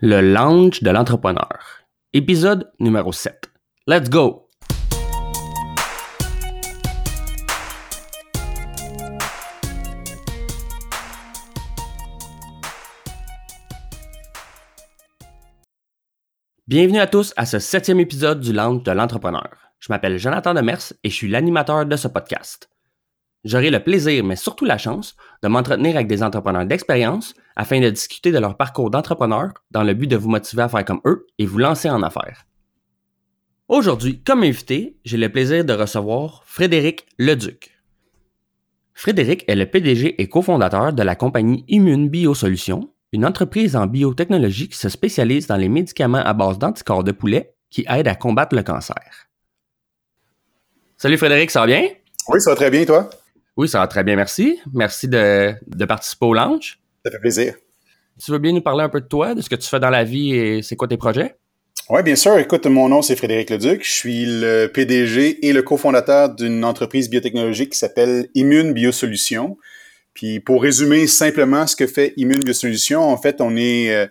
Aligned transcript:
Le 0.00 0.20
lounge 0.20 0.82
de 0.82 0.90
l'entrepreneur. 0.90 1.86
Épisode 2.12 2.68
numéro 2.80 3.12
7. 3.12 3.48
Let's 3.86 4.10
go! 4.10 4.50
Bienvenue 16.66 16.98
à 16.98 17.06
tous 17.06 17.32
à 17.36 17.46
ce 17.46 17.60
septième 17.60 18.00
épisode 18.00 18.40
du 18.40 18.52
Lounge 18.52 18.82
de 18.82 18.90
l'entrepreneur. 18.90 19.48
Je 19.78 19.92
m'appelle 19.92 20.18
Jonathan 20.18 20.54
Demers 20.54 20.92
et 21.04 21.08
je 21.08 21.14
suis 21.14 21.28
l'animateur 21.28 21.86
de 21.86 21.94
ce 21.94 22.08
podcast. 22.08 22.68
J'aurai 23.44 23.70
le 23.70 23.80
plaisir, 23.80 24.24
mais 24.24 24.36
surtout 24.36 24.64
la 24.64 24.78
chance, 24.78 25.16
de 25.42 25.48
m'entretenir 25.48 25.96
avec 25.96 26.06
des 26.06 26.22
entrepreneurs 26.22 26.64
d'expérience 26.64 27.34
afin 27.56 27.78
de 27.78 27.90
discuter 27.90 28.32
de 28.32 28.38
leur 28.38 28.56
parcours 28.56 28.90
d'entrepreneur 28.90 29.52
dans 29.70 29.82
le 29.82 29.92
but 29.92 30.06
de 30.06 30.16
vous 30.16 30.30
motiver 30.30 30.62
à 30.62 30.68
faire 30.68 30.84
comme 30.84 31.02
eux 31.04 31.26
et 31.38 31.44
vous 31.44 31.58
lancer 31.58 31.90
en 31.90 32.02
affaires. 32.02 32.46
Aujourd'hui, 33.68 34.22
comme 34.22 34.42
invité, 34.42 34.96
j'ai 35.04 35.18
le 35.18 35.28
plaisir 35.28 35.64
de 35.64 35.74
recevoir 35.74 36.42
Frédéric 36.46 37.06
Leduc. 37.18 37.70
Frédéric 38.94 39.44
est 39.48 39.56
le 39.56 39.66
PDG 39.66 40.20
et 40.22 40.28
cofondateur 40.28 40.92
de 40.92 41.02
la 41.02 41.14
compagnie 41.14 41.64
Immune 41.68 42.08
Biosolutions, 42.08 42.90
une 43.12 43.26
entreprise 43.26 43.76
en 43.76 43.86
biotechnologie 43.86 44.68
qui 44.68 44.78
se 44.78 44.88
spécialise 44.88 45.46
dans 45.46 45.56
les 45.56 45.68
médicaments 45.68 46.18
à 46.24 46.32
base 46.32 46.58
d'anticorps 46.58 47.04
de 47.04 47.12
poulet 47.12 47.54
qui 47.70 47.84
aident 47.88 48.08
à 48.08 48.14
combattre 48.14 48.54
le 48.54 48.62
cancer. 48.62 49.28
Salut 50.96 51.18
Frédéric, 51.18 51.50
ça 51.50 51.60
va 51.60 51.66
bien? 51.66 51.88
Oui, 52.28 52.40
ça 52.40 52.50
va 52.50 52.56
très 52.56 52.70
bien, 52.70 52.84
toi? 52.84 53.10
Oui, 53.56 53.68
ça 53.68 53.78
va 53.78 53.86
très 53.86 54.02
bien, 54.02 54.16
merci. 54.16 54.58
Merci 54.72 55.08
de, 55.08 55.54
participer 55.86 56.26
au 56.26 56.34
launch. 56.34 56.80
Ça 57.04 57.10
fait 57.10 57.18
plaisir. 57.18 57.54
Tu 58.22 58.30
veux 58.30 58.38
bien 58.38 58.52
nous 58.52 58.60
parler 58.60 58.82
un 58.82 58.88
peu 58.88 59.00
de 59.00 59.06
toi, 59.06 59.34
de 59.34 59.42
ce 59.42 59.48
que 59.48 59.54
tu 59.54 59.68
fais 59.68 59.80
dans 59.80 59.90
la 59.90 60.04
vie 60.04 60.34
et 60.34 60.62
c'est 60.62 60.76
quoi 60.76 60.88
tes 60.88 60.96
projets? 60.96 61.36
Oui, 61.90 62.02
bien 62.02 62.16
sûr. 62.16 62.38
Écoute, 62.38 62.66
mon 62.66 62.88
nom, 62.88 63.02
c'est 63.02 63.16
Frédéric 63.16 63.50
Leduc. 63.50 63.84
Je 63.84 63.92
suis 63.92 64.24
le 64.26 64.66
PDG 64.66 65.46
et 65.46 65.52
le 65.52 65.62
cofondateur 65.62 66.34
d'une 66.34 66.64
entreprise 66.64 67.10
biotechnologique 67.10 67.72
qui 67.72 67.78
s'appelle 67.78 68.28
Immune 68.34 68.72
Biosolutions. 68.72 69.58
Puis 70.14 70.40
pour 70.40 70.62
résumer 70.62 71.06
simplement 71.06 71.66
ce 71.66 71.76
que 71.76 71.86
fait 71.86 72.14
Immune 72.16 72.40
Biosolutions, 72.40 73.02
en 73.02 73.16
fait, 73.16 73.40
on 73.40 73.56
est 73.56 73.92
euh, 73.92 74.06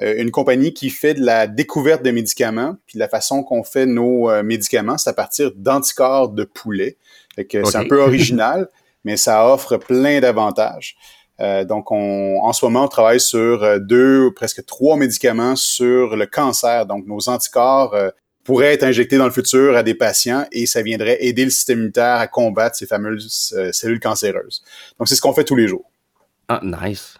une 0.00 0.30
compagnie 0.30 0.72
qui 0.72 0.88
fait 0.90 1.14
de 1.14 1.24
la 1.24 1.46
découverte 1.46 2.02
de 2.04 2.12
médicaments. 2.12 2.76
Puis 2.86 2.98
la 2.98 3.08
façon 3.08 3.42
qu'on 3.42 3.64
fait 3.64 3.86
nos 3.86 4.30
euh, 4.30 4.42
médicaments, 4.42 4.96
c'est 4.96 5.10
à 5.10 5.14
partir 5.14 5.52
d'anticorps 5.54 6.30
de 6.30 6.44
poulet. 6.44 6.96
Fait 7.34 7.44
que 7.44 7.64
c'est 7.64 7.76
un 7.76 7.86
peu 7.86 8.00
original. 8.00 8.68
mais 9.08 9.16
ça 9.16 9.50
offre 9.50 9.78
plein 9.78 10.20
d'avantages. 10.20 10.96
Euh, 11.40 11.64
donc, 11.64 11.90
on, 11.90 12.40
en 12.42 12.52
ce 12.52 12.62
moment, 12.66 12.84
on 12.84 12.88
travaille 12.88 13.20
sur 13.20 13.62
euh, 13.62 13.78
deux 13.78 14.26
ou 14.26 14.32
presque 14.32 14.66
trois 14.66 14.98
médicaments 14.98 15.56
sur 15.56 16.14
le 16.14 16.26
cancer. 16.26 16.84
Donc, 16.84 17.06
nos 17.06 17.30
anticorps 17.30 17.94
euh, 17.94 18.10
pourraient 18.44 18.74
être 18.74 18.82
injectés 18.82 19.16
dans 19.16 19.24
le 19.24 19.30
futur 19.30 19.74
à 19.76 19.82
des 19.82 19.94
patients 19.94 20.44
et 20.52 20.66
ça 20.66 20.82
viendrait 20.82 21.16
aider 21.24 21.44
le 21.44 21.50
système 21.50 21.78
immunitaire 21.78 22.16
à 22.16 22.26
combattre 22.26 22.76
ces 22.76 22.86
fameuses 22.86 23.54
cellules 23.72 24.00
cancéreuses. 24.00 24.62
Donc, 24.98 25.08
c'est 25.08 25.14
ce 25.14 25.22
qu'on 25.22 25.32
fait 25.32 25.44
tous 25.44 25.56
les 25.56 25.68
jours. 25.68 25.90
Ah, 26.48 26.60
nice. 26.62 27.14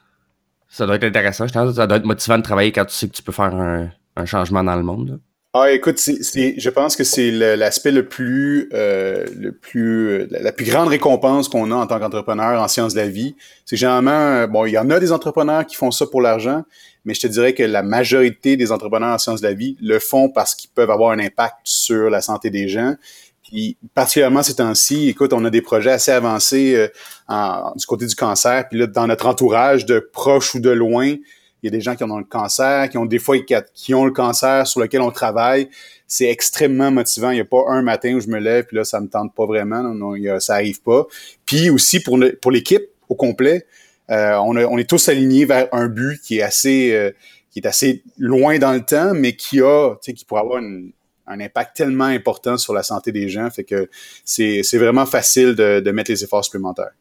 Ça 0.68 0.84
doit 0.84 0.96
être 0.96 1.04
intéressant. 1.04 1.46
Je 1.46 1.54
pense 1.54 1.74
ça 1.74 1.86
doit 1.86 1.96
être 1.96 2.04
motivant 2.04 2.36
de 2.36 2.42
travailler 2.42 2.70
quand 2.70 2.84
tu 2.84 2.94
sais 2.94 3.08
que 3.08 3.14
tu 3.14 3.22
peux 3.22 3.32
faire 3.32 3.54
un 3.54 4.26
changement 4.26 4.62
dans 4.62 4.76
le 4.76 4.82
monde. 4.82 5.20
Ah, 5.54 5.72
écoute, 5.72 5.98
c'est, 5.98 6.60
je 6.60 6.68
pense 6.68 6.94
que 6.94 7.04
c'est 7.04 7.30
l'aspect 7.30 7.90
le, 7.90 8.06
plus, 8.06 8.68
euh, 8.74 9.24
le 9.34 9.52
plus, 9.52 10.26
la 10.26 10.52
plus 10.52 10.66
grande 10.66 10.88
récompense 10.88 11.48
qu'on 11.48 11.70
a 11.70 11.74
en 11.74 11.86
tant 11.86 11.98
qu'entrepreneur 11.98 12.60
en 12.60 12.68
sciences 12.68 12.92
de 12.92 13.00
la 13.00 13.08
vie. 13.08 13.34
C'est 13.64 13.76
généralement, 13.76 14.10
euh, 14.10 14.46
bon, 14.46 14.66
il 14.66 14.72
y 14.72 14.78
en 14.78 14.90
a 14.90 15.00
des 15.00 15.10
entrepreneurs 15.10 15.64
qui 15.64 15.74
font 15.74 15.90
ça 15.90 16.06
pour 16.06 16.20
l'argent, 16.20 16.64
mais 17.06 17.14
je 17.14 17.22
te 17.22 17.26
dirais 17.28 17.54
que 17.54 17.62
la 17.62 17.82
majorité 17.82 18.58
des 18.58 18.72
entrepreneurs 18.72 19.14
en 19.14 19.18
sciences 19.18 19.40
de 19.40 19.46
la 19.46 19.54
vie 19.54 19.78
le 19.80 19.98
font 19.98 20.28
parce 20.28 20.54
qu'ils 20.54 20.68
peuvent 20.68 20.90
avoir 20.90 21.12
un 21.12 21.18
impact 21.18 21.56
sur 21.64 22.10
la 22.10 22.20
santé 22.20 22.50
des 22.50 22.68
gens. 22.68 22.94
Puis, 23.42 23.78
particulièrement 23.94 24.42
ces 24.42 24.56
temps-ci, 24.56 25.08
écoute, 25.08 25.32
on 25.32 25.42
a 25.46 25.50
des 25.50 25.62
projets 25.62 25.92
assez 25.92 26.10
avancés 26.10 26.74
euh, 26.74 26.88
en, 27.26 27.72
du 27.74 27.86
côté 27.86 28.04
du 28.04 28.14
cancer. 28.14 28.68
Puis 28.68 28.80
là, 28.80 28.86
dans 28.86 29.06
notre 29.06 29.26
entourage, 29.26 29.86
de 29.86 29.98
proche 29.98 30.54
ou 30.54 30.60
de 30.60 30.68
loin, 30.68 31.14
il 31.62 31.66
y 31.66 31.68
a 31.68 31.70
des 31.70 31.80
gens 31.80 31.96
qui 31.96 32.04
ont 32.04 32.18
le 32.18 32.24
cancer, 32.24 32.88
qui 32.88 32.98
ont 32.98 33.06
des 33.06 33.18
fois 33.18 33.36
qui 33.74 33.94
ont 33.94 34.04
le 34.04 34.12
cancer 34.12 34.66
sur 34.66 34.80
lequel 34.80 35.00
on 35.00 35.10
travaille. 35.10 35.68
C'est 36.06 36.28
extrêmement 36.28 36.90
motivant. 36.90 37.30
Il 37.30 37.34
n'y 37.34 37.40
a 37.40 37.44
pas 37.44 37.64
un 37.68 37.82
matin 37.82 38.14
où 38.14 38.20
je 38.20 38.28
me 38.28 38.38
lève 38.38 38.64
puis 38.64 38.76
là 38.76 38.84
ça 38.84 39.00
me 39.00 39.08
tente 39.08 39.34
pas 39.34 39.46
vraiment. 39.46 39.94
Ça 40.40 40.54
arrive 40.54 40.80
pas. 40.82 41.06
Puis 41.46 41.70
aussi 41.70 42.00
pour 42.00 42.16
l'équipe 42.18 42.84
au 43.08 43.14
complet, 43.14 43.66
euh, 44.10 44.36
on, 44.36 44.78
est 44.78 44.88
tous 44.88 45.08
alignés 45.08 45.44
vers 45.44 45.68
un 45.72 45.88
but 45.88 46.20
qui 46.22 46.38
est 46.38 46.42
assez 46.42 46.92
euh, 46.92 47.10
qui 47.50 47.58
est 47.58 47.66
assez 47.66 48.02
loin 48.16 48.58
dans 48.58 48.72
le 48.72 48.84
temps, 48.84 49.12
mais 49.14 49.34
qui 49.34 49.60
a, 49.60 49.96
qui 49.96 50.24
pourrait 50.24 50.42
avoir 50.42 50.62
un 50.62 51.40
impact 51.40 51.76
tellement 51.76 52.04
important 52.04 52.56
sur 52.56 52.72
la 52.72 52.82
santé 52.82 53.12
des 53.12 53.28
gens. 53.28 53.50
Fait 53.50 53.64
que 53.64 53.90
c'est 54.24 54.62
vraiment 54.78 55.06
facile 55.06 55.54
de, 55.54 55.80
de 55.80 55.90
mettre 55.90 56.10
les 56.10 56.24
efforts 56.24 56.44
supplémentaires. 56.44 56.92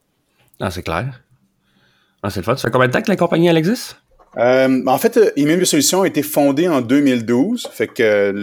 Ah, 0.59 0.71
c'est 0.71 0.83
clair. 0.83 1.21
Ah, 2.23 2.29
c'est 2.29 2.39
le 2.39 2.45
fun. 2.45 2.55
Ça 2.55 2.63
fait 2.63 2.71
combien 2.71 2.87
de 2.87 2.93
temps 2.93 3.01
que 3.01 3.09
la 3.09 3.15
compagnie 3.15 3.47
elle 3.47 3.57
existe? 3.57 3.97
Euh, 4.37 4.83
en 4.85 4.97
fait, 4.97 5.19
Immune 5.35 5.65
Solutions 5.65 6.03
a 6.03 6.07
été 6.07 6.21
fondée 6.21 6.67
en 6.67 6.81
2012, 6.81 7.69
fait 7.71 7.87
que 7.87 8.33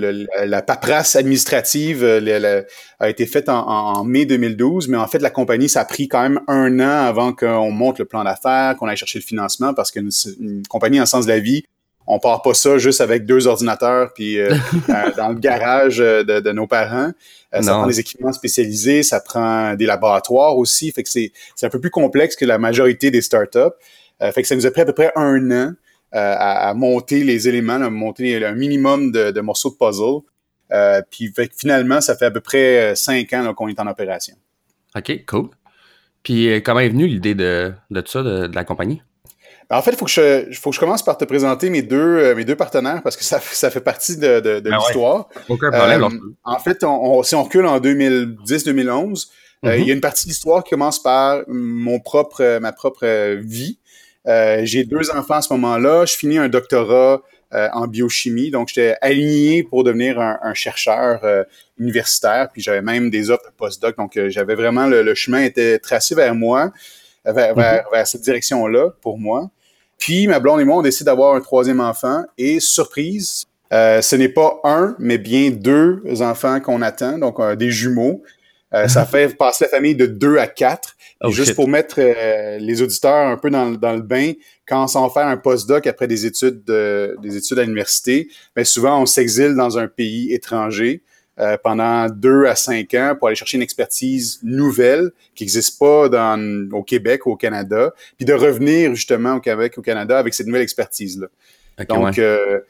la 0.45 0.63
paperasse 0.63 1.15
administrative 1.15 2.03
euh, 2.03 2.63
a 2.99 3.09
été 3.09 3.27
faite 3.27 3.49
en, 3.49 4.03
mai 4.05 4.25
2012, 4.25 4.89
mais 4.89 4.97
en 4.97 5.07
fait, 5.07 5.21
la 5.21 5.31
compagnie, 5.31 5.69
ça 5.69 5.83
a 5.83 5.85
pris 5.85 6.09
quand 6.09 6.23
même 6.23 6.41
un 6.49 6.81
an 6.81 7.07
avant 7.07 7.33
qu'on 7.33 7.71
monte 7.71 7.99
le 7.99 8.07
plan 8.07 8.25
d'affaires, 8.25 8.77
qu'on 8.77 8.89
aille 8.89 8.97
chercher 8.97 9.21
le 9.21 9.25
financement, 9.25 9.75
parce 9.75 9.91
qu'une 9.91 10.11
une 10.41 10.67
compagnie 10.67 11.01
en 11.01 11.07
sens 11.07 11.27
de 11.27 11.31
la 11.31 11.39
vie, 11.39 11.65
on 12.07 12.19
part 12.19 12.43
pas 12.43 12.55
ça 12.55 12.77
juste 12.77 13.01
avec 13.01 13.25
deux 13.25 13.47
ordinateurs 13.47 14.13
puis 14.15 14.39
euh, 14.39 14.55
dans 15.17 15.29
le 15.29 15.37
garage 15.37 15.99
de, 15.99 16.53
nos 16.53 16.67
parents. 16.67 17.13
ça 17.53 17.73
prend 17.73 17.87
des 17.87 18.01
équipements 18.01 18.33
spécialisés, 18.33 19.03
ça 19.03 19.21
prend 19.21 19.75
des 19.75 19.87
laboratoires 19.87 20.59
aussi, 20.59 20.91
fait 20.93 21.03
que 21.03 21.09
c'est 21.09 21.33
un 21.63 21.71
peu 21.71 21.81
plus 21.81 21.91
complexe 21.91 22.37
que 22.37 22.45
la 22.45 22.59
majorité 22.59 23.11
des 23.11 23.23
startups. 23.23 23.75
Fait 24.21 24.43
que 24.43 24.49
ça 24.49 24.57
nous 24.57 24.67
a 24.67 24.71
pris 24.71 24.81
à 24.81 24.85
peu 24.85 24.93
près 24.93 25.13
un 25.17 25.51
an 25.51 25.75
euh, 26.15 26.37
à, 26.39 26.75
monter 26.75 27.25
les 27.25 27.49
éléments, 27.49 27.73
à 27.73 27.91
monter 27.91 28.45
un 28.45 28.55
minimum 28.55 29.11
de, 29.11 29.41
morceaux 29.41 29.71
de 29.71 29.75
puzzle. 29.75 30.21
Euh, 30.73 31.03
puis 31.11 31.33
finalement, 31.59 32.01
ça 32.01 32.15
fait 32.15 32.27
à 32.27 32.31
peu 32.31 32.41
près 32.41 32.93
euh, 32.93 32.95
cinq 32.95 33.33
ans 33.33 33.53
qu'on 33.53 33.67
est 33.67 33.81
en 33.81 33.89
opération. 33.89 34.37
OK, 34.97 35.25
cool. 35.27 35.49
Puis 36.23 36.63
comment 36.63 36.79
est 36.79 36.89
venue 36.89 37.09
l'idée 37.09 37.35
de, 37.35 37.73
de 37.91 38.03
ça, 38.07 38.23
de, 38.23 38.49
la 38.55 38.63
compagnie? 38.63 39.03
Ben, 39.69 39.77
en 39.77 39.83
fait, 39.83 39.91
il 39.91 39.97
faut, 39.97 40.05
que 40.05 40.11
je, 40.13 40.57
faut 40.57 40.71
que 40.71 40.77
je 40.77 40.81
commence 40.81 41.03
par 41.03 41.19
te 41.19 41.25
présenter 41.25 41.69
mes 41.69 41.83
deux, 41.83 42.33
mes 42.37 42.45
deux 42.45 42.55
partenaires 42.55 43.03
parce 43.03 43.17
que 43.17 43.25
ça, 43.25 43.41
ça 43.41 43.69
fait 43.71 43.81
partie 43.81 44.17
de, 44.17 44.39
de, 44.39 44.61
ben 44.61 44.77
l'histoire. 44.77 45.29
Aucun 45.49 45.73
problème. 45.73 46.07
en 46.45 46.59
fait, 46.61 46.85
on, 46.85 47.25
si 47.25 47.35
on 47.35 47.43
recule 47.43 47.67
en 47.67 47.81
2010-2011, 47.81 49.31
il 49.65 49.69
y 49.69 49.73
a 49.73 49.77
mm-hmm. 49.77 49.93
une 49.95 50.01
partie 50.01 50.27
de 50.27 50.31
l'histoire 50.31 50.63
qui 50.63 50.71
commence 50.71 51.03
par 51.03 51.43
mon 51.49 51.99
propre, 51.99 52.61
ma 52.61 52.71
propre 52.71 53.35
vie. 53.41 53.81
Euh, 54.27 54.61
j'ai 54.65 54.85
deux 54.85 55.11
enfants 55.11 55.35
à 55.35 55.43
ce 55.43 55.53
moment-là. 55.53 56.05
Je 56.07 56.15
finis 56.15 56.39
un 56.39 56.49
doctorat 56.49 57.23
euh, 57.53 57.69
en 57.73 57.87
biochimie, 57.87 58.51
donc 58.51 58.69
j'étais 58.69 58.97
aligné 59.01 59.63
pour 59.63 59.85
devenir 59.85 60.19
un, 60.21 60.55
chercheur 60.55 61.21
euh, 61.25 61.45
universitaire. 61.79 62.49
Puis 62.53 62.63
j'avais 62.63 62.83
même 62.83 63.11
des 63.11 63.31
offres 63.31 63.53
postdoc, 63.57 63.97
donc 63.97 64.19
j'avais 64.29 64.55
vraiment 64.55 64.87
le, 64.87 65.15
chemin 65.15 65.43
était 65.43 65.79
tracé 65.79 66.15
vers 66.15 66.35
moi, 66.35 66.73
vers, 67.25 67.55
vers, 67.55 67.85
mhm. 67.93 68.05
cette 68.05 68.23
direction-là 68.23 68.91
pour 69.01 69.19
moi. 69.19 69.51
Puis 69.99 70.27
ma 70.27 70.41
blonde 70.41 70.61
et 70.61 70.65
moi, 70.65 70.79
on 70.79 70.83
décide 70.83 71.07
d'avoir 71.07 71.35
un 71.35 71.41
troisième 71.41 71.81
enfant 71.81 72.25
et 72.37 72.61
surprise, 72.61 73.45
ce 73.71 74.17
n'est 74.17 74.29
pas 74.29 74.61
un, 74.65 74.97
mais 74.99 75.19
bien 75.19 75.51
deux 75.51 76.03
enfants 76.21 76.61
qu'on 76.61 76.83
attend, 76.83 77.19
donc 77.19 77.41
des 77.57 77.71
jumeaux. 77.71 78.23
Ça 78.89 79.05
fait 79.07 79.37
passer 79.37 79.65
la 79.65 79.71
famille 79.71 79.95
de 79.95 80.07
deux 80.07 80.39
à 80.39 80.47
quatre. 80.47 80.97
Oh, 81.23 81.31
juste 81.31 81.55
pour 81.55 81.69
mettre 81.69 81.97
euh, 81.99 82.59
les 82.59 82.83
auditeurs 82.83 83.29
un 83.29 83.37
peu 83.37 83.49
dans, 83.49 83.71
le 83.71 84.03
bain, 84.03 84.33
quand 84.67 84.85
on 84.85 84.87
s'en 84.87 85.09
fait 85.09 85.21
un 85.21 85.37
postdoc 85.37 85.87
après 85.87 86.07
des 86.07 86.27
études 86.27 86.65
des 86.65 87.37
études 87.37 87.59
à 87.59 87.63
l'université, 87.63 88.29
bien 88.55 88.65
souvent 88.65 89.01
on 89.01 89.07
s'exile 89.07 89.55
dans 89.55 89.79
un 89.79 89.89
pays 89.89 90.33
étranger 90.33 91.03
euh, 91.41 91.57
pendant 91.63 92.09
deux 92.09 92.45
à 92.45 92.55
cinq 92.55 92.95
ans 92.95 93.17
pour 93.19 93.27
aller 93.27 93.35
chercher 93.35 93.57
une 93.57 93.63
expertise 93.63 94.39
nouvelle 94.45 95.11
qui 95.35 95.43
n'existe 95.43 95.81
pas 95.81 96.09
dans, 96.09 96.69
au 96.71 96.85
Québec 96.85 97.27
ou 97.27 97.33
au 97.33 97.37
Canada, 97.37 97.93
puis 98.17 98.25
de 98.25 98.33
revenir 98.33 98.95
justement 98.95 99.35
au 99.35 99.41
Québec, 99.41 99.77
au 99.77 99.83
Canada 99.83 100.17
avec 100.17 100.33
cette 100.33 100.47
nouvelle 100.47 100.63
expertise-là. 100.63 101.27
Donc, 101.89 102.21
euh, 102.21 102.61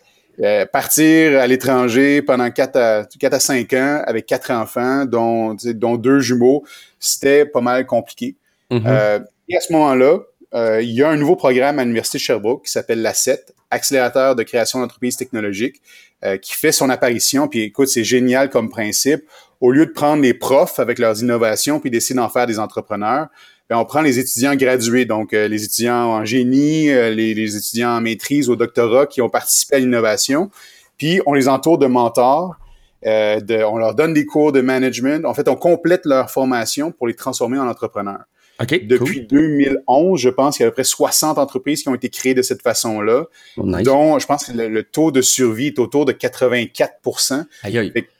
partir 0.72 1.40
à 1.40 1.46
l'étranger 1.46 2.22
pendant 2.22 2.50
quatre 2.50 2.76
à, 2.76 3.04
4 3.04 3.34
à 3.34 3.40
5 3.40 3.72
ans 3.74 4.02
avec 4.06 4.26
quatre 4.26 4.50
enfants, 4.50 5.04
dont, 5.04 5.54
dont 5.54 5.96
deux 5.96 6.20
jumeaux, 6.20 6.64
c'était 6.98 7.46
pas 7.46 7.60
mal 7.60 7.86
compliqué. 7.86 8.36
Mm-hmm. 8.70 8.82
Euh, 8.86 9.18
et 9.48 9.56
à 9.56 9.60
ce 9.60 9.72
moment-là, 9.72 10.18
euh, 10.54 10.80
il 10.82 10.90
y 10.90 11.02
a 11.02 11.08
un 11.08 11.16
nouveau 11.16 11.36
programme 11.36 11.78
à 11.78 11.82
l'Université 11.82 12.18
de 12.18 12.22
Sherbrooke 12.22 12.64
qui 12.64 12.72
s'appelle 12.72 13.02
l'ACET, 13.02 13.52
Accélérateur 13.70 14.36
de 14.36 14.44
création 14.44 14.78
d'entreprises 14.78 15.16
technologiques, 15.16 15.82
euh, 16.24 16.36
qui 16.36 16.52
fait 16.52 16.70
son 16.70 16.90
apparition. 16.90 17.48
Puis 17.48 17.62
écoute, 17.62 17.88
c'est 17.88 18.04
génial 18.04 18.48
comme 18.48 18.70
principe. 18.70 19.24
Au 19.60 19.72
lieu 19.72 19.86
de 19.86 19.90
prendre 19.90 20.22
les 20.22 20.34
profs 20.34 20.78
avec 20.78 21.00
leurs 21.00 21.20
innovations 21.22 21.80
puis 21.80 21.90
d'essayer 21.90 22.14
d'en 22.14 22.28
faire 22.28 22.46
des 22.46 22.60
entrepreneurs, 22.60 23.28
ben, 23.70 23.78
on 23.78 23.84
prend 23.84 24.02
les 24.02 24.18
étudiants 24.18 24.54
gradués, 24.56 25.04
donc 25.04 25.32
les 25.32 25.64
étudiants 25.64 26.06
en 26.06 26.24
génie, 26.24 26.86
les, 26.86 27.34
les, 27.34 27.56
étudiants 27.56 27.96
en 27.96 28.00
maîtrise, 28.00 28.50
au 28.50 28.56
doctorat 28.56 29.06
qui 29.06 29.22
ont 29.22 29.30
participé 29.30 29.76
à 29.76 29.78
l'innovation, 29.78 30.50
puis 30.98 31.20
on 31.26 31.32
les 31.32 31.48
entoure 31.48 31.78
de 31.78 31.86
mentors. 31.86 32.56
De, 33.04 33.62
on 33.64 33.76
leur 33.76 33.94
donne 33.94 34.14
des 34.14 34.24
cours 34.24 34.50
de 34.50 34.62
management. 34.62 35.26
En 35.26 35.34
fait, 35.34 35.46
on 35.48 35.56
complète 35.56 36.06
leur 36.06 36.30
formation 36.30 36.90
pour 36.90 37.06
les 37.06 37.12
transformer 37.12 37.58
en 37.58 37.68
entrepreneurs. 37.68 38.24
Depuis 38.60 39.26
2011, 39.26 40.20
je 40.20 40.28
pense 40.28 40.56
qu'il 40.56 40.62
y 40.62 40.64
a 40.64 40.68
à 40.68 40.70
peu 40.70 40.76
près 40.76 40.84
60 40.84 41.38
entreprises 41.38 41.82
qui 41.82 41.88
ont 41.88 41.94
été 41.94 42.08
créées 42.08 42.34
de 42.34 42.42
cette 42.42 42.62
façon-là, 42.62 43.24
oh, 43.56 43.62
dont 43.82 44.18
je 44.18 44.26
pense 44.26 44.44
que 44.44 44.52
le, 44.52 44.82
taux 44.84 45.10
de 45.10 45.22
survie 45.22 45.68
est 45.68 45.78
autour 45.78 46.04
de 46.04 46.12
84 46.12 46.94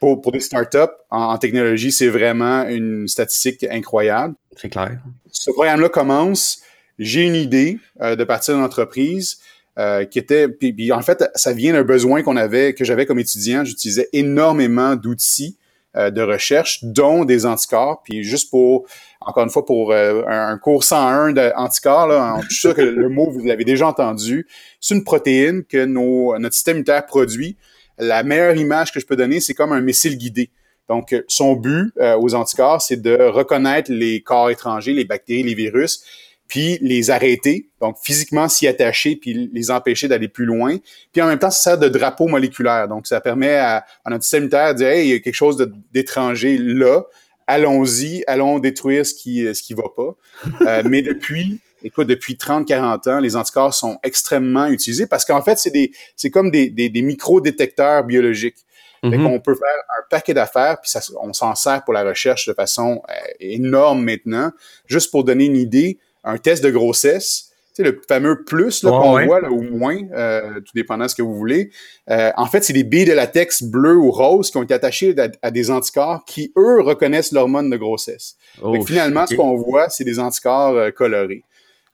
Pour, 0.00 0.20
pour 0.20 0.32
des 0.32 0.41
startups 0.41 0.79
en, 1.11 1.23
en 1.23 1.38
technologie, 1.38 1.93
c'est 1.93 2.08
vraiment 2.08 2.67
une 2.69 3.06
statistique 3.06 3.64
incroyable. 3.70 4.35
C'est 4.56 4.70
clair. 4.70 4.99
Ce 5.34 5.50
programme-là 5.50 5.88
commence. 5.88 6.62
J'ai 6.98 7.26
une 7.26 7.34
idée 7.34 7.78
euh, 8.00 8.16
de 8.16 8.25
partir 8.25 8.54
d'une 8.54 8.64
entreprise. 8.64 9.38
Euh, 9.76 10.04
qui 10.04 10.20
était 10.20 10.46
puis, 10.46 10.92
en 10.92 11.02
fait 11.02 11.25
ça 11.34 11.52
vient 11.52 11.72
d'un 11.72 11.82
besoin 11.82 12.22
qu'on 12.22 12.36
avait 12.36 12.75
que 12.75 12.84
j'avais 12.84 13.06
comme 13.06 13.19
étudiant 13.19 13.64
j'utilisais 13.64 14.08
énormément 14.12 14.94
d'outils 14.94 15.58
euh, 15.96 16.12
de 16.12 16.22
recherche 16.22 16.84
dont 16.84 17.25
des 17.25 17.44
anticorps 17.44 18.00
puis 18.04 18.22
juste 18.22 18.50
pour 18.50 18.86
encore 19.26 19.44
une 19.44 19.50
fois, 19.50 19.64
pour 19.64 19.92
un 19.92 20.58
cours 20.58 20.84
101 20.84 21.32
d'anticorps, 21.32 22.40
je 22.42 22.48
suis 22.48 22.60
sûr 22.60 22.75
que 22.75 22.82
le 22.82 23.08
mot, 23.08 23.31
vous 23.31 23.44
l'avez 23.44 23.64
déjà 23.64 23.86
entendu. 23.86 24.46
C'est 24.81 24.94
une 24.94 25.04
protéine 25.04 25.64
que 25.64 25.84
nos, 25.84 26.38
notre 26.38 26.54
système 26.54 26.76
immunitaire 26.76 27.06
produit. 27.06 27.56
La 27.98 28.22
meilleure 28.22 28.56
image 28.56 28.92
que 28.92 29.00
je 29.00 29.06
peux 29.06 29.16
donner, 29.16 29.40
c'est 29.40 29.54
comme 29.54 29.72
un 29.72 29.81
missile 29.81 30.19
guidé. 30.19 30.50
Donc, 30.88 31.14
son 31.28 31.54
but 31.54 31.92
euh, 31.98 32.16
aux 32.19 32.34
anticorps, 32.34 32.82
c'est 32.82 33.00
de 33.00 33.16
reconnaître 33.16 33.90
les 33.90 34.20
corps 34.20 34.50
étrangers, 34.50 34.92
les 34.92 35.04
bactéries, 35.04 35.42
les 35.42 35.54
virus, 35.54 36.04
puis 36.46 36.78
les 36.82 37.10
arrêter, 37.10 37.70
donc 37.81 37.96
physiquement 38.02 38.48
s'y 38.48 38.66
attacher, 38.66 39.16
puis 39.16 39.50
les 39.52 39.70
empêcher 39.70 40.08
d'aller 40.08 40.28
plus 40.28 40.44
loin. 40.44 40.76
Puis 41.12 41.22
en 41.22 41.26
même 41.26 41.38
temps, 41.38 41.50
ça 41.50 41.70
sert 41.70 41.78
de 41.78 41.88
drapeau 41.88 42.28
moléculaire. 42.28 42.86
Donc, 42.86 43.06
ça 43.06 43.20
permet 43.20 43.54
à, 43.54 43.84
à 44.04 44.10
notre 44.10 44.25
système 44.25 44.42
immunitaire 44.42 44.75
de 44.75 44.78
dire, 44.78 44.88
hey, 44.88 45.06
il 45.06 45.10
y 45.10 45.14
a 45.14 45.20
quelque 45.20 45.34
chose 45.34 45.70
d'étranger 45.92 46.58
là 46.58 47.02
allons-y, 47.46 48.25
allons 48.26 48.58
détruire 48.58 49.04
ce 49.06 49.14
qui 49.14 49.54
ce 49.54 49.62
qui 49.62 49.75
va 49.75 49.84
pas. 49.94 50.16
Euh, 50.62 50.82
mais 50.88 51.02
depuis, 51.02 51.60
écoute, 51.82 52.06
depuis 52.06 52.34
30-40 52.34 53.10
ans, 53.10 53.20
les 53.20 53.36
anticorps 53.36 53.75
sont 53.75 53.98
extrêmement 54.02 54.66
utilisés 54.66 55.06
parce 55.06 55.25
qu'en 55.25 55.42
fait, 55.42 55.58
c'est 55.58 55.70
des 55.70 55.92
c'est 56.16 56.31
comme 56.31 56.50
des, 56.50 56.70
des, 56.70 56.88
des 56.88 57.02
micro-détecteurs 57.02 58.04
biologiques. 58.04 58.64
Mm 59.08 59.26
On 59.26 59.40
peut 59.40 59.54
faire 59.54 59.68
un 59.98 60.02
paquet 60.10 60.34
d'affaires, 60.34 60.80
puis 60.80 60.90
ça, 60.90 61.00
on 61.20 61.32
s'en 61.32 61.54
sert 61.54 61.84
pour 61.84 61.94
la 61.94 62.04
recherche 62.04 62.48
de 62.48 62.54
façon 62.54 63.02
euh, 63.08 63.12
énorme 63.40 64.02
maintenant. 64.02 64.50
Juste 64.86 65.10
pour 65.10 65.24
donner 65.24 65.46
une 65.46 65.56
idée, 65.56 65.98
un 66.24 66.38
test 66.38 66.64
de 66.64 66.70
grossesse, 66.70 67.54
sais, 67.74 67.82
le 67.82 68.00
fameux 68.08 68.44
plus 68.44 68.82
qu'on 68.82 69.24
voit, 69.24 69.40
là, 69.40 69.50
ou 69.50 69.62
moins, 69.62 69.98
euh, 70.12 70.60
tout 70.60 70.72
dépendant 70.74 71.04
de 71.04 71.10
ce 71.10 71.14
que 71.14 71.22
vous 71.22 71.34
voulez. 71.34 71.70
Euh, 72.10 72.30
en 72.36 72.46
fait, 72.46 72.62
c'est 72.62 72.72
des 72.72 72.84
billes 72.84 73.04
de 73.04 73.12
latex 73.12 73.62
bleues 73.62 73.96
ou 73.96 74.10
roses 74.10 74.50
qui 74.50 74.56
ont 74.56 74.62
été 74.62 74.74
attachées 74.74 75.14
à, 75.42 75.50
des 75.50 75.70
anticorps 75.70 76.24
qui, 76.24 76.52
eux, 76.56 76.80
reconnaissent 76.80 77.32
l'hormone 77.32 77.70
de 77.70 77.76
grossesse. 77.76 78.36
Oh, 78.62 78.80
finalement, 78.84 79.26
ce 79.26 79.34
qu'on 79.34 79.56
voit, 79.56 79.88
c'est 79.90 80.04
des 80.04 80.18
anticorps 80.18 80.76
euh, 80.76 80.90
colorés. 80.90 81.42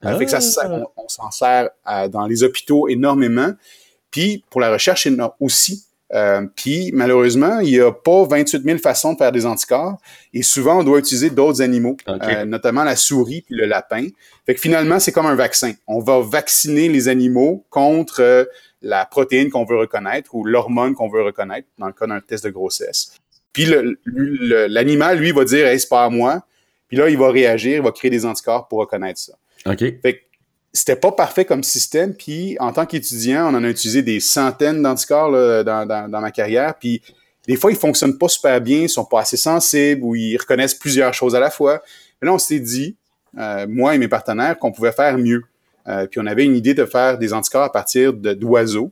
Fait 0.03 0.25
que 0.25 0.31
ça, 0.31 0.61
ah. 0.63 0.79
on, 0.97 1.07
s'en 1.07 1.29
sert 1.29 1.69
dans 2.09 2.25
les 2.25 2.43
hôpitaux 2.43 2.87
énormément. 2.87 3.53
Puis, 4.09 4.43
pour 4.49 4.59
la 4.59 4.71
recherche 4.71 5.07
aussi, 5.39 5.85
euh, 6.13 6.45
puis 6.55 6.91
malheureusement, 6.93 7.59
il 7.59 7.71
n'y 7.71 7.79
a 7.79 7.91
pas 7.91 8.25
28 8.25 8.63
000 8.63 8.77
façons 8.79 9.13
de 9.13 9.17
faire 9.17 9.31
des 9.31 9.45
anticorps 9.45 9.97
et 10.33 10.43
souvent 10.43 10.79
on 10.79 10.83
doit 10.83 10.99
utiliser 10.99 11.29
d'autres 11.29 11.61
animaux, 11.61 11.95
euh, 12.07 12.45
notamment 12.45 12.83
la 12.83 12.95
souris 12.95 13.41
puis 13.41 13.55
le 13.55 13.65
lapin. 13.65 14.07
Fait 14.45 14.55
que 14.55 14.59
finalement, 14.59 14.99
c'est 14.99 15.11
comme 15.11 15.25
un 15.25 15.35
vaccin. 15.35 15.73
On 15.87 15.99
va 15.99 16.19
vacciner 16.19 16.89
les 16.89 17.07
animaux 17.07 17.65
contre 17.69 18.21
euh, 18.21 18.43
la 18.81 19.05
protéine 19.05 19.49
qu'on 19.49 19.63
veut 19.63 19.77
reconnaître 19.77 20.35
ou 20.35 20.43
l'hormone 20.43 20.95
qu'on 20.95 21.09
veut 21.09 21.23
reconnaître 21.23 21.67
dans 21.77 21.87
le 21.87 21.93
cas 21.93 22.07
d'un 22.07 22.19
test 22.19 22.43
de 22.43 22.49
grossesse. 22.49 23.17
Puis 23.53 23.67
l'animal, 24.05 25.19
lui, 25.19 25.31
va 25.31 25.45
dire 25.45 25.67
hey, 25.67 25.79
c'est 25.79 25.89
pas 25.89 26.05
à 26.05 26.09
moi. 26.09 26.43
Puis 26.87 26.97
là, 26.97 27.09
il 27.09 27.17
va 27.17 27.31
réagir, 27.31 27.77
il 27.77 27.81
va 27.81 27.91
créer 27.91 28.11
des 28.11 28.25
anticorps 28.25 28.67
pour 28.67 28.79
reconnaître 28.79 29.19
ça. 29.19 29.33
OK. 29.65 29.79
Fait 30.01 30.13
que 30.13 30.19
c'était 30.73 30.95
pas 30.95 31.11
parfait 31.11 31.45
comme 31.45 31.63
système. 31.63 32.13
Puis 32.13 32.55
en 32.59 32.71
tant 32.71 32.85
qu'étudiant, 32.85 33.53
on 33.53 33.57
en 33.57 33.63
a 33.63 33.69
utilisé 33.69 34.01
des 34.01 34.19
centaines 34.19 34.81
d'anticorps 34.81 35.31
dans, 35.31 35.85
dans, 35.85 36.09
dans, 36.09 36.21
ma 36.21 36.31
carrière. 36.31 36.75
Puis 36.79 37.01
des 37.47 37.55
fois, 37.55 37.71
ils 37.71 37.77
fonctionnent 37.77 38.17
pas 38.17 38.29
super 38.29 38.61
bien, 38.61 38.81
ils 38.81 38.89
sont 38.89 39.05
pas 39.05 39.21
assez 39.21 39.37
sensibles 39.37 40.03
ou 40.03 40.15
ils 40.15 40.37
reconnaissent 40.37 40.75
plusieurs 40.75 41.13
choses 41.13 41.35
à 41.35 41.39
la 41.39 41.49
fois. 41.49 41.81
Mais 42.21 42.27
là, 42.27 42.33
on 42.33 42.37
s'est 42.37 42.59
dit, 42.59 42.95
euh, 43.37 43.65
moi 43.67 43.95
et 43.95 43.97
mes 43.97 44.07
partenaires, 44.07 44.57
qu'on 44.57 44.71
pouvait 44.71 44.91
faire 44.91 45.17
mieux. 45.17 45.43
Euh, 45.87 46.05
puis 46.07 46.19
on 46.19 46.25
avait 46.25 46.45
une 46.45 46.55
idée 46.55 46.73
de 46.73 46.85
faire 46.85 47.17
des 47.17 47.33
anticorps 47.33 47.63
à 47.63 47.71
partir 47.71 48.13
d'oiseaux. 48.13 48.91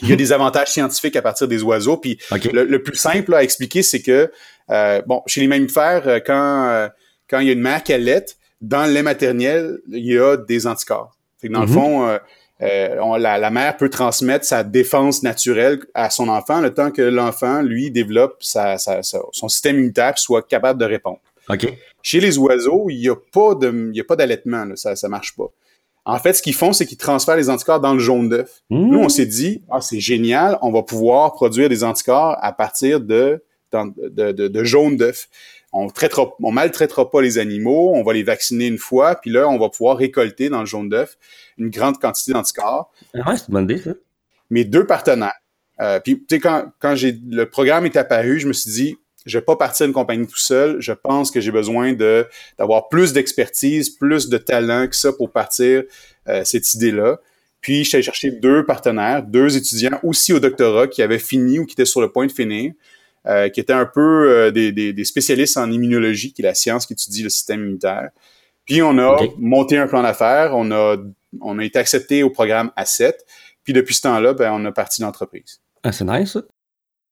Il 0.00 0.10
y 0.10 0.12
a 0.12 0.16
des 0.16 0.32
avantages 0.32 0.68
scientifiques 0.68 1.16
à 1.16 1.22
partir 1.22 1.48
des 1.48 1.62
oiseaux. 1.62 1.96
Puis 1.96 2.18
le, 2.30 2.76
plus 2.78 2.96
simple 2.96 3.34
à 3.34 3.42
expliquer, 3.42 3.82
c'est 3.82 4.00
que 4.00 4.30
euh, 4.70 5.02
bon, 5.06 5.22
chez 5.26 5.40
les 5.40 5.48
mammifères, 5.48 6.22
quand 6.24 6.88
quand 7.28 7.40
il 7.40 7.46
y 7.46 7.50
a 7.50 7.52
une 7.52 7.60
mère 7.60 7.82
qui 7.82 7.92
allait, 7.92 8.24
dans 8.60 8.86
le 8.86 8.92
lait 8.92 9.02
maternel, 9.02 9.78
il 9.88 10.06
y 10.06 10.18
a 10.18 10.36
des 10.36 10.66
anticorps. 10.66 11.16
Fait 11.40 11.48
dans 11.48 11.60
le 11.60 11.66
mhm. 11.66 11.72
fond, 11.72 12.06
euh, 12.06 12.18
euh, 12.62 13.18
la, 13.18 13.50
mère 13.50 13.76
peut 13.76 13.88
transmettre 13.88 14.44
sa 14.44 14.64
défense 14.64 15.22
naturelle 15.22 15.78
à 15.94 16.10
son 16.10 16.28
enfant 16.28 16.60
le 16.60 16.74
temps 16.74 16.90
que 16.90 17.02
l'enfant, 17.02 17.62
lui, 17.62 17.90
développe 17.90 18.36
sa, 18.40 18.76
son 18.78 19.48
système 19.48 19.76
immunitaire 19.76 20.18
soit 20.18 20.46
capable 20.46 20.80
de 20.80 20.84
répondre. 20.84 21.20
Chez 22.02 22.20
les 22.20 22.36
oiseaux, 22.38 22.86
il 22.90 22.98
n'y 22.98 23.08
a 23.08 23.16
pas 23.16 23.54
de, 23.54 23.90
il 23.92 24.00
a 24.00 24.04
pas 24.04 24.16
d'allaitement, 24.16 24.66
ça, 24.74 24.96
ça 24.96 25.08
marche 25.08 25.34
pas. 25.36 25.50
En 26.04 26.18
fait, 26.18 26.32
ce 26.32 26.42
qu'ils 26.42 26.54
font, 26.54 26.72
c'est 26.72 26.86
qu'ils 26.86 26.98
transfèrent 26.98 27.36
les 27.36 27.50
anticorps 27.50 27.80
dans 27.80 27.92
le 27.92 27.98
jaune 27.98 28.28
d'œuf. 28.28 28.62
Mmh. 28.70 28.90
Nous, 28.90 28.98
on 28.98 29.08
s'est 29.08 29.26
dit, 29.26 29.62
ah, 29.70 29.80
c'est 29.80 30.00
génial, 30.00 30.58
on 30.62 30.72
va 30.72 30.82
pouvoir 30.82 31.32
produire 31.32 31.68
des 31.68 31.84
anticorps 31.84 32.36
à 32.40 32.52
partir 32.52 33.00
de, 33.00 33.42
de, 33.72 34.32
de, 34.32 34.48
de 34.48 34.64
jaune 34.64 34.96
d'œuf 34.96 35.28
on 35.72 35.88
traitera, 35.88 36.30
on 36.42 36.50
maltraitera 36.50 37.10
pas 37.10 37.20
les 37.20 37.38
animaux, 37.38 37.92
on 37.94 38.02
va 38.02 38.12
les 38.12 38.22
vacciner 38.22 38.66
une 38.66 38.78
fois, 38.78 39.16
puis 39.16 39.30
là, 39.30 39.48
on 39.48 39.58
va 39.58 39.68
pouvoir 39.68 39.96
récolter 39.96 40.48
dans 40.48 40.60
le 40.60 40.66
jaune 40.66 40.88
d'œuf 40.88 41.16
une 41.58 41.70
grande 41.70 41.98
quantité 41.98 42.32
d'anticorps. 42.32 42.90
Ah, 43.14 43.36
c'est 43.36 43.48
une 43.48 43.54
bonne 43.54 43.64
idée, 43.64 43.78
ça. 43.78 43.90
Mes 44.50 44.64
deux 44.64 44.86
partenaires. 44.86 45.38
Euh, 45.80 46.00
puis, 46.00 46.18
tu 46.18 46.36
sais, 46.36 46.40
quand, 46.40 46.72
quand 46.78 46.94
j'ai 46.94 47.18
le 47.30 47.48
programme 47.48 47.84
est 47.84 47.96
apparu, 47.96 48.40
je 48.40 48.48
me 48.48 48.52
suis 48.52 48.70
dit, 48.70 48.96
je 49.26 49.38
vais 49.38 49.44
pas 49.44 49.56
partir 49.56 49.86
d'une 49.86 49.92
compagnie 49.92 50.26
tout 50.26 50.38
seul. 50.38 50.80
Je 50.80 50.92
pense 50.92 51.30
que 51.30 51.40
j'ai 51.40 51.50
besoin 51.52 51.92
de 51.92 52.26
d'avoir 52.58 52.88
plus 52.88 53.12
d'expertise, 53.12 53.90
plus 53.90 54.28
de 54.28 54.38
talent 54.38 54.88
que 54.88 54.96
ça 54.96 55.12
pour 55.12 55.30
partir 55.30 55.82
euh, 56.28 56.44
cette 56.44 56.74
idée-là. 56.74 57.20
Puis, 57.60 57.88
allé 57.92 58.02
chercher 58.02 58.30
deux 58.30 58.64
partenaires, 58.64 59.22
deux 59.22 59.56
étudiants 59.56 59.98
aussi 60.02 60.32
au 60.32 60.40
doctorat 60.40 60.86
qui 60.86 61.02
avaient 61.02 61.18
fini 61.18 61.58
ou 61.58 61.66
qui 61.66 61.74
étaient 61.74 61.84
sur 61.84 62.00
le 62.00 62.10
point 62.10 62.26
de 62.26 62.32
finir. 62.32 62.72
Euh, 63.26 63.48
qui 63.48 63.60
étaient 63.60 63.72
un 63.74 63.84
peu 63.84 64.30
euh, 64.30 64.50
des, 64.50 64.72
des, 64.72 65.04
spécialistes 65.04 65.56
en 65.56 65.70
immunologie, 65.70 66.32
qui 66.32 66.40
est 66.40 66.44
la 66.44 66.54
science 66.54 66.86
qui 66.86 66.92
étudie 66.94 67.22
le 67.22 67.28
système 67.28 67.60
immunitaire. 67.60 68.10
Puis 68.64 68.80
on 68.80 68.96
a 68.98 69.18
monté 69.38 69.76
un 69.76 69.86
plan 69.86 70.02
d'affaires, 70.02 70.52
on 70.54 70.70
a, 70.70 70.96
on 71.40 71.58
a 71.58 71.64
été 71.64 71.78
accepté 71.78 72.22
au 72.22 72.30
programme 72.30 72.70
A7, 72.78 73.12
puis 73.64 73.72
depuis 73.72 73.94
ce 73.94 74.02
temps-là, 74.02 74.34
ben, 74.34 74.52
on 74.54 74.64
a 74.64 74.72
parti 74.72 75.02
l'entreprise. 75.02 75.60
Ah, 75.82 75.92
c'est 75.92 76.04
nice, 76.04 76.32
ça. 76.32 76.42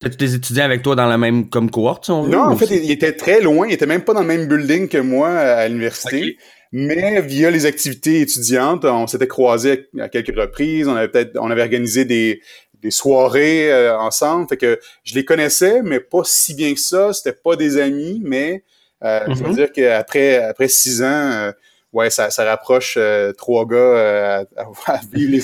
T'as-tu 0.00 0.16
des 0.16 0.34
étudiants 0.34 0.64
avec 0.64 0.82
toi 0.82 0.94
dans 0.94 1.06
la 1.06 1.18
même 1.18 1.48
comme 1.48 1.70
cohorte, 1.70 2.04
si 2.04 2.10
on 2.10 2.22
veut? 2.22 2.30
Non, 2.30 2.44
en 2.44 2.56
fait, 2.56 2.66
ils 2.66 2.90
étaient 2.90 3.14
très 3.14 3.40
loin. 3.40 3.66
Ils 3.66 3.72
étaient 3.72 3.86
même 3.86 4.04
pas 4.04 4.12
dans 4.14 4.20
le 4.20 4.26
même 4.26 4.46
building 4.46 4.88
que 4.88 4.98
moi 4.98 5.28
à 5.28 5.66
l'université. 5.68 6.36
Mais 6.72 7.22
via 7.22 7.50
les 7.50 7.64
activités 7.64 8.20
étudiantes, 8.20 8.84
on 8.84 9.06
s'était 9.06 9.28
croisés 9.28 9.88
à 9.98 10.08
quelques 10.08 10.36
reprises. 10.36 10.88
On 10.88 10.94
avait 10.94 11.08
peut-être, 11.08 11.38
on 11.40 11.50
avait 11.50 11.62
organisé 11.62 12.04
des, 12.04 12.42
des 12.86 12.92
soirées 12.92 13.72
euh, 13.72 13.98
ensemble. 13.98 14.46
Fait 14.48 14.56
que 14.56 14.78
je 15.02 15.14
les 15.16 15.24
connaissais, 15.24 15.82
mais 15.82 15.98
pas 15.98 16.22
si 16.24 16.54
bien 16.54 16.72
que 16.72 16.80
ça. 16.80 17.12
C'était 17.12 17.36
pas 17.36 17.56
des 17.56 17.78
amis, 17.78 18.20
mais 18.24 18.62
euh, 19.02 19.24
je 19.26 19.42
veux 19.42 19.50
mm-hmm. 19.50 19.54
dire 19.54 19.72
qu'après 19.72 20.36
après 20.36 20.68
six 20.68 21.02
ans, 21.02 21.30
euh, 21.32 21.52
ouais, 21.92 22.10
ça, 22.10 22.30
ça 22.30 22.44
rapproche 22.44 22.96
trois 23.36 23.66
gars 23.66 24.46
à, 24.56 25.00
vivre 25.12 25.32
les 25.32 25.42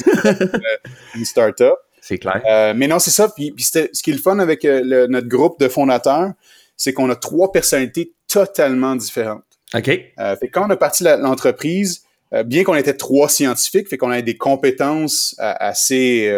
une 1.17 1.25
start-up. 1.25 1.75
C'est 2.01 2.19
clair. 2.19 2.75
mais 2.77 2.87
non, 2.87 2.99
c'est 2.99 3.11
ça. 3.11 3.29
Puis, 3.29 3.51
puis 3.51 3.65
ce 3.65 4.03
qui 4.03 4.11
est 4.11 4.15
le 4.15 4.21
fun 4.21 4.39
avec 4.39 4.65
notre 4.65 5.29
groupe 5.29 5.59
de 5.61 5.69
fondateurs, 5.69 6.33
c'est 6.77 6.93
qu'on 6.93 7.11
a 7.11 7.17
trois 7.17 7.53
personnalités 7.53 8.13
totalement 8.29 8.97
différentes. 8.97 9.43
OK. 9.75 9.87
fait 9.87 10.49
quand 10.53 10.67
on 10.67 10.71
a 10.71 10.77
parti 10.77 11.05
l'entreprise, 11.05 12.03
bien 12.45 12.65
qu'on 12.65 12.75
était 12.75 12.97
trois 12.97 13.29
scientifiques, 13.29 13.89
fait 13.89 13.99
qu'on 13.99 14.11
avait 14.11 14.23
des 14.23 14.37
compétences 14.37 15.37
assez 15.39 16.29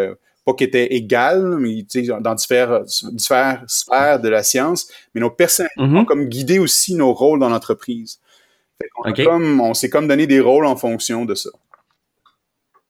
pas 0.45 0.55
qui 0.55 0.65
étaient 0.65 0.95
égales, 0.95 1.57
mais 1.59 1.85
dans 2.21 2.35
différentes, 2.35 2.89
différentes 3.13 3.69
sphères 3.69 4.21
de 4.21 4.29
la 4.29 4.43
science, 4.43 4.89
mais 5.15 5.21
nos 5.21 5.31
personnes 5.31 5.69
mm-hmm. 5.79 5.97
ont 5.97 6.05
comme 6.05 6.27
guidé 6.27 6.59
aussi 6.59 6.95
nos 6.95 7.13
rôles 7.13 7.41
dans 7.41 7.49
l'entreprise. 7.49 8.19
On, 9.05 9.75
s'est 9.75 9.89
comme 9.89 10.09
donné 10.09 10.27
des 10.27 10.41
rôles 10.41 10.67
en 10.67 10.77
fonction 10.77 11.25
de 11.25 11.35
ça. 11.35 11.51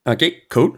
OK, 0.06 0.25
cool. 0.50 0.73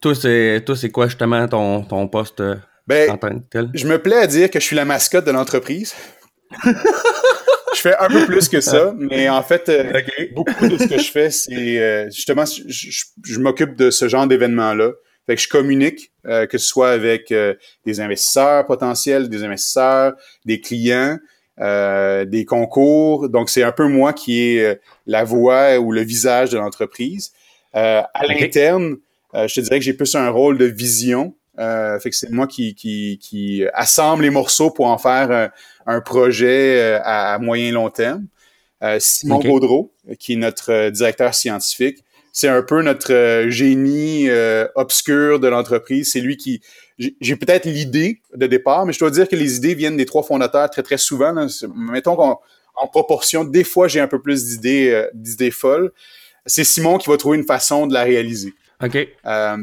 Toi, 0.00 0.14
c'est, 0.14 0.90
quoi 0.92 1.06
justement 1.06 1.46
ton, 1.46 1.82
ton 1.82 2.08
poste 2.08 2.40
euh, 2.40 2.56
ben, 2.86 3.10
en 3.10 3.18
tant 3.18 3.30
que 3.30 3.44
tel? 3.50 3.70
Je 3.74 3.86
me 3.86 4.00
plais 4.00 4.16
à 4.16 4.26
dire 4.26 4.50
que 4.50 4.58
je 4.58 4.64
suis 4.64 4.76
la 4.76 4.84
mascotte 4.84 5.24
de 5.24 5.30
l'entreprise. 5.30 5.94
je 6.64 7.80
fais 7.80 7.96
un 7.98 8.08
peu 8.08 8.26
plus 8.26 8.48
que 8.48 8.60
ça, 8.60 8.94
mais 8.96 9.28
en 9.28 9.42
fait, 9.42 9.68
euh, 9.68 9.92
beaucoup 10.34 10.66
de 10.66 10.78
ce 10.78 10.88
que 10.88 10.98
je 10.98 11.10
fais, 11.10 11.30
c'est 11.30 11.78
euh, 11.78 12.10
justement, 12.10 12.44
je, 12.46 13.38
m'occupe 13.38 13.76
de 13.76 13.90
ce 13.90 14.08
genre 14.08 14.26
d'événements-là. 14.26 14.92
Fait 15.28 15.36
que 15.36 15.40
je 15.40 15.48
communique, 15.48 16.10
euh, 16.26 16.46
que 16.46 16.58
ce 16.58 16.66
soit 16.66 16.90
avec 16.90 17.32
des 17.84 18.00
investisseurs 18.00 18.66
potentiels, 18.66 19.28
des 19.28 19.44
investisseurs, 19.44 20.14
des 20.44 20.60
clients, 20.60 21.18
des 21.60 22.44
concours. 22.46 23.28
Donc, 23.28 23.48
c'est 23.50 23.62
un 23.62 23.72
peu 23.72 23.86
moi 23.86 24.12
qui 24.12 24.40
est 24.40 24.80
la 25.06 25.22
voix 25.24 25.78
ou 25.78 25.92
le 25.92 26.02
visage 26.02 26.50
de 26.50 26.58
l'entreprise. 26.58 27.32
à 27.72 28.08
l'interne, 28.26 28.96
je 29.34 29.54
te 29.54 29.60
dirais 29.60 29.78
que 29.78 29.84
j'ai 29.84 29.94
plus 29.94 30.14
un 30.16 30.30
rôle 30.30 30.56
de 30.58 30.64
vision. 30.64 31.34
fait 31.56 32.10
que 32.10 32.16
c'est 32.16 32.30
moi 32.30 32.46
qui, 32.46 32.74
qui, 32.74 33.18
qui 33.20 33.64
assemble 33.74 34.22
les 34.22 34.30
morceaux 34.30 34.70
pour 34.70 34.86
en 34.86 34.98
faire 34.98 35.50
un 35.88 36.02
projet 36.02 36.80
euh, 36.80 37.00
à, 37.02 37.38
moyen 37.38 37.72
long 37.72 37.90
terme. 37.90 38.26
Euh, 38.82 38.98
Simon 39.00 39.40
Baudreau, 39.40 39.92
qui 40.20 40.34
est 40.34 40.36
notre 40.36 40.70
euh, 40.70 40.90
directeur 40.90 41.34
scientifique, 41.34 42.04
c'est 42.38 42.46
un 42.46 42.62
peu 42.62 42.82
notre 42.82 43.46
génie 43.48 44.28
obscur 44.76 45.40
de 45.40 45.48
l'entreprise. 45.48 46.12
C'est 46.12 46.20
lui 46.20 46.36
qui... 46.36 46.60
J'ai 46.96 47.34
peut-être 47.34 47.64
l'idée 47.64 48.20
de 48.32 48.46
départ, 48.46 48.86
mais 48.86 48.92
je 48.92 49.00
dois 49.00 49.10
dire 49.10 49.28
que 49.28 49.34
les 49.34 49.56
idées 49.56 49.74
viennent 49.74 49.96
des 49.96 50.06
trois 50.06 50.22
fondateurs 50.22 50.70
très, 50.70 50.84
très 50.84 50.98
souvent. 50.98 51.34
Mettons 51.74 52.14
qu'en 52.14 52.86
proportion, 52.92 53.42
des 53.44 53.64
fois, 53.64 53.88
j'ai 53.88 53.98
un 53.98 54.06
peu 54.06 54.22
plus 54.22 54.44
d'idées 54.44 55.08
d'idées 55.14 55.50
folles. 55.50 55.90
C'est 56.46 56.62
Simon 56.62 56.98
qui 56.98 57.10
va 57.10 57.16
trouver 57.16 57.38
une 57.38 57.44
façon 57.44 57.88
de 57.88 57.92
la 57.92 58.04
réaliser. 58.04 58.54
OK. 58.84 58.96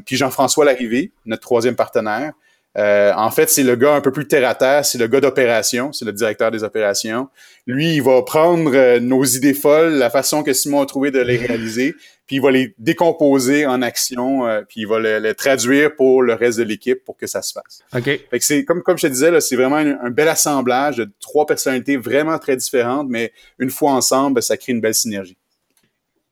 puis 0.06 0.18
Jean-François 0.18 0.66
Larrivée, 0.66 1.14
notre 1.26 1.44
troisième 1.44 1.78
partenaire, 1.78 2.34
euh, 2.78 3.14
en 3.16 3.32
fait, 3.32 3.50
c'est 3.50 3.64
le 3.64 3.76
gars 3.76 3.94
un 3.94 4.02
peu 4.02 4.12
plus 4.12 4.28
terre 4.28 4.48
à 4.48 4.54
terre, 4.54 4.86
c'est 4.86 4.98
le 4.98 5.08
gars 5.08 5.22
d'opération, 5.22 5.94
c'est 5.94 6.04
le 6.04 6.12
directeur 6.12 6.52
des 6.52 6.64
opérations. 6.64 7.30
Lui, 7.68 7.96
il 7.96 8.02
va 8.02 8.22
prendre 8.24 8.76
euh, 8.76 9.00
nos 9.00 9.24
idées 9.24 9.54
folles, 9.54 9.94
la 9.94 10.10
façon 10.10 10.44
que 10.44 10.52
Simon 10.52 10.82
a 10.82 10.86
trouvé 10.86 11.10
de 11.12 11.20
les 11.20 11.38
réaliser, 11.38 11.96
puis 12.26 12.38
il 12.38 12.42
va 12.42 12.52
les 12.52 12.74
décomposer 12.80 13.66
en 13.66 13.82
actions, 13.82 14.48
euh, 14.48 14.62
puis 14.68 14.82
il 14.82 14.88
va 14.88 15.20
les, 15.20 15.36
traduire 15.36 15.96
pour 15.96 16.24
le 16.24 16.34
reste 16.34 16.58
de 16.58 16.64
l'équipe 16.64 17.04
pour 17.06 17.18
que 17.18 17.28
ça 17.28 17.42
se 17.42 17.54
fasse. 17.54 17.82
OK. 17.94 18.04
Fait 18.04 18.40
que 18.40 18.44
c'est 18.44 18.66
comme 18.66 18.82
comme 18.82 18.98
je 18.98 19.08
te 19.08 19.12
disais 19.12 19.40
c'est 19.42 19.56
vraiment 19.56 19.78
un, 19.78 20.10
bel 20.10 20.28
assemblage 20.28 20.98
de 20.98 21.10
trois 21.20 21.46
personnalités 21.46 21.98
vraiment 21.98 22.38
très 22.40 22.58
différentes, 22.58 23.08
mais 23.10 23.32
une 23.60 23.70
fois 23.70 23.92
ensemble, 23.92 24.42
ça 24.42 24.58
crée 24.58 24.74
une 24.74 24.82
belle 24.82 24.96
synergie. 24.96 25.38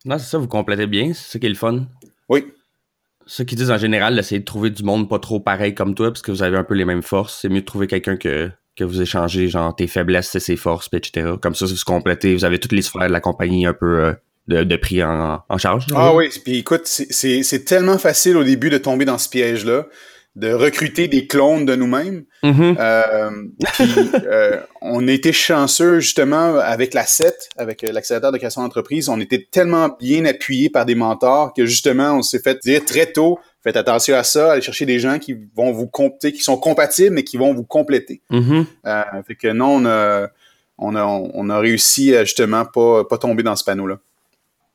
Non, 0.05 0.17
c'est 0.17 0.29
ça, 0.29 0.37
vous 0.37 0.47
complétez 0.47 0.87
bien, 0.87 1.13
c'est 1.13 1.33
ça 1.33 1.39
qui 1.39 1.45
est 1.45 1.49
le 1.49 1.55
fun. 1.55 1.85
Oui. 2.27 2.45
Ceux 3.25 3.45
qui 3.45 3.55
disent 3.55 3.71
en 3.71 3.77
général, 3.77 4.15
d'essayer 4.15 4.39
de 4.39 4.45
trouver 4.45 4.69
du 4.69 4.83
monde 4.83 5.07
pas 5.07 5.19
trop 5.19 5.39
pareil 5.39 5.73
comme 5.73 5.95
toi, 5.95 6.11
parce 6.11 6.21
que 6.21 6.31
vous 6.31 6.43
avez 6.43 6.57
un 6.57 6.63
peu 6.63 6.73
les 6.73 6.85
mêmes 6.85 7.03
forces. 7.03 7.39
C'est 7.41 7.49
mieux 7.49 7.61
de 7.61 7.65
trouver 7.65 7.87
quelqu'un 7.87 8.17
que, 8.17 8.51
que 8.75 8.83
vous 8.83 9.01
échangez, 9.01 9.47
genre 9.47 9.73
tes 9.75 9.87
faiblesses, 9.87 10.29
c'est 10.29 10.41
ses 10.41 10.57
forces, 10.57 10.89
etc. 10.91 11.35
Comme 11.41 11.55
ça, 11.55 11.65
vous 11.65 11.73
vous 11.73 11.81
complétez, 11.85 12.33
vous 12.35 12.43
avez 12.43 12.59
toutes 12.59 12.73
les 12.73 12.81
sphères 12.81 13.07
de 13.07 13.13
la 13.13 13.21
compagnie 13.21 13.65
un 13.65 13.73
peu 13.73 14.03
euh, 14.03 14.13
de, 14.47 14.63
de, 14.63 14.75
prix 14.75 15.03
en, 15.03 15.41
en 15.47 15.57
charge. 15.57 15.85
Ah 15.95 16.13
oui, 16.13 16.29
puis 16.43 16.59
écoute, 16.59 16.85
c'est 16.85 17.65
tellement 17.65 17.97
facile 17.97 18.37
au 18.37 18.43
début 18.43 18.69
de 18.69 18.77
tomber 18.77 19.05
dans 19.05 19.17
ce 19.17 19.29
piège-là 19.29 19.85
de 20.35 20.51
recruter 20.51 21.07
des 21.07 21.27
clones 21.27 21.65
de 21.65 21.75
nous-mêmes. 21.75 22.23
Mm-hmm. 22.43 22.77
euh, 22.79 23.31
euh, 24.25 24.59
on 24.81 25.07
a 25.07 25.11
été 25.11 25.31
chanceux 25.31 25.99
justement 25.99 26.57
avec 26.57 26.93
la 26.95 27.05
7, 27.05 27.49
avec 27.57 27.83
l'accélérateur 27.83 28.31
de 28.31 28.37
création 28.37 28.63
d'entreprise. 28.63 29.09
On 29.09 29.19
était 29.19 29.47
tellement 29.51 29.89
bien 29.99 30.25
appuyés 30.25 30.69
par 30.69 30.85
des 30.85 30.95
mentors 30.95 31.53
que 31.53 31.65
justement, 31.65 32.13
on 32.13 32.21
s'est 32.23 32.39
fait 32.39 32.59
dire 32.63 32.83
très 32.83 33.11
tôt, 33.11 33.37
faites 33.61 33.77
attention 33.77 34.15
à 34.15 34.23
ça, 34.23 34.53
allez 34.53 34.61
chercher 34.61 34.87
des 34.87 34.97
gens 34.97 35.19
qui 35.19 35.35
vont 35.55 35.71
vous 35.71 35.87
compter, 35.87 36.31
qui 36.33 36.41
sont 36.41 36.57
compatibles, 36.57 37.13
mais 37.13 37.23
qui 37.23 37.37
vont 37.37 37.53
vous 37.53 37.63
compléter. 37.63 38.23
Mm-hmm. 38.31 38.65
Euh, 38.87 39.03
fait 39.27 39.35
que 39.35 39.49
non, 39.49 39.75
on 39.75 39.85
a, 39.85 40.29
on 40.79 40.95
a, 40.95 41.05
on 41.05 41.49
a 41.51 41.59
réussi 41.59 42.15
à 42.15 42.23
justement 42.23 42.65
pas, 42.65 43.03
pas 43.05 43.19
tomber 43.19 43.43
dans 43.43 43.55
ce 43.55 43.63
panneau-là. 43.63 43.99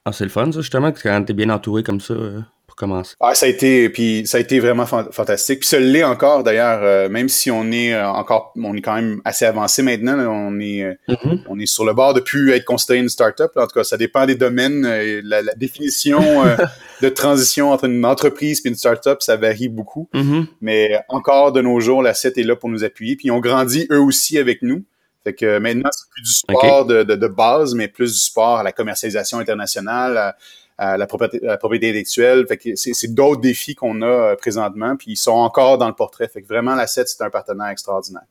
Ah, 0.08 0.12
c'est 0.12 0.24
le 0.24 0.30
fun, 0.30 0.50
ça, 0.50 0.62
justement, 0.62 0.90
quand 0.90 1.22
t'es 1.22 1.34
bien 1.34 1.50
entouré 1.50 1.82
comme 1.82 2.00
ça. 2.00 2.14
Euh, 2.14 2.40
commencer. 2.76 3.16
Ah, 3.18 3.34
ça 3.34 3.46
a 3.46 3.48
été, 3.48 3.88
puis 3.88 4.22
ça 4.24 4.38
a 4.38 4.40
été 4.40 4.60
vraiment 4.60 4.86
fantastique. 4.86 5.60
Puis 5.60 5.68
ça 5.68 5.80
l'est 5.80 6.04
encore 6.04 6.44
d'ailleurs, 6.44 6.78
euh, 6.84 7.08
même 7.08 7.28
si 7.28 7.50
on 7.50 7.72
est 7.72 7.92
euh, 7.92 8.08
encore, 8.08 8.52
on 8.56 8.72
est 8.76 8.80
quand 8.80 8.94
même 8.94 9.20
assez 9.24 9.44
avancé 9.44 9.82
maintenant. 9.82 10.16
on 10.16 10.60
est, 10.60 10.96
mm-hmm. 11.08 11.40
on 11.48 11.58
est 11.58 11.66
sur 11.66 11.84
le 11.84 11.92
bord 11.92 12.14
de 12.14 12.20
plus 12.20 12.52
être 12.52 12.64
considéré 12.64 13.00
une 13.00 13.08
startup. 13.08 13.50
En 13.56 13.66
tout 13.66 13.74
cas, 13.74 13.82
ça 13.82 13.96
dépend 13.96 14.26
des 14.26 14.36
domaines. 14.36 14.86
La, 15.24 15.42
définition 15.56 16.20
de 17.02 17.08
transition 17.08 17.72
entre 17.72 17.86
une 17.86 18.04
entreprise 18.04 18.62
et 18.64 18.68
une 18.68 18.76
startup, 18.76 19.22
ça 19.22 19.36
varie 19.36 19.68
beaucoup. 19.68 20.08
Mm-hmm. 20.14 20.46
Mais 20.60 21.00
encore 21.08 21.50
de 21.50 21.60
nos 21.60 21.80
jours, 21.80 22.00
la 22.00 22.14
7 22.14 22.38
est 22.38 22.44
là 22.44 22.54
pour 22.54 22.68
nous 22.68 22.84
appuyer. 22.84 23.16
Puis 23.16 23.32
on 23.32 23.40
grandit 23.40 23.88
eux 23.90 24.00
aussi 24.00 24.38
avec 24.38 24.62
nous. 24.62 24.84
Fait 25.28 25.34
que 25.34 25.58
maintenant, 25.58 25.90
c'est 25.92 26.08
plus 26.08 26.22
du 26.22 26.32
sport 26.32 26.86
de, 26.86 27.02
de, 27.02 27.26
base, 27.26 27.74
mais 27.74 27.86
plus 27.86 28.14
du 28.14 28.18
sport 28.18 28.56
à 28.56 28.62
la 28.62 28.72
commercialisation 28.72 29.38
internationale, 29.38 30.34
la 30.78 31.06
propriété, 31.06 31.40
la 31.42 31.58
propriété 31.58 31.90
intellectuelle. 31.90 32.46
Fait 32.46 32.56
que 32.56 32.74
c'est, 32.76 33.14
d'autres 33.14 33.42
défis 33.42 33.74
qu'on 33.74 34.00
a 34.00 34.06
euh, 34.06 34.36
présentement, 34.36 34.96
puis 34.96 35.12
ils 35.12 35.16
sont 35.16 35.32
encore 35.32 35.76
dans 35.76 35.88
le 35.88 35.94
portrait. 35.94 36.28
Fait 36.28 36.40
que 36.40 36.48
vraiment, 36.48 36.74
la 36.74 36.86
7, 36.86 37.08
c'est 37.08 37.22
un 37.22 37.28
partenaire 37.28 37.68
extraordinaire. 37.68 38.24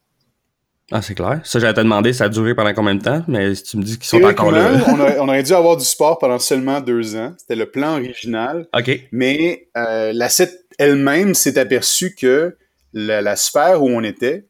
Ah, 0.91 1.03
c'est 1.03 1.13
clair. 1.13 1.39
Ça, 1.43 1.59
j'allais 1.59 1.75
te 1.75 1.81
demander, 1.81 2.13
ça 2.13 2.23
a 2.23 2.29
duré 2.29 2.55
pendant 2.55 2.73
combien 2.73 2.95
de 2.95 3.03
temps, 3.03 3.21
mais 3.27 3.53
si 3.53 3.63
tu 3.63 3.77
me 3.77 3.83
dis 3.83 3.99
qu'ils 3.99 4.07
sont 4.07 4.23
encore 4.23 4.51
là. 4.51 4.71
on, 4.87 4.99
on, 5.19 5.27
aurait 5.27 5.43
dû 5.43 5.53
avoir 5.53 5.77
du 5.77 5.85
sport 5.85 6.17
pendant 6.17 6.39
seulement 6.39 6.81
deux 6.81 7.15
ans. 7.15 7.35
C'était 7.37 7.57
le 7.57 7.69
plan 7.69 7.97
original. 7.97 8.67
OK. 8.75 9.07
Mais 9.11 9.67
euh, 9.77 10.13
la 10.13 10.29
7 10.29 10.65
elle-même 10.79 11.35
s'est 11.35 11.59
aperçue 11.59 12.15
que 12.15 12.57
la, 12.93 13.35
sphère 13.35 13.83
où 13.83 13.89
on 13.89 14.03
était, 14.03 14.47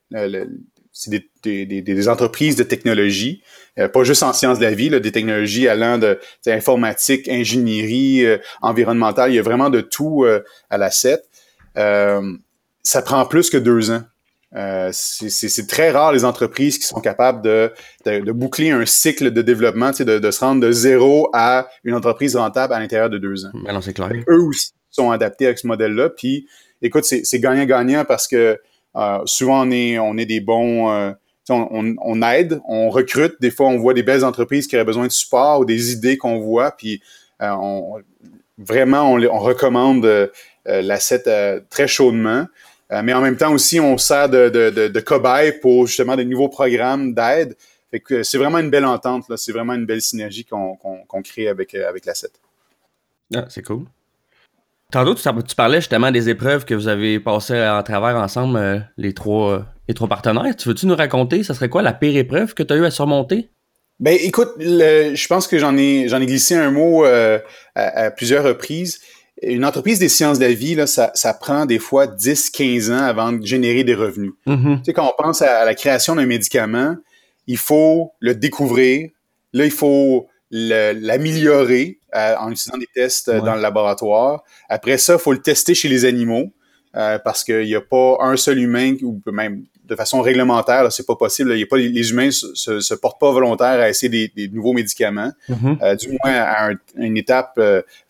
c'est 0.97 1.11
des, 1.11 1.65
des, 1.67 1.81
des, 1.81 2.09
entreprises 2.09 2.55
de 2.55 2.63
technologie, 2.63 3.43
euh, 3.77 3.87
pas 3.87 4.03
juste 4.03 4.23
en 4.23 4.33
sciences 4.33 4.57
de 4.57 4.63
la 4.63 4.73
vie, 4.73 4.89
là, 4.89 4.99
des 4.99 5.11
technologies 5.11 5.67
allant 5.67 5.99
de 5.99 6.19
informatique, 6.47 7.27
ingénierie, 7.29 8.25
euh, 8.25 8.39
environnementale, 8.63 9.31
il 9.31 9.35
y 9.35 9.39
a 9.39 9.43
vraiment 9.43 9.69
de 9.69 9.81
tout 9.81 10.23
euh, 10.25 10.43
à 10.71 10.77
la 10.79 10.89
7. 10.89 11.23
ça 11.75 13.01
prend 13.03 13.25
plus 13.27 13.51
que 13.51 13.57
deux 13.57 13.91
ans. 13.91 14.01
c'est 14.91 15.67
très 15.67 15.91
rare 15.91 16.13
les 16.13 16.25
entreprises 16.25 16.79
qui 16.79 16.87
sont 16.87 16.99
capables 16.99 17.43
de, 17.43 17.71
de, 18.05 18.31
boucler 18.31 18.71
un 18.71 18.87
cycle 18.87 19.29
de 19.29 19.43
développement, 19.43 19.91
de, 19.91 20.17
de 20.17 20.31
se 20.31 20.39
rendre 20.39 20.61
de 20.61 20.71
zéro 20.71 21.29
à 21.33 21.67
une 21.83 21.93
entreprise 21.93 22.35
rentable 22.35 22.73
à 22.73 22.79
l'intérieur 22.79 23.11
de 23.11 23.19
deux 23.19 23.45
ans. 23.45 23.51
Mais 23.53 23.71
non, 23.71 23.81
clair. 23.81 24.09
Eux 24.27 24.41
aussi 24.41 24.71
sont 24.89 25.11
adaptés 25.11 25.45
avec 25.45 25.59
ce 25.59 25.67
modèle-là. 25.67 26.09
Puis, 26.09 26.47
écoute, 26.81 27.03
c'est 27.03 27.39
gagnant-gagnant 27.39 28.03
parce 28.03 28.27
que 28.27 28.59
euh, 28.97 29.19
souvent, 29.25 29.67
on 29.67 29.71
est, 30.17 30.25
des 30.25 30.39
bons... 30.39 30.91
Euh, 30.91 31.11
on, 31.49 32.21
aide, 32.23 32.59
on 32.67 32.89
recrute. 32.89 33.35
Des 33.39 33.51
fois, 33.51 33.67
on 33.67 33.77
voit 33.77 33.93
des 33.93 34.03
belles 34.03 34.25
entreprises 34.25 34.67
qui 34.67 34.75
auraient 34.75 34.83
besoin 34.83 35.07
de 35.07 35.11
support 35.11 35.61
ou 35.61 35.65
des 35.65 35.93
idées 35.93 36.17
qu'on 36.17 36.39
voit. 36.39 36.71
Puis, 36.71 37.01
euh, 37.41 37.55
vraiment, 38.57 39.13
on, 39.13 39.39
recommande 39.39 40.29
l'asset 40.65 41.63
très 41.69 41.87
chaudement. 41.87 42.47
mais 42.91 43.13
en 43.13 43.21
même 43.21 43.37
temps 43.37 43.53
aussi, 43.53 43.79
on 43.79 43.97
sert 43.97 44.27
de, 44.29 44.99
cobaye 44.99 45.53
pour 45.61 45.87
justement 45.87 46.17
des 46.17 46.25
nouveaux 46.25 46.49
programmes 46.49 47.13
d'aide. 47.13 47.55
Fait 47.91 48.01
que 48.01 48.23
c'est 48.23 48.37
vraiment 48.37 48.59
une 48.59 48.69
belle 48.69 48.83
entente. 48.83 49.23
C'est 49.37 49.53
vraiment 49.53 49.73
une 49.73 49.85
belle 49.85 50.01
synergie 50.01 50.43
qu'on 50.43 51.21
crée 51.23 51.47
avec, 51.47 51.73
avec 51.75 52.05
l'asset. 52.05 52.31
Ah, 53.33 53.45
c'est 53.47 53.61
cool. 53.61 53.85
Tantôt, 54.89 55.15
tu, 55.15 55.55
parlais 55.55 55.81
justement 55.81 56.11
des 56.11 56.29
épreuves 56.29 56.63
que 56.63 56.73
vous 56.73 56.87
avez 56.87 57.19
passées 57.19 57.57
à 57.57 57.83
travers 57.83 58.15
ensemble, 58.15 58.57
euh, 58.57 58.79
les, 58.95 59.13
trois, 59.13 59.51
euh, 59.51 59.59
les 59.89 59.93
trois 59.93 60.07
partenaires. 60.07 60.55
Tu 60.55 60.69
veux-tu 60.69 60.85
nous 60.85 60.95
raconter, 60.95 61.43
ça 61.43 61.53
serait 61.53 61.67
quoi 61.67 61.81
la 61.81 61.91
pire 61.91 62.15
épreuve 62.15 62.53
que 62.53 62.63
tu 62.63 62.73
as 62.73 62.77
eu 62.77 62.85
à 62.85 62.91
surmonter? 62.91 63.49
Ben 63.99 64.17
écoute, 64.21 64.51
je 64.59 65.27
pense 65.27 65.47
que 65.47 65.57
j'en 65.57 65.75
ai 65.75 66.07
j'en 66.07 66.21
ai 66.21 66.25
glissé 66.27 66.55
un 66.55 66.69
mot 66.69 67.03
euh, 67.03 67.39
à, 67.75 68.11
plusieurs 68.11 68.45
reprises. 68.45 69.01
Une 69.41 69.65
entreprise 69.65 69.99
des 69.99 70.07
sciences 70.07 70.39
de 70.39 70.45
la 70.45 70.53
vie, 70.53 70.75
là, 70.75 70.87
ça, 70.87 71.11
ça 71.15 71.33
prend 71.33 71.65
des 71.65 71.79
fois 71.79 72.07
10-15 72.07 72.91
ans 72.91 73.03
avant 73.03 73.33
de 73.33 73.45
générer 73.45 73.83
des 73.83 73.93
revenus. 73.93 74.31
Mm-hmm. 74.47 74.77
Tu 74.77 74.83
sais, 74.85 74.93
quand 74.93 75.11
on 75.11 75.21
pense 75.21 75.41
à 75.41 75.65
la 75.65 75.75
création 75.75 76.15
d'un 76.15 76.25
médicament, 76.25 76.95
il 77.47 77.57
faut 77.57 78.13
le 78.19 78.35
découvrir. 78.35 79.09
Là, 79.53 79.65
il 79.65 79.71
faut 79.71 80.27
l'améliorer 80.49 81.96
euh, 82.15 82.35
en 82.39 82.51
utilisant 82.51 82.77
des 82.77 82.87
tests 82.93 83.27
euh, 83.27 83.41
dans 83.41 83.55
le 83.55 83.61
laboratoire. 83.61 84.43
Après 84.69 84.97
ça, 84.97 85.13
il 85.15 85.19
faut 85.19 85.33
le 85.33 85.41
tester 85.41 85.73
chez 85.73 85.89
les 85.89 86.05
animaux 86.05 86.53
euh, 86.95 87.19
parce 87.19 87.43
qu'il 87.43 87.65
n'y 87.65 87.75
a 87.75 87.81
pas 87.81 88.17
un 88.21 88.37
seul 88.37 88.59
humain 88.59 88.95
ou 89.01 89.21
même 89.29 89.63
de 89.83 89.95
façon 89.95 90.21
réglementaire, 90.21 90.89
c'est 90.91 91.05
pas 91.05 91.17
possible. 91.17 91.57
Y 91.57 91.63
a 91.63 91.65
pas, 91.65 91.77
les 91.77 92.11
humains 92.11 92.31
se, 92.31 92.79
se, 92.79 92.93
portent 92.93 93.19
pas 93.19 93.31
volontaires 93.31 93.79
à 93.79 93.89
essayer 93.89 94.31
des, 94.33 94.47
nouveaux 94.47 94.73
médicaments, 94.73 95.31
mm-hmm. 95.49 95.97
du 95.97 96.09
moins 96.09 96.33
à 96.33 96.69
une 96.95 97.17
étape 97.17 97.59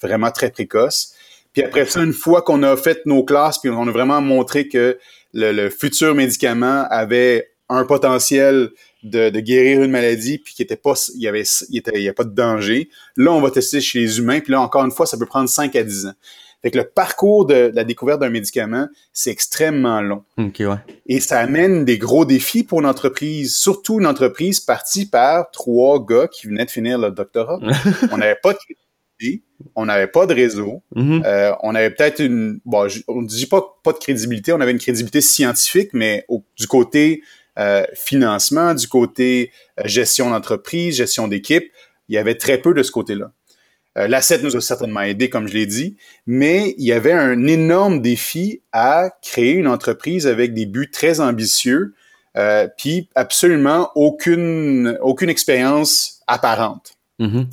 vraiment 0.02 0.32
très 0.32 0.50
précoce. 0.52 1.14
Puis 1.54 1.64
après 1.64 1.86
ça, 1.86 2.04
une 2.04 2.14
fois 2.14 2.42
qu'on 2.44 2.62
a 2.64 2.78
fait 2.78 3.06
nos 3.06 3.24
classes, 3.24 3.60
puis 3.60 3.70
on 3.70 3.88
a 3.88 3.92
vraiment 3.92 4.22
montré 4.22 4.68
que 4.68 4.98
le, 5.34 5.52
le 5.52 5.70
futur 5.70 6.16
médicament 6.16 6.86
avait 6.90 7.50
un 7.70 7.84
potentiel 7.84 8.70
de, 9.04 9.30
guérir 9.40 9.84
une 9.84 9.92
maladie 9.92 10.38
puis 10.40 10.54
qu'il 10.54 10.64
était 10.64 10.76
pas 10.76 10.94
il 11.16 11.22
y 11.22 11.28
avait 11.28 11.44
il 11.70 11.78
était 11.78 11.92
il 11.96 12.02
y 12.04 12.10
a 12.10 12.14
pas 12.14 12.24
de 12.24 12.34
danger 12.34 12.90
là 13.16 13.32
on 13.32 13.42
va 13.42 13.52
tester 13.52 13.80
chez 13.82 14.00
les 14.00 14.18
humains 14.20 14.40
puis 14.40 14.52
là 14.52 14.60
encore 14.62 14.84
une 14.84 14.92
fois 14.92 15.06
ça 15.06 15.18
peut 15.18 15.26
prendre 15.28 15.48
5 15.50 15.76
à 15.76 15.84
10 15.84 16.08
ans 16.08 16.14
Fait 16.64 16.72
que 16.72 16.78
le 16.80 16.86
parcours 16.86 17.46
de, 17.46 17.72
la 17.76 17.84
découverte 17.84 18.20
d'un 18.20 18.32
médicament, 18.32 18.88
c'est 19.14 19.30
extrêmement 19.30 20.02
long. 20.02 20.24
Ouais. 20.40 20.78
Et 21.06 21.20
ça 21.20 21.40
amène 21.40 21.86
des 21.86 22.00
gros 22.00 22.26
défis 22.26 22.64
pour 22.64 22.80
une 22.80 22.88
entreprise, 22.88 23.56
surtout 23.56 24.00
une 24.00 24.08
entreprise 24.08 24.60
partie 24.60 25.06
par 25.06 25.52
trois 25.52 26.04
gars 26.04 26.28
qui 26.28 26.48
venaient 26.48 26.66
de 26.66 26.72
finir 26.72 26.98
leur 26.98 27.12
doctorat. 27.12 27.60
on 28.12 28.18
n'avait 28.18 28.40
pas 28.42 28.54
de 28.54 28.58
crédibilité, 28.58 29.44
on 29.76 29.86
n'avait 29.86 30.08
pas 30.08 30.26
de 30.26 30.34
réseau, 30.34 30.82
Mhm. 30.96 31.22
euh, 31.28 31.52
on 31.62 31.76
avait 31.76 31.92
peut-être 31.92 32.20
une, 32.24 32.60
bon, 32.66 32.88
je- 32.88 33.04
on 33.08 33.22
ne 33.22 33.28
dit 33.28 33.46
pas 33.46 33.62
pas 33.84 33.94
de 33.94 34.00
crédibilité, 34.00 34.52
on 34.52 34.60
avait 34.60 34.72
une 34.72 34.80
crédibilité 34.80 35.22
scientifique, 35.22 35.92
mais 35.94 36.26
au- 36.28 36.44
du 36.58 36.66
côté 36.68 37.22
euh, 37.58 37.86
financement, 37.96 38.74
du 38.74 38.88
côté 38.88 39.52
euh, 39.80 39.84
gestion 39.86 40.30
d'entreprise, 40.30 40.96
gestion 40.96 41.28
d'équipe, 41.28 41.72
il 42.08 42.16
y 42.16 42.18
avait 42.18 42.36
très 42.36 42.60
peu 42.60 42.74
de 42.74 42.84
ce 42.84 42.92
côté-là. 42.92 43.32
Euh, 43.98 44.08
L'asset 44.08 44.40
nous 44.44 44.56
a 44.56 44.62
certainement 44.62 45.02
aidé, 45.02 45.30
comme 45.30 45.48
je 45.48 45.54
l'ai 45.54 45.66
dit, 45.66 45.98
mais 46.28 46.76
il 46.78 46.86
y 46.86 46.92
avait 46.92 47.14
un 47.14 47.48
énorme 47.48 48.02
défi 48.02 48.62
à 48.72 49.10
créer 49.24 49.54
une 49.54 49.68
entreprise 49.68 50.28
avec 50.28 50.54
des 50.54 50.66
buts 50.66 50.92
très 50.92 51.20
ambitieux, 51.20 51.94
puis 52.78 53.10
absolument 53.16 53.90
aucune 53.96 54.96
expérience 55.22 56.22
apparente. 56.28 56.94
Mhm. 57.18 57.50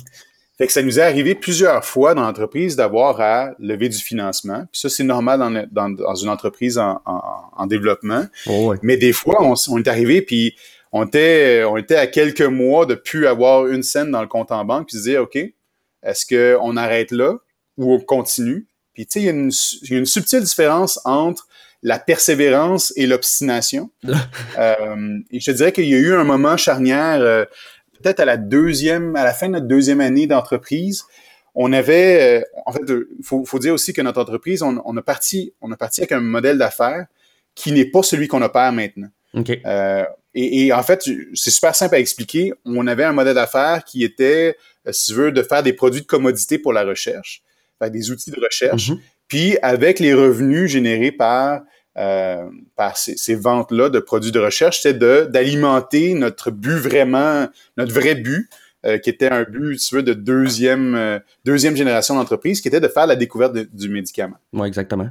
Fait 0.57 0.67
que 0.67 0.73
ça 0.73 0.81
nous 0.81 0.99
est 0.99 1.03
arrivé 1.03 1.35
plusieurs 1.35 1.83
fois 1.83 2.13
dans 2.13 2.21
l'entreprise 2.21 2.77
d'avoir 2.77 3.19
à 3.19 3.51
lever 3.59 3.89
du 3.89 3.97
financement. 3.97 4.65
Puis 4.71 4.81
ça, 4.81 4.89
c'est 4.89 5.03
normal 5.03 5.39
dans, 5.39 5.67
dans, 5.69 5.89
dans 5.89 6.15
une 6.15 6.29
entreprise 6.29 6.77
en, 6.77 7.01
en, 7.05 7.21
en 7.51 7.67
développement. 7.67 8.25
Oh, 8.47 8.69
ouais. 8.69 8.77
Mais 8.81 8.95
des 8.95 9.11
fois, 9.11 9.43
on, 9.43 9.77
est 9.77 9.87
arrivé 9.87 10.21
puis 10.21 10.55
on 10.93 11.05
était, 11.05 11.63
on 11.65 11.75
était 11.75 11.97
à 11.97 12.07
quelques 12.07 12.41
mois 12.41 12.85
de 12.85 12.95
plus 12.95 13.27
avoir 13.27 13.67
une 13.67 13.83
scène 13.83 14.11
dans 14.11 14.21
le 14.21 14.27
compte 14.27 14.51
en 14.51 14.63
banque 14.63 14.87
puis 14.87 14.97
se 14.97 15.03
dire, 15.03 15.23
OK, 15.23 15.35
est-ce 15.35 16.25
qu'on 16.25 16.77
arrête 16.77 17.11
là 17.11 17.33
ou 17.77 17.93
on 17.93 17.99
continue? 17.99 18.67
Puis 18.93 19.05
tu 19.05 19.13
sais, 19.13 19.19
il 19.19 19.25
y, 19.25 19.29
a 19.29 19.33
une 19.33 19.51
su- 19.51 19.77
il 19.81 19.91
y 19.91 19.95
a 19.95 19.99
une 19.99 20.05
subtile 20.05 20.41
différence 20.41 21.01
entre 21.03 21.47
la 21.83 21.99
persévérance 21.99 22.93
et 22.95 23.07
l'obstination. 23.07 23.91
Euh, 24.57 25.19
et 25.31 25.41
je 25.41 25.51
te 25.51 25.57
dirais 25.57 25.73
qu'il 25.73 25.89
y 25.89 25.93
a 25.93 25.97
eu 25.97 26.13
un 26.13 26.23
moment 26.23 26.55
charnière, 26.55 27.19
euh, 27.19 27.43
peut-être 28.05 28.19
à 28.19 28.25
la 28.25 28.37
deuxième, 28.37 29.15
à 29.15 29.23
la 29.23 29.33
fin 29.33 29.47
de 29.47 29.53
notre 29.53 29.65
deuxième 29.65 29.99
année 29.99 30.27
d'entreprise, 30.27 31.05
on 31.55 31.73
avait, 31.73 32.39
euh, 32.39 32.61
en 32.67 32.71
fait, 32.71 32.81
il 32.87 33.25
faut, 33.25 33.43
faut 33.45 33.57
dire 33.57 33.73
aussi 33.73 33.93
que 33.93 34.01
notre 34.01 34.21
entreprise, 34.21 34.61
on, 34.61 34.79
on 34.85 34.95
a 34.95 35.01
parti, 35.01 35.53
on 35.59 35.71
a 35.71 35.77
parti 35.77 36.01
avec 36.01 36.11
un 36.11 36.19
modèle 36.19 36.59
d'affaires 36.59 37.07
qui 37.55 37.71
n'est 37.71 37.85
pas 37.85 38.03
celui 38.03 38.27
qu'on 38.27 38.43
opère 38.43 38.71
maintenant. 38.73 39.07
OK. 39.33 39.59
Euh, 39.65 40.05
et, 40.35 40.67
et 40.67 40.73
en 40.73 40.83
fait, 40.83 41.09
c'est 41.33 41.49
super 41.49 41.75
simple 41.75 41.95
à 41.95 41.99
expliquer. 41.99 42.53
On 42.63 42.85
avait 42.85 43.05
un 43.05 43.13
modèle 43.13 43.33
d'affaires 43.33 43.83
qui 43.83 44.03
était, 44.03 44.55
euh, 44.87 44.91
si 44.91 45.07
tu 45.07 45.13
veux, 45.13 45.31
de 45.31 45.41
faire 45.41 45.63
des 45.63 45.73
produits 45.73 46.01
de 46.01 46.05
commodité 46.05 46.59
pour 46.59 46.73
la 46.73 46.83
recherche, 46.83 47.41
des 47.89 48.11
outils 48.11 48.29
de 48.29 48.39
recherche. 48.39 48.91
Mhm. 48.91 48.99
Puis 49.27 49.57
avec 49.63 49.99
les 49.99 50.13
revenus 50.13 50.69
générés 50.69 51.11
par 51.11 51.61
euh, 51.97 52.45
par 52.75 52.97
ces, 52.97 53.15
ces 53.15 53.35
ventes-là 53.35 53.89
de 53.89 53.99
produits 53.99 54.31
de 54.31 54.39
recherche, 54.39 54.81
c'était 54.81 54.97
de 54.97 55.27
d'alimenter 55.31 56.13
notre 56.13 56.51
but 56.51 56.75
vraiment, 56.75 57.47
notre 57.77 57.93
vrai 57.93 58.15
but, 58.15 58.49
euh, 58.85 58.97
qui 58.97 59.09
était 59.09 59.29
un 59.31 59.43
but, 59.43 59.79
si 59.79 59.89
tu 59.89 59.95
veux, 59.95 60.03
de 60.03 60.13
deuxième 60.13 60.93
euh, 60.95 61.19
deuxième 61.43 61.75
génération 61.75 62.15
d'entreprise, 62.15 62.61
qui 62.61 62.67
était 62.67 62.81
de 62.81 62.87
faire 62.87 63.07
la 63.07 63.15
découverte 63.15 63.53
de- 63.53 63.67
du 63.71 63.89
médicament. 63.89 64.35
Ouais, 64.53 64.67
exactement. 64.67 65.09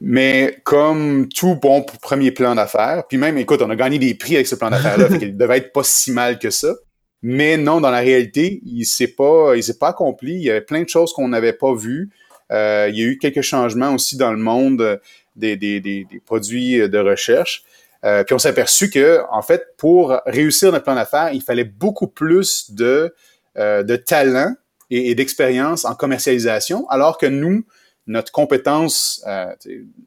Mais 0.00 0.60
comme 0.64 1.28
tout 1.28 1.56
bon 1.56 1.84
premier 2.02 2.30
plan 2.30 2.54
d'affaires, 2.54 3.04
puis 3.08 3.18
même, 3.18 3.36
écoute, 3.36 3.60
on 3.62 3.70
a 3.70 3.76
gagné 3.76 3.98
des 3.98 4.14
prix 4.14 4.36
avec 4.36 4.46
ce 4.46 4.54
plan 4.54 4.70
d'affaires-là, 4.70 5.06
fait 5.08 5.18
qu'il 5.18 5.36
devait 5.36 5.58
être 5.58 5.72
pas 5.72 5.82
si 5.84 6.12
mal 6.12 6.38
que 6.38 6.50
ça. 6.50 6.74
Mais 7.20 7.56
non, 7.56 7.80
dans 7.80 7.90
la 7.90 7.98
réalité, 7.98 8.60
il 8.64 8.84
s'est 8.84 9.08
pas, 9.08 9.54
il 9.56 9.62
s'est 9.62 9.78
pas 9.78 9.88
accompli. 9.88 10.34
Il 10.34 10.42
y 10.42 10.50
avait 10.50 10.60
plein 10.60 10.82
de 10.82 10.88
choses 10.88 11.12
qu'on 11.12 11.28
n'avait 11.28 11.52
pas 11.52 11.74
vues. 11.74 12.10
Euh, 12.52 12.88
il 12.90 12.98
y 12.98 13.02
a 13.02 13.06
eu 13.06 13.18
quelques 13.18 13.42
changements 13.42 13.92
aussi 13.92 14.16
dans 14.16 14.32
le 14.32 14.38
monde 14.38 14.80
euh, 14.80 14.96
des, 15.38 15.56
des, 15.56 15.80
des, 15.80 16.04
des 16.04 16.20
produits 16.20 16.88
de 16.88 16.98
recherche. 16.98 17.62
Euh, 18.04 18.22
puis 18.22 18.34
on 18.34 18.38
s'est 18.38 18.50
aperçu 18.50 18.90
que, 18.90 19.20
en 19.30 19.42
fait, 19.42 19.74
pour 19.76 20.20
réussir 20.26 20.70
notre 20.70 20.84
plan 20.84 20.94
d'affaires, 20.94 21.30
il 21.32 21.42
fallait 21.42 21.64
beaucoup 21.64 22.06
plus 22.06 22.70
de, 22.70 23.14
euh, 23.56 23.82
de 23.82 23.96
talent 23.96 24.54
et, 24.90 25.10
et 25.10 25.14
d'expérience 25.14 25.84
en 25.84 25.94
commercialisation, 25.94 26.88
alors 26.90 27.18
que 27.18 27.26
nous, 27.26 27.64
notre 28.06 28.32
compétence, 28.32 29.22
euh, 29.26 29.52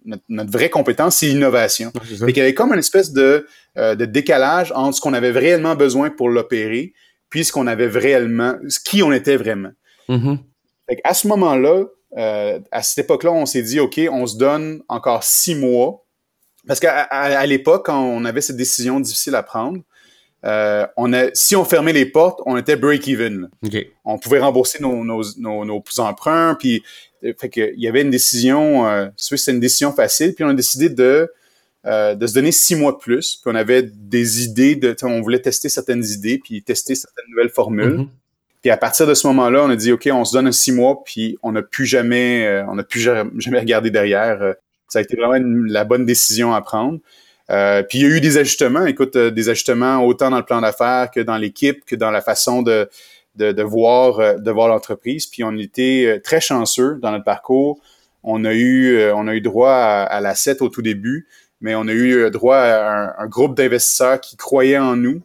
notre, 0.06 0.24
notre 0.30 0.52
vraie 0.52 0.70
compétence, 0.70 1.18
c'est 1.18 1.28
l'innovation. 1.28 1.92
Fait 1.92 2.28
qu'il 2.28 2.38
y 2.38 2.42
avait 2.42 2.54
comme 2.54 2.74
une 2.74 2.80
espèce 2.80 3.12
de, 3.12 3.46
euh, 3.78 3.96
de 3.96 4.06
décalage 4.06 4.72
entre 4.74 4.96
ce 4.96 5.02
qu'on 5.02 5.14
avait 5.14 5.32
réellement 5.32 5.76
besoin 5.76 6.10
pour 6.10 6.30
l'opérer, 6.30 6.94
puis 7.30 7.46
ce 7.46 7.52
qu'on 7.52 7.68
avait 7.68 7.88
réellement, 7.88 8.56
ce 8.70 8.80
qui 8.80 9.04
on 9.04 9.12
était 9.12 9.38
vraiment. 9.38 9.72
Mhm. 10.10 10.40
Fait 10.90 11.00
à 11.04 11.14
ce 11.14 11.28
moment-là, 11.28 11.86
euh, 12.18 12.60
à 12.72 12.84
cette 12.84 13.06
époque-là, 13.06 13.32
on 13.32 13.46
s'est 13.46 13.62
dit, 13.62 13.80
OK, 13.80 14.00
on 14.12 14.28
se 14.28 14.38
donne 14.38 14.84
encore 14.88 15.24
six 15.24 15.56
mois. 15.56 16.06
Parce 16.68 16.80
qu'à 16.80 17.02
à, 17.04 17.40
à 17.40 17.46
l'époque, 17.46 17.86
quand 17.88 18.00
on 18.02 18.24
avait 18.26 18.42
cette 18.42 18.58
décision 18.58 19.00
difficile 19.00 19.36
à 19.36 19.44
prendre, 19.44 19.82
euh, 20.44 20.88
on 20.98 21.14
a, 21.14 21.34
si 21.34 21.56
on 21.56 21.66
fermait 21.66 21.94
les 21.94 22.06
portes, 22.06 22.40
on 22.46 22.58
était 22.58 22.76
break-even. 22.76 23.50
On 24.06 24.18
pouvait 24.18 24.40
rembourser 24.40 24.80
nos, 24.82 25.04
nos, 25.04 25.24
nos, 25.38 25.66
nos 25.66 25.84
emprunts, 26.00 26.56
puis 26.60 26.84
euh, 27.24 27.34
fait 27.40 27.50
que, 27.50 27.74
il 27.76 27.82
y 27.82 27.88
avait 27.88 28.02
une 28.02 28.10
décision, 28.10 28.88
euh, 28.88 29.08
c'était 29.18 29.52
une 29.52 29.60
décision 29.60 29.92
facile, 29.92 30.34
puis 30.34 30.44
on 30.44 30.50
a 30.50 30.54
décidé 30.54 30.90
de, 30.90 31.32
euh, 31.86 32.16
de 32.16 32.28
se 32.28 32.34
donner 32.34 32.52
six 32.52 32.76
mois 32.76 32.92
de 32.92 32.98
plus, 32.98 33.38
puis 33.42 33.52
on 33.52 33.56
avait 33.56 33.84
des 33.84 34.44
idées, 34.44 34.76
de, 34.76 34.96
on 35.04 35.22
voulait 35.22 35.42
tester 35.42 35.70
certaines 35.70 36.04
idées, 36.04 36.40
puis 36.44 36.64
tester 36.64 36.96
certaines 36.96 37.26
nouvelles 37.30 37.50
formules. 37.50 37.98
Mhm. 37.98 38.10
Puis 38.62 38.70
à 38.70 38.78
partir 38.78 39.08
de 39.08 39.14
ce 39.14 39.26
moment-là, 39.28 39.64
on 39.64 39.70
a 39.70 39.76
dit 39.76 39.92
OK, 39.92 40.08
on 40.12 40.24
se 40.24 40.34
donne 40.34 40.48
un 40.48 40.52
six 40.52 40.72
mois, 40.72 41.04
puis 41.04 41.38
on 41.42 41.52
n'a 41.52 41.64
plus 41.64 41.86
jamais, 41.86 42.46
euh, 42.46 42.64
on 42.68 42.76
n'a 42.76 42.84
plus 42.84 43.00
ja- 43.00 43.26
jamais 43.38 43.60
regardé 43.60 43.90
derrière. 43.90 44.42
Euh, 44.42 44.54
ça 44.88 45.00
a 45.00 45.02
été 45.02 45.16
vraiment 45.16 45.44
la 45.68 45.84
bonne 45.84 46.06
décision 46.06 46.54
à 46.54 46.62
prendre. 46.62 47.00
Euh, 47.50 47.82
puis 47.84 48.00
il 48.00 48.02
y 48.04 48.06
a 48.06 48.16
eu 48.16 48.22
des 48.22 48.38
ajustements. 48.38 48.86
Écoute, 48.86 49.16
euh, 49.16 49.32
des 49.32 49.50
ajustements 49.50 50.06
autant 50.06 50.30
dans 50.30 50.38
le 50.38 50.46
plan 50.46 50.62
d'affaires 50.62 51.10
que 51.12 51.20
dans 51.20 51.38
l'équipe, 51.38 51.84
que 51.86 51.96
dans 51.96 52.12
la 52.12 52.22
façon 52.22 52.62
de 52.62 52.90
de, 53.36 53.52
de 53.54 53.64
voir 53.64 54.20
euh, 54.20 54.38
de 54.38 54.52
voir 54.52 54.68
l'entreprise. 54.68 55.26
Puis 55.26 55.44
on 55.44 55.58
était 55.58 56.22
très 56.24 56.42
chanceux 56.42 57.00
dans 57.02 57.12
notre 57.12 57.26
parcours. 57.26 57.80
On 58.24 58.46
a 58.46 58.54
eu 58.54 59.02
on 59.14 59.28
a 59.28 59.34
eu 59.34 59.42
droit 59.42 59.74
à, 59.74 60.22
l'asset 60.22 60.62
au 60.62 60.70
tout 60.70 60.84
début, 60.84 61.28
mais 61.62 61.74
on 61.76 61.88
a 61.88 61.94
eu 61.94 62.30
droit 62.30 62.58
à 62.58 63.06
un, 63.06 63.14
un 63.18 63.28
groupe 63.28 63.58
d'investisseurs 63.58 64.22
qui 64.22 64.38
croyaient 64.38 64.78
en 64.78 64.96
nous, 64.96 65.24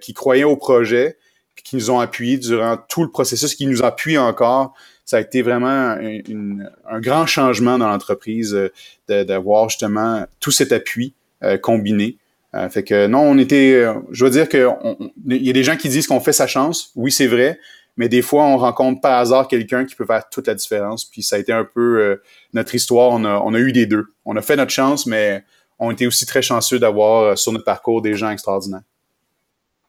qui 0.00 0.14
croyaient 0.14 0.44
au 0.44 0.56
projet 0.56 1.18
qui 1.64 1.76
nous 1.76 1.90
ont 1.90 1.98
appuyés 1.98 2.36
durant 2.38 2.76
tout 2.76 3.02
le 3.02 3.10
processus, 3.10 3.54
qui 3.54 3.66
nous 3.66 3.82
appuient 3.82 4.18
encore. 4.18 4.74
Ça 5.04 5.16
a 5.16 5.20
été 5.20 5.42
vraiment 5.42 5.66
un, 5.66 5.98
une- 6.28 6.70
un 6.88 7.00
grand 7.00 7.26
changement 7.26 7.78
dans 7.78 7.88
l'entreprise 7.88 8.54
euh, 8.54 9.24
d'avoir 9.24 9.68
justement 9.68 10.24
tout 10.40 10.50
cet 10.50 10.72
appui 10.72 11.14
euh, 11.42 11.58
combiné. 11.58 12.16
Euh, 12.54 12.68
fait 12.68 12.84
que 12.84 13.06
non, 13.08 13.20
on 13.20 13.36
était, 13.38 13.72
euh, 13.74 13.94
je 14.12 14.24
veux 14.24 14.30
dire 14.30 14.48
que 14.48 14.66
on- 14.66 14.96
on- 15.00 15.10
il 15.28 15.42
y 15.44 15.50
a 15.50 15.52
des 15.52 15.64
gens 15.64 15.76
qui 15.76 15.88
disent 15.88 16.06
qu'on 16.06 16.20
fait 16.20 16.32
sa 16.32 16.46
chance. 16.46 16.90
Oui, 16.94 17.10
c'est 17.10 17.26
vrai, 17.26 17.58
mais 17.96 18.08
des 18.08 18.22
fois 18.22 18.44
on 18.44 18.56
rencontre 18.56 19.00
par 19.00 19.18
hasard 19.18 19.48
quelqu'un 19.48 19.84
qui 19.84 19.94
peut 19.94 20.06
faire 20.06 20.28
toute 20.30 20.46
la 20.46 20.54
différence. 20.54 21.04
Puis 21.04 21.22
ça 21.22 21.36
a 21.36 21.38
été 21.38 21.52
un 21.52 21.64
peu 21.64 22.00
euh, 22.00 22.22
notre 22.52 22.74
histoire. 22.74 23.10
On 23.10 23.24
a, 23.24 23.40
on 23.44 23.52
a 23.54 23.58
eu 23.58 23.72
des 23.72 23.86
deux. 23.86 24.06
On 24.24 24.36
a 24.36 24.42
fait 24.42 24.56
notre 24.56 24.70
chance, 24.70 25.04
mais 25.06 25.42
on 25.78 25.90
était 25.90 26.06
aussi 26.06 26.24
très 26.26 26.42
chanceux 26.42 26.78
d'avoir 26.78 27.22
euh, 27.22 27.36
sur 27.36 27.52
notre 27.52 27.64
parcours 27.64 28.00
des 28.02 28.14
gens 28.14 28.30
extraordinaires. 28.30 28.82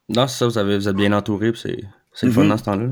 Non, 0.08 0.26
c'est 0.28 0.38
ça, 0.38 0.46
vous, 0.46 0.58
avez, 0.58 0.76
vous 0.78 0.88
êtes 0.88 0.96
bien 0.96 1.12
entouré, 1.12 1.52
puis 1.52 1.60
c'est, 1.62 1.78
c'est 2.14 2.26
le 2.26 2.32
fun 2.32 2.42
Mhm. 2.44 2.48
dans 2.50 2.56
ce 2.58 2.64
temps-là. 2.64 2.86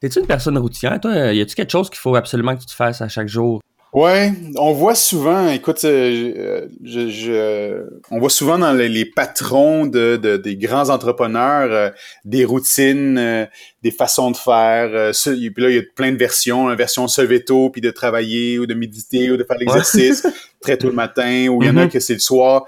T'es-tu 0.00 0.20
une 0.20 0.26
personne 0.26 0.58
routière, 0.58 1.00
toi? 1.00 1.14
Y 1.32 1.40
a-tu 1.40 1.54
quelque 1.54 1.70
chose 1.72 1.88
qu'il 1.90 1.98
faut 1.98 2.14
absolument 2.14 2.54
que 2.54 2.60
tu 2.60 2.66
te 2.66 2.74
fasses 2.74 3.00
à 3.00 3.08
chaque 3.08 3.28
jour? 3.28 3.60
Ouais, 3.94 4.32
on 4.56 4.72
voit 4.74 4.94
souvent, 4.94 5.48
écoute, 5.48 5.82
euh, 5.84 6.66
je, 6.84 7.08
je- 7.08 7.84
on 8.10 8.18
voit 8.20 8.28
souvent 8.28 8.58
dans 8.58 8.74
les, 8.74 8.86
les 8.90 9.06
patrons 9.06 9.86
de, 9.86 10.16
de- 10.16 10.36
des 10.36 10.56
grands 10.56 10.90
entrepreneurs 10.90 11.72
euh, 11.72 11.90
des 12.26 12.44
routines, 12.44 13.16
euh, 13.16 13.46
des 13.82 13.90
façons 13.90 14.30
de 14.30 14.36
faire. 14.36 14.90
euh, 14.92 15.12
puis 15.24 15.50
là, 15.56 15.70
il 15.70 15.76
y 15.76 15.78
a 15.78 15.82
plein 15.96 16.12
de 16.12 16.18
versions, 16.18 16.68
une 16.70 16.76
version 16.76 17.08
se 17.08 17.22
lever 17.22 17.42
tôt, 17.44 17.70
puis 17.70 17.80
de 17.80 17.90
travailler 17.90 18.58
ou 18.58 18.66
de 18.66 18.74
méditer 18.74 19.30
ou 19.30 19.38
de 19.38 19.44
faire 19.44 19.56
l'exercice 19.58 20.26
très 20.60 20.76
tôt 20.76 20.88
le 20.88 20.94
matin, 20.94 21.48
ou 21.48 21.62
il 21.62 21.66
y 21.66 21.70
en 21.70 21.76
a 21.78 21.84
Mhm. 21.84 21.88
que 21.90 21.98
c'est 21.98 22.12
le 22.14 22.20
soir. 22.20 22.66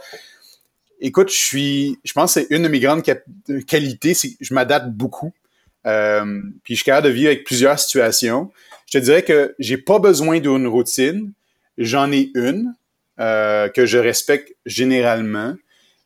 Écoute, 1.01 1.31
je 1.31 1.39
suis, 1.39 1.99
je 2.05 2.13
pense 2.13 2.35
que 2.35 2.41
c'est 2.41 2.55
une 2.55 2.63
de 2.63 2.69
mes 2.69 2.81
grandes 2.81 3.03
qualités, 3.67 4.15
c'est 4.15 4.31
que 4.31 4.37
je 4.41 4.55
m'adapte 4.55 4.89
beaucoup. 4.89 5.33
Euh, 5.87 6.43
puis 6.63 6.75
je 6.75 6.83
suis 6.83 6.85
capable 6.85 7.07
de 7.07 7.13
vivre 7.13 7.29
avec 7.29 7.45
plusieurs 7.45 7.79
situations. 7.79 8.51
Je 8.87 8.99
te 8.99 9.05
dirais 9.05 9.23
que 9.23 9.55
j'ai 9.59 9.79
pas 9.79 9.99
besoin 9.99 10.41
d'une 10.41 10.67
routine. 10.67 11.33
J'en 11.79 12.13
ai 12.13 12.31
une 12.35 12.75
euh, 13.19 13.69
que 13.69 13.87
je 13.87 13.97
respecte 13.97 14.55
généralement, 14.67 15.55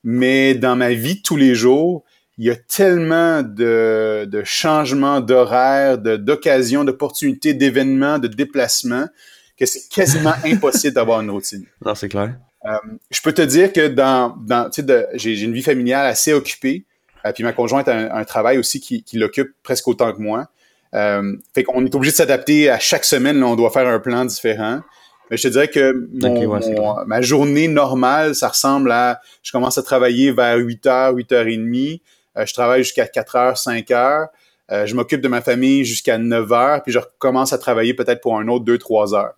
mais 0.04 0.54
dans 0.54 0.76
ma 0.76 0.92
vie 0.92 1.16
de 1.16 1.22
tous 1.22 1.36
les 1.36 1.54
jours, 1.54 2.04
il 2.38 2.44
y 2.44 2.50
a 2.50 2.56
tellement 2.56 3.42
de, 3.42 4.26
de 4.30 4.42
changements 4.44 5.20
d'horaire, 5.20 5.98
d'occasions, 5.98 6.84
d'opportunités, 6.84 7.54
d'événements, 7.54 8.18
de 8.18 8.28
déplacements 8.28 9.06
que 9.56 9.66
c'est 9.66 9.88
quasiment 9.88 10.34
impossible 10.44 10.94
d'avoir 10.94 11.20
une 11.20 11.30
routine. 11.30 11.64
Non, 11.84 11.94
c'est 11.94 12.08
clair. 12.08 12.36
Je 13.10 13.20
peux 13.22 13.32
te 13.32 13.42
dire 13.42 13.72
que 13.72 13.88
dans, 13.88 14.36
dans 14.38 14.70
tu 14.70 14.82
sais, 14.82 15.08
j'ai 15.14 15.40
une 15.42 15.52
vie 15.52 15.62
familiale 15.62 16.06
assez 16.06 16.32
occupée, 16.32 16.86
euh, 17.26 17.32
puis 17.32 17.44
ma 17.44 17.52
conjointe 17.52 17.88
a 17.88 17.96
un, 17.96 18.10
un 18.10 18.24
travail 18.24 18.58
aussi 18.58 18.80
qui, 18.80 19.02
qui 19.02 19.18
l'occupe 19.18 19.52
presque 19.62 19.86
autant 19.88 20.12
que 20.12 20.20
moi. 20.20 20.48
Euh, 20.94 21.36
fait 21.54 21.64
qu'on 21.64 21.84
est 21.84 21.94
obligé 21.94 22.12
de 22.12 22.16
s'adapter 22.16 22.70
à 22.70 22.78
chaque 22.78 23.04
semaine. 23.04 23.40
Là, 23.40 23.46
on 23.46 23.56
doit 23.56 23.70
faire 23.70 23.86
un 23.86 23.98
plan 23.98 24.24
différent. 24.24 24.80
Mais 25.30 25.36
je 25.36 25.44
te 25.44 25.48
dirais 25.48 25.68
que 25.68 26.08
ma 27.06 27.20
journée 27.22 27.66
normale, 27.66 28.34
ça 28.34 28.48
ressemble 28.48 28.92
à... 28.92 29.20
Je 29.42 29.52
commence 29.52 29.78
à 29.78 29.82
travailler 29.82 30.32
vers 30.32 30.58
8h, 30.58 31.14
8h30. 31.14 32.00
Euh, 32.36 32.46
je 32.46 32.54
travaille 32.54 32.82
jusqu'à 32.82 33.06
4h, 33.06 33.62
5h. 33.62 34.26
Euh, 34.70 34.86
je 34.86 34.94
m'occupe 34.94 35.20
de 35.20 35.28
ma 35.28 35.42
famille 35.42 35.84
jusqu'à 35.84 36.16
9 36.16 36.48
h 36.48 36.82
puis 36.82 36.92
je 36.92 36.98
recommence 36.98 37.52
à 37.52 37.58
travailler 37.58 37.92
peut-être 37.92 38.22
pour 38.22 38.38
un 38.38 38.48
autre 38.48 38.64
2-3 38.64 39.14
heures. 39.14 39.34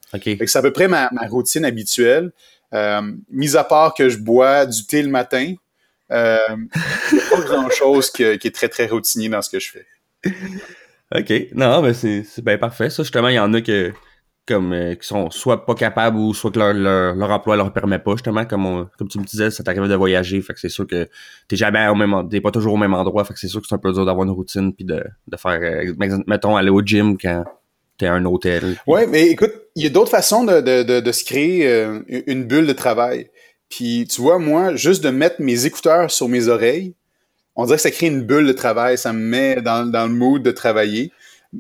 C'est 0.47 0.59
à 0.59 0.62
peu 0.62 0.71
près 0.71 0.87
ma, 0.87 1.11
routine 1.29 1.65
habituelle. 1.65 2.31
Euh, 2.74 3.12
mis 3.31 3.57
à 3.57 3.64
part 3.64 3.94
que 3.94 4.09
je 4.09 4.18
bois 4.18 4.66
du 4.66 4.87
thé 4.87 5.02
le 5.02 5.09
matin, 5.09 5.55
euh, 6.12 6.38
il 7.12 7.16
n'y 7.16 7.20
a 7.20 7.31
pas 7.31 7.40
grand-chose 7.42 8.11
qui, 8.11 8.22
est 8.24 8.55
très, 8.55 8.68
très 8.68 8.87
routinier 8.87 9.29
dans 9.29 9.42
ce 9.42 9.50
que 9.50 9.61
je 9.61 9.70
fais. 9.70 9.87
OK. 11.14 11.55
Non, 11.55 11.83
mais 11.83 11.94
c'est 11.94 12.44
bien 12.44 12.59
parfait. 12.59 12.90
Ça, 12.90 13.02
justement, 13.02 13.29
il 13.29 13.35
y 13.35 13.38
en 13.38 13.52
a 13.55 13.61
que, 13.61 13.92
comme 14.46 14.72
euh, 14.72 14.94
qui 14.94 15.07
sont 15.07 15.31
soit 15.31 15.64
pas 15.66 15.74
capables 15.74 16.16
ou 16.16 16.35
soit 16.35 16.50
que 16.50 16.59
leur, 16.59 16.72
leur, 17.14 17.31
emploi 17.31 17.57
leur 17.57 17.72
permet 17.72 17.98
pas 17.98 18.12
justement 18.12 18.44
comme 18.44 18.88
comme 18.96 19.09
tu 19.09 19.18
me 19.18 19.24
disais 19.24 19.50
ça 19.50 19.64
t'arrive 19.64 19.88
de 19.88 19.94
voyager 19.96 20.40
fait 20.40 20.55
que 20.55 20.61
c'est 20.61 20.68
sûr 20.68 20.87
que 20.87 21.09
t'es 21.48 21.57
jamais 21.57 21.88
au 21.88 21.96
même 21.96 22.29
t'es 22.31 22.40
pas 22.40 22.52
toujours 22.52 22.74
au 22.74 22.76
même 22.76 22.94
endroit 22.94 23.24
fait 23.24 23.35
que 23.35 23.40
c'est 23.40 23.48
sûr 23.48 23.61
que 23.61 23.66
c'est 23.66 23.74
un 23.74 23.79
peu 23.79 23.92
dur 23.92 24.07
d'avoir 24.07 24.24
une 24.24 24.31
routine 24.31 24.72
puis 24.72 24.85
de, 24.85 25.02
de 25.26 25.37
faire 25.37 25.59
mettons 26.29 26.57
aller 26.57 26.70
au 26.70 26.81
gym 26.81 27.18
quand 27.18 27.44
t'es 27.99 28.07
un 28.07 28.25
hôtel 28.25 28.77
ouais 28.87 29.07
mais 29.07 29.29
écoute 29.29 29.53
il 29.75 29.85
y 29.85 29.87
a 29.87 29.91
d'autres 29.91 30.11
façons 30.11 30.45
de, 30.45 30.61
de, 30.61 31.01
de, 31.01 31.13
se 31.13 31.25
créer 31.25 31.67
euh, 31.67 32.01
une 32.09 32.45
bulle 32.45 32.67
de 32.67 32.73
travail 32.73 33.31
puis 33.69 34.07
tu 34.11 34.21
vois 34.21 34.39
moi 34.39 34.75
juste 34.75 35.03
de 35.03 35.11
mettre 35.11 35.37
mes 35.41 35.67
écouteurs 35.67 36.11
sur 36.11 36.29
mes 36.29 36.49
oreilles 36.49 36.95
on 37.55 37.65
dirait 37.65 37.77
que 37.77 37.83
ça 37.83 37.91
crée 37.91 38.07
une 38.07 38.23
bulle 38.23 38.47
de 38.47 38.53
travail 38.53 38.99
ça 38.99 39.13
me 39.13 39.19
met 39.19 39.63
dans, 39.63 39.91
dans 39.91 40.07
le 40.07 40.13
mood 40.13 40.43
de 40.43 40.51
travailler 40.51 41.13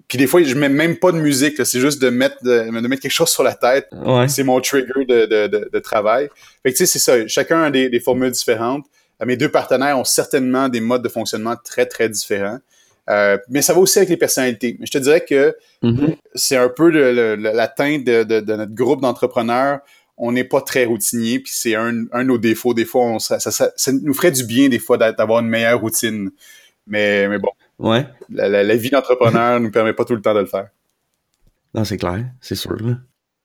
puis 0.08 0.18
des 0.18 0.26
fois, 0.26 0.42
je 0.42 0.54
mets 0.54 0.68
même 0.68 0.96
pas 0.96 1.12
de 1.12 1.18
musique, 1.18 1.64
c'est 1.64 1.80
juste 1.80 2.00
de 2.02 2.10
mettre, 2.10 2.42
de, 2.42 2.70
mettre 2.70 3.02
quelque 3.02 3.10
chose 3.10 3.30
sur 3.30 3.42
la 3.42 3.54
tête. 3.54 3.88
C'est 4.28 4.42
mon 4.42 4.60
trigger 4.60 5.04
de, 5.06 5.26
de, 5.26 5.70
de, 5.72 5.78
travail. 5.78 6.28
Fait 6.62 6.72
que 6.72 6.76
tu 6.76 6.86
sais, 6.86 6.86
c'est 6.86 6.98
ça. 6.98 7.26
Chacun 7.26 7.62
a 7.62 7.70
des, 7.70 7.88
des, 7.88 8.00
formules 8.00 8.30
différentes. 8.30 8.84
Mes 9.24 9.36
deux 9.36 9.48
partenaires 9.48 9.98
ont 9.98 10.04
certainement 10.04 10.68
des 10.68 10.80
modes 10.80 11.02
de 11.02 11.08
fonctionnement 11.08 11.54
très, 11.62 11.86
très 11.86 12.08
différents. 12.08 12.58
Euh, 13.08 13.38
mais 13.48 13.62
ça 13.62 13.72
va 13.72 13.80
aussi 13.80 13.98
avec 13.98 14.08
les 14.08 14.16
personnalités. 14.16 14.76
Mais 14.80 14.86
je 14.86 14.92
te 14.92 14.98
dirais 14.98 15.24
que 15.24 15.56
mm-hmm. 15.82 16.16
c'est 16.34 16.56
un 16.56 16.68
peu 16.68 16.88
l'atteinte 17.36 18.04
de, 18.04 18.24
de, 18.24 18.40
notre 18.40 18.74
groupe 18.74 19.00
d'entrepreneurs. 19.00 19.80
On 20.18 20.32
n'est 20.32 20.44
pas 20.44 20.62
très 20.62 20.86
routinier, 20.86 21.40
puis 21.40 21.52
c'est 21.54 21.74
un, 21.74 22.06
un, 22.12 22.22
de 22.22 22.28
nos 22.28 22.38
défauts. 22.38 22.74
Des 22.74 22.86
fois, 22.86 23.02
on, 23.02 23.18
ça, 23.18 23.38
ça, 23.38 23.50
ça, 23.50 23.92
nous 23.92 24.14
ferait 24.14 24.30
du 24.32 24.44
bien 24.44 24.68
des 24.68 24.78
fois 24.78 24.96
d'avoir 24.96 25.40
une 25.40 25.48
meilleure 25.48 25.80
routine. 25.80 26.30
Mais, 26.86 27.28
mais 27.28 27.38
bon, 27.38 27.50
Ouais. 27.78 28.06
La, 28.30 28.76
vie 28.76 28.90
d'entrepreneur 28.90 29.60
nous 29.60 29.70
permet 29.70 29.92
pas 29.92 30.04
tout 30.04 30.14
le 30.14 30.22
temps 30.22 30.34
de 30.34 30.40
le 30.40 30.46
faire. 30.46 30.68
Non, 31.74 31.84
c'est 31.84 31.98
clair, 31.98 32.24
c'est 32.40 32.54
sûr. 32.54 32.76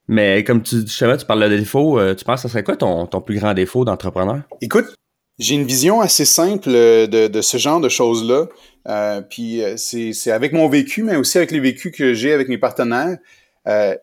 Mais 0.08 0.44
comme 0.44 0.62
tu, 0.64 0.86
tu 0.86 1.06
parles 1.28 1.50
de 1.50 1.58
défaut, 1.58 2.00
euh, 2.00 2.16
tu 2.16 2.24
penses 2.26 2.42
que 2.42 2.48
ce 2.48 2.52
serait 2.52 2.64
quoi 2.64 2.78
ton, 2.78 3.06
ton 3.08 3.22
plus 3.22 3.38
grand 3.38 3.54
défaut 3.54 3.86
d'entrepreneur? 3.86 4.42
Écoute, 4.62 4.96
j'ai 5.42 5.56
une 5.56 5.66
vision 5.66 6.02
assez 6.02 6.26
simple 6.26 6.70
euh, 6.70 7.08
de, 7.08 7.28
de 7.28 7.42
ce 7.42 7.58
genre 7.58 7.82
de 7.82 7.90
choses-là. 7.90 8.48
Euh, 8.88 9.22
puis 9.22 9.62
c'est 9.76 10.32
avec 10.32 10.54
mon 10.54 10.70
vécu, 10.70 11.04
mais 11.04 11.16
aussi 11.16 11.38
avec 11.38 11.52
les 11.52 11.60
vécus 11.60 11.92
que 11.96 12.14
j'ai 12.14 12.32
avec 12.32 12.48
mes 12.48 12.58
partenaires. 12.58 13.18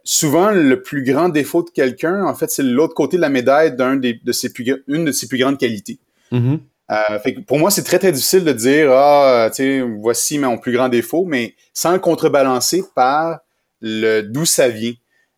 souvent, 0.05 0.51
le 0.51 0.83
plus 0.83 1.03
grand 1.03 1.31
défaut 1.31 1.63
de 1.63 1.71
quelqu'un, 1.71 2.25
en 2.25 2.35
fait, 2.35 2.51
c'est 2.51 2.63
l'autre 2.63 2.95
côté 2.95 3.17
de 3.17 3.23
la 3.23 3.31
médaille 3.31 3.75
d'un 3.75 3.97
de 3.97 4.33
ses 4.33 4.53
plus, 4.53 4.85
une 4.87 5.05
de 5.07 5.13
ses 5.13 5.27
plus 5.27 5.39
grandes 5.39 5.59
qualités. 5.59 5.99
Mm-hmm. 6.33 6.59
Euh, 6.91 7.19
fait 7.19 7.35
pour 7.35 7.59
moi, 7.59 7.71
c'est 7.71 7.83
très, 7.83 7.99
très 7.99 8.13
difficile 8.13 8.45
de 8.45 8.53
dire, 8.53 8.91
ah, 8.93 9.51
tu 9.51 9.57
sais, 9.57 9.81
voici 10.01 10.39
mon 10.39 10.57
plus 10.59 10.73
grand 10.73 10.89
défaut, 10.89 11.25
mais 11.27 11.55
sans 11.75 11.93
le 11.93 11.99
contrebalancer 11.99 12.83
par 12.95 13.41
le 13.81 14.23
d'où 14.23 14.45
ça 14.45 14.69
vient. 14.69 14.95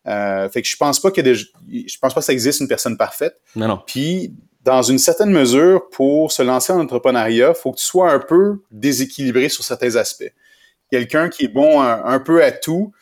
Euh, 0.06 0.48
fait 0.48 0.62
que 0.62 0.68
je 0.68 0.76
pense 0.76 1.00
pas 1.00 1.10
que 1.10 1.20
je 1.34 1.98
pense 2.00 2.14
pas 2.14 2.20
que 2.20 2.24
ça 2.24 2.32
existe 2.32 2.60
une 2.60 2.68
personne 2.68 2.96
parfaite. 2.96 3.36
Non, 3.56 3.68
non. 3.68 3.80
Puis, 3.86 4.34
dans 4.62 4.82
une 4.82 4.98
certaine 4.98 5.30
mesure, 5.30 5.88
pour 5.90 6.32
se 6.32 6.42
lancer 6.42 6.72
en 6.72 6.80
entrepreneuriat, 6.80 7.54
faut 7.54 7.72
que 7.72 7.78
tu 7.78 7.84
sois 7.84 8.12
un 8.12 8.18
peu 8.18 8.58
déséquilibré 8.70 9.48
sur 9.48 9.64
certains 9.64 9.96
aspects. 9.96 10.32
Quelqu'un 10.90 11.28
qui 11.28 11.44
est 11.44 11.48
bon 11.48 11.80
un 11.80 12.18
peu 12.18 12.42
à 12.42 12.50
tout, 12.50 12.92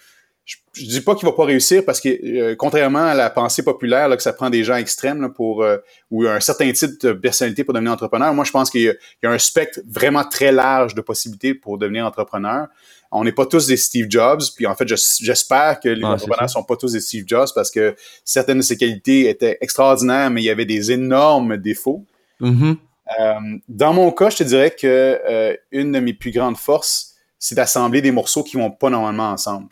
je, 0.49 0.85
dis 0.87 1.01
pas 1.03 1.15
qu'il 1.15 1.29
va 1.29 1.35
pas 1.35 1.45
réussir 1.45 1.85
parce 1.85 2.01
que 2.01 2.09
euh, 2.09 2.57
contrairement 2.57 3.05
à 3.05 3.15
la 3.15 3.29
pensée 3.29 3.63
populaire 3.63 4.09
là, 4.09 4.17
que 4.17 4.23
ça 4.23 4.33
prend 4.33 4.49
des 4.49 4.65
gens 4.65 4.77
extrêmes 4.77 5.31
pour 5.35 5.63
euh, 5.63 5.77
ou 6.11 6.27
un 6.27 6.41
certain 6.41 6.73
type 6.73 7.01
de 7.03 7.13
personnalité 7.13 7.65
pour 7.65 7.75
devenir 7.75 7.93
entrepreneur, 7.93 8.33
moi 8.33 8.45
je 8.45 8.53
pense 8.53 8.71
qu'il 8.71 8.83
y, 8.83 9.27
a 9.27 9.31
un 9.31 9.39
spectre 9.39 9.81
vraiment 9.87 10.25
très 10.25 10.51
large 10.51 10.95
de 10.95 11.03
possibilités 11.03 11.53
pour 11.53 11.77
devenir 11.77 12.07
entrepreneur. 12.07 12.69
On 13.11 13.25
n'est 13.25 13.33
pas 13.33 13.47
tous 13.47 13.67
des 13.67 13.77
Steve 13.77 14.07
Jobs, 14.11 14.43
puis 14.55 14.67
en 14.67 14.75
fait 14.75 14.87
j'espère 14.87 15.81
que 15.81 15.89
les 15.89 16.05
ah, 16.05 16.13
entrepreneurs 16.13 16.51
sont 16.51 16.63
pas 16.63 16.77
tous 16.77 16.93
des 16.93 17.01
Steve 17.01 17.25
Jobs 17.27 17.49
parce 17.55 17.71
que 17.71 17.97
certaines 18.25 18.59
de 18.59 18.63
ses 18.63 18.77
qualités 18.77 19.29
étaient 19.29 19.57
extraordinaires, 19.61 20.31
mais 20.31 20.43
il 20.43 20.45
y 20.45 20.51
avait 20.51 20.67
des 20.67 20.93
énormes 20.93 21.57
défauts. 21.57 22.05
Mm-hmm. 22.41 22.77
Euh, 23.21 23.35
dans 23.69 23.95
mon 23.95 24.11
cas, 24.11 24.29
je 24.29 24.37
te 24.37 24.45
dirais 24.45 24.71
que 24.79 25.59
une 25.73 25.93
de 25.93 26.01
mes 26.01 26.13
plus 26.13 26.31
grandes 26.31 26.59
forces 26.59 27.09
c'est 27.39 27.55
d'assembler 27.55 28.03
des 28.03 28.11
morceaux 28.11 28.43
qui 28.43 28.57
vont 28.57 28.71
pas 28.71 28.91
normalement 28.91 29.31
ensemble. 29.31 29.69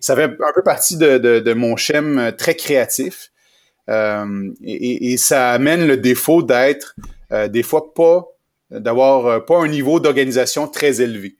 Ça 0.00 0.16
fait 0.16 0.24
un 0.24 0.52
peu 0.54 0.62
partie 0.64 0.96
de, 0.96 1.18
de, 1.18 1.52
mon 1.52 1.76
schème 1.76 2.18
euh, 2.18 2.32
très 2.32 2.54
créatif. 2.54 3.30
Euh, 3.88 4.50
et, 4.62 5.12
et, 5.12 5.16
ça 5.16 5.50
amène 5.50 5.86
le 5.86 5.96
défaut 5.96 6.42
d'être 6.42 6.94
euh, 7.32 7.48
des 7.48 7.62
fois 7.62 7.92
pas 7.92 8.26
d'avoir 8.70 9.26
euh, 9.26 9.40
pas 9.40 9.58
un 9.58 9.68
niveau 9.68 9.98
d'organisation 10.00 10.68
très 10.68 11.00
élevé. 11.00 11.36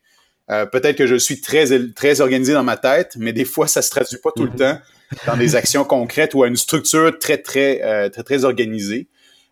Peut-être 0.72 0.96
que 0.96 1.06
je 1.06 1.14
suis 1.14 1.40
très 1.40 1.66
très 1.94 2.20
organisé 2.20 2.52
dans 2.52 2.64
ma 2.64 2.76
tête, 2.76 3.14
mais 3.16 3.32
des 3.32 3.44
fois 3.44 3.68
ça 3.68 3.82
se 3.82 3.90
traduit 3.90 4.18
pas 4.18 4.30
tout 4.34 4.44
le 4.44 4.50
mhm. 4.50 4.56
temps 4.56 4.78
dans 5.26 5.36
des 5.36 5.54
actions 5.54 5.84
concrètes 5.84 6.34
ou 6.34 6.42
à 6.42 6.48
une 6.48 6.56
structure 6.56 7.16
très 7.18 7.38
très 7.38 8.10
très 8.10 8.22
très 8.24 8.44
organisée. 8.44 9.06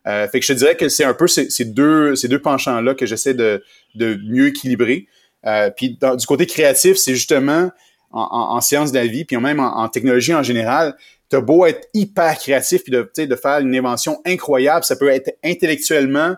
fait 0.04 0.40
que 0.40 0.44
je 0.44 0.52
te 0.52 0.58
dirais 0.58 0.76
que 0.76 0.88
c'est 0.88 1.04
un 1.04 1.14
peu 1.14 1.28
ces, 1.28 1.50
ces 1.50 1.66
deux 1.66 2.16
ces 2.16 2.26
deux 2.26 2.40
penchants 2.42 2.80
là 2.80 2.94
que 2.94 3.06
j'essaie 3.06 3.34
de 3.34 3.62
de 3.94 4.18
mieux 4.28 4.48
équilibrer. 4.48 5.06
Euh, 5.46 5.70
puis 5.70 5.98
du 5.98 6.26
côté 6.26 6.46
créatif, 6.46 6.96
c'est 6.96 7.14
justement 7.14 7.70
en, 8.10 8.20
en, 8.56 8.60
sciences 8.60 8.92
de 8.92 8.98
la 8.98 9.06
vie, 9.06 9.24
puis 9.24 9.36
même 9.36 9.60
en, 9.60 9.88
technologie 9.88 10.34
en 10.34 10.42
général, 10.42 10.96
t'as 11.28 11.40
beau 11.40 11.66
être 11.66 11.88
hyper 11.94 12.38
créatif 12.38 12.82
puis 12.82 12.92
de, 12.92 13.10
de 13.16 13.36
faire 13.36 13.58
une 13.58 13.74
invention 13.74 14.20
incroyable, 14.24 14.84
ça 14.84 14.96
peut 14.96 15.08
être 15.08 15.36
intellectuellement 15.44 16.34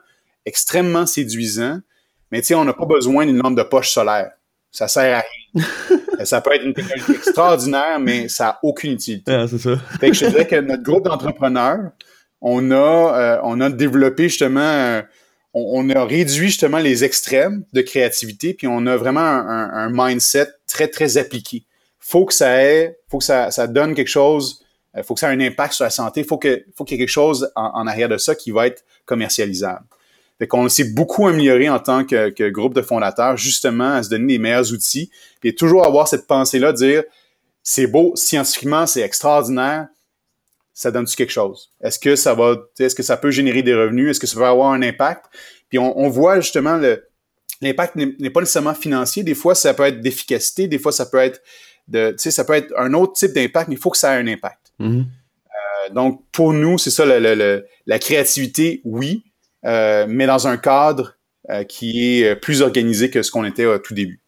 extrêmement 0.46 1.06
séduisant, 1.06 1.78
mais 2.32 2.40
tu 2.40 2.48
sais, 2.48 2.54
on 2.54 2.64
n'a 2.64 2.72
pas 2.72 2.86
besoin 2.86 3.24
d'une 3.26 3.38
lampe 3.38 3.56
de 3.56 3.62
poche 3.62 3.90
solaire. 3.90 4.32
Ça 4.70 4.88
sert 4.88 5.18
à 5.18 5.22
rien. 5.22 5.66
ça 6.24 6.40
peut 6.40 6.54
être 6.54 6.64
une 6.64 6.74
technologie 6.74 7.12
extraordinaire, 7.12 7.98
mais 7.98 8.28
ça 8.28 8.44
n'a 8.44 8.58
aucune 8.62 8.92
utilité. 8.92 9.32
Ah, 9.32 9.46
c'est 9.48 9.58
ça. 9.58 9.76
fait 10.00 10.10
que 10.10 10.16
je 10.16 10.26
dirais 10.26 10.46
que 10.46 10.56
notre 10.56 10.82
groupe 10.82 11.04
d'entrepreneurs, 11.04 11.90
on 12.40 12.70
a, 12.70 12.74
euh, 12.76 13.40
on 13.42 13.60
a 13.60 13.68
développé 13.68 14.28
justement 14.28 15.02
on, 15.54 15.90
a 15.90 16.04
réduit 16.04 16.48
justement 16.48 16.78
les 16.78 17.04
extrêmes 17.04 17.64
de 17.72 17.80
créativité, 17.82 18.54
puis 18.54 18.66
on 18.66 18.86
a 18.86 18.96
vraiment 18.96 19.20
un, 19.20 19.90
mindset 19.90 20.48
très, 20.66 20.88
très 20.88 21.18
appliqué. 21.18 21.64
Faut 21.98 22.24
que 22.24 22.34
ça 22.34 22.62
ait, 22.62 22.98
faut 23.08 23.18
que 23.18 23.24
ça, 23.24 23.50
ça 23.50 23.66
donne 23.66 23.94
quelque 23.94 24.08
chose, 24.08 24.64
euh, 24.96 25.02
faut 25.02 25.14
que 25.14 25.20
ça 25.20 25.32
ait 25.32 25.36
un 25.36 25.40
impact 25.40 25.74
sur 25.74 25.84
la 25.84 25.90
santé, 25.90 26.24
faut 26.24 26.38
que, 26.38 26.64
faut 26.76 26.84
qu'il 26.84 26.96
y 26.96 27.00
ait 27.00 27.04
quelque 27.04 27.12
chose 27.12 27.50
en, 27.56 27.86
arrière 27.86 28.08
de 28.08 28.16
ça 28.16 28.34
qui 28.34 28.50
va 28.50 28.66
être 28.66 28.84
commercialisable. 29.04 29.84
Fait 30.40 30.46
qu'on 30.46 30.70
s'est 30.70 30.92
beaucoup 30.94 31.28
amélioré 31.28 31.68
en 31.68 31.78
tant 31.78 32.02
que, 32.02 32.30
que, 32.30 32.48
groupe 32.48 32.72
de 32.72 32.80
fondateurs, 32.80 33.36
justement, 33.36 33.92
à 33.92 34.02
se 34.02 34.08
donner 34.08 34.32
les 34.32 34.38
meilleurs 34.38 34.72
outils, 34.72 35.10
et 35.44 35.54
toujours 35.54 35.86
avoir 35.86 36.08
cette 36.08 36.26
pensée-là, 36.26 36.72
dire, 36.72 37.04
c'est 37.62 37.86
beau, 37.86 38.12
scientifiquement, 38.16 38.86
c'est 38.86 39.02
extraordinaire, 39.02 39.88
ça 40.72 40.90
donne-tu 40.90 41.14
quelque 41.14 41.30
chose? 41.30 41.74
Est-ce 41.82 41.98
que 41.98 42.16
ça 42.16 42.32
va, 42.32 42.56
est-ce 42.78 42.94
que 42.94 43.02
ça 43.02 43.18
peut 43.18 43.30
générer 43.30 43.62
des 43.62 43.74
revenus? 43.74 44.08
Est-ce 44.08 44.20
que 44.20 44.26
ça 44.26 44.40
va 44.40 44.48
avoir 44.48 44.72
un 44.72 44.80
impact? 44.80 45.26
Puis 45.68 45.78
on, 45.78 46.08
voit 46.08 46.40
justement 46.40 46.78
le, 46.78 47.06
l'impact 47.60 47.96
n'est 47.96 48.30
pas 48.30 48.40
nécessairement 48.40 48.72
financier. 48.72 49.22
Des 49.22 49.34
fois, 49.34 49.54
ça 49.54 49.74
peut 49.74 49.82
être 49.82 50.00
d'efficacité. 50.00 50.68
Des 50.68 50.78
fois, 50.78 50.90
ça 50.90 51.04
peut 51.04 51.18
être 51.18 51.42
de, 51.86 52.12
tu 52.12 52.16
sais, 52.18 52.30
ça 52.30 52.44
peut 52.44 52.54
être 52.54 52.72
un 52.78 52.94
autre 52.94 53.12
type 53.12 53.34
d'impact, 53.34 53.68
mais 53.68 53.74
il 53.74 53.80
faut 53.80 53.90
que 53.90 53.98
ça 53.98 54.14
ait 54.14 54.22
un 54.22 54.26
impact. 54.26 54.72
Mm-hmm. 54.80 55.04
Euh, 55.04 55.92
donc, 55.92 56.24
pour 56.32 56.54
nous, 56.54 56.78
c'est 56.78 56.90
ça, 56.90 57.04
la 57.04 57.98
créativité, 57.98 58.80
oui, 58.84 59.24
euh, 59.64 60.06
mais 60.08 60.26
dans 60.26 60.48
un 60.48 60.56
cadre 60.56 61.16
euh, 61.50 61.64
qui 61.64 62.22
est 62.22 62.36
plus 62.36 62.62
organisé 62.62 63.10
que 63.10 63.22
ce 63.22 63.30
qu'on 63.30 63.44
était 63.44 63.66
au 63.66 63.78
tout 63.78 63.94
début. 63.94 64.20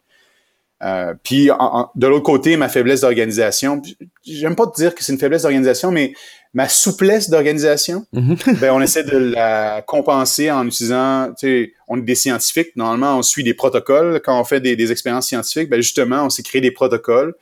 Euh, 0.83 1.13
puis 1.23 1.49
de 1.95 2.07
l'autre 2.07 2.23
côté, 2.23 2.57
ma 2.57 2.67
faiblesse 2.67 3.01
d'organisation, 3.01 3.81
j'aime 4.25 4.55
pas 4.55 4.67
te 4.67 4.75
dire 4.75 4.93
que 4.93 5.03
c'est 5.03 5.13
une 5.13 5.19
faiblesse 5.19 5.43
d'organisation, 5.43 5.91
mais 5.91 6.13
ma 6.53 6.67
souplesse 6.67 7.29
d'organisation, 7.29 8.05
mm-hmm. 8.13 8.59
ben 8.59 8.73
on 8.73 8.81
essaie 8.81 9.03
de 9.03 9.17
la 9.17 9.81
compenser 9.81 10.51
en 10.51 10.67
utilisant, 10.67 11.29
tu 11.39 11.47
sais, 11.47 11.73
on 11.87 11.97
est 11.97 12.01
des 12.01 12.15
scientifiques, 12.15 12.75
normalement 12.75 13.17
on 13.17 13.21
suit 13.21 13.43
des 13.43 13.53
protocoles 13.53 14.21
quand 14.25 14.39
on 14.39 14.43
fait 14.43 14.59
des, 14.59 14.91
expériences 14.91 15.27
scientifiques, 15.27 15.69
ben 15.69 15.81
justement 15.81 16.25
on 16.25 16.29
s'est 16.29 16.43
créé 16.43 16.59
des 16.59 16.71
protocoles, 16.71 17.33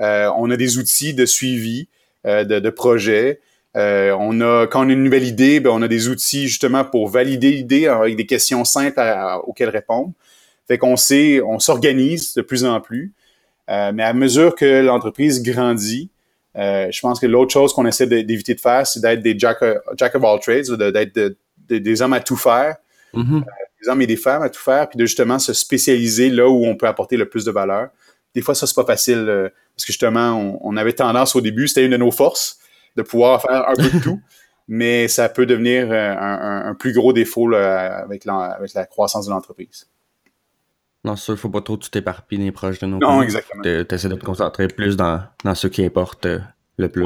euh, 0.00 0.30
on 0.36 0.50
a 0.50 0.56
des 0.56 0.78
outils 0.78 1.14
de 1.14 1.26
suivi 1.26 1.88
euh, 2.26 2.44
de, 2.44 2.60
de 2.60 2.70
projets. 2.70 3.40
On 3.74 4.40
a, 4.40 4.66
quand 4.66 4.86
on 4.86 4.88
a 4.88 4.92
une 4.92 5.02
nouvelle 5.02 5.24
idée, 5.24 5.60
ben 5.60 5.70
on 5.70 5.82
a 5.82 5.88
des 5.88 6.08
outils 6.08 6.48
justement 6.48 6.84
pour 6.84 7.08
valider 7.08 7.50
l'idée 7.50 7.86
avec 7.86 8.16
des 8.16 8.26
questions 8.26 8.64
simples 8.64 9.00
auxquelles 9.44 9.70
répondre. 9.70 10.12
Fait 10.68 10.78
qu'on 10.78 10.96
sait, 10.96 11.40
on 11.42 11.58
s'organise 11.58 12.34
de 12.34 12.42
plus 12.42 12.64
en 12.64 12.80
plus. 12.80 13.12
mais 13.68 14.02
à 14.02 14.12
mesure 14.12 14.54
que 14.54 14.82
l'entreprise 14.82 15.42
grandit, 15.42 16.10
je 16.54 17.00
pense 17.00 17.20
que 17.20 17.26
l'autre 17.26 17.52
chose 17.52 17.72
qu'on 17.72 17.86
essaie 17.86 18.06
d'éviter 18.06 18.54
de 18.54 18.60
faire, 18.60 18.86
c'est 18.86 19.00
d'être 19.00 19.22
des 19.22 19.38
jack, 19.38 19.58
jack, 19.96 20.14
of 20.14 20.24
all 20.24 20.38
trades, 20.40 20.70
d'être 20.70 21.36
des 21.68 22.02
hommes 22.02 22.12
à 22.12 22.20
tout 22.20 22.36
faire, 22.36 22.76
mm-hmm. 23.14 23.42
des 23.82 23.88
hommes 23.88 24.02
et 24.02 24.06
des 24.06 24.16
femmes 24.16 24.42
à 24.42 24.50
tout 24.50 24.62
faire, 24.62 24.88
puis 24.88 24.98
de 24.98 25.06
justement 25.06 25.38
se 25.38 25.52
spécialiser 25.52 26.30
là 26.30 26.48
où 26.48 26.64
on 26.64 26.76
peut 26.76 26.86
apporter 26.86 27.16
le 27.16 27.28
plus 27.28 27.44
de 27.44 27.50
valeur. 27.50 27.88
Des 28.34 28.42
fois, 28.42 28.54
ça, 28.54 28.66
c'est 28.66 28.74
pas 28.74 28.84
facile, 28.84 29.50
parce 29.76 29.84
que 29.84 29.92
justement, 29.92 30.58
on, 30.60 30.76
avait 30.76 30.92
tendance 30.92 31.36
au 31.36 31.40
début, 31.40 31.68
c'était 31.68 31.84
une 31.84 31.92
de 31.92 31.96
nos 31.96 32.10
forces, 32.10 32.58
de 32.96 33.02
pouvoir 33.02 33.42
faire 33.42 33.68
un 33.68 33.74
peu 33.74 33.90
de 33.90 33.98
tout. 34.02 34.20
mais 34.68 35.08
ça 35.08 35.28
peut 35.28 35.46
devenir 35.46 35.90
euh, 35.90 36.14
un, 36.18 36.74
plus 36.74 36.92
gros 36.92 37.12
défaut 37.12 37.52
avec, 37.54 38.24
la, 38.24 38.86
croissance 38.90 39.26
de 39.26 39.30
l'entreprise. 39.30 39.88
Non, 41.04 41.16
sûr, 41.16 41.34
il 41.34 41.36
ne 41.36 41.40
faut 41.40 41.50
pas 41.50 41.60
trop 41.60 41.76
tout 41.76 41.96
éparpiller 41.98 42.50
proches 42.50 42.78
de 42.78 42.86
nos 42.86 42.98
Non, 42.98 43.20
exactement. 43.20 43.62
Tu 43.62 43.94
essaies 43.94 44.08
de 44.08 44.14
te 44.14 44.24
concentrer 44.24 44.68
plus 44.68 44.96
dans, 44.96 45.20
ce 45.54 45.66
qui 45.66 45.84
importe 45.84 46.26
euh, 46.26 46.38
le 46.78 46.88
plus, 46.88 47.04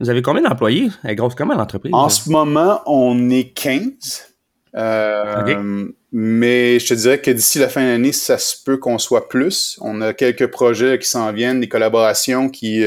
Vous 0.00 0.10
avez 0.10 0.20
combien 0.20 0.42
d'employés? 0.42 0.88
Elle 1.04 1.14
grosse 1.14 1.36
comment 1.36 1.54
l'entreprise? 1.54 1.94
En 1.94 2.08
ce 2.08 2.28
moment, 2.28 2.82
on 2.86 3.30
est 3.30 3.52
15. 3.52 4.34
Euh, 4.76 5.88
mais 6.12 6.78
je 6.80 6.88
te 6.88 6.94
dirais 6.94 7.20
que 7.20 7.30
d'ici 7.30 7.60
la 7.60 7.68
fin 7.68 7.82
de 7.82 7.86
l'année, 7.86 8.12
ça 8.12 8.36
se 8.36 8.56
peut 8.64 8.78
qu'on 8.78 8.98
soit 8.98 9.28
plus. 9.28 9.78
On 9.80 10.00
a 10.00 10.12
quelques 10.12 10.48
projets 10.48 10.98
qui 10.98 11.08
s'en 11.08 11.32
viennent, 11.32 11.60
des 11.60 11.68
collaborations 11.68 12.48
qui, 12.48 12.84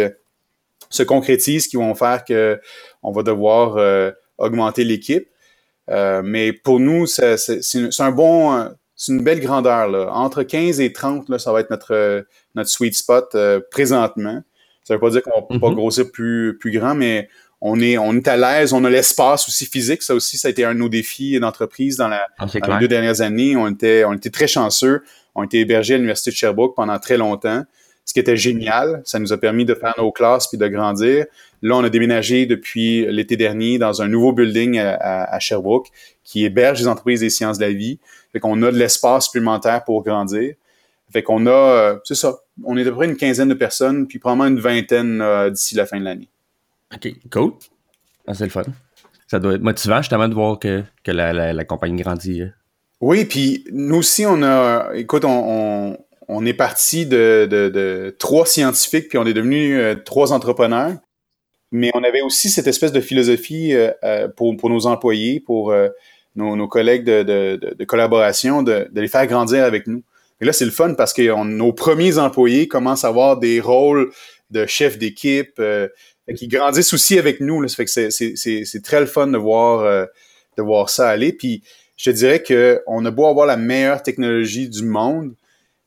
se 0.93 1.03
concrétisent, 1.03 1.67
qui 1.67 1.77
vont 1.77 1.95
faire 1.95 2.23
que 2.23 2.59
on 3.01 3.11
va 3.11 3.23
devoir 3.23 3.77
euh, 3.77 4.11
augmenter 4.37 4.83
l'équipe. 4.83 5.27
Euh, 5.89 6.21
mais 6.23 6.53
pour 6.53 6.79
nous, 6.79 7.05
c'est 7.05 7.35
un 7.99 8.11
bon, 8.11 8.69
c'est 8.95 9.11
une 9.11 9.23
belle 9.23 9.41
grandeur. 9.41 9.89
Là. 9.89 10.09
Entre 10.13 10.43
15 10.43 10.79
et 10.79 10.93
30, 10.93 11.29
là, 11.29 11.39
ça 11.39 11.51
va 11.51 11.59
être 11.59 11.69
notre, 11.69 12.25
notre 12.55 12.69
sweet 12.69 12.95
spot 12.95 13.29
euh, 13.35 13.59
présentement. 13.71 14.41
Ça 14.83 14.93
veut 14.93 14.99
pas 14.99 15.09
dire 15.09 15.23
qu'on 15.23 15.41
va 15.41 15.47
pas 15.47 15.55
mm-hmm. 15.55 15.75
grossir 15.75 16.11
plus, 16.11 16.57
plus 16.59 16.71
grand, 16.71 16.93
mais 16.93 17.29
on 17.61 17.79
est, 17.79 17.97
on 17.97 18.13
est 18.13 18.27
à 18.27 18.35
l'aise, 18.35 18.73
on 18.73 18.83
a 18.83 18.89
l'espace 18.89 19.47
aussi 19.47 19.65
physique. 19.65 20.03
Ça 20.03 20.13
aussi, 20.13 20.37
ça 20.37 20.49
a 20.49 20.51
été 20.51 20.65
un 20.65 20.73
de 20.73 20.79
nos 20.79 20.89
défis 20.89 21.39
d'entreprise 21.39 21.97
dans, 21.97 22.09
la, 22.09 22.27
ah, 22.37 22.45
dans 22.45 22.73
les 22.75 22.79
deux 22.81 22.87
dernières 22.89 23.21
années. 23.21 23.55
On 23.55 23.69
était, 23.69 24.03
on 24.05 24.13
était 24.13 24.29
très 24.29 24.47
chanceux. 24.47 25.01
On 25.35 25.43
était 25.43 25.59
hébergés 25.59 25.95
à 25.95 25.97
l'Université 25.97 26.31
de 26.31 26.35
Sherbrooke 26.35 26.75
pendant 26.75 26.99
très 26.99 27.17
longtemps 27.17 27.63
ce 28.05 28.13
qui 28.13 28.19
était 28.19 28.37
génial. 28.37 29.01
Ça 29.05 29.19
nous 29.19 29.33
a 29.33 29.37
permis 29.37 29.65
de 29.65 29.73
faire 29.73 29.93
nos 29.97 30.11
classes 30.11 30.47
puis 30.47 30.57
de 30.57 30.67
grandir. 30.67 31.25
Là, 31.61 31.75
on 31.75 31.83
a 31.83 31.89
déménagé 31.89 32.45
depuis 32.45 33.05
l'été 33.09 33.37
dernier 33.37 33.77
dans 33.77 34.01
un 34.01 34.07
nouveau 34.07 34.33
building 34.33 34.77
à, 34.79 35.39
Sherbrooke 35.39 35.87
qui 36.23 36.43
héberge 36.43 36.79
les 36.79 36.87
entreprises 36.87 37.21
des 37.21 37.29
sciences 37.29 37.57
de 37.57 37.65
la 37.65 37.71
vie. 37.71 37.99
Fait 38.33 38.39
qu'on 38.39 38.61
a 38.63 38.71
de 38.71 38.77
l'espace 38.77 39.25
supplémentaire 39.25 39.83
pour 39.85 40.03
grandir. 40.03 40.55
Fait 41.11 41.23
qu'on 41.23 41.45
a, 41.45 41.51
euh, 41.51 41.99
c'est 42.03 42.15
ça, 42.15 42.39
on 42.63 42.75
est 42.75 42.81
à 42.81 42.85
peu 42.85 42.95
près 42.95 43.05
une 43.05 43.15
quinzaine 43.15 43.49
de 43.49 43.53
personnes, 43.53 44.07
puis 44.07 44.17
probablement 44.17 44.47
une 44.47 44.59
vingtaine 44.59 45.21
euh, 45.21 45.51
d'ici 45.51 45.75
la 45.75 45.85
fin 45.85 45.99
de 45.99 46.05
l'année. 46.05 46.27
OK, 46.93 47.07
cool. 47.31 47.53
Ah, 48.27 48.33
c'est 48.33 48.45
le 48.45 48.49
fun. 48.49 48.63
Ça 49.27 49.39
doit 49.39 49.53
être 49.53 49.61
motivant 49.61 49.97
justement 49.97 50.27
de 50.27 50.33
voir 50.33 50.57
que, 50.57 50.83
la, 51.05 51.65
compagnie 51.65 52.01
grandit. 52.01 52.41
Hein. 52.41 52.51
Oui, 52.99 53.25
puis 53.25 53.63
nous 53.71 53.97
aussi, 53.97 54.25
on 54.25 54.41
a, 54.41 54.91
écoute, 54.95 55.23
on, 55.23 55.29
on 55.29 55.97
est 56.45 56.53
parti 56.53 57.05
de, 57.05 58.15
trois 58.19 58.45
scientifiques, 58.45 59.09
puis 59.09 59.17
on 59.17 59.25
est 59.25 59.33
devenu 59.33 59.77
euh, 59.77 59.95
trois 59.95 60.33
entrepreneurs. 60.33 60.95
Mais 61.71 61.89
on 61.95 62.03
avait 62.03 62.21
aussi 62.21 62.49
cette 62.49 62.67
espèce 62.67 62.91
de 62.91 63.01
philosophie 63.01 63.73
euh, 63.73 63.91
euh, 64.03 64.27
pour, 64.27 64.69
nos 64.69 64.85
employés, 64.85 65.39
pour 65.39 65.73
nos, 66.35 66.67
collègues 66.67 67.05
de, 67.05 67.83
collaboration, 67.85 68.61
de, 68.61 68.87
les 68.93 69.07
faire 69.07 69.25
grandir 69.27 69.63
avec 69.63 69.87
nous. 69.87 70.03
Et 70.41 70.45
là, 70.45 70.53
c'est 70.53 70.65
le 70.65 70.71
fun 70.71 70.93
parce 70.93 71.13
que 71.13 71.43
nos 71.43 71.73
premiers 71.73 72.17
employés 72.17 72.67
commencent 72.67 73.05
à 73.05 73.07
avoir 73.07 73.37
des 73.37 73.59
rôles 73.59 74.11
de 74.51 74.65
chef 74.65 74.97
d'équipe 74.97 75.61
qui 76.35 76.47
grandissent 76.47 76.93
aussi 76.93 77.17
avec 77.17 77.39
nous. 77.39 77.65
C'est 77.67 78.81
très 78.83 78.99
le 78.99 79.05
fun 79.05 79.27
de 79.27 79.37
voir, 79.37 80.07
de 80.57 80.61
voir 80.61 80.89
ça 80.89 81.09
aller. 81.09 81.33
Puis 81.33 81.63
je 81.97 82.11
dirais 82.11 82.43
qu'on 82.43 83.05
a 83.05 83.11
beau 83.11 83.25
avoir 83.25 83.45
la 83.45 83.57
meilleure 83.57 84.03
technologie 84.03 84.69
du 84.69 84.83
monde, 84.83 85.33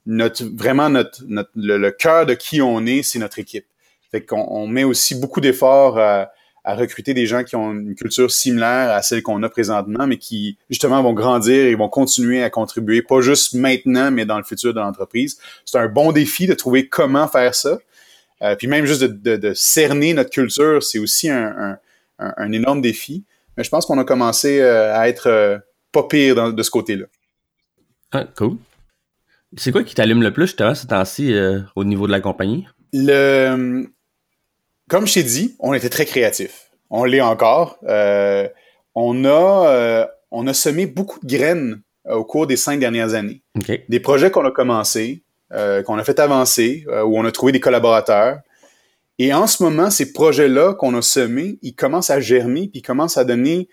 notre 0.07 0.45
vraiment 0.45 0.89
notre, 0.89 1.21
notre 1.27 1.51
le, 1.55 1.91
cœur 1.91 2.25
de 2.25 2.33
qui 2.33 2.61
on 2.61 2.85
est, 2.85 3.03
c'est 3.03 3.19
notre 3.19 3.37
équipe. 3.39 3.65
Fait 4.09 4.21
qu'on 4.21 4.47
on 4.49 4.65
met 4.65 4.85
aussi 4.85 5.15
beaucoup 5.15 5.41
d'efforts 5.41 5.99
à, 5.99 6.31
à, 6.63 6.75
recruter 6.75 7.13
des 7.13 7.25
gens 7.25 7.43
qui 7.43 7.57
ont 7.57 7.73
une 7.73 7.93
culture 7.93 8.31
similaire 8.31 8.91
à 8.91 9.01
celle 9.01 9.21
qu'on 9.21 9.43
a 9.43 9.49
présentement, 9.49 10.07
mais 10.07 10.17
qui 10.17 10.57
justement 10.69 11.03
vont 11.03 11.13
grandir 11.13 11.65
et 11.65 11.75
vont 11.75 11.89
continuer 11.89 12.41
à 12.41 12.49
contribuer, 12.49 13.01
pas 13.01 13.19
juste 13.19 13.53
maintenant, 13.53 14.09
mais 14.09 14.25
dans 14.25 14.37
le 14.37 14.45
futur 14.45 14.73
de 14.73 14.79
l'entreprise. 14.79 15.37
C'est 15.65 15.77
un 15.77 15.89
bon 15.89 16.13
défi 16.13 16.47
de 16.47 16.53
trouver 16.53 16.87
comment 16.87 17.27
faire 17.27 17.53
ça. 17.53 17.77
Euh, 18.41 18.55
puis 18.55 18.67
même 18.67 18.85
juste 18.85 19.01
de, 19.01 19.07
de, 19.07 19.35
de, 19.35 19.53
cerner 19.53 20.13
notre 20.13 20.29
culture, 20.29 20.81
c'est 20.83 20.99
aussi 20.99 21.29
un, 21.29 21.77
un, 22.19 22.33
un, 22.37 22.51
énorme 22.51 22.81
défi. 22.81 23.23
Mais 23.57 23.63
je 23.63 23.69
pense 23.69 23.85
qu'on 23.85 23.97
a 23.97 24.03
commencé 24.03 24.61
euh, 24.61 24.95
à 24.95 25.09
être 25.09 25.27
euh, 25.27 25.57
pas 25.91 26.03
pire 26.03 26.35
dans, 26.35 26.51
de 26.51 26.63
ce 26.63 26.69
côté-là. 26.69 27.05
Ah, 28.11 28.25
cool. 28.37 28.57
C'est 29.55 29.71
quoi 29.71 29.83
qui 29.83 29.95
t'allume 29.95 30.21
le 30.21 30.33
plus, 30.33 30.47
justement, 30.47 30.75
ce 30.75 30.85
temps-ci, 30.87 31.33
euh, 31.33 31.61
au 31.75 31.83
niveau 31.83 32.07
de 32.07 32.11
la 32.11 32.19
compagnie? 32.19 32.67
Le... 32.91 33.87
Comme 34.89 35.07
je 35.07 35.15
t'ai 35.15 35.23
dit, 35.23 35.55
on 35.59 35.73
était 35.73 35.89
très 35.89 36.05
créatifs. 36.05 36.69
On 36.89 37.03
l'est 37.03 37.21
encore. 37.21 37.77
Euh, 37.83 38.47
on, 38.95 39.25
a, 39.25 39.67
euh, 39.69 40.05
on 40.31 40.47
a 40.47 40.53
semé 40.53 40.85
beaucoup 40.85 41.19
de 41.21 41.27
graines 41.27 41.81
au 42.09 42.23
cours 42.23 42.47
des 42.47 42.55
cinq 42.55 42.79
dernières 42.79 43.13
années. 43.13 43.41
Des 43.89 43.99
projets 43.99 44.31
qu'on 44.31 44.45
a 44.45 44.51
commencés, 44.51 45.23
qu'on 45.51 45.97
a 45.97 46.03
fait 46.05 46.19
avancer, 46.19 46.85
où 46.87 47.19
on 47.19 47.25
a 47.25 47.31
trouvé 47.33 47.51
des 47.51 47.59
collaborateurs. 47.59 48.39
Et 49.19 49.33
en 49.33 49.45
ce 49.45 49.61
moment, 49.61 49.89
ces 49.89 50.13
projets-là 50.13 50.73
qu'on 50.75 50.95
a 50.95 51.01
semés, 51.01 51.59
ils 51.61 51.75
commencent 51.75 52.09
à 52.09 52.21
germer, 52.21 52.69
puis 52.69 52.79
ils 52.79 52.81
commencent 52.81 53.17
à 53.17 53.25
donner, 53.25 53.67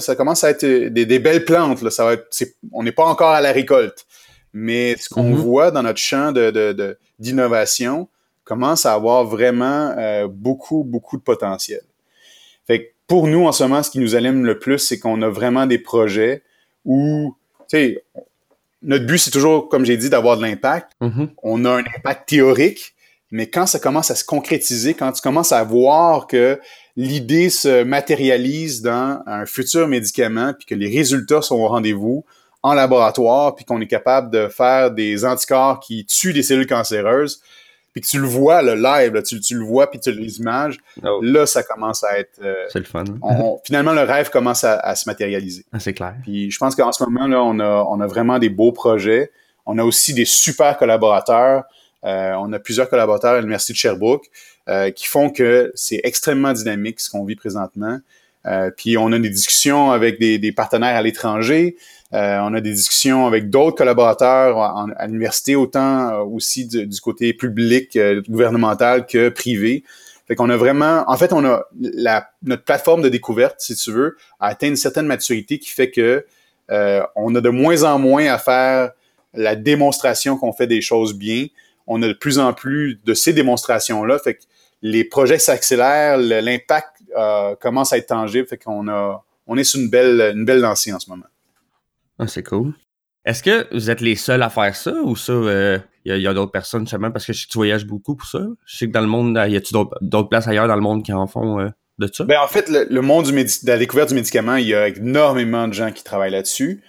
ça 0.00 0.14
commence 0.16 0.44
à 0.44 0.50
être 0.50 0.66
des, 0.66 1.18
belles 1.18 1.46
plantes. 1.46 1.80
Là. 1.80 1.90
Ça 1.90 2.04
va 2.04 2.12
être, 2.12 2.28
on 2.72 2.82
n'est 2.82 2.92
pas 2.92 3.04
encore 3.04 3.30
à 3.30 3.40
la 3.40 3.52
récolte. 3.52 4.04
Mais 4.52 4.96
ce 4.98 5.08
qu'on 5.08 5.30
mhm. 5.30 5.34
voit 5.34 5.70
dans 5.70 5.82
notre 5.82 5.98
champ 5.98 6.32
d'innovation 7.18 8.00
de, 8.00 8.06
commence 8.44 8.86
à 8.86 8.92
avoir 8.92 9.24
vraiment 9.24 9.94
euh, 9.96 10.28
beaucoup, 10.28 10.84
beaucoup 10.84 11.16
de 11.16 11.22
potentiel. 11.22 11.82
Fait 12.66 12.84
que 12.84 12.90
pour 13.06 13.26
nous, 13.26 13.46
en 13.46 13.52
ce 13.52 13.62
moment, 13.62 13.82
ce 13.82 13.90
qui 13.90 13.98
nous 13.98 14.14
allume 14.14 14.44
le 14.44 14.58
plus, 14.58 14.78
c'est 14.78 14.98
qu'on 14.98 15.22
a 15.22 15.28
vraiment 15.28 15.66
des 15.66 15.78
projets 15.78 16.42
où, 16.84 17.34
tu 17.68 17.76
sais, 17.76 18.04
notre 18.82 19.06
but, 19.06 19.18
c'est 19.18 19.30
toujours, 19.30 19.68
comme 19.68 19.84
j'ai 19.84 19.96
dit, 19.96 20.10
d'avoir 20.10 20.36
de 20.36 20.42
l'impact. 20.42 20.92
Mhm. 21.00 21.30
On 21.42 21.64
a 21.64 21.70
un 21.70 21.84
impact 21.96 22.28
théorique, 22.28 22.94
mais 23.30 23.48
quand 23.48 23.66
ça 23.66 23.78
commence 23.78 24.10
à 24.10 24.14
se 24.14 24.24
concrétiser, 24.24 24.94
quand 24.94 25.12
tu 25.12 25.22
commences 25.22 25.52
à 25.52 25.62
voir 25.64 26.26
que 26.26 26.60
l'idée 26.96 27.48
se 27.48 27.84
matérialise 27.84 28.82
dans 28.82 29.22
un 29.26 29.46
futur 29.46 29.88
médicament, 29.88 30.52
puis 30.52 30.66
que 30.66 30.74
les 30.74 30.88
résultats 30.88 31.42
sont 31.42 31.56
au 31.56 31.68
rendez-vous, 31.68 32.24
en 32.62 32.74
laboratoire, 32.74 33.54
puis 33.54 33.64
qu'on 33.64 33.80
est 33.80 33.86
capable 33.86 34.30
de 34.30 34.48
faire 34.48 34.90
des 34.90 35.24
anticorps 35.24 35.80
qui 35.80 36.04
tuent 36.06 36.32
des 36.32 36.42
cellules 36.42 36.66
cancéreuses, 36.66 37.42
puis 37.92 38.00
que 38.00 38.06
tu 38.06 38.18
le 38.18 38.26
vois, 38.26 38.62
le 38.62 38.74
live, 38.74 39.20
tu, 39.22 39.54
le 39.54 39.64
vois, 39.64 39.90
puis 39.90 40.00
tu 40.00 40.12
les 40.12 40.38
images, 40.38 40.78
oh. 41.04 41.20
là, 41.22 41.44
ça 41.44 41.62
commence 41.62 42.02
à 42.04 42.18
être... 42.18 42.40
Euh, 42.42 42.54
c'est 42.70 42.78
le 42.78 42.84
fun. 42.84 43.04
finalement, 43.64 43.92
le 43.92 44.02
rêve 44.02 44.30
commence 44.30 44.64
à, 44.64 44.94
se 44.94 45.08
matérialiser. 45.08 45.66
Ah, 45.72 45.80
c'est 45.80 45.92
clair. 45.92 46.14
Puis 46.22 46.50
je 46.50 46.58
pense 46.58 46.74
qu'en 46.74 46.92
ce 46.92 47.02
moment, 47.04 47.26
là, 47.26 47.42
on 47.42 47.58
a, 47.58 47.84
on 47.88 48.00
a 48.00 48.06
vraiment 48.06 48.38
des 48.38 48.48
beaux 48.48 48.72
projets. 48.72 49.30
On 49.66 49.78
a 49.78 49.84
aussi 49.84 50.14
des 50.14 50.24
super 50.24 50.78
collaborateurs. 50.78 51.64
Euh, 52.04 52.32
on 52.38 52.52
a 52.52 52.58
plusieurs 52.58 52.88
collaborateurs 52.88 53.32
à 53.32 53.38
l'Université 53.38 53.74
de 53.74 53.78
Sherbrooke 53.78 54.26
euh, 54.68 54.90
qui 54.90 55.06
font 55.06 55.30
que 55.30 55.70
c'est 55.74 56.00
extrêmement 56.02 56.52
dynamique 56.52 56.98
ce 57.00 57.10
qu'on 57.10 57.24
vit 57.24 57.36
présentement. 57.36 57.98
Puis 58.76 58.98
on 58.98 59.12
a 59.12 59.18
des 59.18 59.30
discussions 59.30 59.90
avec 59.90 60.18
des, 60.18 60.38
des 60.38 60.52
partenaires 60.52 60.96
à 60.96 61.02
l'étranger. 61.02 61.76
Euh, 62.14 62.38
on 62.42 62.52
a 62.52 62.60
des 62.60 62.72
discussions 62.72 63.26
avec 63.26 63.48
d'autres 63.48 63.76
collaborateurs 63.76 64.58
à 64.60 65.06
l'université, 65.06 65.56
autant 65.56 66.10
euh, 66.10 66.18
aussi 66.18 66.66
du, 66.66 67.00
côté 67.00 67.32
public, 67.32 67.96
euh, 67.96 68.20
gouvernemental 68.28 69.06
que 69.06 69.30
privé. 69.30 69.82
Fait 70.28 70.34
qu'on 70.34 70.50
a 70.50 70.56
vraiment, 70.56 71.04
en 71.06 71.16
fait, 71.16 71.32
on 71.32 71.44
a 71.44 71.64
la, 71.80 72.28
notre 72.42 72.64
plateforme 72.64 73.00
de 73.00 73.08
découverte, 73.08 73.56
si 73.60 73.74
tu 73.74 73.90
veux, 73.90 74.16
a 74.40 74.48
atteint 74.48 74.68
une 74.68 74.76
certaine 74.76 75.06
maturité 75.06 75.58
qui 75.58 75.70
fait 75.70 75.90
que 75.90 76.24
on 77.16 77.34
a 77.34 77.42
de 77.42 77.50
moins 77.50 77.82
en 77.82 77.98
moins 77.98 78.32
à 78.32 78.38
faire 78.38 78.92
la 79.34 79.56
démonstration 79.56 80.38
qu'on 80.38 80.54
fait 80.54 80.66
des 80.66 80.80
choses 80.80 81.12
bien. 81.12 81.48
On 81.86 82.00
a 82.02 82.08
de 82.08 82.14
plus 82.14 82.38
en 82.38 82.54
plus 82.54 82.98
de 83.04 83.12
ces 83.12 83.34
démonstrations-là. 83.34 84.18
Fait 84.18 84.36
que 84.36 84.42
les 84.80 85.04
projets 85.04 85.38
s'accélèrent, 85.38 86.16
l'impact 86.16 87.01
commence 87.60 87.92
à 87.92 87.98
être 87.98 88.08
tangible. 88.08 88.46
Fait 88.46 88.58
qu'on 88.58 88.88
a, 88.88 89.24
on 89.46 89.56
est 89.56 89.64
sur 89.64 89.80
une 89.80 89.90
belle, 89.90 90.32
une 90.34 90.44
belle 90.44 90.60
lancée 90.60 90.92
en 90.92 90.98
ce 90.98 91.10
moment. 91.10 91.26
Ah, 92.18 92.26
c'est 92.26 92.42
cool. 92.42 92.72
Est-ce 93.24 93.42
que 93.42 93.72
vous 93.72 93.90
êtes 93.90 94.00
les 94.00 94.16
seuls 94.16 94.42
à 94.42 94.50
faire 94.50 94.74
ça 94.74 94.92
ou 95.04 95.14
ça, 95.14 95.32
il 95.32 95.38
euh, 95.48 95.78
y 96.04 96.26
a, 96.26 96.34
d'autres 96.34 96.50
personnes 96.50 96.82
justement? 96.82 97.10
Parce 97.10 97.26
que 97.26 97.32
tu 97.32 97.46
voyages 97.54 97.86
beaucoup 97.86 98.16
pour 98.16 98.26
ça? 98.26 98.40
Je 98.66 98.76
sais 98.76 98.86
que 98.88 98.92
dans 98.92 99.00
le 99.00 99.06
monde, 99.06 99.40
y 99.48 99.56
a-tu 99.56 99.72
d'autres 99.72 100.28
places 100.28 100.48
ailleurs 100.48 100.66
dans 100.66 100.74
le 100.74 100.80
monde 100.80 101.04
qui 101.04 101.12
en 101.12 101.26
font 101.26 101.60
euh, 101.60 101.68
de 101.98 102.08
ça? 102.12 102.24
Ben, 102.24 102.40
en 102.40 102.48
fait, 102.48 102.68
le, 102.68 103.00
monde 103.00 103.26
du 103.26 103.32
de 103.32 103.66
la 103.66 103.78
découverte 103.78 104.08
du 104.08 104.16
médicament, 104.16 104.56
il 104.56 104.66
y 104.66 104.74
a 104.74 104.88
énormément 104.88 105.68
de 105.68 105.72
gens 105.72 105.92
qui 105.92 106.02
travaillent 106.02 106.32
là-dessus. 106.32 106.82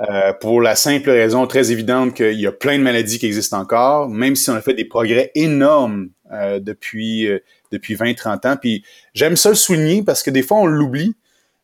euh, 0.00 0.32
pour 0.32 0.60
la 0.60 0.76
simple 0.76 1.10
raison 1.10 1.46
très 1.46 1.72
évidente 1.72 2.14
qu'il 2.14 2.38
y 2.38 2.46
a 2.46 2.52
plein 2.52 2.78
de 2.78 2.82
maladies 2.82 3.18
qui 3.18 3.26
existent 3.26 3.58
encore, 3.58 4.08
même 4.08 4.36
si 4.36 4.48
on 4.50 4.54
a 4.54 4.60
fait 4.60 4.74
des 4.74 4.84
progrès 4.84 5.32
énormes 5.34 6.10
euh, 6.32 6.60
depuis 6.60 7.26
euh, 7.26 7.38
depuis 7.70 7.94
20-30 7.94 8.48
ans. 8.48 8.56
Puis 8.60 8.84
j'aime 9.14 9.36
ça 9.36 9.48
le 9.50 9.54
souligner 9.54 10.02
parce 10.02 10.22
que 10.22 10.30
des 10.30 10.42
fois 10.42 10.58
on 10.58 10.66
l'oublie. 10.66 11.16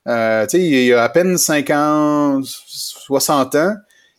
Euh, 0.06 0.46
il 0.52 0.84
y 0.84 0.92
a 0.92 1.02
à 1.02 1.08
peine 1.08 1.38
50, 1.38 2.44
60 2.44 3.54
ans, 3.54 3.74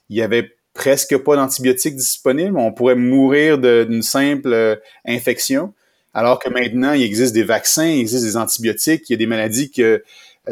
il 0.09 0.17
y 0.17 0.21
avait 0.21 0.51
presque 0.73 1.17
pas 1.17 1.35
d'antibiotiques 1.35 1.95
disponibles. 1.95 2.57
On 2.57 2.71
pourrait 2.71 2.95
mourir 2.95 3.59
d'une 3.59 4.01
simple 4.01 4.79
infection. 5.05 5.73
Alors 6.15 6.39
que 6.39 6.49
maintenant, 6.49 6.93
il 6.93 7.03
existe 7.03 7.33
des 7.33 7.43
vaccins, 7.43 7.87
il 7.87 7.99
existe 7.99 8.23
des 8.23 8.37
antibiotiques, 8.37 9.09
il 9.09 9.13
y 9.13 9.15
a 9.15 9.17
des 9.17 9.27
maladies 9.27 9.69
que 9.69 10.01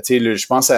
tu 0.04 0.38
je 0.38 0.48
pense 0.48 0.72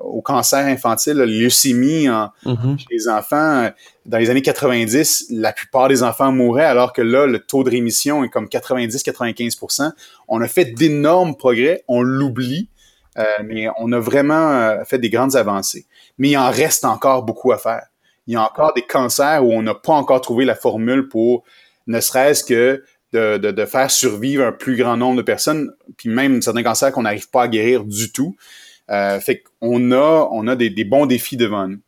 au 0.00 0.20
cancer 0.22 0.64
infantile, 0.66 1.14
la 1.14 1.26
leucémie 1.26 2.06
mm-hmm. 2.06 2.78
chez 2.78 2.86
les 2.90 3.08
enfants. 3.08 3.70
Dans 4.04 4.18
les 4.18 4.30
années 4.30 4.42
90, 4.42 5.26
la 5.30 5.52
plupart 5.52 5.88
des 5.88 6.02
enfants 6.02 6.30
mouraient, 6.30 6.64
alors 6.64 6.92
que 6.92 7.02
là, 7.02 7.26
le 7.26 7.40
taux 7.40 7.64
de 7.64 7.70
rémission 7.70 8.22
est 8.24 8.28
comme 8.28 8.46
90-95% 8.46 9.90
On 10.28 10.40
a 10.40 10.48
fait 10.48 10.66
d'énormes 10.66 11.36
progrès, 11.36 11.82
on 11.88 12.02
l'oublie, 12.02 12.68
euh, 13.18 13.24
mais 13.44 13.68
on 13.78 13.92
a 13.92 13.98
vraiment 13.98 14.52
euh, 14.52 14.84
fait 14.84 14.98
des 14.98 15.10
grandes 15.10 15.36
avancées. 15.36 15.86
Mais 16.18 16.30
il 16.30 16.38
en 16.38 16.50
reste 16.50 16.84
encore 16.84 17.22
beaucoup 17.22 17.52
à 17.52 17.58
faire. 17.58 17.86
Il 18.26 18.34
y 18.34 18.36
a 18.36 18.42
encore 18.42 18.74
des 18.74 18.82
cancers 18.82 19.44
où 19.44 19.52
on 19.52 19.62
n'a 19.62 19.74
pas 19.74 19.92
encore 19.92 20.20
trouvé 20.20 20.44
la 20.44 20.54
formule 20.54 21.08
pour 21.08 21.44
ne 21.86 22.00
serait-ce 22.00 22.44
que 22.44 22.82
de, 23.16 23.64
faire 23.66 23.90
survivre 23.90 24.44
un 24.44 24.52
plus 24.52 24.76
grand 24.76 24.96
nombre 24.96 25.16
de 25.16 25.22
personnes, 25.22 25.72
puis 25.96 26.08
même 26.08 26.42
certains 26.42 26.62
cancers 26.62 26.92
qu'on 26.92 27.02
n'arrive 27.02 27.30
pas 27.30 27.42
à 27.42 27.48
guérir 27.48 27.84
du 27.84 28.12
tout. 28.12 28.36
Euh, 28.90 29.18
fait 29.20 29.42
qu'on 29.60 29.92
a, 29.92 30.28
on 30.30 30.46
a 30.46 30.56
des, 30.56 30.84
bons 30.84 31.06
défis 31.06 31.36
devant 31.36 31.68
nous. 31.68 31.80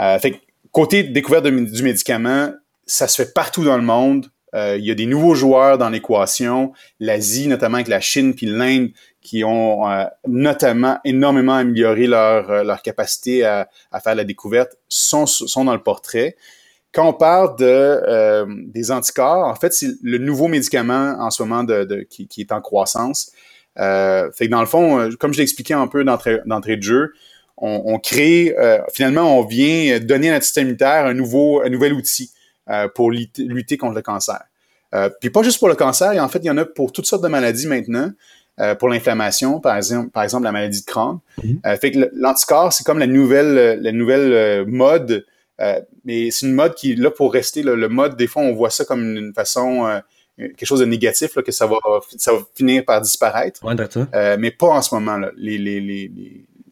Euh, 0.00 0.18
fait 0.18 0.32
que 0.32 0.36
côté 0.72 1.02
découverte 1.02 1.46
du 1.46 1.82
médicament, 1.82 2.52
ça 2.86 3.08
se 3.08 3.22
fait 3.22 3.32
partout 3.32 3.64
dans 3.64 3.76
le 3.76 3.82
monde. 3.82 4.26
Euh, 4.54 4.76
il 4.78 4.84
y 4.84 4.90
a 4.90 4.94
des 4.94 5.06
nouveaux 5.06 5.34
joueurs 5.34 5.76
dans 5.78 5.90
l'équation. 5.90 6.72
L'Asie, 7.00 7.48
notamment 7.48 7.76
avec 7.76 7.88
la 7.88 8.00
Chine 8.00 8.34
puis 8.34 8.46
l'Inde, 8.46 8.90
qui 9.20 9.44
ont 9.44 9.84
notamment 10.26 10.98
énormément 11.04 11.54
amélioré 11.54 12.06
leur, 12.06 12.64
leur 12.64 12.80
capacité 12.80 13.44
à, 13.44 13.68
à, 13.92 14.00
faire 14.00 14.14
la 14.14 14.24
découverte, 14.24 14.78
sont, 14.88 15.26
sont 15.26 15.64
dans 15.64 15.74
le 15.74 15.82
portrait 15.82 16.36
quand 16.98 17.10
on 17.10 17.12
parle 17.12 17.54
de 17.54 17.64
euh, 17.64 18.44
des 18.48 18.90
anticorps, 18.90 19.46
en 19.46 19.54
fait, 19.54 19.72
c'est 19.72 19.86
le 20.02 20.18
nouveau 20.18 20.48
médicament 20.48 21.14
en 21.20 21.30
ce 21.30 21.44
moment 21.44 21.62
de, 21.62 22.04
qui, 22.10 22.26
qui, 22.26 22.40
est 22.40 22.50
en 22.50 22.60
croissance. 22.60 23.30
Euh, 23.78 24.32
fait 24.32 24.46
que 24.46 24.50
dans 24.50 24.58
le 24.58 24.66
fond, 24.66 24.98
euh, 24.98 25.10
comme 25.16 25.32
je 25.32 25.38
l'expliquais 25.38 25.74
un 25.74 25.86
peu 25.86 26.02
d'entrée, 26.02 26.40
de 26.76 26.82
jeu, 26.82 27.12
on, 27.56 27.82
on 27.84 28.00
crée, 28.00 28.52
euh, 28.58 28.80
finalement, 28.92 29.38
on 29.38 29.44
vient 29.44 30.00
donner 30.00 30.30
à 30.30 30.32
notre 30.32 30.44
système 30.44 30.64
immunitaire 30.64 31.06
un 31.06 31.14
nouveau, 31.14 31.62
un 31.62 31.68
nouvel 31.68 31.92
outil 31.92 32.32
pour 32.96 33.12
lutter, 33.12 33.76
contre 33.76 33.94
le 33.94 34.02
cancer. 34.02 34.42
puis 35.20 35.30
pas 35.30 35.44
juste 35.44 35.60
pour 35.60 35.68
le 35.68 35.76
cancer, 35.76 36.20
en 36.20 36.28
fait, 36.28 36.40
il 36.40 36.46
y 36.46 36.50
en 36.50 36.58
a 36.58 36.64
pour 36.64 36.90
toutes 36.90 37.06
sortes 37.06 37.22
de 37.22 37.28
maladies 37.28 37.68
maintenant. 37.68 38.10
pour 38.80 38.88
l'inflammation, 38.88 39.60
par 39.60 39.76
exemple, 39.76 40.10
par 40.10 40.24
exemple 40.24 40.42
la 40.44 40.52
maladie 40.52 40.80
de 40.80 40.84
Crohn. 40.84 41.20
Mm-hmm. 41.42 41.78
fait 41.78 41.92
que 41.92 42.10
l'anticorps, 42.12 42.72
c'est 42.72 42.84
comme 42.84 42.98
la 42.98 43.06
nouvelle, 43.06 43.80
la 43.80 43.92
nouvelle 43.92 44.66
mode 44.66 45.24
mais 46.04 46.30
c'est 46.30 46.46
une 46.46 46.54
mode 46.54 46.74
qui 46.74 46.92
est 46.92 46.94
là 46.94 47.10
pour 47.10 47.32
rester. 47.32 47.62
le 47.62 47.88
mode, 47.88 48.16
des 48.16 48.26
fois, 48.26 48.42
on 48.42 48.54
voit 48.54 48.70
ça 48.70 48.84
comme 48.84 49.16
une 49.16 49.34
façon, 49.34 49.86
euh, 49.86 50.00
quelque 50.36 50.66
chose 50.66 50.80
de 50.80 50.84
négatif, 50.84 51.34
là, 51.36 51.42
que 51.42 51.52
ça 51.52 51.66
va, 51.66 51.76
ça 52.16 52.32
va 52.32 52.40
finir 52.54 52.84
par 52.84 53.00
disparaître. 53.00 53.64
Ouais, 53.64 53.74
euh, 54.14 54.36
mais 54.38 54.50
pas 54.50 54.68
en 54.68 54.82
ce 54.82 54.94
moment. 54.94 55.16
Là. 55.16 55.30
Les, 55.36 55.58
les, 55.58 55.80
les, 55.80 56.10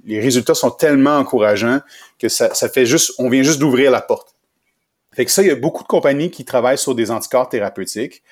les, 0.04 0.20
résultats 0.20 0.54
sont 0.54 0.70
tellement 0.70 1.18
encourageants 1.18 1.80
que 2.18 2.28
ça, 2.28 2.54
ça 2.54 2.68
fait 2.68 2.86
juste, 2.86 3.12
on 3.18 3.28
vient 3.28 3.42
juste 3.42 3.58
d'ouvrir 3.58 3.90
la 3.90 4.00
porte. 4.00 4.34
Fait 5.12 5.24
que 5.24 5.30
ça, 5.30 5.42
il 5.42 5.48
y 5.48 5.50
a 5.50 5.56
beaucoup 5.56 5.82
de 5.82 5.88
compagnies 5.88 6.30
qui 6.30 6.44
travaillent 6.44 6.78
sur 6.78 6.94
des 6.94 7.10
anticorps 7.10 7.48
thérapeutiques. 7.48 8.22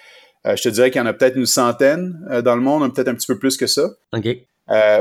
je 0.44 0.60
te 0.60 0.68
dirais 0.68 0.90
qu'il 0.90 1.00
y 1.00 1.02
en 1.02 1.06
a 1.06 1.14
peut-être 1.14 1.36
une 1.36 1.46
centaine 1.46 2.20
dans 2.44 2.54
le 2.54 2.60
monde, 2.60 2.94
peut-être 2.94 3.08
un 3.08 3.14
petit 3.14 3.26
peu 3.26 3.38
plus 3.38 3.56
que 3.56 3.66
ça. 3.66 3.88
OK. 4.12 4.28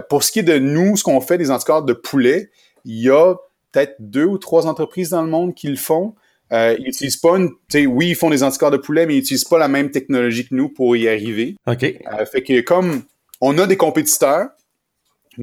pour 0.08 0.24
ce 0.24 0.32
qui 0.32 0.40
est 0.40 0.44
de 0.44 0.58
nous, 0.60 0.96
ce 0.96 1.04
qu'on 1.04 1.20
fait 1.20 1.38
des 1.38 1.52
anticorps 1.52 1.84
de 1.84 1.92
poulet, 1.92 2.52
il 2.86 3.02
y 3.02 3.10
a 3.10 3.36
peut-être 3.74 3.96
deux 4.00 4.26
ou 4.26 4.38
trois 4.38 4.68
entreprises 4.68 5.10
dans 5.10 5.22
le 5.22 5.30
monde 5.30 5.54
qui 5.54 5.68
le 5.68 5.76
font. 5.76 6.16
Euh, 6.52 6.76
ils 6.80 6.90
utilisent 6.90 7.18
pas 7.18 7.38
une, 7.38 7.50
oui, 7.88 8.10
ils 8.10 8.16
font 8.16 8.30
des 8.30 8.44
anticorps 8.44 8.72
de 8.72 8.78
poulet, 8.78 9.06
mais 9.06 9.16
ils 9.16 9.20
utilisent 9.20 9.44
pas 9.44 9.58
la 9.58 9.68
même 9.68 9.90
technologie 9.90 10.48
que 10.48 10.54
nous 10.54 10.70
pour 10.70 10.96
y 10.96 11.08
arriver. 11.08 11.56
OK. 11.66 11.84
Euh, 11.84 12.26
fait 12.26 12.44
que 12.44 12.62
comme 12.62 13.04
on 13.42 13.58
a 13.58 13.66
des 13.66 13.78
compétiteurs, 13.78 14.50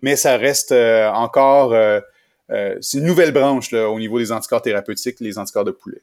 mais 0.03 0.15
ça 0.15 0.37
reste 0.37 0.71
euh, 0.71 1.11
encore, 1.11 1.75
c'est 2.81 2.99
une 2.99 3.05
nouvelle 3.05 3.33
branche 3.33 3.73
là, 3.73 3.91
au 3.91 3.99
niveau 3.99 4.19
des 4.19 4.31
anticorps 4.31 4.63
thérapeutiques, 4.63 5.19
les 5.21 5.37
anticorps 5.37 5.65
de 5.65 5.73
poulet. 5.73 6.01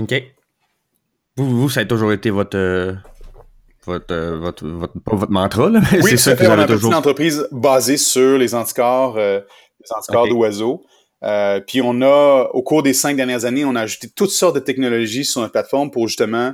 OK. 0.00 0.14
Vous, 1.36 1.48
vous 1.48 1.70
ça 1.70 1.80
a 1.80 1.84
toujours 1.86 2.12
été 2.12 2.28
votre, 2.30 2.96
votre, 3.86 4.14
votre, 4.14 4.66
votre, 4.66 4.98
pas 5.00 5.16
votre 5.16 5.32
mantra, 5.32 5.70
là, 5.70 5.80
mais 5.92 6.02
oui, 6.02 6.10
c'est 6.10 6.16
ça 6.18 6.36
que 6.36 6.44
vous 6.44 6.50
avez 6.50 6.66
toujours... 6.66 6.90
une 6.90 6.96
entreprise 6.96 7.48
basée 7.52 7.96
sur 7.96 8.36
les 8.36 8.54
anticorps, 8.54 9.16
les 9.16 9.92
anticorps 9.96 10.28
d'oiseaux. 10.28 10.84
Euh, 11.22 11.60
puis 11.60 11.80
on 11.82 12.02
a, 12.02 12.50
au 12.52 12.62
cours 12.62 12.82
des 12.82 12.92
cinq 12.92 13.16
dernières 13.16 13.44
années, 13.44 13.64
on 13.64 13.74
a 13.74 13.82
ajouté 13.82 14.08
toutes 14.14 14.30
sortes 14.30 14.54
de 14.54 14.60
technologies 14.60 15.24
sur 15.24 15.40
notre 15.40 15.52
plateforme 15.52 15.90
pour 15.90 16.08
justement 16.08 16.52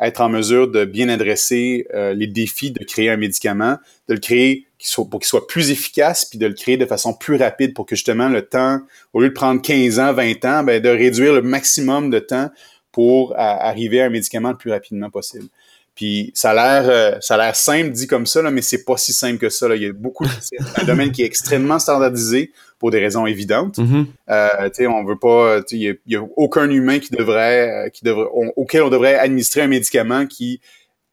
être 0.00 0.20
en 0.20 0.28
mesure 0.28 0.68
de 0.68 0.84
bien 0.84 1.08
adresser 1.08 1.86
euh, 1.94 2.14
les 2.14 2.26
défis 2.26 2.70
de 2.70 2.84
créer 2.84 3.10
un 3.10 3.16
médicament, 3.16 3.78
de 4.08 4.14
le 4.14 4.20
créer 4.20 4.66
pour 4.96 5.18
qu'il 5.18 5.26
soit 5.26 5.46
plus 5.46 5.70
efficace, 5.70 6.26
puis 6.26 6.38
de 6.38 6.46
le 6.46 6.52
créer 6.52 6.76
de 6.76 6.84
façon 6.84 7.14
plus 7.14 7.36
rapide 7.36 7.72
pour 7.74 7.86
que 7.86 7.96
justement 7.96 8.28
le 8.28 8.42
temps, 8.42 8.80
au 9.14 9.20
lieu 9.20 9.28
de 9.28 9.34
prendre 9.34 9.62
15 9.62 9.98
ans, 9.98 10.12
20 10.12 10.44
ans, 10.44 10.62
ben, 10.62 10.80
de 10.82 10.88
réduire 10.90 11.32
le 11.32 11.40
maximum 11.40 12.10
de 12.10 12.18
temps 12.18 12.50
pour 12.92 13.34
arriver 13.36 14.02
à 14.02 14.06
un 14.06 14.10
médicament 14.10 14.50
le 14.50 14.56
plus 14.56 14.70
rapidement 14.70 15.10
possible. 15.10 15.46
Puis 15.94 16.32
ça 16.34 16.50
a 16.50 16.54
l'air 16.54 16.90
euh, 16.90 17.18
ça 17.20 17.34
a 17.34 17.38
l'air 17.38 17.54
simple 17.54 17.90
dit 17.90 18.06
comme 18.06 18.26
ça, 18.26 18.42
là, 18.42 18.50
mais 18.50 18.62
c'est 18.62 18.84
pas 18.84 18.96
si 18.96 19.12
simple 19.12 19.38
que 19.38 19.48
ça. 19.48 19.68
Là. 19.68 19.76
Il 19.76 19.82
y 19.82 19.86
a 19.86 19.92
beaucoup 19.92 20.24
de, 20.24 20.30
c'est 20.40 20.56
un 20.80 20.84
domaine 20.84 21.12
qui 21.12 21.22
est 21.22 21.26
extrêmement 21.26 21.78
standardisé 21.78 22.52
pour 22.78 22.90
des 22.90 22.98
raisons 22.98 23.26
évidentes. 23.26 23.78
Mm-hmm. 23.78 24.06
euh, 24.30 24.88
on 24.88 25.04
veut 25.04 25.18
pas, 25.18 25.60
il 25.70 25.96
y, 26.06 26.16
a 26.16 26.22
aucun 26.36 26.68
humain 26.68 26.98
qui 26.98 27.10
devrait, 27.10 27.86
euh, 27.86 27.88
qui 27.88 28.04
devrait, 28.04 28.26
auquel 28.56 28.82
on 28.82 28.90
devrait 28.90 29.14
administrer 29.14 29.62
un 29.62 29.68
médicament 29.68 30.26
qui 30.26 30.60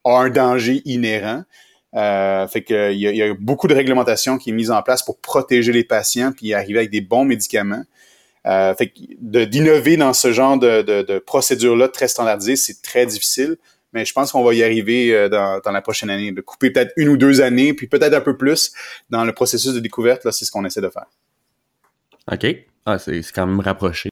a 0.04 0.18
un 0.18 0.30
danger 0.30 0.82
inhérent. 0.84 1.44
Euh, 1.94 2.48
fait 2.48 2.62
que 2.62 2.92
il 2.92 2.98
y, 2.98 3.22
a, 3.22 3.34
beaucoup 3.34 3.68
de 3.68 3.74
réglementation 3.74 4.38
qui 4.38 4.50
est 4.50 4.54
mise 4.54 4.70
en 4.70 4.82
place 4.82 5.02
pour 5.02 5.18
protéger 5.18 5.72
les 5.72 5.84
patients 5.84 6.32
puis 6.32 6.54
arriver 6.54 6.80
avec 6.80 6.90
des 6.90 7.02
bons 7.02 7.24
médicaments. 7.24 7.84
Euh, 8.46 8.74
fait 8.74 8.88
que 8.88 9.00
d'innover 9.20 9.96
dans 9.96 10.14
ce 10.14 10.32
genre 10.32 10.58
de, 10.58 10.82
de, 10.82 11.02
de 11.02 11.18
procédure-là 11.20 11.88
très 11.88 12.08
standardisée, 12.08 12.56
c'est 12.56 12.82
très 12.82 13.06
difficile 13.06 13.56
mais 13.92 14.04
je 14.04 14.12
pense 14.12 14.32
qu'on 14.32 14.42
va 14.42 14.54
y 14.54 14.62
arriver 14.62 15.14
euh, 15.14 15.28
dans, 15.28 15.60
dans, 15.64 15.70
la 15.70 15.82
prochaine 15.82 16.10
année, 16.10 16.32
de 16.32 16.40
couper 16.40 16.70
peut-être 16.70 16.92
une 16.96 17.08
ou 17.08 17.16
deux 17.16 17.40
années, 17.40 17.74
puis 17.74 17.86
peut-être 17.86 18.14
un 18.14 18.20
peu 18.20 18.36
plus 18.36 18.72
dans 19.10 19.24
le 19.24 19.32
processus 19.32 19.74
de 19.74 19.80
découverte. 19.80 20.24
Là, 20.24 20.32
c'est 20.32 20.44
ce 20.44 20.50
qu'on 20.50 20.64
essaie 20.64 20.80
de 20.80 20.90
faire. 20.90 21.06
OK. 22.30 22.46
Ah, 22.86 22.98
c'est 22.98 23.22
quand 23.32 23.46
même 23.46 23.60
rapproché. 23.60 24.10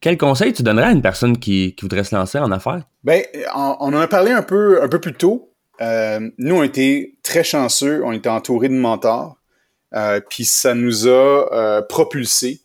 Quel 0.00 0.18
conseil 0.18 0.52
tu 0.52 0.62
donnerais 0.62 0.88
à 0.88 0.92
une 0.92 1.02
personne 1.02 1.38
qui, 1.38 1.74
qui 1.74 1.82
voudrait 1.82 2.04
se 2.04 2.14
lancer 2.14 2.38
en 2.38 2.52
affaires? 2.52 2.82
Ben, 3.02 3.22
on, 3.54 3.92
en 3.92 3.94
a 3.94 4.06
parlé 4.06 4.30
un 4.30 4.42
peu, 4.42 4.82
un 4.82 4.88
peu 4.88 5.00
plus 5.00 5.14
tôt. 5.14 5.52
Euh, 5.80 6.20
nous, 6.38 6.56
on 6.56 6.62
était 6.62 7.14
très 7.22 7.44
chanceux. 7.44 8.02
On 8.04 8.12
était 8.12 8.28
entourés 8.28 8.68
de 8.68 8.74
mentors. 8.74 9.38
Euh, 9.94 10.20
puis 10.20 10.44
ça 10.44 10.74
nous 10.74 11.08
a 11.08 11.48
euh, 11.52 11.82
propulsés. 11.82 12.60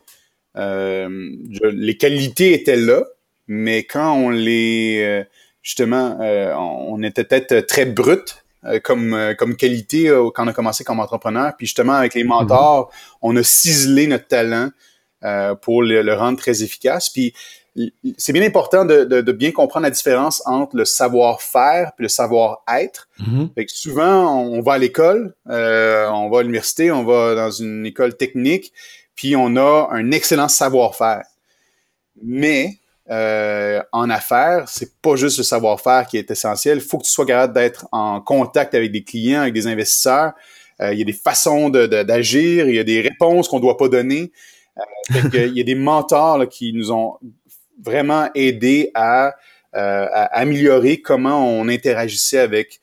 Les 0.55 1.97
qualités 1.97 2.53
étaient 2.53 2.75
là, 2.75 3.05
mais 3.47 3.85
quand 3.85 4.13
on 4.13 4.29
les 4.29 5.23
justement, 5.61 6.17
euh, 6.21 6.53
on 6.55 7.01
était 7.03 7.23
peut-être 7.23 7.65
très 7.67 7.85
brut 7.85 8.43
euh, 8.65 8.79
comme, 8.79 9.13
euh, 9.13 9.33
comme 9.33 9.55
qualité 9.55 10.07
quand 10.33 10.45
on 10.45 10.47
a 10.47 10.53
commencé 10.53 10.83
comme 10.83 10.99
entrepreneur. 10.99 11.53
Puis 11.57 11.67
justement, 11.67 11.93
avec 11.93 12.13
les 12.13 12.23
mentors, 12.23 12.89
mm-hmm. 12.89 13.17
on 13.21 13.35
a 13.35 13.43
ciselé 13.43 14.07
notre 14.07 14.27
talent 14.27 14.69
pour 15.61 15.83
le, 15.83 16.13
rendre 16.15 16.39
très 16.39 16.63
efficace. 16.63 17.09
Puis 17.09 17.33
c'est 18.17 18.33
bien 18.33 18.43
important 18.43 18.85
de, 18.85 19.03
de, 19.03 19.31
bien 19.31 19.51
comprendre 19.51 19.83
la 19.83 19.91
différence 19.91 20.41
entre 20.47 20.75
le 20.75 20.83
savoir-faire 20.83 21.91
et 21.99 22.01
le 22.01 22.07
savoir-être. 22.07 23.07
Mm-hmm. 23.19 23.67
souvent, 23.67 24.35
on 24.35 24.61
va 24.61 24.73
à 24.73 24.77
l'école, 24.79 25.35
on 25.45 26.29
va 26.31 26.39
à 26.39 26.41
l'université, 26.41 26.91
on 26.91 27.03
va 27.03 27.35
dans 27.35 27.51
une 27.51 27.85
école 27.85 28.17
technique, 28.17 28.73
puis 29.15 29.35
on 29.35 29.55
a 29.57 29.89
un 29.91 30.09
excellent 30.09 30.47
savoir-faire. 30.47 31.23
Mais 32.23 32.80
euh, 33.11 33.81
en 33.91 34.09
affaires, 34.09 34.69
c'est 34.69 35.01
pas 35.01 35.17
juste 35.17 35.37
le 35.37 35.43
savoir-faire 35.43 36.07
qui 36.07 36.17
est 36.17 36.31
essentiel. 36.31 36.77
Il 36.77 36.83
faut 36.83 36.97
que 36.97 37.03
tu 37.03 37.11
sois 37.11 37.25
capable 37.25 37.53
d'être 37.53 37.85
en 37.91 38.21
contact 38.21 38.73
avec 38.73 38.91
des 38.91 39.03
clients, 39.03 39.41
avec 39.41 39.53
des 39.53 39.67
investisseurs. 39.67 40.31
Euh, 40.81 40.93
il 40.93 40.99
y 40.99 41.01
a 41.01 41.05
des 41.05 41.11
façons 41.11 41.69
d'agir, 41.69 42.69
il 42.69 42.75
y 42.75 42.79
a 42.79 42.85
des 42.85 43.01
réponses 43.01 43.49
qu'on 43.49 43.59
doit 43.59 43.75
pas 43.75 43.89
donner. 43.89 44.31
Euh, 45.13 45.19
il 45.33 45.57
y 45.57 45.59
a 45.59 45.63
des 45.63 45.75
mentors 45.75 46.47
qui 46.47 46.71
nous 46.71 46.93
ont 46.93 47.17
vraiment 47.83 48.29
aidé 48.33 48.91
à, 48.93 49.35
améliorer 49.73 51.01
comment 51.01 51.47
on 51.47 51.69
interagissait 51.69 52.39
avec 52.39 52.81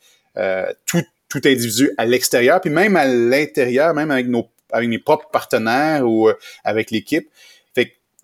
tout, 0.87 1.03
tout 1.29 1.41
individu 1.45 1.91
à 1.99 2.07
l'extérieur, 2.07 2.62
puis 2.62 2.70
même 2.70 2.97
à 2.97 3.05
l'intérieur, 3.05 3.93
même 3.93 4.11
avec 4.11 4.26
nos 4.26 4.49
avec 4.72 4.89
mes 4.89 4.99
propres 4.99 5.29
partenaires 5.31 6.07
ou 6.07 6.31
avec 6.64 6.91
l'équipe 6.91 7.29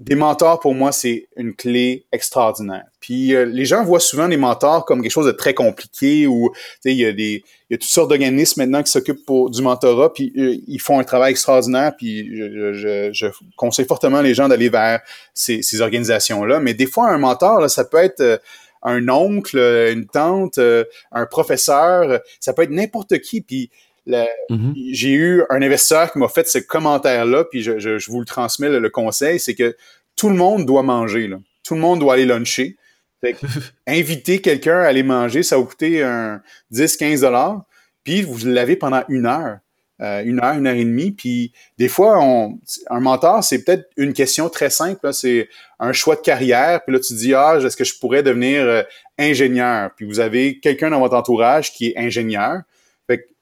des 0.00 0.16
mentors, 0.16 0.58
pour 0.58 0.74
moi, 0.74 0.90
c'est 0.90 1.28
une 1.36 1.54
clé 1.54 2.04
extraordinaire. 2.10 2.84
Puis 2.98 3.32
euh, 3.32 3.44
les 3.44 3.64
gens 3.64 3.84
voient 3.84 4.00
souvent 4.00 4.26
les 4.26 4.36
mentors 4.36 4.84
comme 4.84 5.02
quelque 5.02 5.12
chose 5.12 5.26
de 5.26 5.32
très 5.32 5.54
compliqué 5.54 6.26
ou 6.26 6.52
il 6.84 6.94
y 6.94 7.06
a 7.06 7.12
des 7.12 7.44
il 7.70 7.72
y 7.72 7.74
a 7.74 7.78
toutes 7.78 7.88
sortes 7.88 8.08
d'organismes 8.08 8.62
maintenant 8.62 8.82
qui 8.82 8.90
s'occupent 8.90 9.24
du 9.50 9.62
mentorat 9.62 10.12
puis 10.12 10.32
euh, 10.36 10.56
ils 10.66 10.80
font 10.80 10.98
un 10.98 11.04
travail 11.04 11.30
extraordinaire 11.30 11.94
puis 11.96 12.26
je, 12.36 13.26
conseille 13.56 13.86
fortement 13.86 14.20
les 14.20 14.34
gens 14.34 14.48
d'aller 14.48 14.68
vers 14.68 15.00
ces, 15.32 15.62
ces 15.62 15.80
organisations 15.80 16.44
là. 16.44 16.58
Mais 16.58 16.74
des 16.74 16.86
fois 16.86 17.08
un 17.10 17.18
mentor 17.18 17.60
là, 17.60 17.68
ça 17.68 17.84
peut 17.84 17.98
être 17.98 18.20
euh, 18.20 18.38
un 18.82 19.08
oncle, 19.08 19.56
une 19.56 20.06
tante, 20.06 20.58
un 20.58 21.26
professeur, 21.26 22.20
ça 22.38 22.52
peut 22.52 22.62
être 22.62 22.70
n'importe 22.70 23.18
qui 23.20 23.40
puis 23.40 23.70
Mm-hmm. 24.06 24.92
J'ai 24.92 25.12
eu 25.12 25.42
un 25.50 25.62
investisseur 25.62 26.12
qui 26.12 26.18
m'a 26.18 26.28
fait 26.28 26.48
ce 26.48 26.58
commentaire-là, 26.58 27.44
puis 27.44 27.62
je, 27.62 27.78
je, 27.78 28.10
vous 28.10 28.20
le 28.20 28.26
transmets, 28.26 28.68
le, 28.68 28.90
conseil, 28.90 29.40
c'est 29.40 29.54
que 29.54 29.76
tout 30.16 30.28
le 30.28 30.36
monde 30.36 30.66
doit 30.66 30.82
manger. 30.82 31.28
Là. 31.28 31.38
Tout 31.64 31.74
le 31.74 31.80
monde 31.80 32.00
doit 32.00 32.14
aller 32.14 32.26
luncher. 32.26 32.76
inviter 33.86 34.40
quelqu'un 34.40 34.80
à 34.80 34.88
aller 34.88 35.02
manger, 35.02 35.42
ça 35.42 35.56
va 35.56 35.64
coûter 35.64 36.02
un 36.02 36.42
10-15 36.72 37.22
dollars, 37.22 37.64
puis 38.02 38.20
vous 38.20 38.46
l'avez 38.46 38.76
pendant 38.76 39.02
une 39.08 39.24
heure. 39.24 39.58
Euh, 40.00 40.24
une 40.24 40.42
heure, 40.42 40.54
une 40.54 40.66
heure 40.66 40.74
et 40.74 40.84
demie. 40.84 41.12
Puis 41.12 41.52
des 41.78 41.86
fois, 41.86 42.18
on, 42.20 42.58
un 42.90 43.00
mentor, 43.00 43.44
c'est 43.44 43.62
peut-être 43.62 43.88
une 43.96 44.12
question 44.12 44.48
très 44.48 44.68
simple. 44.68 45.12
C'est 45.12 45.48
un 45.78 45.92
choix 45.92 46.16
de 46.16 46.20
carrière. 46.20 46.82
Puis 46.84 46.92
là, 46.94 47.00
tu 47.00 47.14
dis, 47.14 47.32
ah, 47.32 47.58
est-ce 47.64 47.76
que 47.76 47.84
je 47.84 47.96
pourrais 47.98 48.24
devenir 48.24 48.64
euh, 48.64 48.82
ingénieur? 49.18 49.90
Puis 49.96 50.04
vous 50.04 50.18
avez 50.18 50.58
quelqu'un 50.58 50.90
dans 50.90 50.98
votre 50.98 51.14
entourage 51.14 51.72
qui 51.72 51.86
est 51.90 51.96
ingénieur. 51.96 52.62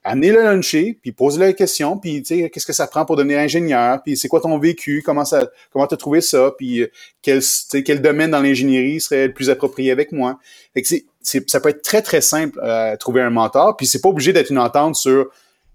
Amenez-le 0.05 0.43
luncher, 0.43 0.97
puis 1.01 1.13
posez-le 1.13 1.45
la 1.45 1.53
question, 1.53 1.97
puis 1.97 2.21
tu 2.21 2.35
sais, 2.35 2.49
qu'est-ce 2.49 2.65
que 2.65 2.73
ça 2.73 2.87
prend 2.87 3.05
pour 3.05 3.15
devenir 3.15 3.39
ingénieur, 3.39 4.03
puis 4.03 4.17
c'est 4.17 4.27
quoi 4.27 4.41
ton 4.41 4.57
vécu, 4.57 5.01
comment 5.05 5.23
ça, 5.23 5.49
comment 5.71 5.87
t'as 5.87 5.95
trouvé 5.95 6.19
ça, 6.19 6.51
puis 6.57 6.81
euh, 6.81 6.91
quel, 7.21 7.39
quel 7.85 8.01
domaine 8.01 8.31
dans 8.31 8.41
l'ingénierie 8.41 8.99
serait 8.99 9.27
le 9.27 9.33
plus 9.33 9.49
approprié 9.49 9.91
avec 9.91 10.11
moi. 10.11 10.39
Fait 10.73 10.81
que 10.81 10.89
c'est, 11.21 11.49
ça 11.49 11.61
peut 11.61 11.69
être 11.69 11.81
très 11.81 12.01
très 12.01 12.19
simple 12.19 12.59
euh, 12.61 12.97
trouver 12.97 13.21
un 13.21 13.29
mentor, 13.29 13.77
puis 13.77 13.87
c'est 13.87 14.01
pas 14.01 14.09
obligé 14.09 14.33
d'être 14.33 14.49
une 14.49 14.59
entente 14.59 14.97
sur 14.97 15.27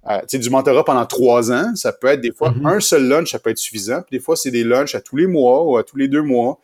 euh, 0.09 0.21
du 0.31 0.51
mentorat 0.51 0.85
pendant 0.85 1.07
trois 1.07 1.51
ans. 1.51 1.75
Ça 1.75 1.93
peut 1.93 2.09
être 2.09 2.21
des 2.21 2.33
fois 2.33 2.51
mm-hmm. 2.51 2.77
un 2.77 2.81
seul 2.81 3.09
lunch, 3.09 3.31
ça 3.31 3.39
peut 3.39 3.49
être 3.49 3.59
suffisant. 3.59 4.03
Puis 4.03 4.19
des 4.19 4.23
fois 4.23 4.37
c'est 4.37 4.51
des 4.51 4.63
lunchs 4.63 4.95
à 4.95 5.01
tous 5.01 5.17
les 5.17 5.27
mois 5.27 5.65
ou 5.65 5.79
à 5.79 5.85
tous 5.85 5.97
les 5.97 6.09
deux 6.09 6.23
mois. 6.23 6.61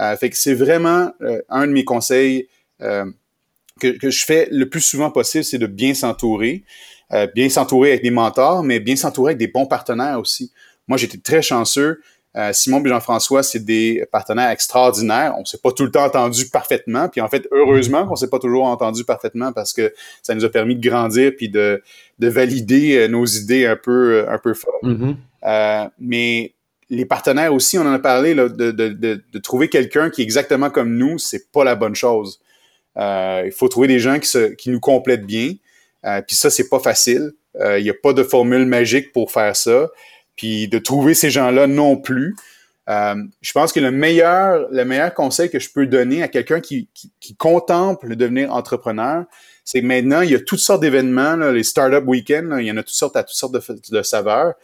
Euh, 0.00 0.16
fait 0.16 0.30
que 0.30 0.36
c'est 0.36 0.54
vraiment 0.54 1.12
un 1.48 1.66
de 1.68 1.72
mes 1.72 1.84
conseils 1.84 2.48
que, 3.80 4.10
je 4.10 4.24
fais 4.24 4.48
le 4.50 4.68
plus 4.68 4.80
souvent 4.80 5.10
possible, 5.10 5.44
c'est 5.44 5.58
de 5.58 5.66
bien 5.66 5.94
s'entourer. 5.94 6.64
Euh, 7.12 7.26
bien 7.34 7.48
s'entourer 7.48 7.90
avec 7.90 8.02
des 8.02 8.10
mentors, 8.10 8.62
mais 8.62 8.80
bien 8.80 8.96
s'entourer 8.96 9.30
avec 9.30 9.38
des 9.38 9.48
bons 9.48 9.66
partenaires 9.66 10.18
aussi. 10.18 10.52
Moi, 10.88 10.98
j'étais 10.98 11.18
très 11.18 11.42
chanceux. 11.42 12.00
Euh, 12.36 12.52
Simon 12.52 12.84
et 12.84 12.88
Jean-François, 12.88 13.42
c'est 13.44 13.64
des 13.64 14.04
partenaires 14.10 14.50
extraordinaires. 14.50 15.34
On 15.38 15.44
s'est 15.44 15.60
pas 15.62 15.70
tout 15.70 15.84
le 15.84 15.90
temps 15.90 16.04
entendu 16.04 16.48
parfaitement, 16.48 17.08
puis 17.08 17.20
en 17.20 17.28
fait, 17.28 17.46
heureusement 17.52 18.06
qu'on 18.06 18.16
s'est 18.16 18.30
pas 18.30 18.40
toujours 18.40 18.64
entendu 18.64 19.04
parfaitement 19.04 19.52
parce 19.52 19.72
que 19.72 19.92
ça 20.22 20.34
nous 20.34 20.44
a 20.44 20.48
permis 20.48 20.74
de 20.74 20.88
grandir 20.88 21.32
puis 21.36 21.48
de, 21.48 21.80
de 22.18 22.28
valider 22.28 22.96
euh, 22.96 23.08
nos 23.08 23.24
idées 23.24 23.66
un 23.66 23.76
peu 23.76 24.26
un 24.28 24.38
peu 24.38 24.52
fortes. 24.54 24.82
Mm-hmm. 24.82 25.90
mais 26.00 26.54
les 26.90 27.06
partenaires 27.06 27.54
aussi, 27.54 27.78
on 27.78 27.82
en 27.82 27.92
a 27.92 27.98
parlé, 27.98 28.34
là, 28.34 28.48
de, 28.48 28.70
de, 28.70 28.88
de, 28.88 29.24
de 29.32 29.38
trouver 29.38 29.68
quelqu'un 29.68 30.10
qui 30.10 30.20
est 30.20 30.24
exactement 30.24 30.70
comme 30.70 30.96
nous, 30.96 31.18
c'est 31.18 31.50
pas 31.50 31.64
la 31.64 31.74
bonne 31.74 31.94
chose. 31.94 32.40
Euh, 32.96 33.42
il 33.46 33.52
faut 33.52 33.68
trouver 33.68 33.88
des 33.88 33.98
gens 33.98 34.18
qui, 34.18 34.28
se, 34.28 34.52
qui 34.54 34.70
nous 34.70 34.80
complètent 34.80 35.26
bien. 35.26 35.52
Euh, 36.04 36.20
puis 36.22 36.36
ça, 36.36 36.50
c'est 36.50 36.68
pas 36.68 36.80
facile. 36.80 37.32
Euh, 37.60 37.78
il 37.78 37.84
n'y 37.84 37.90
a 37.90 37.94
pas 37.94 38.12
de 38.12 38.22
formule 38.22 38.66
magique 38.66 39.12
pour 39.12 39.30
faire 39.30 39.56
ça. 39.56 39.88
Puis 40.36 40.68
de 40.68 40.78
trouver 40.78 41.14
ces 41.14 41.30
gens-là 41.30 41.66
non 41.66 41.96
plus. 41.96 42.34
je 42.88 43.52
pense 43.52 43.72
que 43.72 43.80
le 43.80 43.90
meilleur, 43.90 44.66
le 44.70 44.84
meilleur 44.84 45.14
conseil 45.14 45.48
que 45.48 45.58
je 45.58 45.70
peux 45.70 45.86
donner 45.86 46.22
à 46.22 46.28
quelqu'un 46.28 46.60
qui, 46.60 46.88
qui, 47.20 47.36
contemple 47.36 48.08
le 48.08 48.16
devenir 48.16 48.52
entrepreneur, 48.52 49.24
c'est 49.64 49.80
que 49.80 49.86
maintenant, 49.86 50.20
il 50.20 50.30
y 50.30 50.34
a 50.34 50.40
toutes 50.40 50.58
sortes 50.58 50.82
d'événements, 50.82 51.36
les 51.36 51.62
Startup 51.62 52.06
Weekends, 52.06 52.58
il 52.58 52.66
y 52.66 52.70
en 52.72 52.76
a 52.76 52.82
toutes 52.82 52.90
sortes 52.90 53.16
à 53.16 53.22
toutes 53.22 53.36
sortes 53.36 53.54
de, 53.54 54.02
saveurs. 54.02 54.54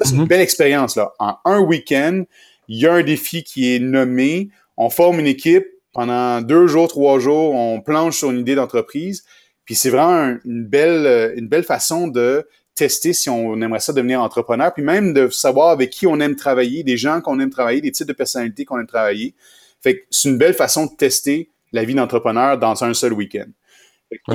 c'est 0.00 0.10
une 0.10 0.24
mm-hmm. 0.24 0.28
belle 0.28 0.40
expérience. 0.40 0.96
là. 0.96 1.12
En 1.18 1.36
un 1.44 1.60
week-end, 1.60 2.24
il 2.68 2.78
y 2.80 2.86
a 2.86 2.94
un 2.94 3.02
défi 3.02 3.44
qui 3.44 3.74
est 3.74 3.78
nommé, 3.78 4.50
on 4.76 4.90
forme 4.90 5.20
une 5.20 5.26
équipe, 5.26 5.66
pendant 5.92 6.40
deux 6.40 6.66
jours, 6.66 6.88
trois 6.88 7.18
jours, 7.18 7.54
on 7.54 7.80
planche 7.80 8.18
sur 8.18 8.30
une 8.30 8.40
idée 8.40 8.54
d'entreprise. 8.54 9.24
Puis 9.64 9.74
c'est 9.74 9.90
vraiment 9.90 10.36
une 10.44 10.64
belle, 10.64 11.06
euh, 11.06 11.34
une 11.36 11.48
belle 11.48 11.64
façon 11.64 12.08
de 12.08 12.46
tester 12.74 13.12
si 13.12 13.28
on 13.28 13.60
aimerait 13.60 13.80
ça 13.80 13.92
devenir 13.92 14.22
entrepreneur, 14.22 14.72
puis 14.72 14.82
même 14.82 15.12
de 15.12 15.28
savoir 15.28 15.70
avec 15.70 15.90
qui 15.90 16.06
on 16.06 16.18
aime 16.20 16.36
travailler, 16.36 16.82
des 16.82 16.96
gens 16.96 17.20
qu'on 17.20 17.38
aime 17.38 17.50
travailler, 17.50 17.80
des 17.80 17.92
types 17.92 18.06
de 18.06 18.12
personnalités 18.12 18.64
qu'on 18.64 18.78
aime 18.78 18.86
travailler. 18.86 19.34
Fait 19.82 19.98
que 19.98 20.02
c'est 20.10 20.28
une 20.28 20.38
belle 20.38 20.54
façon 20.54 20.86
de 20.86 20.92
tester 20.96 21.50
la 21.72 21.84
vie 21.84 21.94
d'entrepreneur 21.94 22.58
dans 22.58 22.82
un 22.84 22.94
seul 22.94 23.12
week-end. 23.12 23.46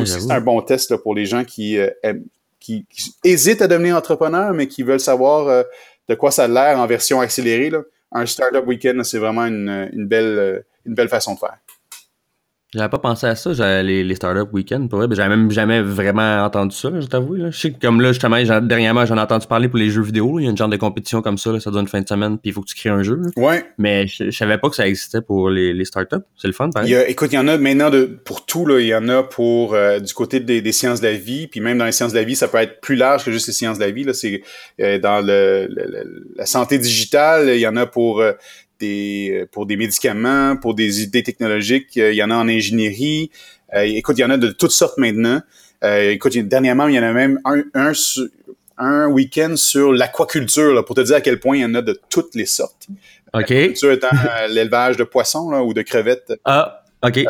c'est 0.06 0.32
un 0.32 0.42
bon 0.42 0.62
test 0.62 0.96
pour 0.98 1.16
les 1.16 1.26
gens 1.26 1.44
qui, 1.44 1.78
euh, 1.78 1.90
qui, 2.60 2.86
hésitent 3.24 3.62
à 3.62 3.68
devenir 3.68 3.96
entrepreneur, 3.96 4.54
mais 4.54 4.68
qui 4.68 4.84
veulent 4.84 5.00
savoir 5.00 5.48
euh, 5.48 5.64
de 6.10 6.16
quoi 6.16 6.32
ça 6.32 6.46
a 6.46 6.48
l'air 6.48 6.80
en 6.80 6.86
version 6.86 7.22
accélérée. 7.22 7.70
Là. 7.70 7.82
Un 8.12 8.26
startup 8.26 8.66
week-end, 8.66 9.02
c'est 9.04 9.20
vraiment 9.20 9.46
une, 9.46 9.90
une 9.94 10.08
belle 10.08 10.64
une 10.88 10.96
belle 10.96 11.10
façon 11.10 11.36
de 11.36 11.40
faire. 11.40 11.58
J'avais 12.78 12.90
pas 12.90 13.00
pensé 13.00 13.26
à 13.26 13.36
ça, 13.36 13.82
les, 13.82 14.04
les 14.04 14.16
startup 14.16 14.54
week-ends, 14.54 14.88
pour 14.88 15.00
vrai. 15.00 15.08
J'avais 15.12 15.36
même 15.36 15.50
jamais 15.50 15.82
vraiment 15.82 16.44
entendu 16.46 16.76
ça, 16.76 16.90
je 17.00 17.08
t'avoue. 17.08 17.38
Je 17.38 17.52
sais 17.52 17.72
que 17.72 17.80
comme 17.80 18.02
là, 18.02 18.12
justement, 18.12 18.38
dernièrement, 18.62 19.06
j'en 19.06 19.18
ai 19.18 19.22
entendu 19.22 19.48
parler 19.48 19.68
pour 19.68 19.80
les 19.80 19.90
jeux 19.90 20.04
vidéo. 20.04 20.40
Il 20.40 20.44
y 20.44 20.48
a 20.48 20.52
une 20.52 20.58
genre 20.58 20.70
de 20.70 20.78
compétition 20.78 21.24
comme 21.24 21.40
ça, 21.40 21.60
ça 21.60 21.72
donne 21.72 21.82
une 21.82 21.88
fin 21.88 22.02
de 22.02 22.08
semaine, 22.08 22.38
puis 22.38 22.52
il 22.52 22.54
faut 22.54 22.62
que 22.62 22.68
tu 22.68 22.76
crées 22.76 22.90
un 22.90 23.02
jeu. 23.02 23.20
Ouais. 23.36 23.66
Mais 23.80 24.06
je, 24.06 24.30
savais 24.30 24.60
pas 24.60 24.70
que 24.70 24.76
ça 24.76 24.88
existait 24.88 25.22
pour 25.22 25.50
les, 25.50 25.74
les 25.74 25.86
startups. 25.86 26.18
C'est 26.36 26.48
le 26.48 26.54
fun, 26.54 26.70
pareil. 26.70 26.92
Il 26.92 27.12
écoute, 27.12 27.32
il 27.32 27.36
y 27.36 27.40
en 27.40 27.48
a 27.48 27.58
maintenant 27.58 27.90
de, 27.90 28.06
pour 28.06 28.46
tout, 28.46 28.66
là. 28.66 28.80
Il 28.80 28.88
y 28.88 28.96
en 28.96 29.10
a 29.10 29.24
pour 29.24 29.74
euh, 29.74 30.00
du 30.00 30.14
côté 30.14 30.40
des, 30.40 30.72
sciences 30.72 31.02
de 31.02 31.08
la 31.08 31.14
vie, 31.14 31.48
puis 31.48 31.62
même 31.62 31.78
dans 31.78 31.86
les 31.86 31.92
sciences 31.92 32.14
de 32.14 32.18
la 32.20 32.24
vie, 32.24 32.36
ça 32.36 32.48
peut 32.48 32.58
être 32.58 32.80
plus 32.82 32.96
large 32.96 33.26
que 33.26 33.32
juste 33.32 33.48
les 33.48 33.54
sciences 33.54 33.80
de 33.80 33.84
la 33.84 33.92
vie. 33.92 34.04
Là. 34.04 34.14
C'est 34.14 34.44
euh, 34.82 35.00
dans 35.00 35.26
le, 35.26 35.68
la 36.36 36.46
santé 36.46 36.78
digitale, 36.78 37.50
il 37.50 37.60
y 37.60 37.68
en 37.68 37.76
a 37.76 37.86
pour 37.86 38.22
euh, 38.22 38.34
des, 38.80 39.46
pour 39.52 39.66
des 39.66 39.78
médicaments, 39.78 40.56
pour 40.58 40.74
des 40.74 41.04
idées 41.04 41.24
technologiques. 41.24 41.98
Euh, 41.98 42.12
il 42.12 42.16
y 42.16 42.24
en 42.24 42.30
a 42.30 42.36
en 42.36 42.48
ingénierie. 42.48 43.32
Euh, 43.74 43.82
écoute, 43.82 44.18
il 44.18 44.22
y 44.22 44.26
en 44.26 44.30
a 44.30 44.38
de 44.38 44.50
toutes 44.50 44.72
sortes 44.72 44.98
maintenant. 44.98 45.42
Euh, 45.84 46.12
écoute, 46.12 46.38
dernièrement, 46.38 46.88
il 46.88 46.96
y 46.96 47.00
en 47.00 47.04
a 47.04 47.14
même 47.14 47.40
un, 47.46 47.64
un, 47.74 47.92
un 48.78 49.08
week-end 49.08 49.56
sur 49.56 49.92
l'aquaculture, 49.94 50.84
pour 50.86 50.96
te 50.96 51.02
dire 51.02 51.16
à 51.16 51.22
quel 51.22 51.40
point 51.40 51.58
il 51.58 51.62
y 51.62 51.66
en 51.66 51.76
a 51.76 51.82
de 51.82 52.00
toutes 52.10 52.36
les 52.36 52.46
sortes. 52.46 52.88
OK. 53.34 53.50
L'aquaculture 53.50 53.92
étant 53.92 54.10
l'élevage 54.50 54.98
de 54.98 55.04
poissons 55.04 55.52
là, 55.52 55.64
ou 55.64 55.74
de 55.74 55.82
crevettes. 55.82 56.34
Ah, 56.46 56.84
OK. 57.04 57.26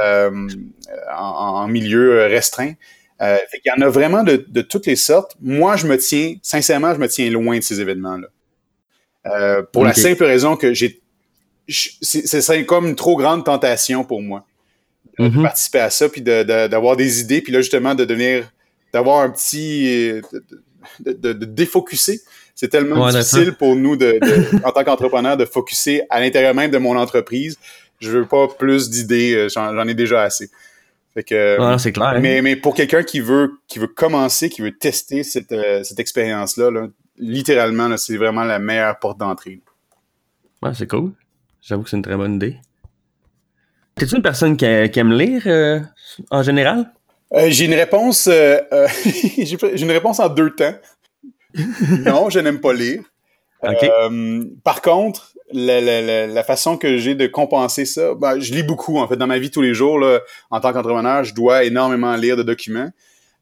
en, 1.11 1.67
milieu 1.67 2.25
restreint. 2.27 2.73
Euh, 3.21 3.37
fait 3.49 3.61
il 3.65 3.69
y 3.69 3.71
en 3.71 3.85
a 3.85 3.89
vraiment 3.89 4.23
de, 4.23 4.45
de, 4.47 4.61
toutes 4.61 4.85
les 4.85 4.95
sortes. 4.95 5.35
Moi, 5.41 5.75
je 5.75 5.87
me 5.87 5.97
tiens, 5.97 6.35
sincèrement, 6.41 6.93
je 6.93 6.99
me 6.99 7.07
tiens 7.07 7.29
loin 7.31 7.57
de 7.57 7.63
ces 7.63 7.81
événements-là. 7.81 8.27
Euh, 9.25 9.63
pour 9.73 9.83
la 9.83 9.93
simple 9.93 10.23
raison 10.23 10.55
que 10.55 10.73
j'ai 10.73 11.01
ce 11.67 12.41
serait 12.41 12.65
comme 12.65 12.87
une 12.87 12.95
trop 12.95 13.17
grande 13.17 13.45
tentation 13.45 14.03
pour 14.03 14.21
moi 14.21 14.45
de 15.19 15.27
mm-hmm. 15.27 15.41
participer 15.41 15.79
à 15.79 15.89
ça, 15.89 16.09
puis 16.09 16.21
d'avoir 16.21 16.95
des 16.95 17.21
idées, 17.21 17.41
puis 17.41 17.51
là, 17.51 17.61
justement, 17.61 17.95
de 17.95 18.05
devenir, 18.05 18.51
d'avoir 18.93 19.21
un 19.21 19.29
petit, 19.29 20.11
de, 20.99 21.13
de, 21.13 21.33
de 21.33 21.45
défocuser. 21.45 22.21
C'est 22.55 22.69
tellement 22.69 23.07
difficile 23.09 23.53
pour 23.53 23.75
nous, 23.75 23.95
de, 23.95 24.19
en 24.65 24.71
tant 24.71 24.83
qu'entrepreneur, 24.83 25.37
de 25.37 25.45
focuser 25.45 26.03
à 26.09 26.19
l'intérieur 26.19 26.53
même 26.53 26.71
de 26.71 26.77
mon 26.77 26.97
entreprise. 26.97 27.57
Je 27.99 28.11
veux 28.11 28.25
pas 28.25 28.47
plus 28.47 28.89
d'idées, 28.89 29.33
euh, 29.33 29.49
j'en 29.49 29.87
ai 29.87 29.93
déjà 29.93 30.21
assez. 30.21 30.49
Fait 31.13 31.23
que, 31.23 31.77
c'est 31.79 31.91
clair. 31.91 32.19
Mais, 32.21 32.43
mais 32.43 32.55
pour 32.55 32.75
quelqu'un 32.75 33.01
qui 33.01 33.19
veut, 33.19 33.59
qui 33.67 33.79
veut 33.79 33.87
commencer, 33.87 34.49
qui 34.49 34.61
veut 34.61 34.77
tester 34.77 35.23
cette, 35.23 35.51
euh, 35.51 35.83
cette 35.83 35.99
expérience-là, 35.99 36.69
là, 36.69 36.87
littéralement, 37.17 37.95
c'est 37.97 38.17
vraiment 38.17 38.43
la 38.43 38.59
meilleure 38.59 38.99
porte 38.99 39.17
d'entrée. 39.17 39.59
Ouais, 40.61 40.71
c'est 40.75 40.87
cool. 40.87 41.13
J'avoue 41.67 41.83
que 41.83 41.89
c'est 41.89 41.97
une 41.97 42.03
très 42.03 42.15
bonne 42.15 42.35
idée. 42.35 42.55
T'es-tu 43.95 44.15
une 44.15 44.21
personne 44.21 44.55
qui, 44.55 44.65
aime 44.65 45.11
lire 45.11 45.41
euh, 45.47 45.81
en 46.31 46.41
général? 46.41 46.93
Euh, 47.33 47.47
j'ai 47.49 47.65
une 47.65 47.73
réponse. 47.73 48.29
Euh, 48.31 48.61
j'ai 49.37 49.57
une 49.81 49.91
réponse 49.91 50.21
en 50.21 50.29
deux 50.29 50.51
temps. 50.51 50.75
non, 52.05 52.29
je 52.29 52.39
n'aime 52.39 52.61
pas 52.61 52.71
lire. 52.71 53.01
par 54.63 54.81
contre, 54.81 55.33
la, 55.51 56.43
façon 56.45 56.77
que 56.77 56.97
j'ai 56.97 57.15
de 57.15 57.27
compenser 57.27 57.83
ça, 57.83 58.13
ben, 58.13 58.39
je 58.39 58.53
lis 58.53 58.63
beaucoup 58.63 58.97
en 58.97 59.07
fait 59.09 59.17
dans 59.17 59.27
ma 59.27 59.37
vie 59.37 59.51
tous 59.51 59.61
les 59.61 59.73
jours. 59.73 59.99
Là, 59.99 60.21
en 60.49 60.61
tant 60.61 60.71
qu'entrepreneur, 60.71 61.25
je 61.25 61.35
dois 61.35 61.65
énormément 61.65 62.15
lire 62.15 62.37
de 62.37 62.43
documents. 62.43 62.91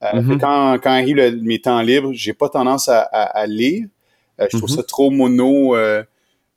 Mm-hmm. 0.02 0.40
quand, 0.40 0.80
quand 0.82 0.92
arrive 0.92 1.18
mes 1.44 1.62
temps 1.62 1.82
libres, 1.82 2.12
j'ai 2.14 2.34
pas 2.34 2.50
tendance 2.50 2.90
à, 2.90 3.46
lire. 3.46 3.86
je 4.40 4.58
trouve 4.58 4.68
mm-hmm. 4.68 4.76
ça 4.76 4.84
trop 4.84 5.12
mono 5.12 5.76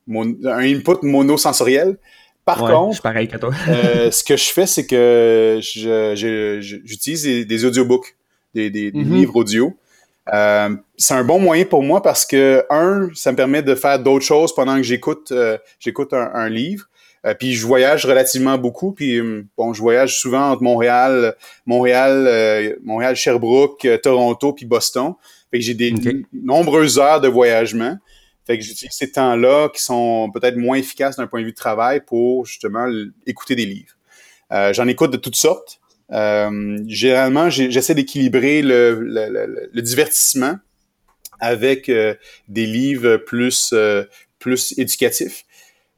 un 0.09 0.59
input 0.59 1.03
monosensoriel. 1.03 1.97
Par 2.45 2.59
contre, 2.59 3.03
pareil 3.03 3.29
toi. 3.29 3.51
euh, 3.69 4.11
ce 4.11 4.25
que 4.25 4.37
je 4.37 4.51
fais, 4.51 4.67
c'est 4.67 4.87
que 4.87 5.61
j'utilise 5.63 7.47
des, 7.47 7.65
audiobooks, 7.65 8.17
des, 8.55 8.71
des, 8.71 8.91
mm-hmm. 8.91 9.15
livres 9.15 9.37
audio. 9.37 9.77
Euh, 10.33 10.77
c'est 10.97 11.15
un 11.15 11.25
bon 11.25 11.39
moyen 11.39 11.65
pour 11.65 11.83
moi 11.83 12.03
parce 12.03 12.27
que, 12.27 12.65
un, 12.71 13.09
ça 13.15 13.33
me 13.33 13.37
permet 13.37 13.63
de 13.63 13.75
faire 13.75 13.99
d'autres 13.99 14.25
choses 14.25 14.55
pendant 14.55 14.77
que 14.77 14.83
j'écoute 14.83 15.33
euh, 15.33 15.57
j'écoute 15.79 16.13
un, 16.13 16.49
livre. 16.49 16.87
Euh, 17.27 17.35
puis 17.35 17.55
je 17.55 17.67
voyage 17.67 18.05
relativement 18.05 18.59
beaucoup. 18.59 18.93
Puis 18.93 19.21
bon, 19.57 19.73
je 19.73 19.81
voyage 19.81 20.19
souvent 20.19 20.51
entre 20.51 20.63
Montréal, 20.63 21.35
Montréal, 21.67 22.77
Montréal, 22.85 23.17
Sherbrooke, 23.17 23.87
Toronto, 24.03 24.53
puis 24.53 24.67
Boston. 24.67 25.15
Fait 25.51 25.59
que 25.59 25.65
j'ai 25.65 25.75
des 25.75 25.95
nombreuses 26.33 26.99
heures 26.99 27.21
de 27.21 27.29
voyagement. 27.29 27.97
Fait 28.49 28.59
que 28.59 28.65
j'utilise 28.65 28.93
ces 28.93 29.13
temps-là 29.13 29.69
qui 29.69 29.81
sont 29.81 30.33
peut-être 30.35 30.57
moins 30.57 30.77
efficaces 30.77 31.17
d'un 31.17 31.29
point 31.29 31.41
de 31.41 31.45
vue 31.45 31.53
de 31.53 31.57
travail 31.57 32.01
pour 32.05 32.47
justement 32.47 32.87
écouter 33.27 33.55
des 33.55 33.67
livres. 33.67 33.95
J'en 34.73 34.89
écoute 34.89 35.13
de 35.13 35.19
toutes 35.19 35.37
sortes. 35.37 35.79
Euh, 36.13 36.79
généralement, 36.87 37.51
j'essaie 37.51 37.95
d'équilibrer 37.95 38.63
le, 38.63 38.99
le, 39.01 39.69
le, 39.73 39.83
divertissement 39.83 40.57
avec 41.39 41.89
euh, 41.89 42.15
des 42.49 42.67
livres 42.67 43.19
plus, 43.19 43.71
euh, 43.73 44.05
plus 44.39 44.75
éducatifs. 44.79 45.45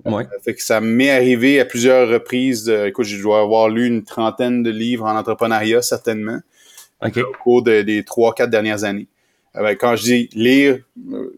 Ouais. 0.06 0.24
fait 0.42 0.54
que 0.54 0.62
ça 0.62 0.80
m'est 0.80 1.10
arrivé 1.10 1.60
à 1.60 1.66
plusieurs 1.66 2.08
reprises. 2.08 2.68
écoute, 2.68 3.04
je 3.04 3.20
dois 3.20 3.40
avoir 3.40 3.68
lu 3.68 3.86
une 3.86 4.02
trentaine 4.02 4.62
de 4.62 4.70
livres 4.70 5.04
en 5.04 5.14
entrepreneuriat, 5.14 5.82
certainement, 5.82 6.40
au 7.02 7.10
cours 7.42 7.62
des 7.62 8.02
trois, 8.06 8.34
quatre 8.34 8.48
dernières 8.48 8.84
années. 8.84 9.08
Quand 9.78 9.96
je 9.96 10.02
dis 10.02 10.30
lire, 10.32 10.78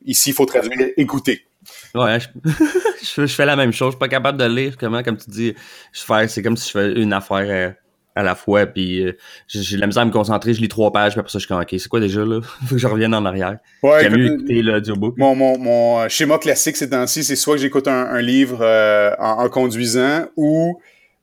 ici, 0.04 0.30
il 0.30 0.34
faut 0.34 0.46
traduire 0.46 0.88
écouter. 0.96 1.46
Ouais, 1.94 2.18
je, 3.02 3.26
je, 3.26 3.34
fais 3.34 3.46
la 3.46 3.56
même 3.56 3.72
chose. 3.72 3.88
Je 3.88 3.92
suis 3.92 3.98
pas 3.98 4.08
capable 4.08 4.38
de 4.38 4.44
lire, 4.44 4.76
comment, 4.76 5.02
comme 5.02 5.16
tu 5.16 5.30
dis, 5.30 5.54
je 5.92 6.00
fais, 6.00 6.26
c'est 6.28 6.42
comme 6.42 6.56
si 6.56 6.68
je 6.68 6.78
fais 6.78 6.92
une 7.00 7.12
affaire 7.12 7.76
à 8.14 8.22
la 8.22 8.34
fois, 8.34 8.66
puis 8.66 9.04
euh, 9.06 9.16
j'ai 9.48 9.76
la 9.76 9.86
misère 9.86 10.02
à 10.02 10.06
me 10.06 10.10
concentrer, 10.10 10.52
je 10.52 10.60
lis 10.60 10.68
trois 10.68 10.92
pages, 10.92 11.12
puis 11.12 11.20
après 11.20 11.32
ça, 11.32 11.38
je 11.38 11.44
suis 11.44 11.48
comme, 11.48 11.60
OK, 11.60 11.68
c'est 11.70 11.88
quoi 11.88 12.00
déjà, 12.00 12.24
là? 12.24 12.40
Faut 12.66 12.74
que 12.74 12.78
je 12.80 12.86
revienne 12.86 13.14
en 13.14 13.24
arrière. 13.24 13.58
Ouais, 13.82 14.08
mieux 14.10 14.34
écouter 14.34 14.62
l'audiobook. 14.62 15.16
Mon, 15.16 15.34
mon, 15.34 15.58
mon 15.58 16.00
euh, 16.00 16.08
schéma 16.08 16.38
classique 16.38 16.76
ces 16.76 16.90
temps-ci, 16.90 17.24
c'est 17.24 17.36
soit 17.36 17.54
que 17.54 17.62
j'écoute 17.62 17.88
un, 17.88 18.20
livre 18.20 18.58
euh, 18.60 19.14
en, 19.18 19.48
conduisant, 19.48 20.26
ou 20.36 20.78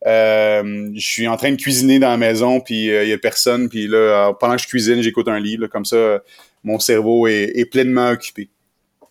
je 0.06 0.92
suis 0.98 1.28
en 1.28 1.38
train 1.38 1.52
de 1.52 1.58
cuisiner 1.58 2.00
dans 2.00 2.10
la 2.10 2.18
maison, 2.18 2.60
puis 2.60 2.86
il 2.88 3.08
y 3.08 3.14
a 3.14 3.18
personne, 3.18 3.70
puis 3.70 3.88
là, 3.88 4.34
pendant 4.40 4.56
que 4.56 4.62
je 4.62 4.68
cuisine, 4.68 5.02
j'écoute 5.02 5.28
un 5.28 5.40
livre, 5.40 5.68
comme 5.68 5.86
ça, 5.86 6.22
mon 6.64 6.80
cerveau 6.80 7.28
est, 7.28 7.70
pleinement 7.72 8.10
occupé. 8.10 8.50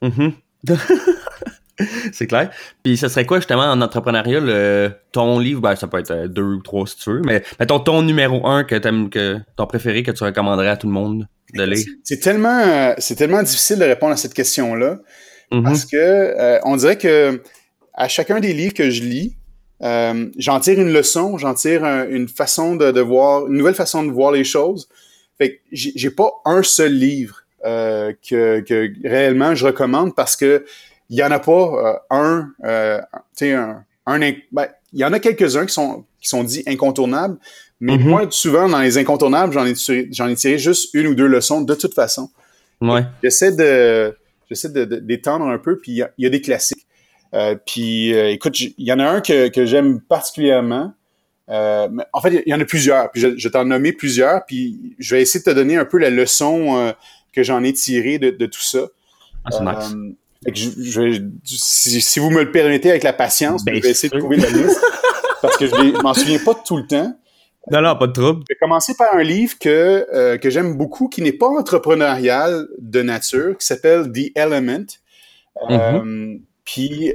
Mm 0.03 0.29
c'est 2.13 2.27
clair. 2.27 2.51
Puis 2.83 2.97
ce 2.97 3.09
serait 3.09 3.25
quoi 3.25 3.39
justement 3.39 3.65
en 3.65 3.81
entrepreneuriat 3.81 4.41
le, 4.41 4.91
ton 5.13 5.39
livre, 5.39 5.61
ben, 5.61 5.77
ça 5.77 5.87
peut 5.87 5.99
être 5.99 6.11
euh, 6.11 6.29
deux 6.29 6.43
ou 6.43 6.61
trois 6.61 6.87
si 6.87 6.97
tu 6.97 7.11
veux, 7.11 7.23
mais 7.25 7.43
mettons 7.61 7.79
ton 7.79 8.03
numéro 8.03 8.47
un 8.47 8.65
que 8.65 8.75
t'aimes 8.75 9.11
que 9.11 9.39
ton 9.57 9.67
préféré 9.67 10.03
que 10.03 10.11
tu 10.11 10.25
recommanderais 10.25 10.69
à 10.71 10.77
tout 10.77 10.87
le 10.87 10.93
monde 10.93 11.29
de 11.55 11.63
lire? 11.63 11.87
C'est 12.05 12.21
tellement 12.21 12.61
euh, 12.61 12.95
c'est 12.99 13.15
tellement 13.15 13.43
difficile 13.43 13.79
de 13.79 13.85
répondre 13.85 14.13
à 14.13 14.17
cette 14.17 14.35
question-là. 14.35 14.99
Mm-hmm. 15.53 15.63
Parce 15.63 15.85
que 15.85 15.97
euh, 15.97 16.59
on 16.65 16.77
dirait 16.77 16.99
que 16.99 17.43
à 17.95 18.09
chacun 18.09 18.41
des 18.41 18.53
livres 18.53 18.75
que 18.75 18.91
je 18.91 19.03
lis, 19.03 19.37
j'en 19.81 20.61
tire 20.61 20.81
une 20.81 20.93
leçon, 20.93 21.39
j'en 21.39 21.55
tire 21.55 21.85
une 22.11 22.29
façon 22.29 22.77
de, 22.77 23.01
voir, 23.01 23.47
une 23.47 23.57
nouvelle 23.57 23.75
façon 23.75 24.05
de 24.05 24.11
voir 24.11 24.33
les 24.33 24.45
choses. 24.45 24.89
Fait 25.37 25.55
que 25.55 25.59
j'ai 25.73 26.11
pas 26.11 26.31
un 26.45 26.63
seul 26.65 26.93
livre 26.93 27.38
que, 27.63 28.61
que 28.61 29.09
réellement 29.09 29.55
je 29.55 29.67
recommande 29.67 30.15
parce 30.15 30.37
que 30.37 30.65
il 31.11 31.19
y 31.19 31.23
en 31.23 31.31
a 31.31 31.39
pas 31.39 31.53
euh, 31.53 31.95
un, 32.11 32.51
euh, 32.65 33.01
tu 33.37 33.47
sais, 33.47 33.53
un, 33.53 33.85
un 34.07 34.19
ben, 34.19 34.67
il 34.93 35.01
y 35.01 35.05
en 35.05 35.13
a 35.13 35.19
quelques-uns 35.19 35.67
qui 35.67 35.73
sont 35.73 36.05
qui 36.21 36.29
sont 36.29 36.45
dits 36.45 36.63
incontournables, 36.67 37.39
mais 37.81 37.97
mm-hmm. 37.97 38.09
moi 38.09 38.27
souvent 38.31 38.69
dans 38.69 38.81
les 38.81 38.99
incontournables, 38.99 39.53
j'en 39.53 39.65
ai 39.65 39.75
tiré, 39.75 40.09
j'en 40.11 40.29
ai 40.29 40.35
tiré 40.35 40.59
juste 40.59 40.91
une 40.95 41.07
ou 41.07 41.15
deux 41.15 41.27
leçons 41.27 41.61
de 41.63 41.75
toute 41.75 41.95
façon. 41.95 42.31
Ouais. 42.81 43.05
J'essaie 43.23 43.53
de 43.53 44.17
j'essaie 44.49 44.71
de, 44.71 44.85
d'étendre 44.85 45.47
un 45.47 45.59
peu, 45.59 45.79
puis 45.79 45.93
il 45.93 46.09
y, 46.19 46.27
a 46.27 46.31
des 46.31 46.41
classiques. 46.41 46.87
Euh, 47.35 47.57
puis 47.67 48.15
euh, 48.15 48.31
écoute, 48.31 48.59
il 48.61 48.73
y 48.79 48.93
en 48.93 48.99
a 48.99 49.07
un 49.07 49.21
que, 49.21 49.49
que 49.49 49.67
j'aime 49.67 50.01
particulièrement. 50.01 50.95
Euh, 51.51 51.89
en 52.13 52.21
fait, 52.21 52.43
il 52.47 52.51
y 52.51 52.55
en 52.55 52.61
a 52.61 52.65
plusieurs. 52.65 53.11
Puis 53.11 53.21
je, 53.21 53.37
je 53.37 53.49
t'en 53.49 53.65
nommer 53.65 53.93
plusieurs. 53.93 54.45
Puis 54.47 54.95
je 54.99 55.15
vais 55.15 55.23
essayer 55.23 55.41
de 55.41 55.51
te 55.51 55.55
donner 55.55 55.77
un 55.77 55.85
peu 55.85 55.99
la 55.99 56.09
leçon 56.09 56.95
que 57.33 57.43
j'en 57.43 57.63
ai 57.65 57.73
tirée 57.73 58.19
de, 58.19 58.31
de 58.31 58.47
tout 58.47 58.63
ça. 58.63 58.89
Ah, 59.45 59.51
c'est 59.51 59.63
nice 59.63 60.15
je, 60.47 61.21
si, 61.45 62.19
vous 62.21 62.31
me 62.31 62.45
le 62.45 62.53
permettez 62.53 62.91
avec 62.91 63.03
la 63.03 63.13
patience, 63.13 63.63
je 63.67 63.73
vais 63.73 63.91
essayer 63.91 64.09
de 64.09 64.19
trouver 64.19 64.37
la 64.37 64.51
liste 64.51 64.81
parce 65.43 65.57
que 65.57 65.67
je, 65.67 66.03
m'en 66.03 66.15
souviens 66.15 66.39
pas 66.39 66.55
tout 66.55 66.77
le 66.77 66.87
temps. 66.87 67.19
Non, 67.71 67.83
non, 67.83 67.97
pas 67.97 68.07
de 68.07 68.13
trouble. 68.13 68.45
Je 68.49 68.55
vais 68.55 68.59
commencer 68.59 68.95
par 68.97 69.15
un 69.15 69.23
livre 69.23 69.59
que, 69.59 70.07
euh, 70.15 70.39
que 70.39 70.49
j'aime 70.49 70.77
beaucoup, 70.77 71.09
qui 71.09 71.21
n'est 71.21 71.33
pas 71.33 71.49
entrepreneurial 71.49 72.67
de 72.79 73.03
nature, 73.03 73.59
qui 73.59 73.67
s'appelle 73.67 74.11
The 74.11 74.37
Element. 74.37 74.87
Euh, 75.69 75.77
mm-hmm. 75.77 76.41
Puis 76.65 77.13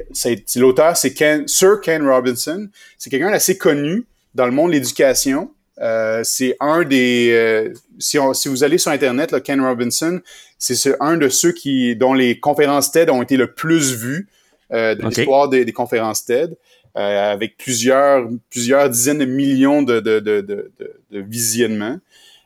l'auteur, 0.56 0.96
c'est 0.96 1.14
Ken, 1.14 1.48
Sir 1.48 1.80
Ken 1.82 2.08
Robinson. 2.08 2.68
C'est 2.98 3.10
quelqu'un 3.10 3.32
d'assez 3.32 3.58
connu 3.58 4.06
dans 4.36 4.46
le 4.46 4.52
monde 4.52 4.70
de 4.70 4.74
l'éducation. 4.74 5.50
Euh, 5.82 6.22
c'est 6.24 6.56
un 6.60 6.84
des. 6.84 7.32
Euh, 7.32 7.74
si, 8.00 8.18
si, 8.34 8.48
vous 8.48 8.64
allez 8.64 8.78
sur 8.78 8.92
Internet, 8.92 9.32
là, 9.32 9.40
Ken 9.40 9.60
Robinson, 9.62 10.22
c'est 10.58 10.96
un 11.00 11.18
de 11.18 11.30
ceux 11.30 11.52
qui 11.52 11.96
dont 11.96 12.14
les 12.14 12.40
conférences 12.40 12.92
TED 12.92 13.10
ont 13.10 13.22
été 13.22 13.38
le 13.38 13.54
plus 13.54 13.96
vues 13.96 14.30
euh, 14.72 14.96
de 14.96 15.06
l'histoire 15.08 15.50
des, 15.50 15.66
des, 15.66 15.74
conférences 15.74 16.26
TED, 16.26 16.56
avec 16.96 17.58
plusieurs, 17.58 18.30
plusieurs 18.50 18.90
dizaines 18.90 19.18
de 19.18 19.26
millions 19.26 19.82
de, 19.82 20.00
de, 20.00 20.20
de, 20.20 20.42
de, 20.42 20.72
de 21.12 21.20
visionnements. 21.20 22.00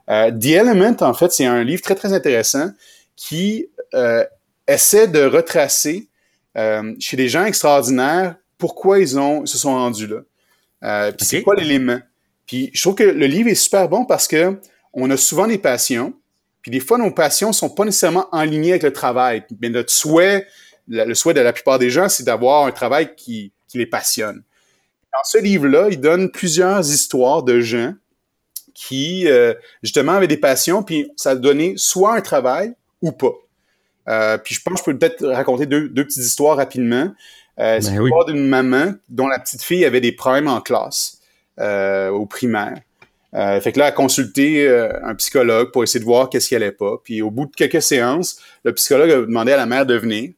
The 0.08 0.46
Element, 0.46 0.96
en 1.02 1.14
fait, 1.14 1.34
c'est 1.34 1.46
un 1.46 1.64
livre 1.66 1.82
très, 1.82 1.96
très 1.96 2.14
intéressant 2.14 2.72
qui 3.18 3.68
essaie 4.68 5.08
de 5.10 5.26
retracer 5.26 6.08
chez 7.00 7.18
des 7.18 7.28
gens 7.28 7.44
extraordinaires 7.44 8.36
pourquoi 8.58 9.00
ils, 9.00 9.20
ont, 9.20 9.46
se 9.46 9.58
sont 9.58 9.74
rendus 9.74 10.08
là. 10.08 11.12
C'est 11.20 11.44
quoi 11.44 11.56
l'élément? 11.56 12.00
Puis 12.48 12.72
je 12.74 12.82
trouve 12.82 12.96
que 12.96 13.04
le 13.04 13.26
livre 13.28 13.50
est 13.50 13.56
super 13.56 13.88
bon 13.90 14.06
parce 14.06 14.28
que 14.28 14.60
on 14.94 15.10
a 15.12 15.18
souvent 15.18 15.46
des 15.46 15.58
passions, 15.58 16.14
puis 16.62 16.72
des 16.72 16.80
fois 16.80 16.98
nos 16.98 17.12
passions 17.12 17.54
sont 17.54 17.70
pas 17.70 17.86
nécessairement 17.86 18.28
en 18.32 18.44
ligne 18.44 18.72
avec 18.72 18.84
le 18.84 18.94
travail. 18.94 19.44
Mais 19.62 19.70
notre 19.70 19.92
souhait, 19.92 20.48
le 20.88 21.14
souhait 21.14 21.34
de 21.34 21.42
la 21.42 21.54
plupart 21.54 21.78
des 21.78 21.90
gens, 21.90 22.10
c'est 22.10 22.24
d'avoir 22.24 22.66
un 22.66 22.72
travail 22.72 23.14
qui, 23.16 23.52
qui 23.68 23.78
les 23.78 23.86
passionne. 23.86 24.44
Dans 25.14 25.24
ce 25.24 25.38
livre-là, 25.40 25.90
il 25.92 26.00
donne 26.00 26.32
plusieurs 26.32 26.80
histoires 26.90 27.44
de 27.44 27.60
gens 27.60 27.94
qui, 28.74 29.28
euh, 29.28 29.54
justement, 29.84 30.14
avaient 30.14 30.28
des 30.28 30.38
passions, 30.38 30.84
puis 30.84 31.12
ça 31.16 31.36
donné 31.36 31.74
soit 31.78 32.16
un 32.16 32.22
travail 32.22 32.74
ou 33.02 33.12
pas. 33.12 33.34
Euh, 34.08 34.38
puis 34.38 34.56
je 34.56 34.62
pense 34.62 34.76
que 34.76 34.80
je 34.80 34.92
peux 34.92 34.98
peut-être 34.98 35.28
raconter 35.28 35.66
deux, 35.66 35.90
deux 35.90 36.06
petites 36.06 36.24
histoires 36.24 36.58
rapidement. 36.58 37.12
Euh, 37.60 37.80
c'est 37.82 37.92
ben 37.92 38.04
l'histoire 38.04 38.26
d'une 38.26 38.48
maman 38.48 38.94
dont 39.10 39.28
la 39.28 39.40
petite 39.40 39.64
fille 39.64 39.84
avait 39.84 40.00
des 40.00 40.12
problèmes 40.12 40.48
en 40.48 40.62
classe 40.62 41.17
euh, 41.60 42.10
au 42.10 42.26
primaire. 42.26 42.78
Euh, 43.34 43.60
fait 43.60 43.72
que 43.72 43.80
là, 43.80 43.88
a 43.88 43.92
consulté 43.92 44.68
euh, 44.68 44.90
un 45.04 45.14
psychologue 45.16 45.72
pour 45.72 45.84
essayer 45.84 46.00
de 46.00 46.06
voir 46.06 46.30
qu'est-ce 46.30 46.48
qui 46.48 46.56
allait 46.56 46.72
pas. 46.72 46.96
Puis 47.04 47.22
au 47.22 47.30
bout 47.30 47.46
de 47.46 47.56
quelques 47.56 47.82
séances, 47.82 48.42
le 48.64 48.74
psychologue 48.74 49.12
a 49.12 49.16
demandé 49.22 49.52
à 49.52 49.58
la 49.58 49.66
mère 49.66 49.86
de 49.86 49.96
venir. 49.96 50.32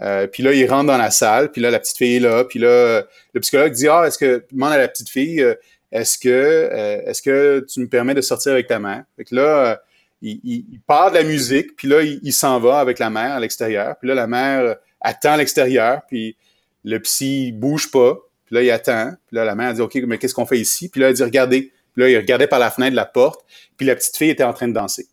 Euh, 0.00 0.28
puis 0.28 0.42
là, 0.44 0.52
il 0.52 0.64
rentre 0.70 0.86
dans 0.86 0.96
la 0.96 1.10
salle, 1.10 1.50
puis 1.50 1.60
là, 1.60 1.70
la 1.70 1.80
petite 1.80 1.96
fille 1.96 2.16
est 2.16 2.20
là. 2.20 2.44
Puis 2.44 2.60
là, 2.60 3.02
le 3.34 3.40
psychologue 3.40 3.72
dit 3.72 3.88
Ah, 3.88 4.04
est-ce 4.06 4.18
que 4.18 4.44
demande 4.52 4.72
à 4.72 4.78
la 4.78 4.86
petite 4.86 5.08
fille, 5.08 5.44
est-ce 5.90 6.16
que 6.16 6.70
est-ce 7.04 7.20
que 7.20 7.66
tu 7.68 7.80
me 7.80 7.88
permets 7.88 8.14
de 8.14 8.20
sortir 8.20 8.52
avec 8.52 8.68
ta 8.68 8.78
mère? 8.78 9.02
Fait 9.16 9.24
que 9.24 9.34
là, 9.34 9.82
il, 10.22 10.40
il, 10.44 10.80
part 10.86 11.10
de 11.10 11.16
la 11.16 11.24
musique, 11.24 11.74
puis 11.76 11.88
là, 11.88 12.02
il, 12.02 12.20
il 12.22 12.32
s'en 12.32 12.60
va 12.60 12.78
avec 12.78 13.00
la 13.00 13.10
mère 13.10 13.32
à 13.32 13.40
l'extérieur. 13.40 13.96
Puis 13.98 14.08
là, 14.08 14.14
la 14.14 14.28
mère 14.28 14.76
attend 15.00 15.32
à 15.32 15.36
l'extérieur, 15.36 16.02
puis 16.06 16.36
le 16.84 17.00
psy 17.00 17.50
bouge 17.52 17.90
pas. 17.90 18.16
Puis 18.48 18.56
là, 18.56 18.62
il 18.62 18.70
attend. 18.70 19.12
Puis 19.26 19.36
là, 19.36 19.44
la 19.44 19.54
mère 19.54 19.74
dit, 19.74 19.82
OK, 19.82 19.94
mais 20.06 20.16
qu'est-ce 20.16 20.34
qu'on 20.34 20.46
fait 20.46 20.58
ici? 20.58 20.88
Puis 20.88 21.02
là, 21.02 21.10
elle 21.10 21.14
dit, 21.14 21.22
regardez. 21.22 21.70
Puis 21.92 22.02
là, 22.02 22.08
il 22.08 22.16
regardait 22.16 22.46
par 22.46 22.58
la 22.58 22.70
fenêtre 22.70 22.92
de 22.92 22.96
la 22.96 23.04
porte. 23.04 23.44
Puis 23.76 23.86
la 23.86 23.94
petite 23.94 24.16
fille 24.16 24.30
était 24.30 24.42
en 24.42 24.54
train 24.54 24.68
de 24.68 24.72
danser. 24.72 25.06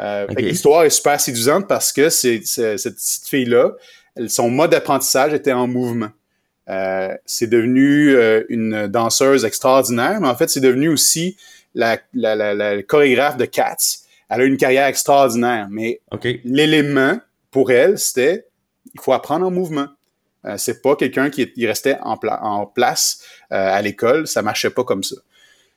Euh, 0.00 0.26
L'histoire 0.36 0.84
est 0.84 0.90
super 0.90 1.20
séduisante 1.20 1.68
parce 1.68 1.92
que 1.92 2.08
c'est, 2.08 2.44
cette 2.44 2.96
petite 2.96 3.28
fille-là, 3.28 3.72
son 4.26 4.50
mode 4.50 4.72
d'apprentissage 4.72 5.32
était 5.32 5.52
en 5.52 5.68
mouvement. 5.68 6.10
Euh, 6.68 7.14
c'est 7.24 7.46
devenu 7.46 8.14
euh, 8.14 8.42
une 8.48 8.88
danseuse 8.88 9.44
extraordinaire, 9.44 10.20
mais 10.20 10.28
en 10.28 10.34
fait, 10.34 10.50
c'est 10.50 10.60
devenu 10.60 10.88
aussi 10.88 11.36
la, 11.74 11.98
la, 12.14 12.34
la, 12.34 12.54
la, 12.54 12.82
chorégraphe 12.82 13.36
de 13.36 13.44
Cats. 13.44 13.76
Elle 14.28 14.40
a 14.40 14.44
une 14.44 14.56
carrière 14.56 14.86
extraordinaire, 14.86 15.68
mais 15.70 16.00
l'élément 16.44 17.18
pour 17.50 17.70
elle, 17.70 17.96
c'était 17.98 18.48
il 18.94 19.00
faut 19.00 19.12
apprendre 19.12 19.46
en 19.46 19.50
mouvement. 19.50 19.86
Euh, 20.44 20.54
c'est 20.56 20.82
pas 20.82 20.96
quelqu'un 20.96 21.30
qui 21.30 21.66
restait 21.66 21.96
en, 22.02 22.16
en 22.22 22.66
place 22.66 23.22
euh, 23.52 23.56
à 23.56 23.82
l'école. 23.82 24.26
Ça 24.26 24.42
marchait 24.42 24.70
pas 24.70 24.84
comme 24.84 25.02
ça. 25.02 25.16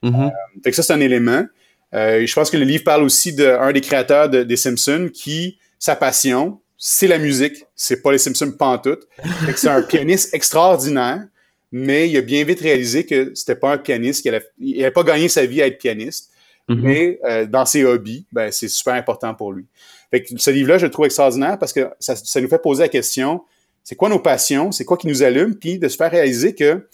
Euh, 0.03 0.29
fait 0.63 0.71
que 0.71 0.75
ça, 0.75 0.83
c'est 0.83 0.93
un 0.93 0.99
élément. 0.99 1.45
je 1.93 2.33
pense 2.33 2.49
que 2.49 2.57
le 2.57 2.63
livre 2.63 2.83
parle 2.83 3.03
aussi 3.03 3.33
d'un 3.33 3.71
des 3.71 3.81
créateurs 3.81 4.29
des 4.29 4.55
Simpsons 4.55 5.09
qui, 5.13 5.57
sa 5.77 5.95
passion, 5.95 6.59
c'est 6.77 7.07
la 7.07 7.19
musique. 7.19 7.65
C'est 7.75 8.01
pas 8.01 8.11
les 8.11 8.17
Simpsons 8.17 8.51
pantoute. 8.51 9.07
c'est 9.55 9.67
un 9.67 9.81
pianiste 9.87 10.33
extraordinaire, 10.33 11.23
mais 11.71 12.09
il 12.09 12.17
a 12.17 12.21
bien 12.21 12.43
vite 12.43 12.61
réalisé 12.61 13.05
que 13.05 13.31
c'était 13.35 13.55
pas 13.55 13.73
un 13.73 13.77
pianiste, 13.77 14.23
qu'il 14.23 14.41
il 14.59 14.91
pas 14.91 15.03
gagné 15.03 15.29
sa 15.29 15.45
vie 15.45 15.61
à 15.61 15.67
être 15.67 15.77
pianiste. 15.77 16.31
mm-hmm. 16.69 16.81
mais 16.81 17.47
dans 17.47 17.65
ses 17.65 17.83
hobbies, 17.83 18.25
ben, 18.31 18.51
c'est 18.51 18.67
super 18.67 18.93
important 18.95 19.35
pour 19.35 19.53
lui. 19.53 19.65
Fait 20.09 20.23
que 20.23 20.37
ce 20.37 20.49
livre-là, 20.49 20.77
je 20.77 20.85
le 20.85 20.91
trouve 20.91 21.05
extraordinaire 21.05 21.57
parce 21.59 21.73
que 21.73 21.89
ça, 21.99 22.15
ça 22.15 22.41
nous 22.41 22.49
fait 22.49 22.61
poser 22.61 22.83
la 22.83 22.89
question, 22.89 23.41
c'est 23.83 23.95
quoi 23.95 24.09
nos 24.09 24.19
passions, 24.19 24.71
c'est 24.71 24.85
quoi 24.85 24.97
qui 24.97 25.07
nous 25.07 25.23
allume, 25.23 25.55
puis 25.55 25.79
de 25.79 25.87
se 25.87 25.95
faire 25.95 26.11
réaliser 26.11 26.55
que 26.55 26.87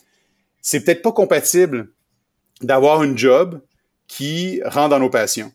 c'est 0.62 0.84
peut-être 0.84 1.02
pas 1.02 1.12
compatible 1.12 1.90
d'avoir 2.62 3.04
une 3.04 3.18
job 3.18 3.62
qui 4.08 4.62
rentre 4.66 4.90
dans 4.90 5.00
nos 5.00 5.10
passions. 5.10 5.52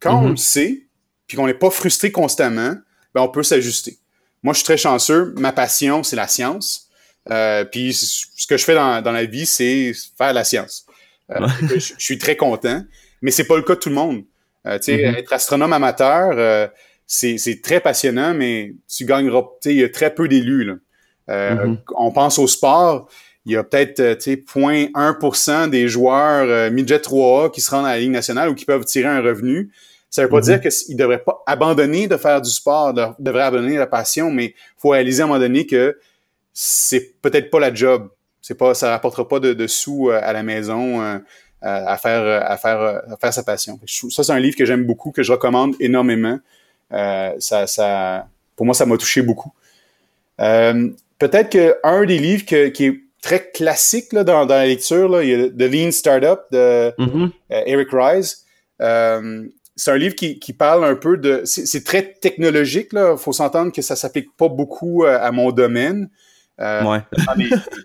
Quand 0.00 0.20
on 0.20 0.26
mm-hmm. 0.26 0.30
le 0.30 0.36
sait, 0.36 0.86
puis 1.26 1.36
qu'on 1.36 1.46
n'est 1.46 1.54
pas 1.54 1.70
frustré 1.70 2.12
constamment, 2.12 2.76
ben 3.14 3.22
on 3.22 3.28
peut 3.28 3.42
s'ajuster. 3.42 3.98
Moi, 4.42 4.52
je 4.52 4.58
suis 4.58 4.64
très 4.64 4.76
chanceux. 4.76 5.34
Ma 5.38 5.52
passion, 5.52 6.02
c'est 6.02 6.16
la 6.16 6.28
science. 6.28 6.88
Euh, 7.30 7.64
puis 7.64 7.94
ce 7.94 8.46
que 8.46 8.58
je 8.58 8.64
fais 8.64 8.74
dans, 8.74 9.00
dans 9.00 9.12
la 9.12 9.24
vie, 9.24 9.46
c'est 9.46 9.92
faire 10.18 10.34
la 10.34 10.44
science. 10.44 10.86
Euh, 11.30 11.46
je, 11.70 11.94
suis 11.98 12.18
très 12.18 12.36
content, 12.36 12.84
mais 13.22 13.30
c'est 13.30 13.46
pas 13.46 13.56
le 13.56 13.62
cas 13.62 13.74
de 13.74 13.80
tout 13.80 13.88
le 13.88 13.94
monde. 13.94 14.24
Euh, 14.66 14.78
tu 14.78 14.84
sais, 14.84 14.96
mm-hmm. 14.96 15.16
être 15.16 15.32
astronome 15.32 15.72
amateur, 15.72 16.32
euh, 16.36 16.68
c'est 17.06 17.60
très 17.62 17.80
passionnant, 17.80 18.34
mais 18.34 18.74
tu 18.88 19.04
gagneras. 19.04 19.42
Tu 19.62 19.68
sais, 19.68 19.74
il 19.74 19.80
y 19.80 19.84
a 19.84 19.88
très 19.88 20.14
peu 20.14 20.28
d'élus. 20.28 20.72
Mm-hmm. 21.28 21.78
On 21.96 22.12
pense 22.12 22.38
au 22.38 22.46
sport. 22.46 23.08
Il 23.46 23.52
y 23.52 23.56
a 23.56 23.62
peut-être 23.62 24.00
0.1% 24.00 25.68
des 25.68 25.86
joueurs 25.86 26.70
midget 26.70 26.96
3A 26.96 27.50
qui 27.50 27.60
se 27.60 27.70
rendent 27.70 27.84
à 27.84 27.90
la 27.90 27.98
Ligue 27.98 28.10
nationale 28.10 28.48
ou 28.48 28.54
qui 28.54 28.64
peuvent 28.64 28.86
tirer 28.86 29.08
un 29.08 29.20
revenu. 29.20 29.70
Ça 30.14 30.22
veut 30.22 30.28
pas 30.28 30.40
dire 30.40 30.60
mhm. 30.62 30.70
qu'ils 30.70 30.96
devraient 30.96 31.24
pas 31.24 31.42
abandonner 31.44 32.06
de 32.06 32.16
faire 32.16 32.40
du 32.40 32.48
sport, 32.48 32.94
de, 32.94 33.02
devraient 33.18 33.42
abandonner 33.42 33.78
la 33.78 33.88
passion, 33.88 34.30
mais 34.30 34.44
il 34.44 34.54
faut 34.78 34.90
réaliser 34.90 35.22
à 35.22 35.24
un 35.24 35.26
moment 35.26 35.40
donné 35.40 35.66
que 35.66 35.98
c'est 36.52 37.20
peut-être 37.20 37.50
pas 37.50 37.58
la 37.58 37.74
job. 37.74 38.08
C'est 38.40 38.54
pas, 38.54 38.74
ça 38.74 38.90
rapportera 38.90 39.26
pas 39.26 39.40
de, 39.40 39.66
sous 39.66 40.10
euh, 40.10 40.20
à 40.22 40.32
la 40.32 40.44
maison 40.44 41.02
euh, 41.02 41.18
à 41.62 41.96
faire, 41.96 42.48
à 42.48 42.56
faire, 42.56 42.80
à 42.80 43.16
faire 43.20 43.34
sa 43.34 43.42
passion. 43.42 43.80
Ça, 43.88 44.22
c'est 44.22 44.30
un 44.30 44.38
livre 44.38 44.54
que 44.56 44.64
j'aime 44.64 44.84
beaucoup, 44.84 45.10
que 45.10 45.24
je 45.24 45.32
recommande 45.32 45.74
énormément. 45.80 46.38
Euh, 46.94 47.32
ça, 47.38 47.66
ça, 47.66 48.28
pour 48.56 48.64
moi, 48.64 48.74
ça 48.74 48.86
m'a 48.86 48.96
touché 48.96 49.22
beaucoup. 49.22 49.52
peut-être 50.38 51.50
qu'un 51.50 52.04
des 52.06 52.18
livres 52.18 52.44
qui 52.44 52.54
est 52.54 53.00
très 53.20 53.50
classique 53.52 54.12
là, 54.12 54.24
dans, 54.24 54.46
dans, 54.46 54.54
la 54.54 54.66
lecture, 54.66 55.08
là, 55.08 55.22
il 55.22 55.28
y 55.28 55.34
a 55.34 55.48
The 55.48 55.72
Lean 55.72 55.90
Startup 55.90 56.40
de 56.50 56.92
mhm. 56.98 57.30
Eric 57.50 57.88
Rise 57.92 58.44
c'est 59.76 59.90
un 59.90 59.96
livre 59.96 60.14
qui, 60.14 60.38
qui, 60.38 60.52
parle 60.52 60.84
un 60.84 60.94
peu 60.94 61.16
de... 61.16 61.42
C'est 61.44 61.84
très 61.84 62.12
technologique, 62.12 62.92
là. 62.92 63.16
faut 63.16 63.32
s'entendre 63.32 63.72
que 63.72 63.82
ça 63.82 63.96
s'applique 63.96 64.28
pas 64.36 64.48
beaucoup 64.48 65.04
euh, 65.04 65.18
à, 65.20 65.32
mon 65.32 65.50
domaine. 65.50 66.08
Euh, 66.60 66.84
ouais. 66.84 67.00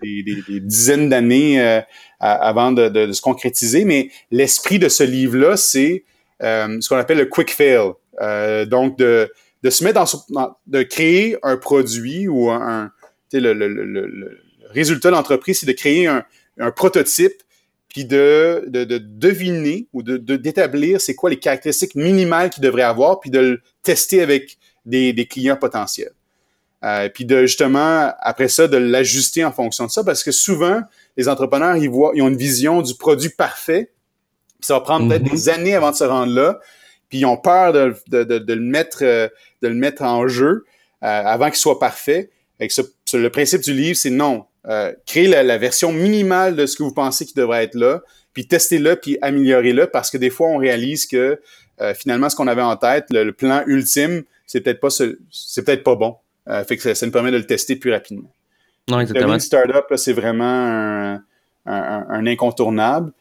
des, 0.02 0.22
des, 0.22 0.42
des, 0.46 0.60
dizaines 0.60 1.08
d'années 1.08 1.60
euh, 1.60 1.80
avant 2.20 2.70
de, 2.70 2.88
de, 2.88 3.10
se 3.10 3.20
concrétiser, 3.20 3.84
mais 3.84 4.10
l'esprit 4.30 4.78
de 4.78 4.88
ce 4.88 5.02
livre-là, 5.02 5.56
c'est 5.56 6.04
euh, 6.42 6.80
ce 6.80 6.88
qu'on 6.88 6.96
appelle 6.96 7.18
le 7.18 7.26
quick 7.26 7.50
fail. 7.50 7.90
Donc, 8.66 8.98
de, 8.98 9.32
de 9.62 9.70
se 9.70 9.84
mettre 9.84 10.04
dans, 10.30 10.56
de 10.66 10.82
créer 10.82 11.36
un 11.42 11.56
produit 11.56 12.28
ou 12.28 12.50
un... 12.50 12.90
le, 13.32 13.52
le, 13.52 13.68
le, 13.68 13.84
le 13.84 14.40
résultat 14.70 15.10
de 15.10 15.14
l'entreprise, 15.14 15.60
c'est 15.60 15.66
de 15.66 15.72
créer 15.72 16.06
un, 16.06 16.24
un 16.58 16.70
prototype 16.70 17.42
puis 17.88 18.04
de, 18.04 18.64
de, 18.68 18.84
de, 18.84 18.98
deviner 18.98 19.88
ou 19.92 20.02
de 20.02 20.16
d'établir 20.16 21.00
c'est 21.00 21.16
quoi 21.16 21.28
les 21.28 21.38
caractéristiques 21.38 21.96
minimales 21.96 22.50
qu'il 22.50 22.62
devrait 22.62 22.82
avoir, 22.82 23.18
puis 23.18 23.30
de 23.30 23.40
le 23.40 23.62
tester 23.82 24.22
avec 24.22 24.58
des, 24.86 25.12
des 25.12 25.26
clients 25.26 25.56
potentiels. 25.56 26.12
Euh, 26.84 27.08
puis 27.08 27.24
de 27.24 27.42
justement, 27.42 28.12
après 28.20 28.48
ça, 28.48 28.68
de 28.68 28.76
l'ajuster 28.76 29.44
en 29.44 29.52
fonction 29.52 29.86
de 29.86 29.90
ça, 29.90 30.04
parce 30.04 30.22
que 30.22 30.30
souvent, 30.30 30.80
les 31.16 31.28
entrepreneurs, 31.28 31.76
ils 31.76 31.90
voient, 31.90 32.12
ils 32.14 32.22
ont 32.22 32.28
une 32.28 32.36
vision 32.36 32.80
du 32.80 32.94
produit 32.94 33.28
parfait, 33.28 33.92
puis 34.60 34.66
ça 34.66 34.74
va 34.74 34.80
prendre 34.80 35.08
peut-être 35.08 35.24
mm-hmm. 35.24 35.30
des 35.30 35.48
années 35.48 35.74
avant 35.74 35.90
de 35.90 35.96
se 35.96 36.04
rendre 36.04 36.32
là, 36.32 36.60
puis 37.10 37.18
ils 37.18 37.26
ont 37.26 37.36
peur 37.36 37.72
de, 37.72 37.94
de, 38.08 38.24
de, 38.24 38.54
le, 38.54 38.60
mettre, 38.62 39.00
euh, 39.02 39.28
de 39.60 39.68
le 39.68 39.74
mettre 39.74 40.02
en 40.02 40.26
jeu 40.28 40.64
euh, 41.02 41.06
avant 41.06 41.46
qu'il 41.46 41.56
soit 41.56 41.78
parfait. 41.78 42.30
Et 42.60 42.68
que 42.68 43.16
le 43.16 43.30
principe 43.30 43.62
du 43.62 43.72
livre, 43.72 43.96
c'est 43.96 44.10
non, 44.10 44.44
euh, 44.66 44.92
créer 45.06 45.26
la, 45.26 45.56
version 45.56 45.90
minimale 45.90 46.54
de 46.54 46.66
ce 46.66 46.76
que 46.76 46.82
vous 46.82 46.92
pensez 46.92 47.24
qui 47.24 47.32
devrait 47.32 47.64
être 47.64 47.74
là, 47.74 48.02
puis 48.34 48.46
testez-le, 48.46 48.96
puis 48.96 49.16
améliorez-le, 49.22 49.86
parce 49.86 50.10
que 50.10 50.18
des 50.18 50.28
fois, 50.28 50.48
on 50.48 50.58
réalise 50.58 51.06
que 51.06 51.40
euh, 51.80 51.94
finalement, 51.94 52.28
ce 52.28 52.36
qu'on 52.36 52.46
avait 52.46 52.60
en 52.60 52.76
tête, 52.76 53.06
le, 53.10 53.32
plan 53.32 53.62
ultime, 53.66 54.22
c'est 54.46 54.60
peut-être 54.60 54.80
pas 54.80 54.90
c'est 54.90 55.64
peut-être 55.64 55.82
pas 55.82 55.94
bon. 55.94 56.16
Euh, 56.48 56.62
fait 56.64 56.76
que 56.76 56.94
ça, 56.94 57.06
nous 57.06 57.12
permet 57.12 57.30
de 57.30 57.38
le 57.38 57.46
tester 57.46 57.76
plus 57.76 57.90
rapidement. 57.90 58.30
Non, 58.88 59.00
exactement. 59.00 59.32
Le 59.32 59.38
Startup, 59.38 59.84
c'est 59.96 60.12
vraiment 60.12 61.18
un, 61.64 62.26
incontournable. 62.26 63.12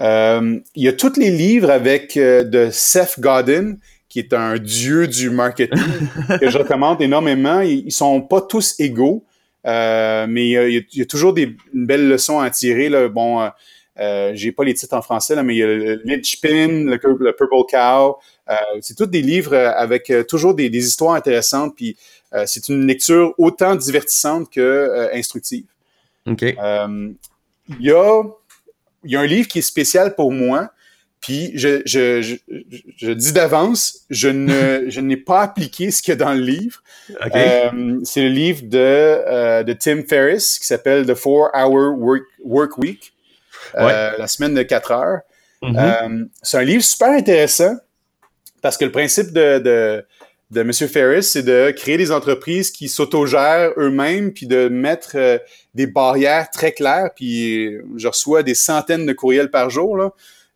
Il 0.00 0.82
y 0.82 0.88
a 0.88 0.92
tous 0.92 1.16
les 1.16 1.30
livres 1.30 1.70
avec 1.70 2.16
de 2.16 2.68
Seth 2.72 3.20
Godin, 3.20 3.76
qui 4.08 4.18
est 4.18 4.32
un 4.32 4.58
dieu 4.58 5.06
du 5.06 5.30
marketing, 5.30 5.78
que 6.40 6.50
je 6.50 6.58
recommande 6.58 7.00
énormément. 7.00 7.60
Ils, 7.60 7.84
ils 7.86 7.92
sont 7.92 8.20
pas 8.20 8.40
tous 8.40 8.74
égaux. 8.80 9.24
Euh, 9.66 10.26
mais 10.28 10.48
il 10.48 10.86
y, 10.92 11.02
a, 11.02 11.04
toujours 11.04 11.32
des, 11.32 11.56
une 11.74 11.86
belle 11.86 12.08
leçon 12.08 12.40
à 12.40 12.50
tirer. 12.50 12.88
Là. 12.88 13.08
Bon, 13.08 13.40
euh, 13.40 13.48
euh, 13.98 14.32
j'ai 14.34 14.52
pas 14.52 14.64
les 14.64 14.74
titres 14.74 14.96
en 14.96 15.02
français, 15.02 15.34
là, 15.34 15.42
mais 15.42 15.54
il 15.54 15.58
y 15.58 15.62
a 15.62 15.66
le 15.66 16.00
Linchpin, 16.04 16.68
le, 16.68 16.98
le 17.18 17.32
Purple 17.36 17.66
Cow. 17.70 18.18
Euh, 18.48 18.54
c'est 18.80 18.96
tous 18.96 19.06
des 19.06 19.22
livres 19.22 19.54
avec 19.54 20.12
toujours 20.28 20.54
des, 20.54 20.70
des, 20.70 20.86
histoires 20.86 21.14
intéressantes. 21.14 21.76
Puis 21.76 21.96
c'est 22.46 22.68
une 22.68 22.86
lecture 22.86 23.34
autant 23.38 23.76
divertissante 23.76 24.50
que 24.50 25.10
instructive. 25.12 25.66
OK. 26.26 26.42
il 26.42 27.16
y 27.80 27.90
a 27.90 28.22
il 29.04 29.12
y 29.12 29.16
a 29.16 29.20
un 29.20 29.26
livre 29.26 29.48
qui 29.48 29.58
est 29.58 29.62
spécial 29.62 30.14
pour 30.14 30.32
moi. 30.32 30.70
Puis 31.20 31.52
je, 31.54 31.82
je, 31.84 32.22
je, 32.22 32.36
je 32.96 33.10
dis 33.10 33.32
d'avance, 33.32 34.06
je 34.08 34.28
ne 34.28 34.84
je 34.88 35.00
n'ai 35.00 35.18
pas 35.18 35.42
appliqué 35.42 35.90
ce 35.90 36.02
qu'il 36.02 36.12
y 36.12 36.14
a 36.14 36.16
dans 36.16 36.32
le 36.32 36.40
livre. 36.40 36.82
Euh, 37.34 38.00
c'est 38.04 38.22
le 38.22 38.28
livre 38.30 38.62
de, 38.64 38.78
euh, 38.78 39.62
de 39.62 39.72
Tim 39.74 40.02
Ferriss 40.08 40.58
qui 40.58 40.66
s'appelle 40.66 41.06
The 41.06 41.14
Four 41.14 41.50
Hour 41.54 41.98
Work, 41.98 42.22
Work 42.42 42.78
Week, 42.78 43.12
euh, 43.76 44.12
la 44.16 44.26
semaine 44.26 44.54
de 44.54 44.62
quatre 44.62 44.92
heures. 44.92 45.20
Mm-hmm. 45.62 46.28
c'est 46.40 46.56
un 46.56 46.62
livre 46.62 46.82
super 46.82 47.10
intéressant 47.10 47.76
parce 48.62 48.78
que 48.78 48.86
le 48.86 48.92
principe 48.92 49.30
de, 49.32 49.58
de, 49.58 50.06
de 50.50 50.60
M. 50.62 50.72
Ferriss, 50.72 51.32
c'est 51.32 51.42
de 51.42 51.70
créer 51.72 51.98
des 51.98 52.12
entreprises 52.12 52.70
qui 52.70 52.88
s'autogèrent 52.88 53.72
eux-mêmes, 53.76 54.32
puis 54.32 54.46
de 54.46 54.68
mettre 54.68 55.16
des 55.74 55.86
barrières 55.86 56.50
très 56.50 56.72
claires. 56.72 57.10
Puis 57.14 57.76
je 57.96 58.08
reçois 58.08 58.42
des 58.42 58.54
centaines 58.54 59.06
de 59.06 59.12
courriels 59.12 59.50
par 59.50 59.70
jour 59.70 59.96
là, 59.96 60.12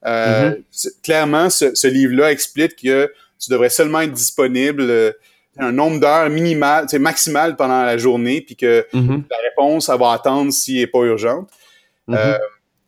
euh, 0.07 0.51
mm-hmm. 0.51 1.03
Clairement, 1.03 1.51
ce, 1.51 1.87
livre-là 1.87 2.31
explique 2.31 2.77
que 2.83 3.13
tu 3.39 3.51
devrais 3.51 3.71
seulement 3.71 4.01
être 4.01 4.13
disponible 4.13 4.83
euh, 4.83 5.13
un 5.59 5.73
nombre 5.73 6.01
d'heures 6.01 6.29
minimal, 6.29 6.87
maximal 6.99 7.57
pendant 7.57 7.85
la 7.85 7.97
journée, 7.97 8.41
puis 8.41 8.57
que 8.57 8.87
mm-hmm. 8.93 9.23
la 9.31 9.37
réponse, 9.49 9.89
elle 9.89 9.99
va 9.99 10.13
attendre 10.13 10.53
s'il 10.53 10.77
n'est 10.77 10.87
pas 10.87 11.01
urgente. 11.01 11.49
Mm-hmm. 12.09 12.17
Euh, 12.17 12.39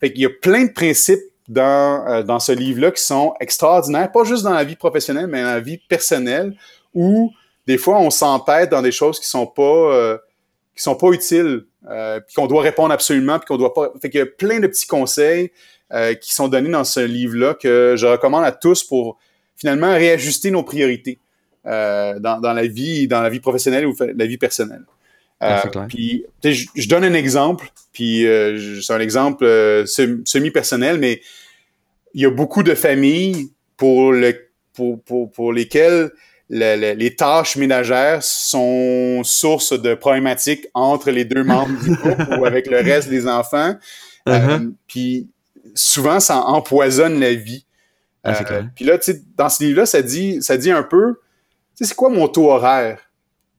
fait 0.01 0.13
qu'il 0.13 0.23
y 0.23 0.27
a 0.27 0.31
plein 0.31 0.65
de 0.65 0.73
principes 0.73 1.23
dans, 1.49 2.25
dans 2.25 2.41
ce 2.41 2.53
livre-là 2.53 2.91
qui 2.91 3.03
sont 3.03 3.35
extraordinaires, 3.41 4.11
pas 4.11 4.25
juste 4.25 4.43
dans 4.43 4.53
la 4.53 4.65
vie 4.65 4.77
professionnelle, 4.77 5.29
mais 5.29 5.43
dans 5.43 5.53
la 5.53 5.61
vie 5.61 5.79
personnelle, 5.79 6.55
où 6.93 7.33
des 7.67 7.79
fois 7.79 7.99
on 7.99 8.11
s'empête 8.11 8.71
dans 8.71 8.83
des 8.83 8.91
choses 8.91 9.21
qui 9.21 9.29
sont 9.29 9.47
pas 9.47 10.19
qui 10.77 10.83
sont 10.83 10.95
pas 10.95 11.09
utiles, 11.09 11.65
puis 11.83 12.35
qu'on 12.37 12.47
doit 12.47 12.63
répondre 12.63 12.93
absolument, 12.93 13.39
puis 13.39 13.47
qu'on 13.47 13.57
doit 13.57 13.75
pas. 13.75 13.93
Fait 14.01 14.11
qu'il 14.11 14.19
y 14.19 14.23
a 14.23 14.27
plein 14.27 14.61
de 14.61 14.67
petits 14.67 14.87
conseils 14.87 15.51
euh, 15.93 16.15
qui 16.15 16.35
sont 16.35 16.49
donnés 16.49 16.71
dans 16.71 16.83
ce 16.83 16.99
livre-là 16.99 17.55
que 17.55 17.95
je 17.97 18.07
recommande 18.07 18.45
à 18.45 18.51
tous 18.51 18.83
pour 18.83 19.19
finalement 19.57 19.93
réajuster 19.93 20.51
nos 20.51 20.65
priorités 20.65 21.21
euh, 21.65 22.19
dans, 22.19 22.41
dans, 22.41 22.53
la 22.53 22.67
vie, 22.67 23.07
dans 23.07 23.23
la 23.23 23.29
vie 23.31 23.39
professionnelle 23.39 23.87
ou 23.87 23.95
la 24.01 24.27
vie 24.27 24.37
personnelle. 24.37 24.83
Euh, 25.45 25.61
puis, 25.89 26.25
je, 26.43 26.65
je, 26.75 26.89
donne 26.89 27.05
un 27.05 27.15
exemple, 27.15 27.71
puis 27.93 28.27
euh, 28.27 28.81
c'est 28.81 28.95
un 28.95 28.99
exemple 28.99 29.45
euh, 29.45 29.87
semi-personnel, 29.87 30.99
mais 30.99 31.21
il 32.15 32.23
y 32.23 32.27
a 32.27 32.31
beaucoup 32.31 32.65
de 32.65 32.75
familles 32.75 33.51
pour, 33.77 34.13
le, 34.13 34.35
pour, 34.73 35.01
pour, 35.03 35.31
pour 35.31 35.53
lesquelles 35.53 36.11
les 36.49 37.17
tâches 37.17 37.57
ménagères 37.57 38.23
sont 38.23 39.23
source 39.25 39.73
de 39.81 39.95
problématiques 39.95 40.67
entre 40.75 41.11
les 41.11 41.25
deux 41.25 41.45
membres 41.45 41.79
du 41.83 41.97
couple 41.97 42.27
ou 42.39 42.45
avec 42.45 42.69
le 42.69 42.79
reste 42.79 43.09
des 43.09 43.27
enfants. 43.27 43.75
Uh-huh. 44.27 44.73
puis 44.89 45.29
souvent, 45.77 46.19
ça 46.19 46.39
empoisonne 46.39 47.21
la 47.21 47.35
vie. 47.35 47.65
Ah, 48.25 48.43
euh, 48.51 48.63
puis 48.75 48.85
là, 48.85 48.99
tu 48.99 49.13
sais, 49.13 49.23
dans 49.37 49.49
ce 49.49 49.63
livre-là, 49.63 49.87
ça 49.87 50.03
dit, 50.03 50.43
ça 50.43 50.57
dit 50.57 50.71
un 50.71 50.83
peu, 50.83 51.15
tu 51.77 51.85
sais, 51.85 51.91
c'est 51.91 51.95
quoi 51.95 52.09
mon 52.09 52.27
taux 52.27 52.51
horaire? 52.51 52.99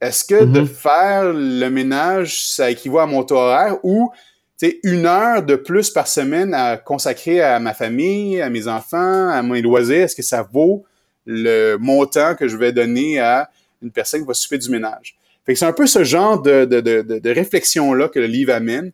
Est-ce 0.02 0.26
que 0.26 0.44
de 0.44 0.62
mm-hmm. 0.62 0.68
faire 0.68 1.34
le 1.34 1.70
ménage, 1.70 2.46
ça 2.50 2.70
équivaut 2.70 3.00
à 3.00 3.08
mon 3.08 3.24
taux 3.24 3.38
horaire 3.38 3.78
ou, 3.84 4.12
tu 4.60 4.68
sais, 4.68 4.80
une 4.84 5.06
heure 5.06 5.42
de 5.42 5.56
plus 5.56 5.90
par 5.90 6.08
semaine 6.08 6.54
à 6.54 6.76
consacrer 6.76 7.42
à 7.42 7.60
ma 7.60 7.74
famille, 7.74 8.42
à 8.42 8.50
mes 8.50 8.68
enfants, 8.68 9.30
à 9.30 9.42
mes 9.42 9.62
loisirs, 9.62 10.04
est-ce 10.04 10.16
que 10.16 10.22
ça 10.22 10.48
vaut 10.52 10.86
le 11.28 11.78
montant 11.78 12.34
que 12.34 12.47
je 12.47 12.57
vais 12.57 12.71
donner 12.71 13.19
à 13.19 13.51
une 13.84 13.91
personne 13.91 14.21
qui 14.21 14.28
va 14.28 14.34
s'occuper 14.34 14.57
du 14.57 14.71
ménage? 14.71 15.15
Fait 15.45 15.53
que 15.53 15.59
c'est 15.59 15.65
un 15.65 15.73
peu 15.73 15.86
ce 15.86 16.03
genre 16.03 16.41
de, 16.41 16.65
de, 16.65 16.82
de, 16.82 17.19
de 17.19 17.30
réflexion-là 17.30 18.09
que 18.09 18.19
le 18.19 18.25
livre 18.25 18.53
amène. 18.53 18.91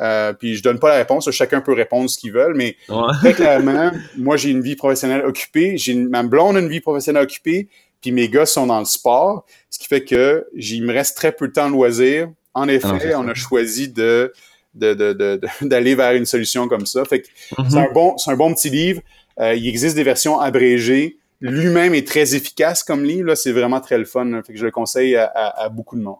Euh, 0.00 0.32
puis 0.32 0.54
je 0.54 0.62
donne 0.62 0.78
pas 0.78 0.90
la 0.90 0.96
réponse, 0.96 1.28
chacun 1.32 1.60
peut 1.60 1.72
répondre 1.72 2.08
ce 2.08 2.18
qu'il 2.18 2.32
veut, 2.32 2.52
mais 2.54 2.76
très 3.20 3.32
clairement, 3.32 3.90
moi 4.16 4.36
j'ai 4.36 4.50
une 4.50 4.60
vie 4.60 4.76
professionnelle 4.76 5.24
occupée, 5.24 5.76
j'ai 5.76 5.94
ma 5.94 6.22
blonde 6.22 6.56
a 6.56 6.60
une 6.60 6.68
vie 6.68 6.80
professionnelle 6.80 7.24
occupée, 7.24 7.68
puis 8.00 8.12
mes 8.12 8.28
gars 8.28 8.46
sont 8.46 8.66
dans 8.66 8.78
le 8.78 8.84
sport, 8.84 9.44
ce 9.70 9.78
qui 9.80 9.88
fait 9.88 10.04
que 10.04 10.46
il 10.54 10.84
me 10.84 10.92
reste 10.92 11.16
très 11.16 11.32
peu 11.32 11.48
de 11.48 11.52
temps 11.52 11.66
de 11.66 11.72
loisir. 11.72 12.28
En 12.54 12.68
effet, 12.68 13.14
on 13.16 13.26
a 13.26 13.34
choisi 13.34 13.88
de 13.88 14.32
d'aller 14.74 15.96
vers 15.96 16.12
une 16.12 16.26
solution 16.26 16.68
comme 16.68 16.86
ça. 16.86 17.04
Fait 17.04 17.22
que 17.22 17.26
mm-hmm. 17.26 17.70
c'est 17.70 17.78
un 17.78 17.92
bon 17.92 18.16
c'est 18.18 18.30
un 18.30 18.36
bon 18.36 18.54
petit 18.54 18.70
livre. 18.70 19.00
Euh, 19.40 19.54
il 19.54 19.66
existe 19.66 19.96
des 19.96 20.04
versions 20.04 20.38
abrégées. 20.38 21.18
Lui-même 21.40 21.94
est 21.94 22.06
très 22.06 22.34
efficace 22.34 22.82
comme 22.82 23.04
livre. 23.04 23.28
Là, 23.28 23.36
c'est 23.36 23.52
vraiment 23.52 23.80
très 23.80 23.98
le 23.98 24.04
fun. 24.04 24.42
Fait 24.44 24.52
que 24.52 24.58
je 24.58 24.64
le 24.64 24.70
conseille 24.70 25.16
à, 25.16 25.68
beaucoup 25.70 25.96
de 25.96 26.02
monde. 26.02 26.16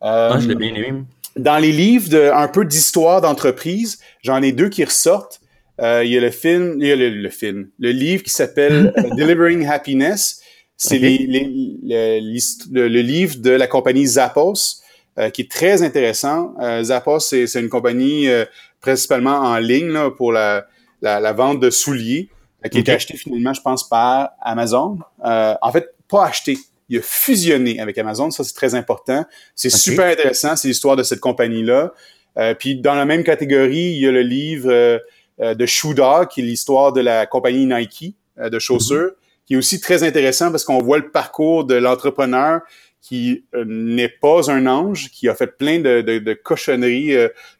ah, 0.00 0.38
je 0.40 0.48
l'ai 0.48 0.54
bien 0.54 0.74
aimé 0.74 1.04
dans 1.36 1.58
les 1.58 1.72
livres 1.72 2.08
de 2.08 2.30
un 2.32 2.48
peu 2.48 2.64
d'histoire 2.64 3.20
d'entreprise, 3.20 3.98
j'en 4.22 4.42
ai 4.42 4.52
deux 4.52 4.68
qui 4.68 4.84
ressortent. 4.84 5.40
Euh, 5.80 6.04
il 6.04 6.12
y 6.12 6.16
a 6.16 6.20
le 6.20 6.30
film, 6.30 6.76
il 6.78 6.86
y 6.86 6.92
a 6.92 6.96
le, 6.96 7.28
film, 7.30 7.68
le 7.80 7.90
livre 7.90 8.22
qui 8.22 8.30
s'appelle 8.30 8.92
euh, 8.96 9.10
Delivering 9.16 9.66
Happiness. 9.66 10.40
C'est 10.76 10.98
les, 10.98 11.18
les, 11.18 11.48
le, 11.82 12.88
le, 12.88 13.00
livre 13.00 13.36
de 13.38 13.50
la 13.50 13.66
compagnie 13.66 14.06
Zappos, 14.06 14.82
euh, 15.18 15.30
qui 15.30 15.42
est 15.42 15.50
très 15.50 15.82
intéressant. 15.82 16.54
Euh, 16.60 16.82
Zappos, 16.82 17.20
c'est 17.20 17.60
une 17.60 17.68
compagnie 17.68 18.28
euh, 18.28 18.44
principalement 18.80 19.38
en 19.38 19.58
ligne 19.58 19.88
là, 19.88 20.10
pour 20.10 20.32
la, 20.32 20.66
la, 21.00 21.20
la, 21.20 21.32
vente 21.32 21.60
de 21.60 21.70
souliers, 21.70 22.28
qui 22.70 22.78
est 22.78 22.88
achetée 22.88 23.16
finalement, 23.16 23.52
je 23.52 23.60
pense, 23.60 23.88
par 23.88 24.30
Amazon. 24.40 24.98
en 25.22 25.72
fait, 25.72 25.94
pas 26.08 26.26
acheté, 26.26 26.58
il 26.88 26.98
a 26.98 27.02
fusionné 27.02 27.80
avec 27.80 27.96
Amazon. 27.98 28.30
Ça, 28.30 28.44
c'est 28.44 28.54
très 28.54 28.74
important. 28.74 29.24
C'est 29.54 29.70
super 29.70 30.06
intéressant. 30.06 30.56
C'est 30.56 30.68
l'histoire 30.68 30.96
de 30.96 31.02
cette 31.02 31.20
compagnie-là. 31.20 31.92
Euh, 32.36 32.54
puis 32.54 32.76
dans 32.76 32.94
la 32.94 33.04
même 33.04 33.24
catégorie, 33.24 33.92
il 33.94 34.00
y 34.00 34.06
a 34.06 34.10
le 34.10 34.22
livre 34.22 34.70
euh, 34.70 34.98
euh 35.40 35.54
de 35.54 35.66
Shoe 35.66 35.94
Dog, 35.94 36.28
qui 36.28 36.40
est 36.40 36.44
l'histoire 36.44 36.92
de 36.92 37.00
la 37.00 37.26
compagnie 37.26 37.66
Nike 37.66 38.16
euh, 38.38 38.50
de 38.50 38.58
chaussures, 38.58 39.10
mm-hmm. 39.10 39.46
qui 39.46 39.54
est 39.54 39.56
aussi 39.56 39.80
très 39.80 40.02
intéressant 40.02 40.50
parce 40.50 40.64
qu'on 40.64 40.82
voit 40.82 40.98
le 40.98 41.10
parcours 41.10 41.64
de 41.64 41.74
l'entrepreneur 41.74 42.60
qui 43.00 43.44
n'est 43.66 44.08
pas 44.08 44.50
un 44.50 44.66
ange, 44.66 45.10
qui 45.10 45.28
a 45.28 45.34
fait 45.34 45.58
plein 45.58 45.78
de, 45.78 46.00
de, 46.00 46.18
de 46.18 46.32
cochonneries 46.32 47.14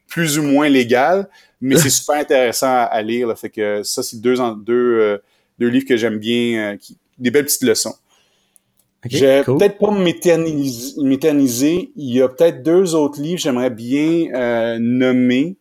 plus 0.08 0.38
ou 0.38 0.42
moins 0.42 0.68
légales, 0.68 1.28
mais 1.60 1.76
c'est 1.76 1.90
super 1.90 2.16
intéressant 2.16 2.68
à, 2.68 3.02
lire. 3.02 3.28
Là. 3.28 3.36
Fait 3.36 3.50
que 3.50 3.82
ça, 3.82 4.02
c'est 4.02 4.20
deux, 4.20 4.36
deux, 4.64 5.20
deux 5.58 5.68
livres 5.68 5.86
que 5.86 5.96
j'aime 5.96 6.18
bien, 6.18 6.76
qui, 6.76 6.98
des 7.18 7.30
belles 7.30 7.46
petites 7.46 7.62
leçons. 7.62 7.94
Je 9.10 9.24
vais 9.24 9.44
peut-être 9.44 9.78
pas 9.78 9.90
m'éterniser. 9.90 11.92
Il 11.96 12.14
y 12.14 12.22
a 12.22 12.28
peut-être 12.28 12.62
deux 12.62 12.94
autres 12.94 13.20
livres 13.20 13.36
que 13.36 13.42
j'aimerais 13.42 13.70
bien 13.70 14.32
euh, 14.34 14.78
nommer, 14.80 15.56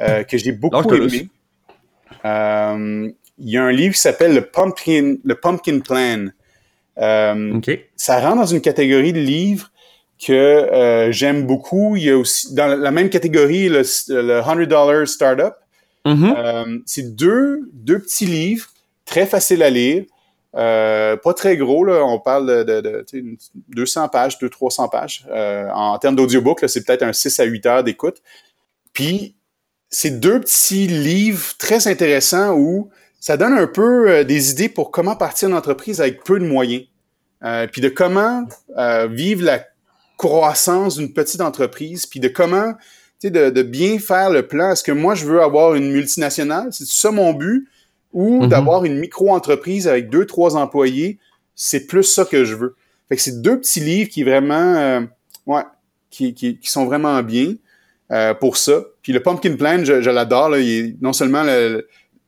euh, 0.00 0.22
que 0.22 0.38
j'ai 0.38 0.52
beaucoup 0.52 0.94
aimé. 0.94 1.28
Euh, 2.24 3.10
il 3.38 3.50
y 3.50 3.56
a 3.56 3.64
un 3.64 3.72
livre 3.72 3.94
qui 3.94 4.00
s'appelle 4.00 4.34
le 4.34 4.42
Pumpkin, 4.42 5.16
le 5.24 5.34
Pumpkin 5.34 5.80
Plan. 5.80 6.28
Euh, 6.98 7.60
Ça 7.96 8.20
rentre 8.20 8.36
dans 8.36 8.46
une 8.46 8.60
catégorie 8.60 9.12
de 9.12 9.18
livres 9.18 9.72
que 10.18 10.32
euh, 10.32 11.12
j'aime 11.12 11.46
beaucoup. 11.46 11.96
Il 11.96 12.04
y 12.04 12.10
a 12.10 12.18
aussi 12.18 12.54
dans 12.54 12.66
la 12.66 12.90
même 12.90 13.10
catégorie 13.10 13.68
le, 13.68 13.82
le 14.08 14.40
$100 14.40 15.06
Startup. 15.06 15.54
Mm-hmm. 16.06 16.82
C'est 16.86 17.14
deux, 17.14 17.70
deux 17.72 17.98
petits 17.98 18.26
livres 18.26 18.68
très 19.04 19.26
faciles 19.26 19.62
à 19.62 19.70
lire. 19.70 20.04
Euh, 20.56 21.16
pas 21.16 21.34
très 21.34 21.56
gros, 21.56 21.84
là, 21.84 22.04
on 22.04 22.20
parle 22.20 22.64
de, 22.64 22.80
de, 22.80 23.04
200 23.68 24.08
pages, 24.08 24.38
200-300 24.38 24.90
pages. 24.90 25.26
Euh, 25.30 25.68
en 25.70 25.98
termes 25.98 26.14
d'audiobook, 26.14 26.64
c'est 26.68 26.84
peut-être 26.84 27.02
un 27.02 27.12
6 27.12 27.40
à 27.40 27.44
8 27.44 27.66
heures 27.66 27.84
d'écoute. 27.84 28.22
Puis, 28.92 29.34
c'est 29.90 30.20
deux 30.20 30.40
petits 30.40 30.86
livres 30.86 31.56
très 31.58 31.88
intéressants 31.88 32.54
où 32.54 32.90
ça 33.18 33.36
donne 33.36 33.54
un 33.54 33.66
peu 33.66 34.10
euh, 34.10 34.24
des 34.24 34.52
idées 34.52 34.68
pour 34.68 34.90
comment 34.90 35.16
partir 35.16 35.48
une 35.48 35.54
entreprise 35.54 36.00
avec 36.00 36.22
peu 36.22 36.38
de 36.38 36.46
moyens. 36.46 36.84
puis 37.72 37.80
de 37.82 37.88
comment 37.88 38.46
vivre 39.10 39.44
la 39.44 39.62
croissance 40.16 40.96
d'une 40.96 41.12
petite 41.12 41.40
entreprise, 41.40 42.06
puis 42.06 42.20
de 42.20 42.28
comment, 42.28 42.74
de, 43.22 43.50
de 43.50 43.62
bien 43.62 43.98
faire 43.98 44.30
le 44.30 44.46
plan. 44.46 44.72
Est-ce 44.72 44.84
que 44.84 44.92
moi, 44.92 45.14
je 45.14 45.24
veux 45.24 45.40
avoir 45.40 45.74
une 45.74 45.90
multinationale? 45.90 46.68
C'est 46.72 46.86
ça 46.86 47.10
mon 47.10 47.32
but? 47.32 47.68
ou 48.14 48.42
mhm. 48.42 48.48
d'avoir 48.48 48.84
une 48.84 48.96
micro-entreprise 48.96 49.86
avec 49.88 50.08
deux, 50.08 50.24
trois 50.24 50.56
employés, 50.56 51.18
c'est 51.54 51.86
plus 51.86 52.04
ça 52.04 52.24
que 52.24 52.44
je 52.44 52.54
veux. 52.54 52.76
Fait 53.08 53.16
que 53.16 53.22
c'est 53.22 53.42
deux 53.42 53.58
petits 53.58 53.80
livres 53.80 54.08
qui 54.08 54.22
vraiment, 54.22 54.54
euh, 54.54 55.00
ouais, 55.46 55.62
qui, 56.10 56.32
qui, 56.32 56.58
qui, 56.58 56.70
sont 56.70 56.86
vraiment 56.86 57.22
bien 57.22 57.54
euh, 58.12 58.32
pour 58.32 58.56
ça. 58.56 58.84
Puis 59.02 59.12
le 59.12 59.20
Pumpkin 59.20 59.56
Plan, 59.56 59.84
je, 59.84 60.00
je 60.00 60.10
l'adore. 60.10 60.50
Non 61.02 61.12
seulement 61.12 61.44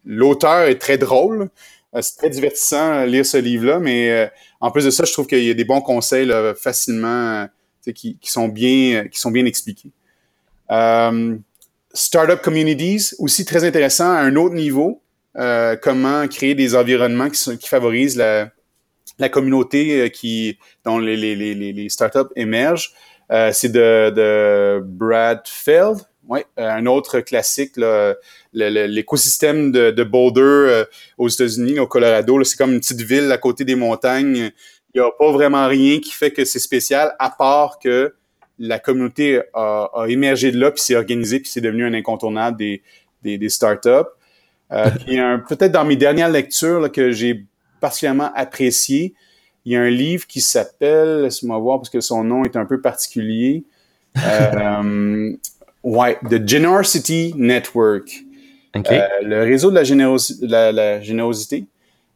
l'auteur 0.05 0.63
est 0.63 0.79
très 0.79 0.99
drôle, 0.99 1.49
euh, 1.95 2.03
c'est 2.03 2.17
très 2.17 2.31
divertissant 2.31 2.93
à 2.93 3.07
lire 3.07 3.25
ce 3.25 3.39
livre-là, 3.39 3.79
mais 3.79 4.11
euh, 4.11 4.27
en 4.61 4.73
plus 4.73 4.85
de 4.85 4.91
ça, 4.91 5.05
je 5.05 5.13
trouve 5.13 5.29
qu'il 5.29 5.45
y 5.45 5.51
a 5.51 5.55
des 5.55 5.65
bons 5.65 5.81
conseils 5.81 6.27
là, 6.27 6.53
facilement, 6.55 7.47
qui, 7.93 8.19
sont 8.23 8.49
bien, 8.49 9.07
qui 9.09 9.19
sont 9.19 9.31
bien 9.31 9.47
expliqués. 9.47 9.91
Startup 11.97 12.41
Communities, 12.43 13.15
aussi 13.19 13.45
très 13.45 13.65
intéressant 13.65 14.11
à 14.11 14.21
un 14.21 14.37
autre 14.37 14.55
niveau. 14.55 15.03
Euh, 15.39 15.77
comment 15.77 16.27
créer 16.29 16.55
des 16.55 16.75
environnements 16.75 17.29
qui, 17.31 17.69
favorisent 17.69 18.17
la, 18.17 19.29
communauté 19.31 20.03
euh, 20.03 20.09
qui 20.09 20.59
dont 20.85 20.99
les, 20.99 21.89
startups 21.89 22.33
émergent. 22.37 22.93
Euh, 23.33 23.51
c'est 23.53 23.71
de, 23.71 24.81
Brad 24.85 25.43
Feld, 25.47 25.99
ouais, 26.29 26.45
un 26.57 26.87
autre 26.87 27.21
classique, 27.21 27.73
l'écosystème 28.53 29.73
de, 29.73 30.05
Boulder 30.05 30.85
aux 31.19 31.29
États-Unis, 31.29 31.79
au 31.79 31.87
Colorado. 31.87 32.43
C'est 32.45 32.57
comme 32.57 32.75
une 32.75 32.81
petite 32.81 33.03
ville 33.03 33.33
à 33.33 33.39
côté 33.39 33.65
des 33.65 33.75
montagnes. 33.75 34.53
Il 34.97 35.01
n'y 35.01 35.05
a 35.07 35.11
pas 35.11 35.31
vraiment 35.31 35.69
rien 35.69 36.01
qui 36.01 36.11
fait 36.11 36.31
que 36.31 36.47
c'est 36.47 36.59
spécial, 36.59 37.15
à 37.19 37.29
part 37.29 37.79
que 37.79 38.15
la 38.59 38.79
communauté 38.79 39.43
a, 39.53 39.91
a 39.95 40.07
émergé 40.09 40.51
de 40.51 40.59
là, 40.59 40.71
puis 40.71 40.81
s'est 40.81 40.97
organisée, 40.97 41.39
puis 41.39 41.51
c'est 41.51 41.61
devenu 41.61 41.85
un 41.85 41.93
incontournable 41.93 42.57
des, 42.57 42.83
des, 43.23 43.37
des 43.37 43.49
startups. 43.51 44.09
Euh, 44.73 44.91
puis 45.07 45.19
peut-être 45.49 45.73
dans 45.73 45.85
mes 45.85 45.97
dernières 45.97 46.31
lectures 46.31 46.91
que 46.91 47.13
j'ai 47.13 47.45
particulièrement 47.79 48.31
apprécié, 48.35 49.13
il 49.67 49.73
y 49.73 49.77
a 49.77 49.83
un 49.83 49.91
livre 49.91 50.27
qui 50.27 50.41
s'appelle, 50.41 51.25
laisse-moi 51.25 51.59
voir 51.59 51.79
parce 51.79 51.91
que 51.91 52.01
son 52.01 52.25
nom 52.25 52.45
est 52.45 52.57
un 52.57 52.65
peu 52.65 52.81
particulier. 52.81 53.65
Euh, 54.19 55.37
ouais, 55.83 56.19
The 56.31 56.49
Generosity 56.49 57.35
Network. 57.37 58.09
Euh, 58.75 59.07
le 59.21 59.43
réseau 59.43 59.71
de 59.71 59.75
la, 59.77 59.83
la, 60.41 60.73
la 60.73 61.01
générosité. 61.03 61.67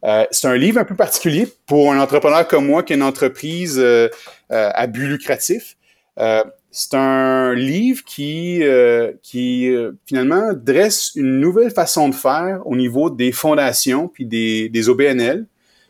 Euh, 0.04 0.24
c'est 0.30 0.48
un 0.48 0.56
livre 0.56 0.78
un 0.80 0.84
peu 0.84 0.96
particulier 0.96 1.48
pour 1.66 1.92
un 1.92 2.00
entrepreneur 2.00 2.46
comme 2.48 2.66
moi 2.66 2.82
qui 2.82 2.94
a 2.94 2.96
une 2.96 3.02
entreprise 3.02 3.78
euh, 3.78 4.08
à 4.48 4.86
but 4.86 5.06
lucratif. 5.06 5.76
C'est 6.72 6.94
un 6.94 7.52
livre 7.54 8.04
qui, 8.04 8.62
euh, 8.62 9.12
qui 9.22 9.68
euh, 9.68 9.92
finalement 10.06 10.52
dresse 10.52 11.10
une 11.16 11.40
nouvelle 11.40 11.72
façon 11.72 12.08
de 12.08 12.14
faire 12.14 12.60
au 12.64 12.76
niveau 12.76 13.10
des 13.10 13.32
fondations 13.32 14.06
puis 14.06 14.24
des, 14.24 14.68
des 14.68 14.88
OBNL 14.88 15.46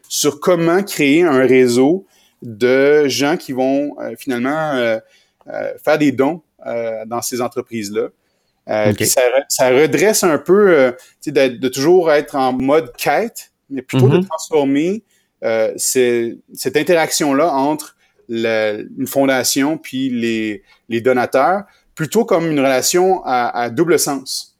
sur 0.08 0.40
comment 0.40 0.82
créer 0.82 1.22
un 1.22 1.46
réseau 1.46 2.06
de 2.40 3.06
gens 3.08 3.36
qui 3.36 3.52
vont 3.52 3.94
euh, 4.00 4.14
finalement 4.18 4.98
faire 5.84 5.98
des 5.98 6.12
dons 6.12 6.42
dans 7.06 7.22
ces 7.22 7.40
entreprises-là. 7.40 8.08
Ça, 9.04 9.22
ça, 9.48 9.70
redresse 9.70 10.22
un 10.22 10.38
peu 10.38 10.94
de, 11.26 11.48
de, 11.48 11.68
toujours 11.68 12.12
être 12.12 12.36
en 12.36 12.52
mode 12.52 12.92
quête, 12.96 13.49
mais 13.71 13.83
plutôt 13.83 14.09
de 14.09 14.18
mm-hmm. 14.18 14.27
transformer 14.27 15.03
cette 15.77 16.77
interaction-là 16.77 17.53
entre 17.53 17.97
une 18.29 19.07
fondation 19.07 19.79
puis 19.79 20.11
les, 20.11 20.62
les 20.89 21.01
donateurs, 21.01 21.62
plutôt 21.95 22.25
comme 22.25 22.51
une 22.51 22.61
relation 22.61 23.23
à, 23.25 23.49
à 23.49 23.71
double 23.71 23.99
sens. 23.99 24.51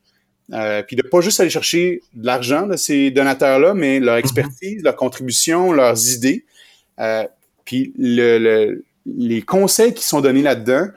Euh, 0.53 0.83
puis 0.83 0.97
de 0.97 1.03
pas 1.03 1.21
juste 1.21 1.39
aller 1.39 1.51
chercher 1.51 2.03
de 2.15 2.27
l'argent 2.27 2.67
de 2.67 2.77
ces 2.77 3.11
donateurs-là, 3.11 3.73
mais 3.75 4.01
leur 4.01 4.15
mhm. 4.15 4.21
expertise, 4.21 4.83
leur 4.83 4.97
contribution, 4.97 5.73
leurs 5.73 6.13
idées. 6.13 6.45
Euh, 6.99 7.25
puis 7.65 7.93
le, 7.97 8.39
le, 8.39 8.85
les 9.07 9.43
conseils 9.43 9.95
qui 9.95 10.05
sont 10.05 10.21
donnés 10.21 10.43
là-dedans 10.43 10.89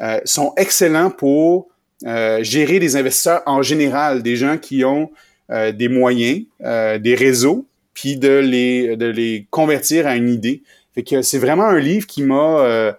euh, 0.00 0.20
sont 0.24 0.52
excellents 0.56 1.10
pour 1.10 1.68
euh, 2.06 2.42
gérer 2.42 2.78
des 2.78 2.96
investisseurs 2.96 3.42
en 3.46 3.62
général, 3.62 4.22
des 4.22 4.36
gens 4.36 4.58
qui 4.58 4.84
ont 4.84 5.10
euh, 5.50 5.72
des 5.72 5.88
moyens, 5.88 6.42
euh, 6.62 6.98
des 6.98 7.14
réseaux, 7.14 7.66
puis 7.94 8.16
de 8.16 8.38
les, 8.38 8.96
de 8.96 9.06
les 9.06 9.46
convertir 9.50 10.06
à 10.06 10.14
une 10.14 10.28
idée. 10.28 10.62
Fait 10.94 11.02
que 11.02 11.22
c'est 11.22 11.38
vraiment 11.38 11.66
un 11.66 11.80
livre 11.80 12.06
qui 12.06 12.22
m'a 12.22 12.60
euh, 12.60 12.92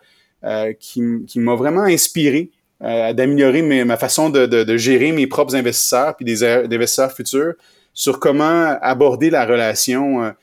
euh, 0.43 0.73
qui, 0.79 1.01
qui 1.27 1.39
m'a 1.39 1.55
vraiment 1.55 1.83
inspiré 1.83 2.51
euh, 2.81 3.13
d'améliorer 3.13 3.61
ma 3.61 3.97
façon 3.97 4.29
de, 4.29 4.45
de, 4.45 4.63
de, 4.63 4.77
gérer 4.77 5.11
mes 5.11 5.27
propres 5.27 5.55
investisseurs 5.55 6.15
puis 6.15 6.25
des, 6.25 6.43
investisseurs 6.43 7.11
futurs 7.11 7.53
sur 7.93 8.19
comment 8.19 8.77
aborder 8.81 9.29
la 9.29 9.45
relation 9.45 10.33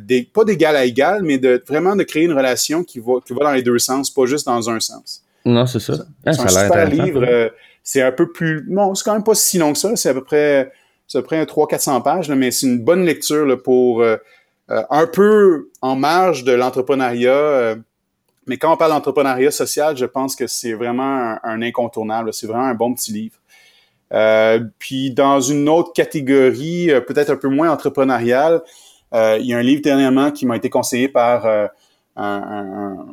des, 0.00 0.22
pas 0.22 0.44
d'égal 0.44 0.76
à 0.76 0.86
égal, 0.86 1.22
mais 1.22 1.36
de 1.36 1.62
vraiment 1.68 1.94
de 1.94 2.04
créer 2.04 2.24
une 2.24 2.32
relation 2.32 2.84
qui 2.84 3.00
va, 3.00 3.14
qui 3.26 3.34
va 3.34 3.40
dans 3.40 3.52
les 3.52 3.62
deux 3.62 3.78
sens, 3.78 4.10
pas 4.10 4.24
juste 4.24 4.46
dans 4.46 4.70
un 4.70 4.80
sens. 4.80 5.22
Non, 5.44 5.66
c'est 5.66 5.80
ça. 5.80 5.94
C'est 6.24 6.40
un 6.40 6.48
super 6.48 6.88
livre 6.88 7.52
C'est 7.82 8.00
un 8.00 8.12
peu 8.12 8.32
plus... 8.32 8.64
Non, 8.68 8.94
c'est 8.94 9.04
quand 9.04 9.12
même 9.12 9.24
pas 9.24 9.34
si 9.34 9.58
long 9.58 9.74
que 9.74 9.78
ça. 9.78 9.94
C'est 9.96 10.08
à 10.08 10.14
peu 10.14 10.24
près, 10.24 10.72
peu 11.12 11.22
près 11.22 11.44
300-400 11.44 12.02
pages, 12.02 12.28
mais 12.30 12.50
c'est 12.50 12.66
une 12.66 12.82
bonne 12.82 13.04
lecture 13.04 13.46
là, 13.46 13.56
pour 13.56 14.02
euh, 14.02 14.16
euh, 14.70 14.82
un 14.90 15.06
peu 15.06 15.70
en 15.82 15.96
marge 15.96 16.44
de 16.44 16.52
l'entrepreneuriat. 16.52 17.32
Euh, 17.32 17.76
mais 18.46 18.56
quand 18.56 18.72
on 18.72 18.76
parle 18.76 18.92
d'entrepreneuriat 18.92 19.50
social, 19.50 19.96
je 19.96 20.04
pense 20.04 20.36
que 20.36 20.46
c'est 20.46 20.74
vraiment 20.74 21.36
un, 21.42 21.62
incontournable. 21.62 22.32
C'est 22.32 22.46
vraiment 22.46 22.66
un 22.66 22.74
bon 22.74 22.94
petit 22.94 23.12
livre. 23.12 23.36
puis 24.78 25.12
dans 25.12 25.40
une 25.40 25.68
autre 25.68 25.92
catégorie, 25.94 26.90
peut-être 27.06 27.30
un 27.30 27.36
peu 27.36 27.48
moins 27.48 27.70
entrepreneuriale, 27.70 28.62
il 29.14 29.46
y 29.46 29.54
a 29.54 29.58
un 29.58 29.62
livre 29.62 29.80
dernièrement 29.80 30.30
qui 30.30 30.44
m'a 30.44 30.56
été 30.56 30.68
conseillé 30.68 31.08
par 31.08 31.46
un, 32.16 33.06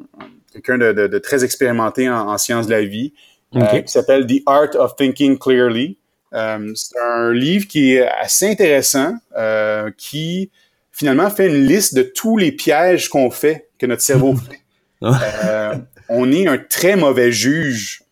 quelqu'un 0.52 0.78
de, 0.78 1.18
très 1.20 1.46
expérimenté 1.46 2.10
en, 2.10 2.38
sciences 2.38 2.68
de 2.68 2.72
la 2.72 2.84
vie, 2.84 3.14
qui 3.54 3.84
s'appelle 3.86 4.28
The 4.28 4.44
Art 4.46 4.76
of 4.76 4.98
Thinking 4.98 5.38
Clearly. 5.38 5.98
Euh, 6.34 6.72
c'est 6.76 6.98
un 7.00 7.34
livre 7.34 7.68
qui 7.68 7.96
est 7.96 8.08
assez 8.08 8.50
intéressant, 8.50 9.16
euh, 9.38 9.92
qui 9.98 10.50
finalement 10.92 11.30
fait 11.30 11.48
une 11.48 11.66
liste 11.66 11.94
de 11.94 12.04
tous 12.04 12.38
les 12.38 12.52
pièges 12.52 13.10
qu'on 13.10 13.32
fait, 13.32 13.70
que 13.78 13.86
notre 13.86 14.02
cerveau 14.02 14.36
fait. 14.50 14.60
Euh, 15.04 15.76
on 16.10 16.32
est 16.32 16.48
un 16.48 16.58
très 16.58 16.96
mauvais 16.96 17.32
juge. 17.32 18.04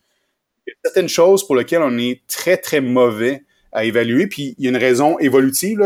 Il 0.66 0.70
y 0.70 0.72
a 0.72 0.76
certaines 0.84 1.08
choses 1.08 1.46
pour 1.46 1.56
lesquelles 1.56 1.82
on 1.82 1.96
est 1.98 2.20
très, 2.26 2.56
très 2.56 2.80
mauvais 2.80 3.44
à 3.72 3.84
évaluer, 3.84 4.26
puis 4.26 4.54
il 4.58 4.64
y 4.64 4.68
a 4.68 4.70
une 4.70 4.76
raison 4.76 5.18
évolutive. 5.18 5.80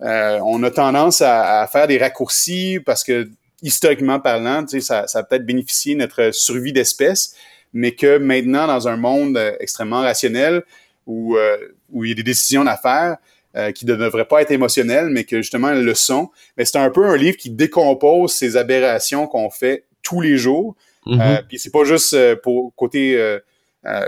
on 0.00 0.62
a 0.62 0.70
tendance 0.70 1.22
à, 1.22 1.66
faire 1.72 1.86
des 1.86 1.98
raccourcis 1.98 2.78
parce 2.84 3.02
que, 3.02 3.28
historiquement 3.62 4.20
parlant, 4.20 4.66
ça, 4.66 5.06
ça 5.06 5.18
a 5.18 5.22
peut-être 5.22 5.46
bénéficié 5.46 5.94
notre 5.94 6.30
survie 6.32 6.72
d'espèce, 6.72 7.34
mais 7.72 7.92
que 7.92 8.18
maintenant, 8.18 8.66
dans 8.66 8.88
un 8.88 8.96
monde 8.96 9.38
extrêmement 9.60 10.00
rationnel, 10.00 10.62
où, 11.10 11.36
euh, 11.36 11.56
où 11.90 12.04
il 12.04 12.10
y 12.10 12.12
a 12.12 12.14
des 12.14 12.22
décisions 12.22 12.64
à 12.66 12.76
faire 12.76 13.16
euh, 13.56 13.72
qui 13.72 13.84
ne 13.84 13.96
devraient 13.96 14.28
pas 14.28 14.42
être 14.42 14.52
émotionnelles, 14.52 15.08
mais 15.10 15.24
que 15.24 15.38
justement 15.38 15.70
elles 15.70 15.84
le 15.84 15.94
sont. 15.94 16.30
Mais 16.56 16.64
c'est 16.64 16.78
un 16.78 16.90
peu 16.90 17.04
un 17.04 17.16
livre 17.16 17.36
qui 17.36 17.50
décompose 17.50 18.32
ces 18.32 18.56
aberrations 18.56 19.26
qu'on 19.26 19.50
fait 19.50 19.86
tous 20.02 20.20
les 20.20 20.36
jours. 20.36 20.76
Mm-hmm. 21.06 21.20
Euh, 21.20 21.42
puis 21.48 21.58
c'est 21.58 21.72
pas 21.72 21.84
juste 21.84 22.16
pour 22.42 22.74
côté 22.76 23.38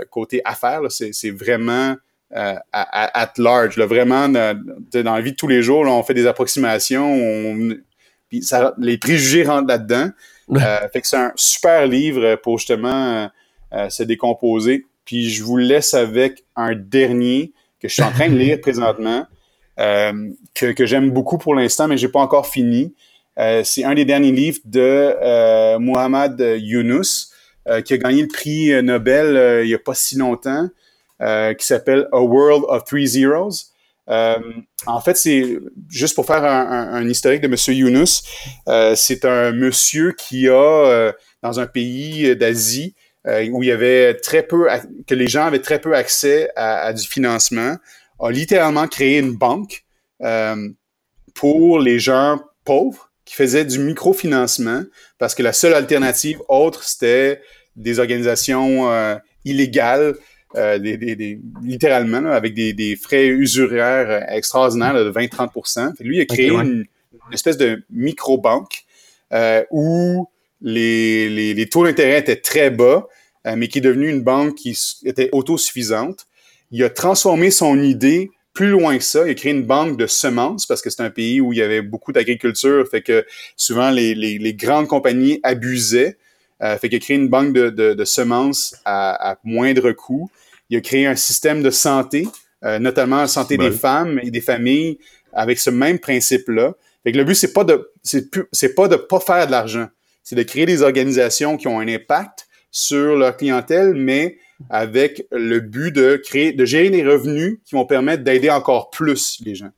côté 0.09 0.41
affaires, 0.45 0.81
c'est 0.89 1.31
vraiment 1.31 1.95
at, 2.31 3.33
large. 3.37 3.77
Là, 3.77 3.85
vraiment, 3.85 4.29
dans, 4.29 4.55
la 4.93 5.21
vie 5.21 5.31
de 5.31 5.35
tous 5.35 5.47
les 5.47 5.61
jours, 5.61 5.81
on 5.81 6.03
fait 6.03 6.13
des 6.13 6.27
approximations, 6.27 7.17
puis 8.29 8.43
ça, 8.43 8.75
les 8.77 8.97
préjugés 8.97 9.43
rentrent 9.43 9.67
là-dedans. 9.67 10.09
fait 10.93 11.01
que 11.01 11.07
c'est 11.07 11.17
un 11.17 11.33
super 11.35 11.87
livre 11.87 12.35
pour 12.35 12.59
justement 12.59 13.29
se 13.89 14.03
décomposer. 14.03 14.85
Puis 15.05 15.29
je 15.29 15.43
vous 15.43 15.57
laisse 15.57 15.93
avec 15.93 16.45
un 16.55 16.75
dernier 16.75 17.53
que 17.79 17.87
je 17.87 17.93
suis 17.93 18.03
en 18.03 18.11
train 18.11 18.29
de 18.29 18.37
lire 18.37 18.61
présentement, 18.61 19.25
euh, 19.79 20.29
que, 20.53 20.85
j'aime 20.85 21.11
beaucoup 21.11 21.37
pour 21.37 21.55
l'instant, 21.55 21.87
mais 21.87 21.97
j'ai 21.97 22.07
pas 22.07 22.21
encore 22.21 22.47
fini. 22.47 22.93
Euh, 23.39 23.61
c'est 23.65 23.83
un 23.83 23.95
des 23.95 24.05
derniers 24.05 24.31
livres 24.31 24.59
de 24.65 24.79
euh, 24.81 25.79
Muhammad 25.79 26.39
Yunus, 26.39 27.31
euh, 27.67 27.81
qui 27.81 27.93
a 27.93 27.97
gagné 27.97 28.21
le 28.21 28.27
prix 28.27 28.71
Nobel 28.83 29.63
il 29.63 29.69
y 29.69 29.73
a 29.73 29.79
pas 29.79 29.93
si 29.93 30.17
longtemps, 30.17 30.69
qui 31.19 31.65
s'appelle 31.65 32.07
A 32.11 32.19
World 32.19 32.63
of 32.67 32.83
Three 32.85 33.07
Zeros. 33.07 33.71
en 34.07 35.01
fait, 35.03 35.15
c'est 35.15 35.57
juste 35.89 36.15
pour 36.15 36.25
faire 36.25 36.43
un, 36.43 36.67
un, 36.67 36.93
un 36.95 37.09
historique 37.09 37.41
de 37.41 37.47
Monsieur 37.47 37.73
Yunus. 37.73 38.23
c'est 38.95 39.25
un 39.25 39.51
monsieur 39.51 40.13
qui 40.17 40.49
a 40.49 41.13
dans 41.41 41.59
un 41.59 41.67
pays 41.67 42.35
d'Asie 42.35 42.95
euh, 43.25 43.47
où 43.51 43.63
il 43.63 43.69
y 43.69 43.71
avait 43.71 44.15
très 44.15 44.43
peu, 44.43 44.67
que 45.07 45.15
les 45.15 45.27
gens 45.27 45.45
avaient 45.45 45.61
très 45.61 45.79
peu 45.79 45.95
accès 45.95 46.49
à, 46.57 46.91
du 46.91 47.07
financement, 47.07 47.77
a 48.19 48.31
littéralement 48.31 48.85
créé 48.87 49.17
une 49.17 49.37
banque 49.37 49.85
euh, 50.21 50.69
pour 51.33 51.79
les 51.79 51.99
gens 51.99 52.41
pauvres 52.65 53.11
qui 53.23 53.35
faisaient 53.35 53.63
du 53.63 53.79
microfinancement 53.79 54.83
parce 55.19 55.35
que 55.35 55.43
la 55.43 55.53
seule 55.53 55.73
alternative 55.73 56.39
autre, 56.49 56.83
c'était 56.83 57.41
des 57.77 57.99
organisations 57.99 58.91
euh, 58.91 59.15
illégales, 59.45 60.15
des, 60.55 60.97
des, 60.97 61.39
littéralement, 61.63 62.29
avec 62.29 62.53
des, 62.53 62.73
des, 62.73 62.95
frais 62.95 63.25
usuraires 63.25 64.31
extraordinaires 64.31 64.93
de 64.93 65.11
20-30% 65.11 65.93
Lui, 66.01 66.17
il 66.17 66.21
a 66.21 66.25
créé 66.25 66.49
une, 66.49 66.85
espèce 67.31 67.57
de 67.57 67.81
micro-banque 67.89 68.83
où 69.71 70.27
les, 70.63 71.29
les, 71.29 71.53
les 71.53 71.69
taux 71.69 71.83
d'intérêt 71.83 72.19
étaient 72.19 72.37
très 72.37 72.71
bas, 72.71 73.07
euh, 73.45 73.55
mais 73.55 73.67
qui 73.67 73.77
est 73.77 73.81
devenue 73.81 74.09
une 74.09 74.21
banque 74.21 74.55
qui 74.55 74.77
était 75.05 75.29
autosuffisante. 75.33 76.25
Il 76.71 76.83
a 76.83 76.89
transformé 76.89 77.51
son 77.51 77.81
idée 77.81 78.31
plus 78.53 78.69
loin 78.69 78.97
que 78.97 79.03
ça. 79.03 79.27
Il 79.27 79.31
a 79.31 79.33
créé 79.33 79.51
une 79.51 79.65
banque 79.65 79.97
de 79.97 80.07
semences 80.07 80.65
parce 80.65 80.81
que 80.81 80.89
c'est 80.89 81.03
un 81.03 81.09
pays 81.09 81.41
où 81.41 81.53
il 81.53 81.59
y 81.59 81.61
avait 81.61 81.81
beaucoup 81.81 82.11
d'agriculture, 82.11 82.87
fait 82.89 83.01
que 83.01 83.25
souvent 83.57 83.91
les, 83.91 84.15
les, 84.15 84.37
les 84.37 84.53
grandes 84.53 84.87
compagnies 84.87 85.39
abusaient. 85.43 86.17
Euh, 86.61 86.77
fait 86.77 86.87
qu'il 86.87 86.97
a 86.97 86.99
créé 86.99 87.17
une 87.17 87.27
banque 87.27 87.51
de, 87.53 87.69
de, 87.69 87.93
de 87.93 88.05
semences 88.05 88.75
à, 88.85 89.31
à, 89.31 89.37
moindre 89.43 89.91
coût. 89.91 90.29
Il 90.69 90.77
a 90.77 90.81
créé 90.81 91.05
un 91.05 91.15
système 91.15 91.61
de 91.61 91.71
santé, 91.71 92.27
euh, 92.63 92.79
notamment 92.79 93.17
la 93.17 93.27
santé 93.27 93.57
des 93.57 93.71
femmes 93.71 94.19
et 94.23 94.31
des 94.31 94.39
familles, 94.39 94.97
avec 95.33 95.59
ce 95.59 95.69
même 95.69 95.99
principe-là. 95.99 96.73
Fait 97.03 97.11
que 97.11 97.17
le 97.17 97.25
but 97.25 97.35
c'est 97.35 97.51
pas 97.51 97.65
de 97.65 97.91
c'est 98.01 98.75
pas 98.75 98.87
de 98.87 98.95
pas 98.95 99.19
faire 99.19 99.45
de 99.45 99.51
l'argent, 99.51 99.87
c'est 100.23 100.35
de 100.35 100.43
créer 100.43 100.65
des 100.65 100.81
organisations 100.81 101.57
qui 101.57 101.67
ont 101.67 101.79
un 101.79 101.87
impact 101.87 102.47
sur 102.71 103.15
leur 103.15 103.37
clientèle, 103.37 103.93
mais 103.93 104.37
avec 104.69 105.27
le 105.31 105.59
but 105.59 105.91
de 105.91 106.15
créer, 106.15 106.53
de 106.53 106.65
gérer 106.65 106.89
des 106.89 107.03
revenus 107.03 107.59
qui 107.65 107.75
vont 107.75 107.85
permettre 107.85 108.23
d'aider 108.23 108.49
encore 108.49 108.89
plus 108.89 109.39
les 109.45 109.55
gens. 109.55 109.69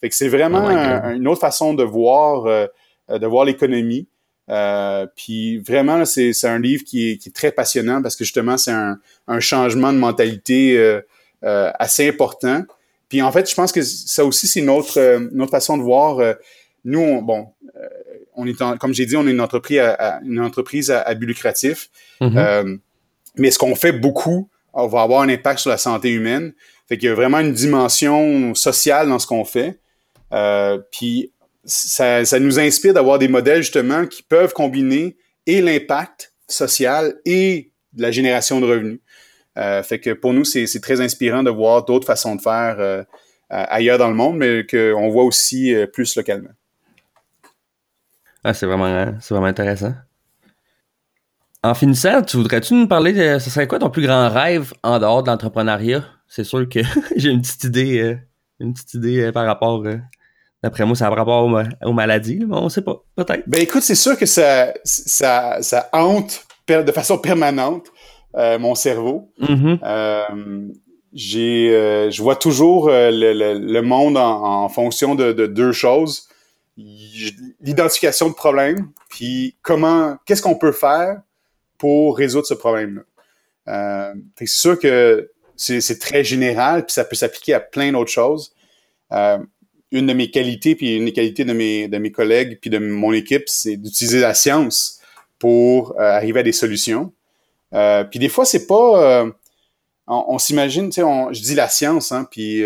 Fait 0.00 0.08
que 0.08 0.14
c'est 0.14 0.28
vraiment 0.28 0.66
oh 0.66 1.08
une 1.10 1.26
autre 1.28 1.40
façon 1.40 1.72
de 1.72 1.82
voir, 1.82 2.46
euh, 2.46 2.66
de 3.08 3.26
voir 3.26 3.44
l'économie. 3.44 4.06
Euh, 4.50 5.06
puis 5.16 5.58
vraiment, 5.58 6.04
c'est 6.04 6.44
un 6.44 6.58
livre 6.58 6.84
qui 6.84 7.12
est, 7.12 7.16
qui 7.16 7.30
est, 7.30 7.32
très 7.32 7.52
passionnant 7.52 8.02
parce 8.02 8.14
que 8.14 8.24
justement, 8.24 8.58
c'est 8.58 8.72
un, 8.72 8.98
un, 9.26 9.40
changement 9.40 9.92
de 9.92 9.98
mentalité 9.98 10.76
euh, 10.76 11.00
euh 11.44 11.70
assez 11.78 12.06
important. 12.06 12.62
Puis 13.08 13.22
en 13.22 13.32
fait, 13.32 13.48
je 13.48 13.54
pense 13.54 13.72
que 13.72 13.80
ça 13.80 14.24
aussi, 14.26 14.46
c'est 14.46 14.60
une 14.60 14.68
autre, 14.68 14.98
une 14.98 15.40
autre 15.40 15.52
façon 15.52 15.78
de 15.78 15.82
voir. 15.82 16.20
nous, 16.84 17.00
on, 17.00 17.22
bon, 17.22 17.48
on 18.36 18.46
est 18.46 18.54
comme 18.78 18.94
j'ai 18.94 19.06
dit, 19.06 19.16
on 19.16 19.26
est 19.26 19.30
une 19.30 19.40
entreprise 19.40 19.78
à, 19.78 20.20
une 20.24 20.40
entreprise 20.40 20.90
à, 20.90 21.14
but 21.14 21.26
lucratif. 21.26 21.90
Mm-hmm. 22.20 22.38
Euh, 22.38 22.76
mais 23.36 23.50
ce 23.50 23.58
qu'on 23.58 23.74
fait 23.74 23.92
beaucoup 23.92 24.48
on 24.74 24.88
va 24.88 25.02
avoir 25.02 25.22
un 25.22 25.28
impact 25.28 25.60
sur 25.60 25.70
la 25.70 25.76
santé 25.76 26.10
humaine. 26.10 26.52
Fait 26.88 26.98
qu'il 26.98 27.08
y 27.08 27.12
a 27.12 27.14
vraiment 27.14 27.38
une 27.38 27.52
dimension 27.52 28.54
sociale 28.54 29.08
dans 29.08 29.18
ce 29.18 29.26
qu'on 29.26 29.44
fait. 29.44 29.78
Euh, 30.32 30.78
puis 30.90 31.32
ça, 31.64 32.24
ça, 32.24 32.40
nous 32.40 32.58
inspire 32.58 32.92
d'avoir 32.92 33.18
des 33.18 33.28
modèles 33.28 33.62
justement 33.62 34.06
qui 34.06 34.22
peuvent 34.22 34.52
combiner 34.52 35.16
et 35.46 35.60
l'impact 35.60 36.32
social 36.48 37.14
et 37.24 37.70
la 37.96 38.10
génération 38.10 38.60
de 38.60 38.66
revenus. 38.66 38.98
Euh, 39.56 39.82
fait 39.84 40.00
que 40.00 40.10
pour 40.10 40.32
nous, 40.32 40.44
c'est 40.44 40.80
très 40.82 41.00
inspirant 41.00 41.44
de 41.44 41.50
voir 41.50 41.84
d'autres 41.84 42.06
façons 42.06 42.34
de 42.34 42.42
faire 42.42 43.04
ailleurs 43.48 43.98
dans 43.98 44.08
le 44.08 44.14
monde, 44.14 44.38
mais 44.38 44.66
qu'on 44.66 45.08
voit 45.10 45.22
aussi 45.22 45.72
plus 45.92 46.16
localement. 46.16 46.50
Ah, 48.44 48.52
c'est 48.52 48.66
vraiment, 48.66 49.14
c'est 49.20 49.32
vraiment 49.32 49.48
intéressant. 49.48 49.94
En 51.62 51.72
finissant, 51.72 52.20
tu 52.20 52.36
voudrais-tu 52.36 52.74
nous 52.74 52.86
parler 52.86 53.14
de 53.14 53.38
ce 53.38 53.48
serait 53.48 53.66
quoi 53.66 53.78
ton 53.78 53.88
plus 53.88 54.02
grand 54.02 54.28
rêve 54.28 54.74
en 54.82 54.98
dehors 54.98 55.22
de 55.22 55.30
l'entrepreneuriat? 55.30 56.04
C'est 56.28 56.44
sûr 56.44 56.68
que 56.68 56.80
j'ai 57.16 57.30
une 57.30 57.40
petite 57.40 57.64
idée, 57.64 58.00
euh, 58.00 58.16
une 58.60 58.74
petite 58.74 58.94
idée 58.94 59.22
euh, 59.22 59.32
par 59.32 59.46
rapport. 59.46 59.82
Euh, 59.86 59.96
d'après 60.62 60.84
moi, 60.84 60.94
ça 60.94 61.06
a 61.06 61.10
rapport 61.10 61.50
aux, 61.82 61.92
maladies, 61.94 62.44
mais 62.46 62.54
on 62.54 62.68
sait 62.68 62.82
pas, 62.82 63.02
peut-être. 63.16 63.44
Ben 63.46 63.62
écoute, 63.62 63.80
c'est 63.80 63.94
sûr 63.94 64.18
que 64.18 64.26
ça, 64.26 64.74
ça, 64.84 65.62
ça 65.62 65.88
hante 65.94 66.44
de 66.68 66.92
façon 66.92 67.16
permanente 67.16 67.86
mon 68.34 68.74
cerveau. 68.74 69.30
Mm-hmm. 69.40 70.72
j'ai, 71.12 72.10
je 72.10 72.22
vois 72.22 72.36
toujours 72.36 72.88
le, 72.90 73.80
monde 73.80 74.16
en, 74.16 74.68
fonction 74.68 75.14
de, 75.14 75.32
de 75.32 75.46
deux 75.46 75.72
choses 75.72 76.28
l'identification 76.76 78.28
de 78.28 78.34
problèmes, 78.34 78.90
puis 79.08 79.56
comment, 79.62 80.16
qu'est-ce 80.26 80.42
qu'on 80.42 80.56
peut 80.56 80.72
faire 80.72 81.20
pour 81.78 82.16
résoudre 82.16 82.46
ce 82.46 82.54
problème-là. 82.54 83.02
Euh, 83.68 84.14
c'est 84.38 84.46
sûr 84.46 84.78
que 84.78 85.30
c'est 85.56 85.98
très 86.00 86.24
général, 86.24 86.84
puis 86.84 86.92
ça 86.92 87.04
peut 87.04 87.16
s'appliquer 87.16 87.54
à 87.54 87.60
plein 87.60 87.92
d'autres 87.92 88.10
choses. 88.10 88.54
Euh, 89.12 89.38
une 89.92 90.06
de 90.06 90.12
mes 90.12 90.30
qualités, 90.30 90.74
puis 90.74 90.96
une 90.96 91.04
des 91.04 91.12
qualités 91.12 91.44
de 91.44 91.52
mes, 91.52 91.86
de 91.88 91.98
mes 91.98 92.10
collègues, 92.10 92.58
puis 92.60 92.70
de 92.70 92.78
mon 92.78 93.12
équipe, 93.12 93.44
c'est 93.46 93.76
d'utiliser 93.76 94.20
la 94.20 94.34
science 94.34 95.00
pour 95.38 95.92
euh, 96.00 96.02
arriver 96.02 96.40
à 96.40 96.42
des 96.42 96.52
solutions. 96.52 97.12
Puis 98.10 98.18
des 98.20 98.28
fois, 98.28 98.44
c'est 98.44 98.66
pas... 98.66 99.26
On, 100.06 100.24
on 100.28 100.38
s'imagine, 100.38 100.90
tu 100.90 101.00
sais, 101.00 101.06
je 101.32 101.40
dis 101.40 101.54
la 101.54 101.68
science, 101.68 102.12
hein, 102.12 102.28
puis 102.30 102.62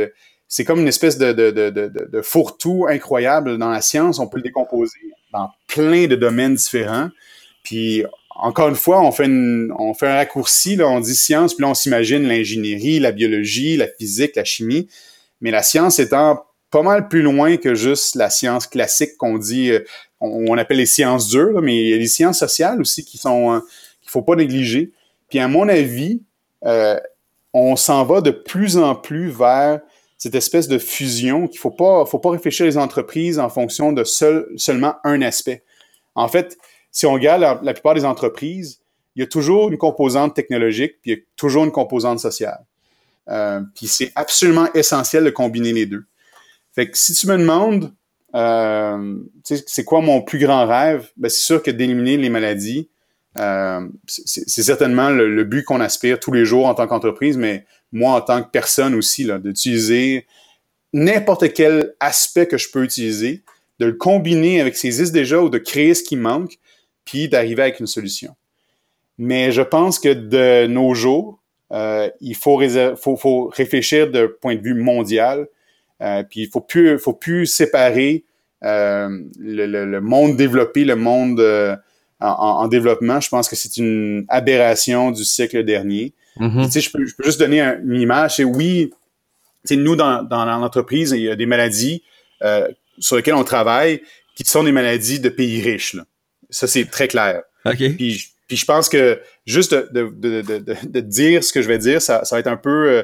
c'est 0.49 0.64
comme 0.64 0.80
une 0.80 0.88
espèce 0.88 1.18
de, 1.18 1.32
de, 1.32 1.51
de, 1.51 1.70
de, 1.70 2.22
fourre-tout 2.22 2.86
incroyable 2.88 3.59
dans 3.59 3.68
la 3.68 3.82
science. 3.82 4.18
On 4.18 4.26
peut 4.26 4.38
le 4.38 4.42
décomposer 4.42 4.99
dans 5.32 5.51
plein 5.66 6.07
de 6.07 6.16
domaines 6.16 6.55
différents. 6.55 7.11
Puis 7.62 8.03
encore 8.34 8.68
une 8.68 8.76
fois, 8.76 9.03
on 9.03 9.12
fait, 9.12 9.28
on 9.28 9.92
fait 9.92 10.07
un 10.07 10.14
raccourci, 10.14 10.76
là, 10.76 10.88
on 10.88 11.01
dit 11.01 11.14
science, 11.14 11.55
puis 11.55 11.62
là, 11.62 11.70
on 11.70 11.74
s'imagine 11.74 12.22
l'ingénierie, 12.26 12.99
la 12.99 13.12
biologie, 13.12 13.76
la 13.76 13.88
physique, 13.88 14.36
la 14.36 14.44
chimie. 14.44 14.88
Mais 15.42 15.51
la 15.51 15.62
science 15.62 15.99
étant 15.99 16.44
pas 16.70 16.82
mal 16.82 17.09
plus 17.09 17.22
loin 17.22 17.57
que 17.57 17.74
juste 17.74 18.14
la 18.14 18.30
science 18.30 18.66
classique 18.66 19.16
qu'on 19.18 19.38
dit, 19.38 19.70
euh, 19.70 19.80
on, 20.20 20.57
appelle 20.57 20.78
les 20.78 20.86
sciences 20.86 21.28
dures, 21.28 21.61
mais 21.62 21.76
il 21.76 21.88
y 21.88 21.94
a 21.94 21.96
les 21.96 22.09
sciences 22.09 22.38
sociales 22.38 22.80
aussi 22.80 23.05
qui 23.05 23.18
sont 23.18 23.55
euh, 23.55 23.61
qu'il 24.01 24.11
faut 24.11 24.22
pas 24.22 24.34
négliger. 24.34 24.92
Puis 25.28 25.38
à 25.38 25.49
mon 25.49 25.68
avis, 25.68 26.22
euh, 26.64 26.99
on 27.53 27.76
s'en 27.76 28.05
va 28.05 28.20
de 28.20 28.30
plus 28.30 28.76
en 28.78 28.94
plus 28.94 29.30
vers 29.30 29.80
cette 30.18 30.34
espèce 30.34 30.68
de 30.68 30.78
fusion 30.78 31.46
qu'il 31.46 31.60
faut 31.60 31.70
pas 31.70 32.04
faut 32.04 32.18
pas 32.18 32.30
réfléchir 32.30 32.66
les 32.66 32.76
entreprises 32.76 33.38
en 33.38 33.48
fonction 33.48 33.92
de 33.92 34.04
seul, 34.04 34.48
seulement 34.56 34.96
un 35.04 35.22
aspect. 35.22 35.62
En 36.14 36.28
fait, 36.28 36.58
si 36.90 37.06
on 37.06 37.12
regarde 37.12 37.62
la, 37.62 37.72
plupart 37.72 37.94
des 37.94 38.04
entreprises, 38.04 38.80
il 39.14 39.20
y 39.20 39.22
a 39.22 39.26
toujours 39.26 39.70
une 39.70 39.78
composante 39.78 40.34
technologique, 40.34 40.94
puis 41.00 41.12
il 41.12 41.14
y 41.14 41.20
a 41.20 41.22
toujours 41.36 41.64
une 41.64 41.70
composante 41.70 42.18
sociale. 42.18 42.64
Euh, 43.28 43.60
puis 43.74 43.86
c'est 43.86 44.10
absolument 44.16 44.68
essentiel 44.74 45.24
de 45.24 45.30
combiner 45.30 45.72
les 45.72 45.86
deux. 45.86 46.04
Fait 46.74 46.90
que 46.90 46.98
si 46.98 47.14
tu 47.14 47.26
me 47.28 47.36
demandes, 47.38 47.92
euh, 48.34 49.16
c'est 49.44 49.84
quoi 49.84 50.00
mon 50.00 50.22
plus 50.22 50.38
grand 50.38 50.66
rêve, 50.66 51.10
ben 51.16 51.28
c'est 51.28 51.42
sûr 51.42 51.62
que 51.62 51.70
d'éliminer 51.70 52.16
les 52.16 52.30
maladies, 52.30 52.88
euh, 53.38 53.86
c'est 54.06 54.62
certainement 54.62 55.10
le, 55.10 55.44
but 55.44 55.62
qu'on 55.62 55.80
aspire 55.80 56.18
tous 56.18 56.32
les 56.32 56.44
jours 56.44 56.66
en 56.66 56.74
tant 56.74 56.86
qu'entreprise, 56.86 57.36
mais 57.36 57.64
moi 57.93 58.12
en 58.12 58.20
tant 58.20 58.43
que 58.43 58.51
personne 58.51 58.95
aussi, 58.95 59.28
d'utiliser 59.43 60.26
n'importe 60.93 61.53
quel 61.53 61.95
aspect 62.01 62.47
que 62.47 62.59
je 62.59 62.70
peux 62.70 62.82
utiliser, 62.82 63.43
de 63.78 63.86
le 63.86 63.93
combiner 63.93 64.61
avec 64.61 64.76
ce 64.76 64.82
qui 64.82 64.86
existe 64.89 65.12
déjà 65.12 65.41
ou 65.41 65.51
de 65.51 65.59
créer 65.59 65.95
ce 65.95 66.03
qui 66.03 66.16
manque, 66.16 66.59
puis 67.05 67.28
d'arriver 67.28 67.62
avec 67.62 67.80
une 67.80 67.86
solution. 67.86 68.34
Mais 69.18 69.51
je 69.53 69.62
pense 69.62 69.99
que 69.99 70.12
de 70.12 70.66
nos 70.66 70.95
jours, 70.95 71.41
euh, 71.72 72.09
il 72.20 72.34
faut, 72.34 72.61
faut, 73.16 73.49
réfléchir 73.49 74.11
d'un 74.11 74.28
point 74.41 74.55
de 74.55 74.62
vue 74.62 74.74
mondial. 74.74 75.49
Euh, 76.01 76.22
puis 76.22 76.43
il 76.43 76.49
faut 76.49 76.61
plus, 76.61 76.99
faut 76.99 77.12
plus 77.12 77.47
séparer 77.47 78.24
euh, 78.64 79.09
le, 79.39 79.66
le, 79.66 80.01
monde 80.01 80.36
développé, 80.36 80.84
le 80.84 80.97
monde 80.97 81.41
en, 82.20 82.68
développement. 82.68 83.20
Je 83.20 83.28
pense 83.28 83.49
que 83.49 83.57
c'est 83.57 83.76
une 83.76 84.24
aberration 84.28 85.11
du 85.11 85.24
siècle 85.24 85.64
dernier. 85.64 86.14
Tu 86.39 86.70
sais, 86.70 86.80
je 86.80 86.91
peux, 86.91 87.05
je 87.05 87.14
peux, 87.14 87.24
juste 87.24 87.39
donner 87.39 87.61
une 87.61 88.01
image. 88.01 88.36
C'est 88.36 88.45
oui, 88.45 88.91
tu 89.66 89.74
sais, 89.74 89.76
nous 89.76 89.97
dans, 89.97 90.22
dans 90.22 90.45
l'entreprise, 90.45 91.11
il 91.11 91.22
y 91.22 91.30
a 91.30 91.36
des 91.36 91.47
maladies 91.47 92.03
euh, 92.43 92.68
sur 92.99 93.16
lesquelles 93.16 93.34
on 93.34 93.45
travaille 93.45 94.03
qui 94.34 94.45
sont 94.45 94.62
des 94.62 94.72
maladies 94.72 95.20
de 95.20 95.28
pays 95.28 95.61
riches. 95.61 95.95
Là. 95.95 96.05
Ça, 96.51 96.66
c'est 96.66 96.84
très 96.84 97.09
clair. 97.09 97.43
Puis, 97.64 98.24
puis 98.47 98.57
je 98.57 98.64
pense 98.64 98.89
que 98.89 99.20
juste 99.47 99.74
de, 99.74 100.11
de, 100.14 100.43
de, 100.43 100.59
de, 100.59 101.01
dire 101.01 101.45
ce 101.45 101.53
que 101.53 101.61
je 101.61 101.68
vais 101.68 101.78
dire, 101.78 102.01
ça, 102.01 102.24
ça 102.24 102.36
va 102.36 102.41
être 102.41 102.47
un 102.47 102.57
peu 102.57 102.89
euh, 102.89 103.03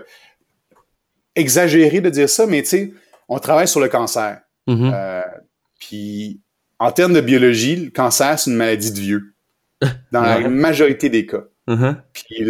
exagéré 1.34 2.00
de 2.00 2.08
dire 2.08 2.28
ça, 2.28 2.46
mais 2.46 2.62
tu 2.62 2.68
sais, 2.68 2.92
on 3.28 3.38
travaille 3.38 3.68
sur 3.68 3.80
le 3.80 3.88
cancer. 3.88 4.40
Mm-hmm. 4.66 4.92
euh, 4.94 5.22
puis 5.78 6.40
en 6.78 6.92
termes 6.92 7.12
de 7.12 7.20
biologie, 7.20 7.76
le 7.76 7.90
cancer, 7.90 8.38
c'est 8.38 8.50
une 8.50 8.56
maladie 8.56 8.92
de 8.92 9.00
vieux. 9.00 9.34
Dans 10.12 10.22
la 10.22 10.48
majorité 10.48 11.08
des 11.08 11.26
cas. 11.26 11.44
Mm-hmm. 11.68 11.96
Puis 12.12 12.44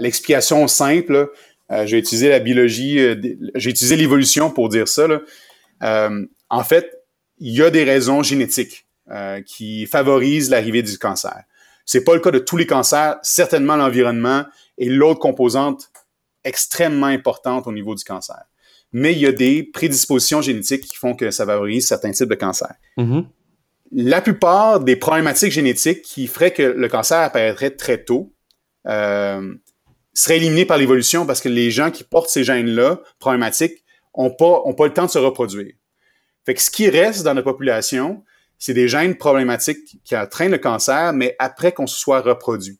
l'explication 0.00 0.66
simple, 0.68 1.30
euh, 1.72 1.86
j'ai 1.86 1.98
utilisé 1.98 2.28
la 2.28 2.38
biologie, 2.38 3.00
euh, 3.00 3.16
j'ai 3.54 3.70
utilisé 3.70 3.96
l'évolution 3.96 4.50
pour 4.50 4.68
dire 4.68 4.86
ça. 4.86 5.06
Là. 5.08 5.20
Euh, 5.82 6.24
en 6.48 6.64
fait, 6.64 6.90
il 7.38 7.54
y 7.54 7.62
a 7.62 7.70
des 7.70 7.84
raisons 7.84 8.22
génétiques 8.22 8.84
qui 9.46 9.86
favorisent 9.86 10.50
l'arrivée 10.50 10.82
du 10.82 10.98
cancer. 10.98 11.44
C'est 11.84 12.02
pas 12.02 12.14
le 12.14 12.20
cas 12.20 12.32
de 12.32 12.40
tous 12.40 12.56
les 12.56 12.66
cancers. 12.66 13.18
Certainement, 13.22 13.76
l'environnement 13.76 14.44
est 14.78 14.88
l'autre 14.88 15.20
composante 15.20 15.92
extrêmement 16.42 17.06
importante 17.06 17.68
au 17.68 17.72
niveau 17.72 17.94
du 17.94 18.02
cancer. 18.02 18.42
Mais 18.90 19.12
il 19.12 19.20
y 19.20 19.26
a 19.26 19.32
des 19.32 19.62
prédispositions 19.62 20.42
génétiques 20.42 20.86
qui 20.86 20.96
font 20.96 21.14
que 21.14 21.30
ça 21.30 21.46
favorise 21.46 21.86
certains 21.86 22.10
types 22.10 22.28
de 22.28 22.34
cancers. 22.34 22.74
Mm-hmm. 22.98 23.26
La 23.92 24.20
plupart 24.20 24.80
des 24.80 24.96
problématiques 24.96 25.52
génétiques 25.52 26.02
qui 26.02 26.26
feraient 26.26 26.52
que 26.52 26.62
le 26.62 26.88
cancer 26.88 27.18
apparaîtrait 27.18 27.70
très 27.70 28.02
tôt 28.02 28.32
euh, 28.86 29.54
seraient 30.14 30.36
éliminées 30.36 30.64
par 30.64 30.78
l'évolution 30.78 31.26
parce 31.26 31.40
que 31.40 31.48
les 31.48 31.70
gens 31.70 31.90
qui 31.90 32.04
portent 32.04 32.30
ces 32.30 32.44
gènes-là, 32.44 33.00
problématiques, 33.18 33.84
ont 34.14 34.30
pas, 34.30 34.62
ont 34.64 34.74
pas 34.74 34.86
le 34.86 34.92
temps 34.92 35.06
de 35.06 35.10
se 35.10 35.18
reproduire. 35.18 35.72
Fait 36.44 36.54
que 36.54 36.62
ce 36.62 36.70
qui 36.70 36.88
reste 36.88 37.22
dans 37.22 37.34
la 37.34 37.42
population, 37.42 38.22
c'est 38.58 38.74
des 38.74 38.88
gènes 38.88 39.16
problématiques 39.16 39.98
qui 40.04 40.16
entraînent 40.16 40.52
le 40.52 40.58
cancer, 40.58 41.12
mais 41.12 41.36
après 41.38 41.72
qu'on 41.72 41.86
se 41.86 41.98
soit 41.98 42.20
reproduit. 42.20 42.78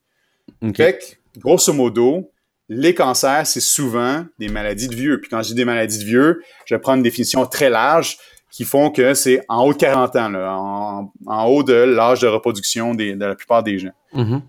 Fait 0.74 0.98
que, 0.98 1.40
grosso 1.40 1.72
modo, 1.72 2.30
les 2.68 2.94
cancers, 2.94 3.46
c'est 3.46 3.60
souvent 3.60 4.24
des 4.38 4.48
maladies 4.48 4.88
de 4.88 4.94
vieux. 4.94 5.20
Puis 5.20 5.28
quand 5.28 5.42
je 5.42 5.48
dis 5.48 5.54
des 5.54 5.64
maladies 5.64 5.98
de 5.98 6.04
vieux, 6.04 6.42
je 6.64 6.74
vais 6.74 6.80
prendre 6.80 6.98
une 6.98 7.02
définition 7.02 7.44
très 7.46 7.68
large 7.68 8.16
qui 8.50 8.64
font 8.64 8.90
que 8.90 9.14
c'est 9.14 9.42
en 9.48 9.64
haut 9.66 9.72
de 9.72 9.78
40 9.78 10.16
ans, 10.16 10.28
là, 10.30 10.56
en, 10.56 11.12
en, 11.26 11.44
haut 11.46 11.62
de 11.62 11.74
l'âge 11.74 12.20
de 12.20 12.26
reproduction 12.26 12.94
des, 12.94 13.14
de 13.14 13.24
la 13.24 13.34
plupart 13.34 13.62
des 13.62 13.78
gens. 13.78 13.92
Mm-hmm. 14.14 14.40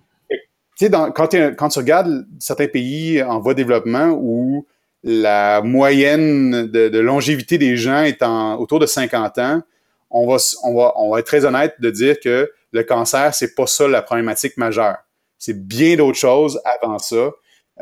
Sais, 0.86 0.92
quand, 0.92 1.28
tu 1.28 1.80
regardes 1.80 2.26
certains 2.40 2.68
pays 2.68 3.22
en 3.24 3.40
voie 3.40 3.54
de 3.54 3.58
développement 3.58 4.10
où 4.10 4.66
la 5.04 5.62
moyenne 5.62 6.68
de, 6.68 7.00
longévité 7.00 7.58
des 7.58 7.78
gens 7.78 8.04
est 8.04 8.22
autour 8.24 8.80
de 8.80 8.86
50 8.86 9.38
ans, 9.40 9.62
on 10.10 10.28
va, 10.28 11.20
être 11.20 11.26
très 11.26 11.46
honnête 11.46 11.76
de 11.80 11.90
dire 11.90 12.20
que 12.20 12.52
le 12.72 12.84
cancer, 12.84 13.34
c'est 13.34 13.56
pas 13.56 13.68
ça 13.68 13.88
la 13.88 14.02
problématique 14.02 14.58
majeure. 14.58 14.98
C'est 15.38 15.68
bien 15.68 15.96
d'autres 15.96 16.18
choses 16.18 16.60
avant 16.66 17.00
ça 17.00 17.32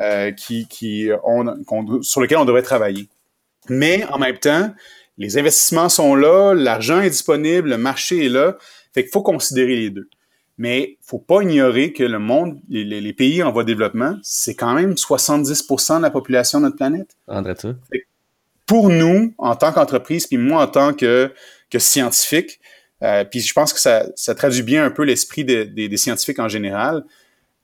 euh, 0.00 0.30
qui, 0.32 0.66
qui 0.68 1.08
on, 1.24 2.02
sur 2.02 2.20
lesquelles 2.20 2.38
on 2.38 2.44
devrait 2.44 2.62
travailler. 2.62 3.08
Mais 3.68 4.04
en 4.10 4.18
même 4.18 4.38
temps, 4.38 4.70
les 5.18 5.38
investissements 5.38 5.88
sont 5.88 6.14
là, 6.14 6.54
l'argent 6.54 7.00
est 7.00 7.10
disponible, 7.10 7.70
le 7.70 7.78
marché 7.78 8.26
est 8.26 8.28
là. 8.28 8.56
Fait 8.92 9.06
faut 9.12 9.22
considérer 9.22 9.76
les 9.76 9.90
deux. 9.90 10.08
Mais 10.58 10.96
faut 11.02 11.18
pas 11.18 11.42
ignorer 11.42 11.92
que 11.92 12.02
le 12.02 12.18
monde, 12.18 12.58
les, 12.68 12.84
les 12.84 13.12
pays 13.12 13.42
en 13.42 13.52
voie 13.52 13.62
de 13.62 13.68
développement, 13.68 14.16
c'est 14.22 14.54
quand 14.54 14.72
même 14.74 14.92
70% 14.92 15.98
de 15.98 16.02
la 16.02 16.10
population 16.10 16.60
de 16.60 16.64
notre 16.64 16.76
planète. 16.76 17.16
André, 17.26 17.54
ça. 17.56 17.74
Pour 18.64 18.88
nous, 18.88 19.34
en 19.38 19.54
tant 19.54 19.72
qu'entreprise, 19.72 20.26
puis 20.26 20.38
moi 20.38 20.62
en 20.62 20.66
tant 20.66 20.92
que 20.92 21.30
que 21.70 21.78
scientifique. 21.78 22.60
Euh, 23.02 23.24
puis 23.24 23.40
je 23.40 23.52
pense 23.52 23.72
que 23.72 23.80
ça, 23.80 24.06
ça 24.14 24.34
traduit 24.34 24.62
bien 24.62 24.84
un 24.84 24.90
peu 24.90 25.04
l'esprit 25.04 25.44
de, 25.44 25.64
de, 25.64 25.86
des 25.86 25.96
scientifiques 25.96 26.38
en 26.38 26.48
général. 26.48 27.04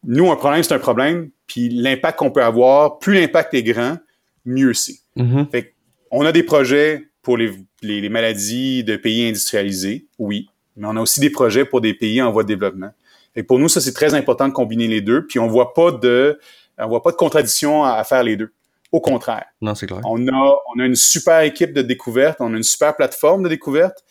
Nous, 0.05 0.31
un 0.31 0.37
problème, 0.37 0.63
c'est 0.63 0.75
un 0.75 0.79
problème, 0.79 1.31
puis 1.47 1.69
l'impact 1.69 2.19
qu'on 2.19 2.31
peut 2.31 2.43
avoir, 2.43 2.99
plus 2.99 3.15
l'impact 3.15 3.55
est 3.55 3.63
grand, 3.63 3.99
mieux 4.45 4.75
c'est. 4.75 4.97
Mm-hmm. 5.17 5.51
Fait 5.51 5.75
on 6.11 6.27
a 6.27 6.33
des 6.33 6.43
projets 6.43 7.09
pour 7.23 7.39
les, 7.39 7.53
les, 7.81 8.01
les, 8.01 8.09
maladies 8.09 8.85
de 8.85 8.97
pays 8.97 9.27
industrialisés, 9.27 10.07
oui, 10.19 10.49
mais 10.77 10.87
on 10.89 10.97
a 10.97 11.01
aussi 11.01 11.21
des 11.21 11.31
projets 11.31 11.65
pour 11.65 11.81
des 11.81 11.95
pays 11.95 12.21
en 12.23 12.31
voie 12.33 12.43
de 12.43 12.49
développement. 12.49 12.91
Fait 13.35 13.43
pour 13.43 13.59
nous, 13.59 13.69
ça, 13.69 13.81
c'est 13.81 13.95
très 13.95 14.15
important 14.15 14.49
de 14.49 14.53
combiner 14.53 14.89
les 14.89 15.01
deux, 15.01 15.27
puis 15.27 15.39
on 15.39 15.47
voit 15.47 15.75
pas 15.75 15.91
de 15.93 16.39
on 16.79 16.89
voit 16.89 17.03
pas 17.03 17.11
de 17.11 17.17
contradiction 17.17 17.85
à, 17.85 17.93
à 17.93 18.05
faire 18.05 18.23
les 18.23 18.37
deux. 18.37 18.53
Au 18.91 19.01
contraire. 19.01 19.47
Non, 19.63 19.75
c'est 19.75 19.87
clair. 19.87 20.01
On 20.05 20.29
a, 20.29 20.57
on 20.75 20.81
a 20.81 20.85
une 20.85 20.97
super 20.97 21.41
équipe 21.41 21.73
de 21.73 21.81
découverte, 21.81 22.39
on 22.41 22.53
a 22.53 22.57
une 22.57 22.63
super 22.63 22.95
plateforme 22.95 23.43
de 23.43 23.49
découverte. 23.49 24.05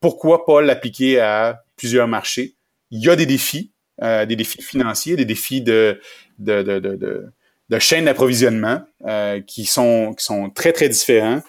Pourquoi 0.00 0.44
pas 0.44 0.60
l'appliquer 0.60 1.18
à 1.18 1.62
plusieurs 1.76 2.06
marchés? 2.08 2.54
Il 2.90 3.02
y 3.02 3.08
a 3.08 3.16
des 3.16 3.24
défis, 3.24 3.72
euh, 4.02 4.26
des 4.26 4.36
défis 4.36 4.60
financiers, 4.60 5.16
des 5.16 5.24
défis 5.24 5.62
de, 5.62 5.98
de, 6.38 6.62
de, 6.62 6.78
de, 6.78 7.26
de 7.70 7.78
chaîne 7.78 8.04
d'approvisionnement 8.04 8.82
euh, 9.06 9.40
qui, 9.40 9.64
sont, 9.64 10.14
qui 10.16 10.24
sont 10.24 10.50
très, 10.50 10.72
très 10.72 10.90
différents. 10.90 11.40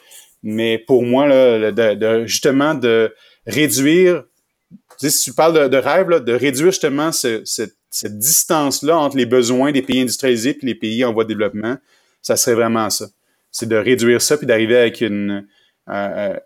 Mais 0.41 0.77
pour 0.77 1.03
moi, 1.03 1.27
là, 1.27 1.71
de, 1.71 1.95
de 1.95 2.25
justement, 2.27 2.75
de 2.75 3.13
réduire, 3.45 4.23
tu 4.99 5.05
sais, 5.05 5.17
si 5.17 5.23
tu 5.23 5.33
parles 5.33 5.69
de, 5.69 5.77
rêve, 5.77 6.09
de 6.09 6.33
réduire 6.33 6.71
justement 6.71 7.11
ce, 7.11 7.41
cette, 7.45 8.17
distance-là 8.17 8.97
entre 8.97 9.15
les 9.17 9.25
besoins 9.25 9.71
des 9.71 9.81
pays 9.81 10.01
industrialisés 10.01 10.57
et 10.61 10.65
les 10.65 10.75
pays 10.75 11.05
en 11.05 11.13
voie 11.13 11.23
de 11.23 11.29
développement, 11.29 11.77
ça 12.21 12.35
serait 12.35 12.55
vraiment 12.55 12.89
ça. 12.89 13.07
C'est 13.49 13.67
de 13.67 13.77
réduire 13.77 14.21
ça 14.21 14.37
puis 14.37 14.45
d'arriver 14.45 14.77
avec 14.77 15.01
une 15.01 15.47
euh, 15.87 16.37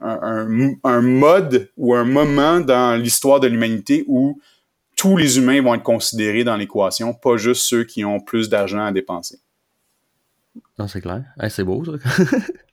un, 0.00 0.74
un, 0.84 1.00
mode 1.00 1.70
ou 1.76 1.94
un 1.94 2.04
moment 2.04 2.60
dans 2.60 3.00
l'histoire 3.00 3.40
de 3.40 3.48
l'humanité 3.48 4.04
où 4.06 4.40
tous 4.96 5.16
les 5.16 5.38
humains 5.38 5.60
vont 5.60 5.74
être 5.74 5.82
considérés 5.82 6.44
dans 6.44 6.56
l'équation, 6.56 7.12
pas 7.12 7.36
juste 7.36 7.62
ceux 7.62 7.82
qui 7.82 8.04
ont 8.04 8.20
plus 8.20 8.48
d'argent 8.48 8.84
à 8.84 8.92
dépenser. 8.92 9.40
Non, 10.78 10.86
c'est 10.86 11.00
clair. 11.00 11.24
c'est 11.48 11.64
beau, 11.64 11.84
ça. 11.84 11.92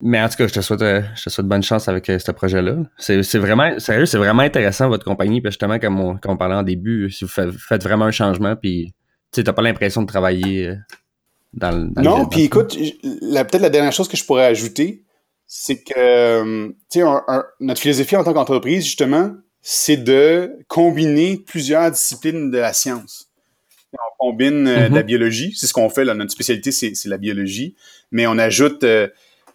Mais 0.00 0.20
en 0.22 0.28
tout 0.28 0.36
cas, 0.36 0.46
je 0.46 0.52
te 0.54 0.60
souhaite, 0.60 0.82
euh, 0.82 1.02
je 1.16 1.24
te 1.24 1.30
souhaite 1.30 1.46
bonne 1.46 1.62
chance 1.62 1.88
avec 1.88 2.08
euh, 2.08 2.18
ce 2.18 2.30
projet-là. 2.30 2.76
C'est, 2.98 3.38
vraiment, 3.38 3.78
sérieux, 3.80 4.06
c'est 4.06 4.18
vraiment 4.18 4.42
intéressant 4.42 4.88
votre 4.88 5.04
compagnie. 5.04 5.40
Puis 5.40 5.50
justement, 5.50 5.78
comme 5.78 5.98
on, 6.00 6.16
comme 6.16 6.32
on 6.32 6.36
parlait 6.36 6.54
en 6.54 6.62
début, 6.62 7.10
si 7.10 7.24
vous 7.24 7.30
faites, 7.30 7.82
vraiment 7.82 8.04
un 8.04 8.12
changement, 8.12 8.54
puis 8.54 8.94
tu 9.32 9.42
n'as 9.42 9.52
pas 9.52 9.62
l'impression 9.62 10.02
de 10.02 10.06
travailler 10.06 10.76
non, 11.96 12.26
puis 12.26 12.42
écoute, 12.42 12.76
peut-être 12.76 13.60
la 13.60 13.70
dernière 13.70 13.92
chose 13.92 14.08
que 14.08 14.16
je 14.16 14.24
pourrais 14.24 14.44
ajouter, 14.44 15.04
c'est 15.46 15.82
que, 15.82 15.92
euh, 15.96 16.68
tu 16.90 17.00
sais, 17.00 17.06
notre 17.60 17.80
philosophie 17.80 18.16
en 18.16 18.24
tant 18.24 18.34
qu'entreprise, 18.34 18.84
justement, 18.84 19.32
c'est 19.62 19.96
de 19.96 20.58
combiner 20.68 21.38
plusieurs 21.38 21.90
disciplines 21.90 22.50
de 22.50 22.58
la 22.58 22.72
science. 22.72 23.30
On 23.94 24.30
combine 24.30 24.66
euh, 24.66 24.88
la 24.88 24.88
mm-hmm. 24.88 25.02
biologie, 25.04 25.54
c'est 25.56 25.66
ce 25.66 25.72
qu'on 25.72 25.88
fait, 25.88 26.04
là, 26.04 26.14
notre 26.14 26.32
spécialité, 26.32 26.70
c'est 26.70 27.06
la 27.06 27.16
biologie, 27.16 27.74
mais 28.10 28.26
on 28.26 28.36
ajoute, 28.38 28.84
euh, 28.84 29.08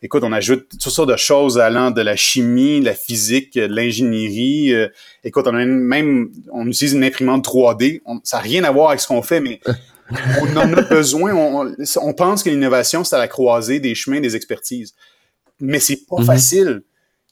écoute, 0.03 0.23
on 0.23 0.33
ajoute 0.33 0.67
toutes 0.69 0.81
sortes 0.81 1.09
de 1.09 1.15
choses 1.15 1.57
allant 1.57 1.89
de 1.89 2.01
la 2.01 2.17
chimie, 2.17 2.81
la 2.81 2.93
physique, 2.93 3.55
de 3.55 3.61
l'ingénierie. 3.61 4.73
Euh, 4.73 4.89
écoute, 5.23 5.47
on 5.47 5.55
a 5.55 5.65
même, 5.65 6.29
on 6.51 6.67
utilise 6.67 6.93
une 6.93 7.05
imprimante 7.05 7.47
3D. 7.47 8.01
ça 8.23 8.37
n'a 8.37 8.43
rien 8.43 8.63
à 8.65 8.71
voir 8.71 8.89
avec 8.89 8.99
ce 8.99 9.07
qu'on 9.07 9.21
fait, 9.21 9.39
mais 9.39 9.61
on 10.41 10.57
en 10.57 10.73
a 10.73 10.81
besoin. 10.81 11.33
On, 11.33 12.13
pense 12.13 12.43
que 12.43 12.49
l'innovation, 12.49 13.05
c'est 13.05 13.15
à 13.15 13.19
la 13.19 13.29
croisée 13.29 13.79
des 13.79 13.95
chemins, 13.95 14.19
des 14.19 14.35
expertises. 14.35 14.93
Mais 15.61 15.79
c'est 15.79 16.05
pas 16.05 16.17
mm-hmm. 16.17 16.25
facile. 16.25 16.83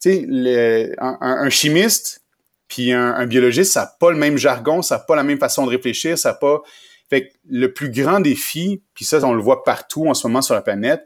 Tu 0.01 0.28
sais, 0.28 0.95
un, 0.99 1.49
chimiste 1.49 2.22
puis 2.69 2.93
un, 2.93 3.26
biologiste, 3.28 3.74
ça 3.74 3.82
n'a 3.82 3.91
pas 3.99 4.11
le 4.11 4.17
même 4.17 4.38
jargon, 4.38 4.82
ça 4.82 4.95
n'a 4.95 4.99
pas 4.99 5.17
la 5.17 5.24
même 5.24 5.38
façon 5.38 5.65
de 5.65 5.69
réfléchir, 5.69 6.17
ça 6.17 6.30
n'a 6.30 6.36
pas... 6.36 6.61
Fait 7.09 7.28
que 7.28 7.34
le 7.49 7.74
plus 7.74 7.91
grand 7.91 8.22
défi, 8.22 8.82
puis 8.93 9.03
ça, 9.03 9.19
on 9.28 9.34
le 9.34 9.41
voit 9.41 9.65
partout 9.65 10.07
en 10.07 10.13
ce 10.13 10.26
moment 10.26 10.41
sur 10.41 10.55
la 10.55 10.61
planète, 10.61 11.05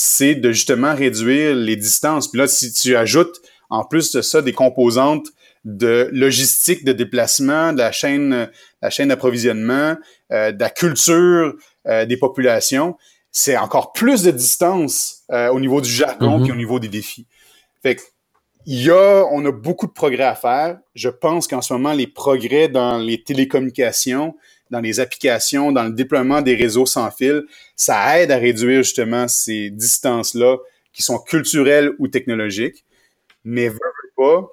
c'est 0.00 0.36
de 0.36 0.52
justement 0.52 0.94
réduire 0.94 1.56
les 1.56 1.74
distances. 1.74 2.30
Puis 2.30 2.38
là, 2.38 2.46
si 2.46 2.72
tu 2.72 2.94
ajoutes 2.94 3.42
en 3.68 3.82
plus 3.82 4.12
de 4.12 4.22
ça 4.22 4.42
des 4.42 4.52
composantes 4.52 5.26
de 5.64 6.08
logistique 6.12 6.84
de 6.84 6.92
déplacement, 6.92 7.72
de 7.72 7.78
la 7.78 7.90
chaîne, 7.90 8.48
la 8.80 8.90
chaîne 8.90 9.08
d'approvisionnement, 9.08 9.96
euh, 10.30 10.52
de 10.52 10.60
la 10.60 10.70
culture 10.70 11.52
euh, 11.88 12.06
des 12.06 12.16
populations, 12.16 12.96
c'est 13.32 13.56
encore 13.56 13.92
plus 13.92 14.22
de 14.22 14.30
distance 14.30 15.24
euh, 15.32 15.48
au 15.48 15.58
niveau 15.58 15.80
du 15.80 15.90
jargon 15.90 16.38
mm 16.38 16.48
au 16.48 16.54
niveau 16.54 16.78
des 16.78 16.88
défis. 16.88 17.26
Fait 17.82 17.96
que, 17.96 18.02
il 18.66 18.80
y 18.80 18.90
a, 18.90 19.24
on 19.32 19.44
a 19.46 19.50
beaucoup 19.50 19.88
de 19.88 19.92
progrès 19.92 20.22
à 20.22 20.36
faire. 20.36 20.78
Je 20.94 21.08
pense 21.08 21.48
qu'en 21.48 21.60
ce 21.60 21.72
moment, 21.72 21.92
les 21.92 22.06
progrès 22.06 22.68
dans 22.68 22.98
les 22.98 23.24
télécommunications, 23.24 24.36
dans 24.70 24.80
les 24.80 25.00
applications, 25.00 25.72
dans 25.72 25.84
le 25.84 25.92
déploiement 25.92 26.42
des 26.42 26.54
réseaux 26.54 26.86
sans 26.86 27.10
fil, 27.10 27.44
ça 27.76 28.18
aide 28.18 28.30
à 28.30 28.36
réduire 28.36 28.82
justement 28.82 29.28
ces 29.28 29.70
distances-là 29.70 30.56
qui 30.92 31.02
sont 31.02 31.18
culturelles 31.18 31.92
ou 31.98 32.08
technologiques. 32.08 32.84
Mais 33.44 33.70
pas, 34.16 34.48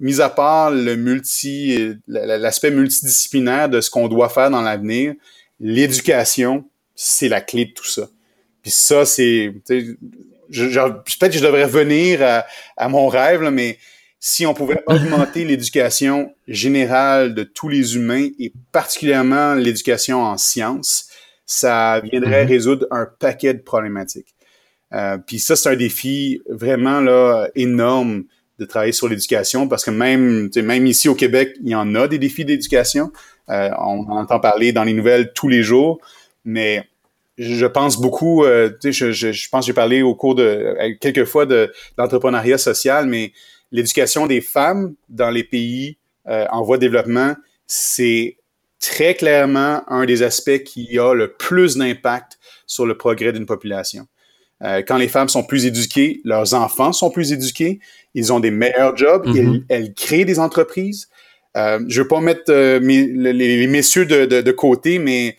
mis 0.00 0.20
à 0.20 0.28
part 0.28 0.70
le 0.70 0.96
multi, 0.96 1.94
l'aspect 2.08 2.70
multidisciplinaire 2.70 3.68
de 3.68 3.80
ce 3.80 3.90
qu'on 3.90 4.08
doit 4.08 4.28
faire 4.28 4.50
dans 4.50 4.62
l'avenir, 4.62 5.14
l'éducation, 5.60 6.64
c'est 6.94 7.28
la 7.28 7.40
clé 7.40 7.66
de 7.66 7.72
tout 7.72 7.86
ça. 7.86 8.08
Puis 8.62 8.70
ça, 8.70 9.04
c'est, 9.04 9.52
peut-être 9.66 9.96
que 10.48 11.32
je 11.32 11.44
devrais 11.44 11.64
revenir 11.64 12.22
à, 12.22 12.46
à 12.76 12.88
mon 12.88 13.08
rêve, 13.08 13.42
mais 13.50 13.78
si 14.24 14.46
on 14.46 14.54
pouvait 14.54 14.84
augmenter 14.86 15.44
l'éducation 15.44 16.32
générale 16.46 17.34
de 17.34 17.42
tous 17.42 17.68
les 17.68 17.96
humains 17.96 18.28
et 18.38 18.52
particulièrement 18.70 19.54
l'éducation 19.54 20.22
en 20.22 20.38
sciences, 20.38 21.08
ça 21.44 22.00
viendrait 22.00 22.44
mhm. 22.44 22.48
résoudre 22.48 22.86
un 22.92 23.04
paquet 23.04 23.52
de 23.52 23.58
problématiques. 23.58 24.32
Euh, 24.92 25.18
puis 25.18 25.40
ça, 25.40 25.56
c'est 25.56 25.70
un 25.70 25.74
défi 25.74 26.40
vraiment 26.48 27.00
là 27.00 27.48
énorme 27.56 28.22
de 28.60 28.64
travailler 28.64 28.92
sur 28.92 29.08
l'éducation 29.08 29.66
parce 29.66 29.84
que 29.84 29.90
même, 29.90 30.50
même 30.54 30.86
ici 30.86 31.08
au 31.08 31.16
Québec, 31.16 31.56
il 31.60 31.70
y 31.70 31.74
en 31.74 31.96
a 31.96 32.06
des 32.06 32.20
défis 32.20 32.44
d'éducation. 32.44 33.10
Euh, 33.48 33.70
on 33.76 34.08
entend 34.08 34.38
parler 34.38 34.70
dans 34.70 34.84
les 34.84 34.92
nouvelles 34.92 35.32
tous 35.32 35.48
les 35.48 35.64
jours, 35.64 35.98
mais 36.44 36.84
je 37.38 37.66
pense 37.66 38.00
beaucoup, 38.00 38.44
euh, 38.44 38.70
je, 38.84 39.48
pense 39.50 39.64
que 39.64 39.66
j'ai 39.66 39.72
parlé 39.72 40.02
au 40.02 40.14
cours 40.14 40.36
de 40.36 40.76
quelques 41.00 41.24
fois 41.24 41.44
de, 41.44 41.72
l'entrepreneuriat 41.98 42.58
social, 42.58 43.06
mais 43.06 43.32
l'éducation 43.72 44.26
des 44.26 44.40
femmes 44.40 44.94
dans 45.08 45.30
les 45.30 45.42
pays 45.42 45.96
euh, 46.28 46.46
en 46.50 46.62
voie 46.62 46.76
de 46.76 46.82
développement, 46.82 47.34
c'est 47.66 48.36
très 48.78 49.14
clairement 49.14 49.82
un 49.88 50.04
des 50.04 50.22
aspects 50.22 50.62
qui 50.62 50.98
a 50.98 51.14
le 51.14 51.32
plus 51.32 51.76
d'impact 51.76 52.38
sur 52.66 52.86
le 52.86 52.96
progrès 52.96 53.32
d'une 53.32 53.46
population. 53.46 54.06
Euh, 54.62 54.82
quand 54.86 54.98
les 54.98 55.08
femmes 55.08 55.28
sont 55.28 55.42
plus 55.42 55.66
éduquées, 55.66 56.20
leurs 56.24 56.54
enfants 56.54 56.92
sont 56.92 57.10
plus 57.10 57.32
éduqués, 57.32 57.80
ils 58.14 58.32
ont 58.32 58.38
des 58.38 58.52
meilleurs 58.52 58.96
jobs, 58.96 59.26
mm-hmm. 59.26 59.64
elles, 59.68 59.94
créent 59.94 60.24
des 60.24 60.38
entreprises. 60.38 61.08
Euh, 61.56 61.80
je 61.88 62.02
veux 62.02 62.08
pas 62.08 62.20
mettre 62.20 62.52
les, 62.52 63.66
messieurs 63.66 64.06
de, 64.06 64.26
de, 64.26 64.40
de, 64.40 64.52
côté, 64.52 64.98
mais 64.98 65.36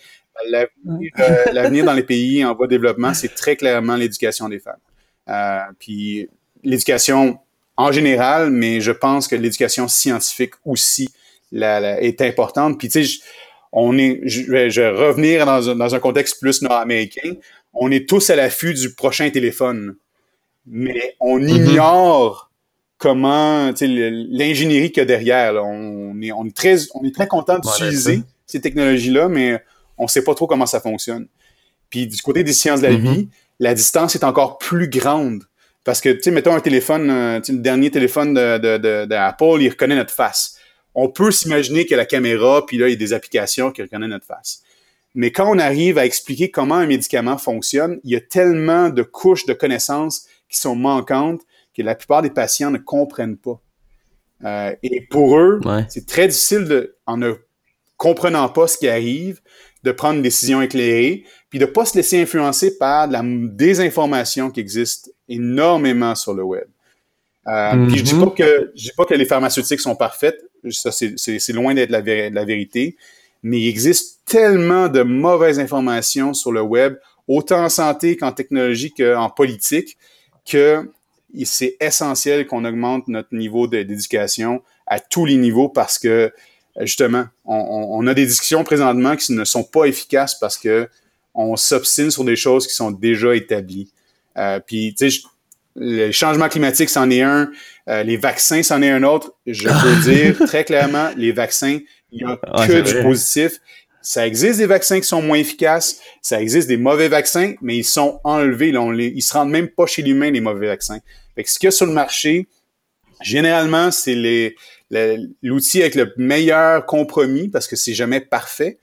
l'avenir 1.54 1.86
dans 1.86 1.94
les 1.94 2.04
pays 2.04 2.44
en 2.44 2.54
voie 2.54 2.68
de 2.68 2.72
développement, 2.72 3.14
c'est 3.14 3.34
très 3.34 3.56
clairement 3.56 3.96
l'éducation 3.96 4.50
des 4.50 4.60
femmes. 4.60 5.74
Puis 5.80 6.28
l'éducation 6.64 7.40
en 7.78 7.92
général, 7.92 8.52
mais 8.52 8.82
je 8.82 8.92
pense 8.92 9.28
que 9.28 9.36
l'éducation 9.36 9.88
scientifique 9.88 10.54
aussi 10.66 11.10
est 11.52 12.22
importante. 12.22 12.78
Puis 12.78 12.90
tu 12.90 13.06
sais, 13.06 13.20
on 13.72 13.98
est, 13.98 14.22
je 14.26 14.52
vais, 14.52 14.90
revenir 14.90 15.46
dans 15.46 15.70
un, 15.70 15.76
dans 15.76 15.96
un 15.96 16.00
contexte 16.00 16.40
plus 16.40 16.62
nord-américain. 16.62 17.34
On 17.74 17.92
est 17.92 18.08
tous 18.08 18.30
à 18.30 18.36
l'affût 18.36 18.74
du 18.74 18.94
prochain 18.94 19.30
téléphone, 19.32 19.96
mais 20.66 21.16
on 21.20 21.40
mm-hmm. 21.40 21.70
ignore 21.70 22.52
comment, 23.00 23.72
l'ingénierie 23.82 24.92
qu'il 24.92 25.02
y 25.02 25.02
a 25.02 25.06
derrière. 25.06 25.56
On 25.66 26.22
est, 26.22 26.32
on 26.32 26.46
est 26.46 26.56
très, 26.56 26.78
on 26.94 27.04
est 27.04 27.14
très 27.14 27.28
content 27.28 27.58
d'utiliser 27.58 28.22
ces 28.46 28.62
technologies-là, 28.62 29.28
mais 29.28 29.62
on 29.98 30.08
sait 30.08 30.24
pas 30.24 30.36
trop 30.36 30.46
comment 30.46 30.68
ça 30.68 30.80
fonctionne. 30.80 31.28
Puis 31.90 32.08
du 32.08 32.22
côté 32.22 32.44
des 32.44 32.54
sciences 32.54 32.82
de 32.82 32.88
la 32.88 32.94
mm-hmm. 32.94 33.14
vie, 33.14 33.30
la 33.60 33.74
distance 33.74 34.16
est 34.16 34.24
encore 34.24 34.60
plus 34.60 34.88
grande. 34.88 35.44
Parce 35.84 36.00
que, 36.00 36.10
tu 36.10 36.24
sais, 36.24 36.32
mettons 36.32 36.56
un 36.56 36.62
téléphone, 36.62 37.10
euh, 37.10 37.40
le 37.48 37.58
dernier 37.58 37.92
téléphone 37.92 38.34
d'Apple, 38.34 39.58
il 39.60 39.70
reconnaît 39.70 39.96
notre 39.96 40.14
face. 40.14 40.58
On 40.96 41.10
peut 41.10 41.32
s'imaginer 41.32 41.84
qu'il 41.84 41.92
y 41.92 41.94
a 41.96 41.98
la 41.98 42.06
caméra, 42.06 42.66
puis 42.66 42.78
là, 42.78 42.88
il 42.88 42.92
y 42.92 42.94
a 42.94 42.98
des 42.98 43.14
applications 43.14 43.72
qui 43.72 43.82
reconnaissent 43.82 44.10
notre 44.10 44.26
face. 44.26 44.62
Mais 45.16 45.32
quand 45.32 45.50
on 45.50 45.60
arrive 45.60 45.98
à 45.98 46.06
expliquer 46.06 46.50
comment 46.50 46.76
un 46.76 46.88
médicament 46.88 47.38
fonctionne, 47.38 48.00
il 48.04 48.12
y 48.12 48.16
a 48.16 48.22
tellement 48.22 48.90
de 48.90 49.04
couches 49.04 49.46
de 49.46 49.54
connaissances 49.54 50.26
qui 50.50 50.58
sont 50.58 50.76
manquantes 50.76 51.42
que 51.76 51.82
la 51.82 51.96
plupart 51.96 52.22
des 52.22 52.30
patients 52.30 52.72
ne 52.72 52.78
comprennent 52.78 53.38
pas. 53.38 53.60
Euh, 54.46 54.76
et 54.84 55.02
pour 55.10 55.38
eux, 55.38 55.60
c'est 55.90 56.06
très 56.06 56.28
difficile 56.28 56.66
de, 56.66 56.96
en 57.06 57.18
ne 57.18 57.34
comprenant 57.98 58.50
pas 58.50 58.68
ce 58.68 58.78
qui 58.78 58.88
arrive, 58.88 59.40
de 59.84 59.92
prendre 59.92 60.16
une 60.16 60.22
décision 60.22 60.62
éclairée, 60.62 61.24
puis 61.50 61.60
de 61.60 61.66
pas 61.66 61.86
se 61.86 61.96
laisser 61.96 62.22
influencer 62.22 62.78
par 62.78 63.08
de 63.08 63.14
la 63.14 63.22
désinformation 63.24 64.50
qui 64.50 64.60
existe 64.60 65.14
énormément 65.34 66.16
sur 66.16 66.34
le 66.34 66.44
web. 66.44 66.66
Euh, 67.48 67.88
Puis 67.88 67.98
je 67.98 68.04
dis 68.04 68.14
pas 68.14 68.26
mm-hmm. 68.26 68.36
que 68.36 68.72
je 68.76 68.84
dis 68.84 68.92
pas 68.96 69.06
que 69.06 69.14
les 69.14 69.26
pharmaceutiques 69.26 69.82
sont 69.82 69.96
parfaites, 69.96 70.40
ça 70.70 70.92
c'est 70.92 71.54
loin 71.54 71.74
d'être 71.74 71.90
la, 71.90 72.02
la, 72.02 72.46
vérité, 72.46 72.96
mais 73.42 73.60
il 73.60 73.68
existe 73.68 74.22
tellement 74.26 74.88
de 74.88 75.04
mauvaises 75.04 75.60
informations 75.60 76.34
sur 76.34 76.54
le 76.54 76.62
web, 76.62 76.96
autant 77.28 77.66
en 77.66 77.70
santé 77.70 78.16
qu'en 78.16 78.32
technologie 78.32 78.94
qu'en 78.94 79.30
politique, 79.30 79.98
que 80.50 80.90
c'est 81.44 81.76
essentiel 81.82 82.48
qu'on 82.48 82.64
augmente 82.64 83.08
notre 83.08 83.34
niveau 83.36 83.68
d'éducation 83.68 84.62
à 84.88 85.00
tous 85.00 85.26
les 85.26 85.38
niveaux 85.38 85.70
parce 85.70 86.00
que 86.00 86.32
justement, 86.82 87.26
on, 87.46 88.06
a 88.08 88.14
des 88.14 88.26
discussions 88.26 88.64
présentement 88.64 89.16
qui 89.16 89.34
ne 89.34 89.44
sont 89.44 89.64
pas 89.64 89.86
efficaces 89.86 90.36
parce 90.40 90.58
que 90.58 90.88
on 91.34 91.56
s'obstine 91.56 92.12
sur 92.12 92.24
des 92.24 92.36
choses 92.36 92.68
qui 92.68 92.76
sont 92.76 92.92
déjà 92.92 93.36
établies. 93.36 93.90
Euh, 94.38 94.60
puis, 94.60 94.96
tu 94.98 95.10
sais, 95.10 95.22
le 95.76 96.12
changement 96.12 96.50
climatique, 96.50 96.90
c'en 96.90 97.10
est 97.10 97.22
un. 97.22 97.52
Euh, 97.90 98.04
les 98.04 98.18
vaccins, 98.18 98.64
c'en 98.64 98.82
est 98.82 98.90
un 98.90 99.04
autre. 99.04 99.34
Je 99.46 99.68
peux 99.84 100.12
dire 100.12 100.38
très 100.48 100.64
clairement, 100.64 101.10
les 101.18 101.32
vaccins, 101.32 101.80
il 102.12 102.26
n'y 102.26 102.32
a 102.32 102.38
que 102.68 102.82
du 102.82 103.02
positif. 103.02 103.60
Ça 104.02 104.28
existe 104.28 104.60
des 104.60 104.66
vaccins 104.66 105.00
qui 105.00 105.08
sont 105.08 105.22
moins 105.22 105.38
efficaces. 105.38 106.00
Ça 106.22 106.42
existe 106.42 106.68
des 106.68 106.78
mauvais 106.78 107.08
vaccins, 107.08 107.54
mais 107.62 107.78
ils 107.78 107.86
sont 107.86 108.20
enlevés. 108.26 108.72
Là, 108.72 108.82
on 108.82 108.92
les, 108.92 109.08
ils 109.08 109.22
se 109.22 109.34
rendent 109.34 109.50
même 109.50 109.70
pas 109.70 109.86
chez 109.86 110.02
l'humain, 110.02 110.30
les 110.30 110.42
mauvais 110.42 110.68
vaccins. 110.68 111.00
Fait 111.36 111.44
que 111.44 111.50
ce 111.50 111.58
qu'il 111.58 111.68
y 111.68 111.70
a 111.70 111.72
sur 111.72 111.86
le 111.86 111.94
marché, 111.94 112.48
généralement, 113.22 113.92
c'est 113.92 114.16
les, 114.16 114.56
l'outil 115.42 115.82
avec 115.82 115.96
le 115.96 116.14
meilleur 116.18 116.86
compromis 116.86 117.48
parce 117.48 117.68
que 117.68 117.78
c'est 117.78 117.94
jamais 117.94 118.20
parfait. 118.20 118.78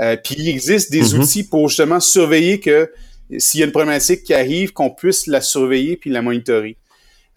Euh, 0.00 0.16
puis 0.16 0.34
il 0.38 0.48
existe 0.48 0.90
des 0.90 1.02
mm-hmm. 1.02 1.18
outils 1.20 1.44
pour 1.44 1.68
justement 1.68 2.00
surveiller 2.00 2.58
que 2.58 2.90
s'il 3.38 3.60
y 3.60 3.62
a 3.62 3.66
une 3.66 3.72
problématique 3.72 4.24
qui 4.24 4.34
arrive, 4.34 4.72
qu'on 4.72 4.90
puisse 4.90 5.26
la 5.26 5.40
surveiller 5.40 5.96
puis 5.96 6.10
la 6.10 6.22
monitorer. 6.22 6.76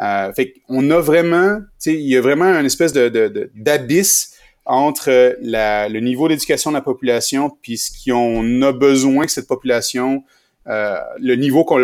Euh, 0.01 0.31
fait 0.33 0.53
qu'on 0.67 0.89
a 0.91 0.99
vraiment, 0.99 1.59
il 1.85 2.01
y 2.01 2.15
a 2.15 2.21
vraiment 2.21 2.45
une 2.45 2.65
espèce 2.65 2.93
de, 2.93 3.49
d'abysse 3.55 4.33
entre 4.65 5.37
le 5.41 5.99
niveau 5.99 6.27
d'éducation 6.27 6.71
de 6.71 6.75
la 6.75 6.81
population 6.81 7.49
puis 7.61 7.77
ce 7.77 7.91
qu'on 8.05 8.61
a 8.61 8.71
besoin 8.73 9.25
que 9.25 9.31
cette 9.31 9.47
population, 9.47 10.23
euh, 10.67 10.97
le 11.19 11.35
niveau 11.35 11.63
qu'on, 11.63 11.81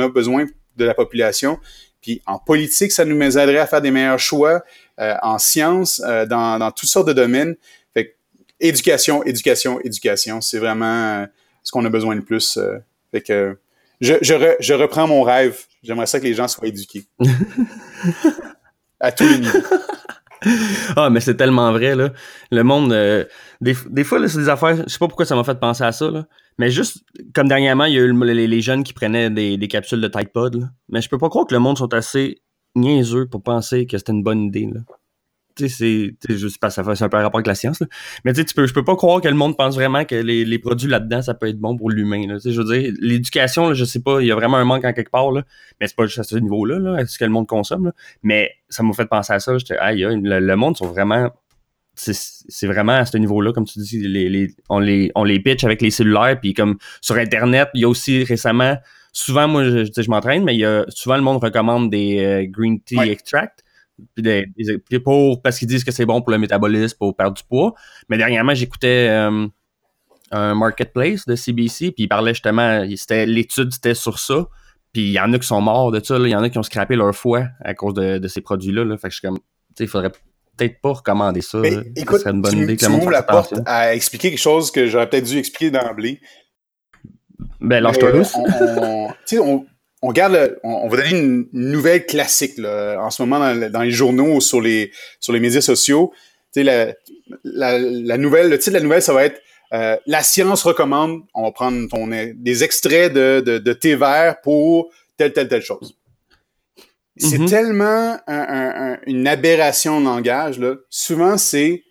a 0.00 0.08
besoin 0.08 0.46
de 0.76 0.84
la 0.84 0.94
population. 0.94 1.58
Puis 2.02 2.20
en 2.26 2.38
politique, 2.38 2.92
ça 2.92 3.04
nous 3.04 3.20
aiderait 3.22 3.58
à 3.58 3.66
faire 3.66 3.80
des 3.80 3.90
meilleurs 3.90 4.18
choix. 4.18 4.62
Euh, 4.98 5.14
en 5.22 5.38
sciences, 5.38 6.00
dans, 6.00 6.70
toutes 6.74 6.88
sortes 6.88 7.08
de 7.08 7.12
domaines. 7.12 7.54
Fait 7.92 8.06
que, 8.06 8.12
éducation, 8.60 9.22
éducation, 9.24 9.78
éducation, 9.80 10.40
c'est 10.40 10.58
vraiment 10.58 11.26
ce 11.62 11.70
qu'on 11.70 11.84
a 11.84 11.90
besoin 11.90 12.16
de 12.16 12.22
plus. 12.22 12.58
Fait 13.16 13.22
que 13.22 13.58
je, 14.00 14.14
je, 14.20 14.34
je 14.60 14.74
reprends 14.74 15.06
mon 15.06 15.22
rêve. 15.22 15.64
J'aimerais 15.82 16.06
ça 16.06 16.20
que 16.20 16.24
les 16.24 16.34
gens 16.34 16.48
soient 16.48 16.68
éduqués. 16.68 17.04
à 19.00 19.12
tous 19.12 19.24
les 19.24 19.38
niveaux. 19.38 19.58
ah, 20.96 21.08
mais 21.10 21.20
c'est 21.20 21.36
tellement 21.36 21.72
vrai, 21.72 21.96
là. 21.96 22.12
Le 22.50 22.62
monde, 22.62 22.92
euh, 22.92 23.24
des, 23.60 23.74
des, 23.88 24.04
fois, 24.04 24.18
là, 24.18 24.28
c'est 24.28 24.38
des 24.38 24.48
affaires, 24.48 24.76
je 24.76 24.92
sais 24.92 24.98
pas 24.98 25.08
pourquoi 25.08 25.24
ça 25.24 25.34
m'a 25.34 25.44
fait 25.44 25.58
penser 25.58 25.84
à 25.84 25.92
ça, 25.92 26.10
là. 26.10 26.26
Mais 26.58 26.70
juste, 26.70 27.04
comme 27.34 27.48
dernièrement, 27.48 27.84
il 27.84 27.94
y 27.94 27.98
a 27.98 28.02
eu 28.02 28.24
les, 28.24 28.46
les 28.46 28.60
jeunes 28.60 28.82
qui 28.82 28.92
prenaient 28.92 29.30
des, 29.30 29.56
des 29.56 29.68
capsules 29.68 30.00
de 30.00 30.08
Tide 30.08 30.30
Pod, 30.32 30.54
là. 30.56 30.66
Mais 30.88 31.00
je 31.00 31.08
peux 31.08 31.18
pas 31.18 31.28
croire 31.28 31.46
que 31.46 31.54
le 31.54 31.60
monde 31.60 31.78
sont 31.78 31.92
assez 31.94 32.42
niaiseux 32.74 33.26
pour 33.26 33.42
penser 33.42 33.86
que 33.86 33.96
c'était 33.96 34.12
une 34.12 34.22
bonne 34.22 34.42
idée, 34.42 34.68
là 34.72 34.80
tu 35.56 35.68
sais, 35.68 36.14
c'est, 36.26 36.36
je 36.36 36.48
sais 36.48 36.58
pas, 36.60 36.70
ça 36.70 36.84
fait 36.84 37.02
un 37.02 37.08
peu 37.08 37.16
rapport 37.16 37.38
avec 37.38 37.46
la 37.46 37.54
science, 37.54 37.80
là. 37.80 37.86
mais 38.24 38.32
tu 38.32 38.42
sais, 38.42 38.54
peux, 38.54 38.66
je 38.66 38.74
peux 38.74 38.84
pas 38.84 38.96
croire 38.96 39.20
que 39.20 39.28
le 39.28 39.34
monde 39.34 39.56
pense 39.56 39.74
vraiment 39.74 40.04
que 40.04 40.14
les, 40.14 40.44
les 40.44 40.58
produits 40.58 40.88
là-dedans, 40.88 41.22
ça 41.22 41.34
peut 41.34 41.48
être 41.48 41.58
bon 41.58 41.76
pour 41.76 41.90
l'humain, 41.90 42.26
là. 42.26 42.36
je 42.44 42.50
veux 42.60 42.64
dire, 42.64 42.92
l'éducation, 43.00 43.74
je 43.74 43.84
sais 43.84 44.00
pas, 44.00 44.20
il 44.20 44.26
y 44.26 44.32
a 44.32 44.34
vraiment 44.34 44.58
un 44.58 44.64
manque 44.64 44.84
en 44.84 44.92
quelque 44.92 45.10
part, 45.10 45.32
là, 45.32 45.42
mais 45.80 45.86
c'est 45.86 45.96
pas 45.96 46.06
juste 46.06 46.18
à 46.18 46.24
ce 46.24 46.36
niveau-là, 46.36 46.78
là, 46.78 47.06
ce 47.06 47.18
que 47.18 47.24
le 47.24 47.30
monde 47.30 47.46
consomme, 47.46 47.86
là. 47.86 47.92
mais 48.22 48.52
ça 48.68 48.82
m'a 48.82 48.92
fait 48.92 49.06
penser 49.06 49.32
à 49.32 49.40
ça, 49.40 49.56
j'étais, 49.58 49.78
aïe, 49.78 50.02
le, 50.02 50.40
le 50.40 50.56
monde 50.56 50.76
sont 50.76 50.88
vraiment, 50.88 51.30
c'est 51.96 52.66
vraiment 52.66 52.92
à 52.92 53.06
ce 53.06 53.16
niveau-là, 53.16 53.52
comme 53.52 53.64
tu 53.64 53.78
dis, 53.78 54.06
les, 54.06 54.28
les, 54.28 54.54
on, 54.68 54.78
les, 54.78 55.10
on 55.14 55.24
les 55.24 55.40
pitch 55.40 55.64
avec 55.64 55.80
les 55.80 55.90
cellulaires, 55.90 56.38
puis 56.40 56.52
comme 56.52 56.76
sur 57.00 57.16
Internet, 57.16 57.68
il 57.74 57.80
y 57.80 57.84
a 57.84 57.88
aussi 57.88 58.22
récemment, 58.24 58.76
souvent, 59.12 59.48
moi, 59.48 59.64
je, 59.64 59.84
je, 59.84 60.10
m'entraîne, 60.10 60.44
mais 60.44 60.54
il 60.54 60.60
y 60.60 60.64
a 60.64 60.84
souvent 60.88 61.16
le 61.16 61.22
monde 61.22 61.42
recommande 61.42 61.90
des 61.90 62.22
euh, 62.22 62.46
green 62.46 62.80
tea 62.80 63.00
extract 63.10 63.64
puis 64.14 65.00
pour 65.00 65.42
parce 65.42 65.58
qu'ils 65.58 65.68
disent 65.68 65.84
que 65.84 65.92
c'est 65.92 66.06
bon 66.06 66.20
pour 66.20 66.30
le 66.30 66.38
métabolisme, 66.38 66.96
pour 66.98 67.16
perdre 67.16 67.36
du 67.36 67.42
poids. 67.44 67.74
Mais 68.08 68.18
dernièrement, 68.18 68.54
j'écoutais 68.54 69.08
euh, 69.08 69.46
un 70.30 70.54
marketplace 70.54 71.26
de 71.26 71.34
CBC, 71.34 71.92
puis 71.92 72.04
il 72.04 72.08
parlait 72.08 72.34
justement, 72.34 72.84
c'était 72.96 73.26
l'étude 73.26 73.72
c'était 73.72 73.94
sur 73.94 74.18
ça. 74.18 74.46
Puis 74.92 75.02
il 75.02 75.12
y 75.12 75.20
en 75.20 75.32
a 75.32 75.38
qui 75.38 75.46
sont 75.46 75.60
morts 75.60 75.92
de 75.92 76.02
ça, 76.02 76.16
il 76.18 76.28
y 76.28 76.36
en 76.36 76.42
a 76.42 76.48
qui 76.48 76.58
ont 76.58 76.62
scrappé 76.62 76.96
leur 76.96 77.14
foie 77.14 77.48
à 77.64 77.74
cause 77.74 77.94
de, 77.94 78.28
ces 78.28 78.40
produits-là. 78.40 78.84
Là. 78.84 78.96
Fait 78.96 79.08
que 79.08 79.14
je 79.14 79.18
suis 79.18 79.28
comme, 79.28 79.38
tu 79.38 79.44
sais, 79.76 79.84
il 79.84 79.88
faudrait 79.88 80.12
peut-être 80.56 80.80
pas 80.80 80.92
recommander 80.92 81.42
ça. 81.42 81.58
Mais, 81.58 81.76
écoute, 81.96 82.18
ça 82.18 82.24
serait 82.24 82.30
une 82.30 82.42
bonne 82.42 82.58
idée 82.58 82.76
que 82.76 82.86
le 82.86 83.10
la 83.10 83.22
porte 83.22 83.54
à 83.66 83.94
expliquer 83.94 84.30
quelque 84.30 84.38
chose 84.38 84.70
que 84.70 84.86
j'aurais 84.86 85.08
peut-être 85.08 85.26
dû 85.26 85.38
expliquer 85.38 85.70
d'emblée. 85.70 86.20
Ben, 87.60 87.82
lâche-toi 87.82 88.12
Tu 88.12 88.24
sais, 89.26 89.38
on, 89.38 89.66
on 90.06 90.12
garde, 90.12 90.56
on, 90.62 90.86
va 90.88 90.96
donner 90.98 91.18
une, 91.18 91.48
nouvelle 91.52 92.06
classique 92.06 92.58
là, 92.58 92.98
en 93.00 93.10
ce 93.10 93.20
moment 93.22 93.40
dans, 93.70 93.82
les 93.82 93.90
journaux 93.90 94.36
ou 94.36 94.40
sur 94.40 94.60
les 94.60 94.92
sur 95.18 95.32
les 95.32 95.40
médias 95.40 95.60
sociaux. 95.60 96.12
Tu 96.54 96.60
sais, 96.60 96.62
la, 96.62 96.94
la, 97.42 97.78
la, 97.78 98.16
nouvelle, 98.16 98.48
le 98.48 98.56
titre 98.56 98.70
de 98.70 98.76
la 98.76 98.84
nouvelle, 98.84 99.02
ça 99.02 99.12
va 99.12 99.24
être 99.24 99.42
euh, 99.72 99.96
La 100.06 100.22
science 100.22 100.62
recommande. 100.62 101.22
On 101.34 101.42
va 101.42 101.50
prendre 101.50 101.88
ton, 101.88 102.06
des 102.06 102.62
extraits 102.62 103.12
de, 103.12 103.42
de, 103.44 103.58
de 103.58 103.72
thé 103.72 103.96
vert 103.96 104.40
pour 104.42 104.92
telle 105.16 105.32
telle 105.32 105.48
telle 105.48 105.62
chose. 105.62 105.96
C'est 107.16 107.38
mm-hmm. 107.38 107.50
tellement 107.50 108.18
un, 108.28 108.98
une 109.06 109.26
aberration 109.26 110.00
de 110.00 110.04
langage. 110.04 110.60
Là. 110.60 110.76
Souvent, 110.88 111.36
c'est 111.36 111.82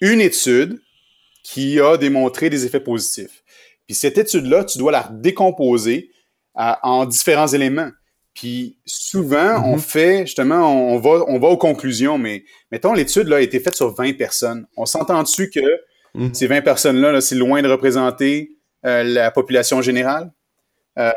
une 0.00 0.20
étude 0.20 0.80
qui 1.42 1.80
a 1.80 1.96
démontré 1.96 2.50
des 2.50 2.66
effets 2.66 2.80
positifs. 2.80 3.42
Puis 3.86 3.96
cette 3.96 4.16
étude-là, 4.16 4.62
tu 4.62 4.78
dois 4.78 4.92
la 4.92 5.08
décomposer 5.10 6.12
en 6.54 7.04
différents 7.06 7.48
éléments. 7.48 7.90
Puis 8.34 8.76
souvent, 8.84 9.62
on 9.64 9.74
mhm. 9.74 9.78
fait, 9.78 10.26
justement, 10.26 10.92
on 10.92 10.98
va, 10.98 11.24
on 11.28 11.38
va 11.38 11.48
aux 11.48 11.56
conclusions, 11.56 12.18
mais 12.18 12.44
mettons, 12.72 12.92
l'étude 12.92 13.28
là, 13.28 13.36
a 13.36 13.40
été 13.40 13.60
faite 13.60 13.76
sur 13.76 13.94
20 13.94 14.16
personnes. 14.18 14.66
On 14.76 14.86
s'entend 14.86 15.22
dessus 15.22 15.50
que 15.50 15.60
mhm. 16.14 16.34
ces 16.34 16.48
20 16.48 16.62
personnes-là, 16.62 17.20
c'est 17.20 17.36
loin 17.36 17.62
de 17.62 17.68
représenter 17.68 18.50
euh, 18.84 19.04
la 19.04 19.30
population 19.30 19.80
générale? 19.82 20.32
Euh, 20.98 21.10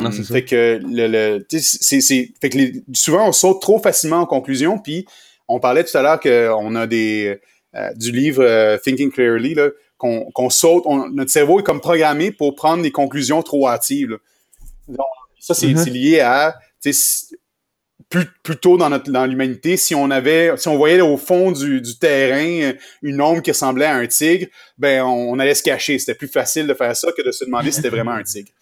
non, 0.00 0.10
fait 0.10 0.44
que 0.44 0.80
le, 0.82 1.44
fait 1.48 2.50
que 2.50 2.58
souvent 2.92 3.28
on 3.28 3.32
saute 3.32 3.60
trop 3.60 3.78
facilement 3.78 4.16
en 4.16 4.26
conclusion. 4.26 4.78
Puis 4.78 5.06
on 5.46 5.60
parlait 5.60 5.84
tout 5.84 5.96
à 5.96 6.02
l'heure 6.02 6.18
qu'on 6.18 6.74
a 6.74 6.88
des 6.88 7.38
euh, 7.76 7.92
du 7.94 8.10
livre 8.10 8.76
Thinking 8.82 9.12
Clearly 9.12 9.54
là, 9.54 9.68
qu'on, 9.96 10.28
qu'on 10.32 10.50
saute. 10.50 10.84
notre 11.12 11.30
cerveau 11.30 11.60
est 11.60 11.62
comme 11.62 11.80
programmé 11.80 12.32
pour 12.32 12.56
prendre 12.56 12.82
des 12.82 12.90
conclusions 12.90 13.42
trop 13.42 13.68
hâtives. 13.68 14.10
Là 14.10 14.16
ça, 15.38 15.54
c'est 15.54 15.66
mm-hmm. 15.66 15.90
lié 15.90 16.20
à 16.20 16.56
plus, 18.12 18.26
plus 18.42 18.56
tôt 18.56 18.76
dans 18.76 18.90
notre 18.90 19.10
dans 19.10 19.26
l'humanité, 19.26 19.76
si 19.76 19.94
on 19.94 20.10
avait, 20.10 20.56
si 20.56 20.68
on 20.68 20.76
voyait 20.76 21.00
au 21.00 21.16
fond 21.16 21.50
du, 21.50 21.80
du 21.80 21.98
terrain 21.98 22.72
une 23.00 23.20
ombre 23.20 23.42
qui 23.42 23.50
ressemblait 23.50 23.86
à 23.86 23.96
un 23.96 24.06
tigre, 24.06 24.46
ben 24.78 25.02
on, 25.02 25.38
allait 25.38 25.54
se 25.54 25.62
cacher. 25.62 25.98
C'était 25.98 26.14
plus 26.14 26.28
facile 26.28 26.66
de 26.66 26.74
faire 26.74 26.94
ça 26.94 27.10
que 27.16 27.22
de 27.22 27.32
se 27.32 27.44
demander 27.44 27.70
si 27.70 27.76
c'était 27.76 27.88
vraiment 27.88 28.12
un 28.12 28.22
tigre. 28.22 28.50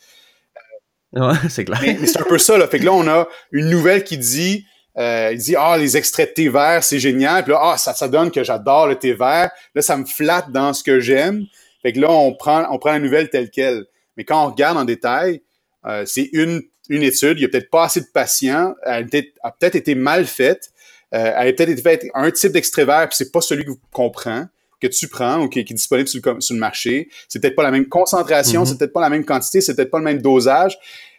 Ouais, 1.12 1.34
c'est 1.48 1.64
clair. 1.64 1.80
Mais, 1.82 2.06
c'est 2.06 2.20
un 2.20 2.24
peu 2.24 2.38
ça, 2.38 2.56
là. 2.56 2.68
Fait 2.68 2.78
que 2.78 2.84
là, 2.84 2.92
on 2.92 3.04
a 3.08 3.26
une 3.50 3.68
nouvelle 3.68 4.04
qui 4.04 4.16
dit, 4.16 4.64
euh, 4.96 5.30
il 5.32 5.38
dit, 5.38 5.56
ah, 5.58 5.76
les 5.76 5.96
extraits 5.96 6.28
de 6.28 6.34
thé 6.34 6.48
vert, 6.48 6.84
c'est 6.84 7.00
génial. 7.00 7.42
Puis 7.42 7.52
là, 7.52 7.58
ah, 7.60 7.76
ça, 7.76 7.94
ça 7.94 8.06
donne 8.06 8.30
que 8.30 8.44
j'adore 8.44 8.86
le 8.86 8.94
thé 8.94 9.12
vert. 9.12 9.50
Là, 9.74 9.82
ça 9.82 9.96
me 9.96 10.04
flatte 10.04 10.52
dans 10.52 10.72
ce 10.72 10.84
que 10.84 11.00
j'aime. 11.00 11.46
Fait 11.82 11.92
que 11.92 11.98
là, 11.98 12.12
on 12.12 12.32
prend, 12.32 12.64
on 12.70 12.78
prend 12.78 12.92
la 12.92 13.00
nouvelle 13.00 13.28
telle 13.28 13.50
quelle. 13.50 13.86
Mais 14.16 14.22
quand 14.22 14.46
on 14.46 14.50
regarde 14.50 14.78
en 14.78 14.84
détail, 14.84 15.42
euh, 15.86 16.04
c'est 16.06 16.28
une, 16.32 16.62
une 16.88 17.02
étude, 17.02 17.38
il 17.38 17.40
n'y 17.40 17.44
a 17.44 17.48
peut-être 17.48 17.70
pas 17.70 17.84
assez 17.84 18.00
de 18.00 18.08
patients, 18.12 18.74
elle 18.84 19.08
a 19.42 19.50
peut-être 19.52 19.74
été 19.74 19.94
mal 19.94 20.26
faite, 20.26 20.70
euh, 21.14 21.32
elle 21.36 21.48
a 21.48 21.52
peut-être 21.52 21.70
été 21.70 21.82
faite 21.82 22.06
un 22.14 22.30
type 22.30 22.52
d'extrait 22.52 22.84
vert, 22.84 23.08
puis 23.08 23.16
c'est 23.16 23.32
pas 23.32 23.40
celui 23.40 23.64
que 23.64 23.72
qu'on 23.92 24.10
prend, 24.10 24.46
que 24.80 24.86
tu 24.86 25.08
prends 25.08 25.42
ou 25.42 25.48
qui, 25.48 25.60
est 25.60 25.72
disponible 25.72 26.08
sur 26.08 26.20
le, 26.24 26.40
sur 26.40 26.54
le 26.54 26.60
marché. 26.60 27.08
C'est 27.28 27.40
peut-être 27.40 27.56
pas 27.56 27.62
la 27.62 27.70
même 27.70 27.86
concentration, 27.86 28.62
mm-hmm. 28.62 28.66
c'est 28.66 28.78
peut-être 28.78 28.92
pas 28.92 29.00
la 29.00 29.10
même 29.10 29.24
quantité, 29.24 29.60
c'est 29.60 29.74
peut-être 29.74 29.90
pas 29.90 29.98
le 29.98 30.04
même 30.04 30.22
dosage. 30.22 30.78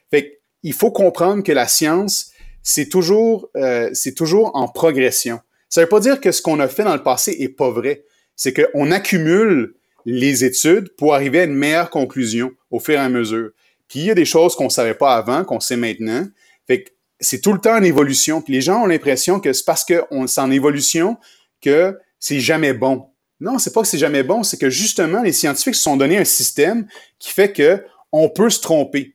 Fait 0.09 0.39
il 0.63 0.73
faut 0.73 0.91
comprendre 0.91 1.43
que 1.43 1.51
la 1.51 1.67
science, 1.67 2.31
c'est 2.61 2.87
toujours, 2.87 3.49
euh, 3.55 3.89
c'est 3.93 4.13
toujours 4.13 4.51
en 4.55 4.67
progression. 4.67 5.39
Ça 5.69 5.81
veut 5.81 5.89
pas 5.89 5.99
dire 5.99 6.19
que 6.19 6.31
ce 6.31 6.41
qu'on 6.41 6.59
a 6.59 6.67
fait 6.67 6.83
dans 6.83 6.93
le 6.93 7.03
passé 7.03 7.35
est 7.39 7.49
pas 7.49 7.71
vrai. 7.71 8.03
C'est 8.35 8.53
qu'on 8.53 8.91
accumule 8.91 9.73
les 10.05 10.43
études 10.43 10.95
pour 10.97 11.15
arriver 11.15 11.41
à 11.41 11.43
une 11.45 11.55
meilleure 11.55 11.89
conclusion 11.89 12.51
au 12.69 12.79
fur 12.79 12.95
et 12.95 12.97
à 12.97 13.09
mesure. 13.09 13.51
Puis 13.91 13.99
il 13.99 14.05
y 14.05 14.11
a 14.11 14.15
des 14.15 14.23
choses 14.23 14.55
qu'on 14.55 14.69
savait 14.69 14.93
pas 14.93 15.17
avant, 15.17 15.43
qu'on 15.43 15.59
sait 15.59 15.75
maintenant. 15.75 16.25
Fait 16.65 16.83
que 16.83 16.91
c'est 17.19 17.41
tout 17.41 17.51
le 17.51 17.59
temps 17.59 17.75
en 17.75 17.83
évolution. 17.83 18.41
Puis 18.41 18.53
les 18.53 18.61
gens 18.61 18.83
ont 18.83 18.85
l'impression 18.85 19.41
que 19.41 19.51
c'est 19.51 19.65
parce 19.65 19.83
qu'on 19.83 20.27
c'est 20.27 20.39
en 20.39 20.49
évolution 20.49 21.17
que 21.59 21.99
c'est 22.17 22.39
jamais 22.39 22.71
bon. 22.73 23.07
Non, 23.41 23.59
c'est 23.59 23.73
pas 23.73 23.81
que 23.81 23.89
c'est 23.89 23.97
jamais 23.97 24.23
bon, 24.23 24.43
c'est 24.43 24.57
que 24.57 24.69
justement, 24.69 25.21
les 25.21 25.33
scientifiques 25.33 25.75
se 25.75 25.81
sont 25.81 25.97
donné 25.97 26.17
un 26.17 26.23
système 26.23 26.87
qui 27.19 27.33
fait 27.33 27.51
que 27.51 27.83
on 28.13 28.29
peut 28.29 28.49
se 28.49 28.61
tromper. 28.61 29.13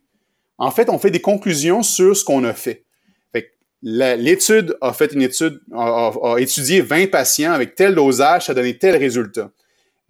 En 0.58 0.70
fait, 0.70 0.90
on 0.90 0.98
fait 0.98 1.10
des 1.10 1.22
conclusions 1.22 1.82
sur 1.82 2.14
ce 2.14 2.22
qu'on 2.22 2.44
a 2.44 2.52
fait. 2.52 2.84
fait 3.32 3.54
l'étude 3.82 4.76
a 4.82 4.92
fait 4.92 5.10
une 5.14 5.22
étude, 5.22 5.62
a, 5.74 6.36
étudié 6.36 6.82
20 6.82 7.10
patients 7.10 7.52
avec 7.52 7.76
tel 7.76 7.94
dosage, 7.94 8.44
ça 8.44 8.52
a 8.52 8.54
donné 8.54 8.76
tel 8.76 8.96
résultat. 8.96 9.50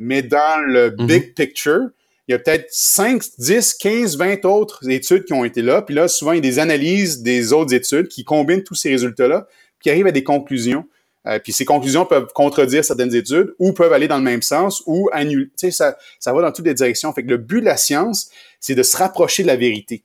Mais 0.00 0.22
dans 0.22 0.60
le 0.66 0.90
mm-hmm. 0.90 1.06
big 1.06 1.34
picture, 1.34 1.90
il 2.28 2.32
y 2.32 2.34
a 2.34 2.38
peut-être 2.38 2.66
5, 2.70 3.22
10, 3.38 3.74
15, 3.74 4.16
20 4.16 4.44
autres 4.44 4.88
études 4.90 5.24
qui 5.24 5.32
ont 5.32 5.44
été 5.44 5.62
là. 5.62 5.82
Puis 5.82 5.94
là, 5.94 6.08
souvent, 6.08 6.32
il 6.32 6.36
y 6.36 6.38
a 6.38 6.40
des 6.40 6.58
analyses 6.58 7.22
des 7.22 7.52
autres 7.52 7.72
études 7.72 8.08
qui 8.08 8.24
combinent 8.24 8.64
tous 8.64 8.74
ces 8.74 8.90
résultats-là, 8.90 9.46
qui 9.80 9.90
arrivent 9.90 10.08
à 10.08 10.12
des 10.12 10.24
conclusions. 10.24 10.86
Euh, 11.26 11.38
puis 11.38 11.52
ces 11.52 11.64
conclusions 11.64 12.04
peuvent 12.04 12.28
contredire 12.34 12.84
certaines 12.84 13.14
études 13.14 13.54
ou 13.58 13.72
peuvent 13.72 13.92
aller 13.92 14.08
dans 14.08 14.18
le 14.18 14.24
même 14.24 14.42
sens 14.42 14.82
ou 14.86 15.08
annuler. 15.12 15.46
Tu 15.46 15.52
sais, 15.56 15.70
ça, 15.70 15.96
ça 16.18 16.32
va 16.32 16.42
dans 16.42 16.52
toutes 16.52 16.66
les 16.66 16.74
directions. 16.74 17.12
Fait 17.12 17.22
que 17.22 17.30
le 17.30 17.36
but 17.36 17.60
de 17.60 17.66
la 17.66 17.76
science, 17.76 18.30
c'est 18.60 18.74
de 18.74 18.82
se 18.82 18.96
rapprocher 18.96 19.42
de 19.42 19.48
la 19.48 19.56
vérité. 19.56 20.02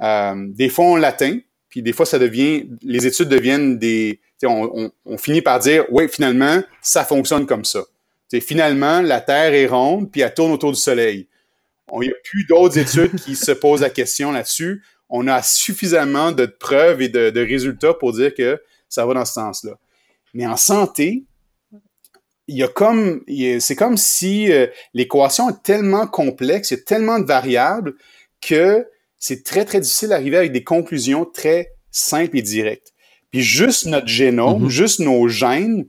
Euh, 0.00 0.34
des 0.48 0.68
fois, 0.68 0.86
on 0.86 0.96
l'atteint, 0.96 1.38
puis 1.68 1.82
des 1.82 1.92
fois, 1.92 2.06
ça 2.06 2.18
devient, 2.18 2.68
les 2.82 3.06
études 3.06 3.28
deviennent 3.28 3.78
des, 3.78 4.20
on, 4.44 4.70
on, 4.74 4.90
on, 5.06 5.18
finit 5.18 5.42
par 5.42 5.58
dire, 5.60 5.84
oui, 5.90 6.08
finalement, 6.08 6.62
ça 6.82 7.04
fonctionne 7.04 7.46
comme 7.46 7.64
ça. 7.64 7.82
sais, 8.28 8.40
finalement, 8.40 9.00
la 9.00 9.20
Terre 9.20 9.54
est 9.54 9.66
ronde, 9.66 10.10
puis 10.10 10.20
elle 10.20 10.34
tourne 10.34 10.52
autour 10.52 10.72
du 10.72 10.80
Soleil. 10.80 11.28
Il 11.92 12.00
n'y 12.00 12.10
a 12.10 12.16
plus 12.24 12.44
d'autres 12.44 12.78
études 12.78 13.14
qui 13.16 13.36
se 13.36 13.52
posent 13.52 13.82
la 13.82 13.90
question 13.90 14.32
là-dessus. 14.32 14.82
On 15.08 15.28
a 15.28 15.42
suffisamment 15.42 16.32
de 16.32 16.46
preuves 16.46 17.02
et 17.02 17.08
de, 17.08 17.40
résultats 17.40 17.94
pour 17.94 18.12
dire 18.12 18.34
que 18.34 18.60
ça 18.88 19.04
va 19.06 19.14
dans 19.14 19.24
ce 19.24 19.34
sens-là. 19.34 19.78
Mais 20.32 20.46
en 20.46 20.56
santé, 20.56 21.24
il 22.48 22.56
y 22.56 22.62
a 22.62 22.68
comme, 22.68 23.22
c'est 23.60 23.76
comme 23.76 23.96
si 23.96 24.50
euh, 24.52 24.66
l'équation 24.92 25.50
est 25.50 25.62
tellement 25.62 26.06
complexe, 26.06 26.70
il 26.70 26.78
y 26.78 26.80
a 26.80 26.82
tellement 26.82 27.18
de 27.18 27.24
variables 27.24 27.94
que 28.40 28.86
c'est 29.18 29.44
très, 29.44 29.64
très 29.64 29.80
difficile 29.80 30.10
d'arriver 30.10 30.36
avec 30.36 30.52
des 30.52 30.64
conclusions 30.64 31.24
très 31.24 31.72
simples 31.90 32.38
et 32.38 32.42
directes. 32.42 32.92
Puis 33.30 33.42
juste 33.42 33.86
notre 33.86 34.08
génome, 34.08 34.66
mm-hmm. 34.66 34.70
juste 34.70 35.00
nos 35.00 35.28
gènes, 35.28 35.86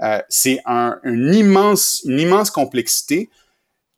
euh, 0.00 0.20
c'est 0.28 0.60
un, 0.64 0.98
immense, 1.04 2.02
une 2.06 2.20
immense 2.20 2.50
complexité. 2.50 3.28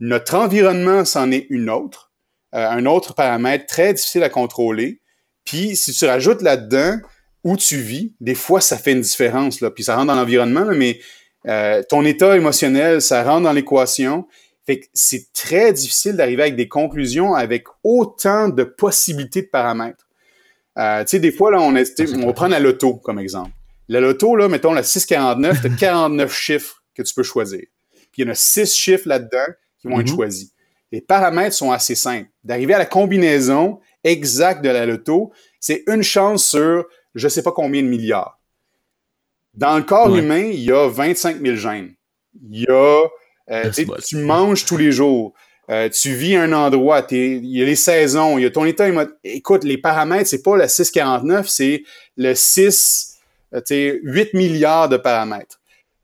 Notre 0.00 0.34
environnement, 0.34 1.04
c'en 1.04 1.30
est 1.30 1.46
une 1.50 1.68
autre, 1.68 2.10
euh, 2.54 2.66
un 2.66 2.86
autre 2.86 3.14
paramètre 3.14 3.66
très 3.66 3.94
difficile 3.94 4.22
à 4.22 4.30
contrôler. 4.30 5.00
Puis 5.44 5.76
si 5.76 5.92
tu 5.92 6.06
rajoutes 6.06 6.42
là-dedans 6.42 6.98
où 7.44 7.56
tu 7.56 7.76
vis, 7.76 8.14
des 8.20 8.34
fois 8.34 8.60
ça 8.60 8.78
fait 8.78 8.92
une 8.92 9.02
différence. 9.02 9.60
Là. 9.60 9.70
Puis 9.70 9.84
ça 9.84 9.96
rentre 9.96 10.08
dans 10.08 10.16
l'environnement, 10.16 10.66
mais 10.74 11.00
euh, 11.46 11.82
ton 11.88 12.04
état 12.04 12.36
émotionnel, 12.36 13.00
ça 13.00 13.22
rentre 13.22 13.42
dans 13.42 13.52
l'équation. 13.52 14.26
Fait 14.66 14.80
que 14.80 14.86
c'est 14.94 15.32
très 15.32 15.72
difficile 15.72 16.16
d'arriver 16.16 16.42
avec 16.42 16.56
des 16.56 16.68
conclusions 16.68 17.34
avec 17.34 17.64
autant 17.82 18.48
de 18.48 18.64
possibilités 18.64 19.42
de 19.42 19.48
paramètres. 19.48 20.06
Euh, 20.78 21.02
tu 21.02 21.08
sais, 21.08 21.18
des 21.18 21.32
fois, 21.32 21.50
là, 21.50 21.60
on, 21.60 21.74
est, 21.76 22.00
on 22.14 22.26
va 22.26 22.32
prendre 22.32 22.52
la 22.52 22.60
loto 22.60 22.94
comme 22.96 23.18
exemple. 23.18 23.50
La 23.88 24.00
loto, 24.00 24.36
là, 24.36 24.48
mettons 24.48 24.72
la 24.72 24.82
649, 24.82 25.62
tu 25.62 25.66
as 25.66 25.76
49 25.76 26.32
chiffres 26.32 26.84
que 26.94 27.02
tu 27.02 27.12
peux 27.12 27.22
choisir. 27.22 27.62
Puis 28.12 28.22
il 28.22 28.24
y 28.24 28.28
en 28.28 28.32
a 28.32 28.34
6 28.34 28.74
chiffres 28.74 29.08
là-dedans 29.08 29.46
qui 29.80 29.88
vont 29.88 30.00
être 30.00 30.10
mhm. 30.10 30.16
choisis. 30.16 30.52
Les 30.92 31.00
paramètres 31.00 31.54
sont 31.54 31.70
assez 31.70 31.94
simples. 31.94 32.28
D'arriver 32.44 32.74
à 32.74 32.78
la 32.78 32.86
combinaison 32.86 33.80
exacte 34.02 34.62
de 34.64 34.68
la 34.68 34.86
loto, 34.86 35.32
c'est 35.60 35.84
une 35.86 36.02
chance 36.02 36.48
sur 36.48 36.86
je 37.14 37.28
sais 37.28 37.42
pas 37.42 37.52
combien 37.52 37.82
de 37.82 37.88
milliards. 37.88 38.38
Dans 39.54 39.76
le 39.76 39.82
corps 39.82 40.14
humain, 40.16 40.44
il 40.52 40.60
y 40.60 40.72
a 40.72 40.88
25 40.88 41.40
000 41.40 41.56
gènes. 41.56 41.94
Il 42.50 42.60
y 42.60 42.66
a, 42.70 43.04
euh, 43.50 43.70
tu 44.06 44.16
manges 44.16 44.64
tous 44.64 44.76
les 44.76 44.92
jours. 44.92 45.34
Euh, 45.70 45.88
tu 45.88 46.14
vis 46.14 46.36
à 46.36 46.42
un 46.42 46.52
endroit, 46.52 47.06
il 47.10 47.46
y 47.46 47.62
a 47.62 47.64
les 47.64 47.76
saisons, 47.76 48.38
il 48.38 48.42
y 48.42 48.46
a 48.46 48.50
ton 48.50 48.64
état 48.64 48.88
Écoute, 49.22 49.62
les 49.62 49.78
paramètres, 49.78 50.28
c'est 50.28 50.42
pas 50.42 50.56
le 50.56 50.66
649, 50.66 51.48
c'est 51.48 51.84
le 52.16 52.34
6, 52.34 53.18
euh, 53.54 53.60
tu 53.64 54.00
8 54.02 54.34
milliards 54.34 54.88
de 54.88 54.96
paramètres. 54.96 55.59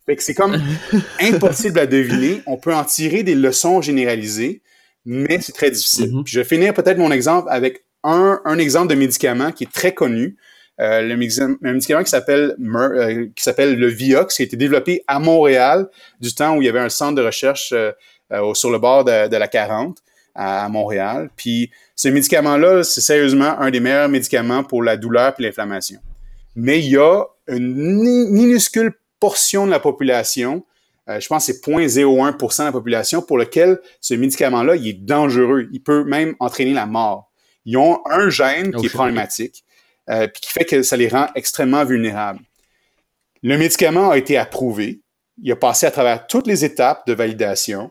Fait 0.06 0.16
que 0.16 0.22
c'est 0.22 0.34
comme 0.34 0.56
impossible 1.20 1.78
à 1.80 1.86
deviner. 1.86 2.42
On 2.46 2.56
peut 2.56 2.74
en 2.74 2.84
tirer 2.84 3.22
des 3.22 3.34
leçons 3.34 3.82
généralisées, 3.82 4.62
mais 5.04 5.40
c'est 5.40 5.52
très 5.52 5.70
difficile. 5.70 6.12
Mm-hmm. 6.12 6.26
je 6.26 6.38
vais 6.40 6.44
finir 6.44 6.74
peut-être 6.74 6.98
mon 6.98 7.10
exemple 7.10 7.48
avec 7.50 7.84
un, 8.04 8.40
un 8.44 8.58
exemple 8.58 8.88
de 8.88 8.94
médicament 8.94 9.52
qui 9.52 9.64
est 9.64 9.72
très 9.72 9.92
connu. 9.92 10.36
Euh, 10.78 11.00
le 11.00 11.16
médicament 11.16 12.02
qui 12.02 12.10
s'appelle 12.10 12.54
euh, 12.60 13.26
qui 13.34 13.42
s'appelle 13.42 13.76
le 13.76 13.86
Vioxx, 13.86 14.36
qui 14.36 14.42
a 14.42 14.44
été 14.44 14.56
développé 14.56 15.02
à 15.06 15.18
Montréal 15.18 15.88
du 16.20 16.34
temps 16.34 16.56
où 16.56 16.62
il 16.62 16.66
y 16.66 16.68
avait 16.68 16.80
un 16.80 16.90
centre 16.90 17.14
de 17.14 17.22
recherche 17.22 17.72
euh, 17.72 17.92
sur 18.54 18.70
le 18.70 18.78
bord 18.78 19.04
de, 19.04 19.36
la 19.36 19.48
40 19.48 19.96
à, 20.34 20.68
Montréal. 20.68 21.30
Puis 21.36 21.70
ce 21.94 22.08
médicament-là, 22.08 22.84
c'est 22.84 23.00
sérieusement 23.00 23.58
un 23.58 23.70
des 23.70 23.80
meilleurs 23.80 24.10
médicaments 24.10 24.64
pour 24.64 24.82
la 24.82 24.98
douleur 24.98 25.34
et 25.38 25.42
l'inflammation. 25.42 26.00
Mais 26.56 26.80
il 26.80 26.90
y 26.90 26.96
a 26.98 27.24
une 27.48 27.74
minuscule 28.30 28.92
portion 29.20 29.66
de 29.66 29.70
la 29.70 29.80
population, 29.80 30.64
je 31.08 31.26
pense 31.28 31.46
que 31.46 31.52
c'est 31.52 31.64
0.01% 31.64 32.58
de 32.58 32.64
la 32.64 32.72
population 32.72 33.22
pour 33.22 33.38
lequel 33.38 33.78
ce 34.00 34.14
médicament-là, 34.14 34.74
il 34.74 34.88
est 34.88 35.04
dangereux. 35.04 35.68
Il 35.72 35.80
peut 35.80 36.02
même 36.02 36.34
entraîner 36.40 36.72
la 36.72 36.86
mort. 36.86 37.30
Ils 37.64 37.76
ont 37.76 38.00
un 38.06 38.28
gène 38.28 38.74
qui 38.74 38.86
est 38.86 38.90
problématique 38.90 39.64
euh, 40.08 40.28
puis 40.28 40.40
qui 40.40 40.52
fait 40.52 40.64
que 40.64 40.82
ça 40.82 40.96
les 40.96 41.08
rend 41.08 41.26
extrêmement 41.34 41.84
vulnérables. 41.84 42.40
Le 43.42 43.58
médicament 43.58 44.10
a 44.10 44.18
été 44.18 44.36
approuvé. 44.36 45.02
Il 45.42 45.50
a 45.50 45.56
passé 45.56 45.86
à 45.86 45.90
travers 45.90 46.26
toutes 46.26 46.46
les 46.46 46.64
étapes 46.64 47.06
de 47.06 47.12
validation. 47.12 47.90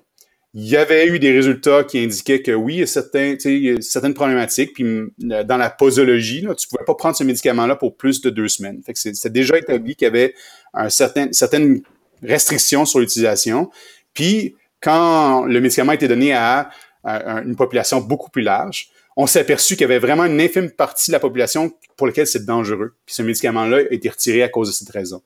Il 0.57 0.69
y 0.69 0.77
avait 0.77 1.05
eu 1.07 1.19
des 1.19 1.33
résultats 1.33 1.83
qui 1.83 1.99
indiquaient 1.99 2.41
que 2.41 2.53
oui, 2.53 2.75
il 2.75 2.79
y 2.79 2.83
a, 2.83 2.87
certains, 2.87 3.35
certaines 3.81 4.13
problématiques. 4.13 4.73
Puis 4.73 4.85
euh, 4.85 5.43
dans 5.43 5.57
la 5.57 5.69
posologie, 5.69 6.41
là, 6.41 6.55
tu 6.55 6.69
pouvais 6.69 6.85
pas 6.85 6.95
prendre 6.95 7.17
ce 7.17 7.25
médicament-là 7.25 7.75
pour 7.75 7.97
plus 7.97 8.21
de 8.21 8.29
deux 8.29 8.47
semaines. 8.47 8.81
Fait 8.81 8.93
que 8.93 8.99
c'est 8.99 9.33
déjà 9.33 9.57
établi 9.57 9.97
qu'il 9.97 10.05
y 10.05 10.09
avait 10.09 10.33
un 10.73 10.89
certain, 10.89 11.27
certaines 11.33 11.81
restrictions 12.23 12.85
sur 12.85 12.99
l'utilisation. 12.99 13.69
Puis 14.13 14.55
quand 14.79 15.43
le 15.43 15.59
médicament 15.59 15.91
a 15.91 15.95
été 15.95 16.07
donné 16.07 16.31
à, 16.31 16.69
à 17.03 17.41
une 17.41 17.57
population 17.57 17.99
beaucoup 17.99 18.31
plus 18.31 18.41
large, 18.41 18.91
on 19.17 19.27
s'est 19.27 19.41
aperçu 19.41 19.75
qu'il 19.75 19.81
y 19.81 19.85
avait 19.85 19.99
vraiment 19.99 20.23
une 20.23 20.39
infime 20.39 20.71
partie 20.71 21.11
de 21.11 21.13
la 21.13 21.19
population 21.19 21.73
pour 21.97 22.07
laquelle 22.07 22.27
c'est 22.27 22.45
dangereux. 22.45 22.95
Puis 23.05 23.15
ce 23.15 23.23
médicament-là 23.23 23.77
a 23.77 23.93
été 23.93 24.07
retiré 24.07 24.41
à 24.41 24.47
cause 24.47 24.69
de 24.69 24.73
cette 24.73 24.89
raison. 24.89 25.21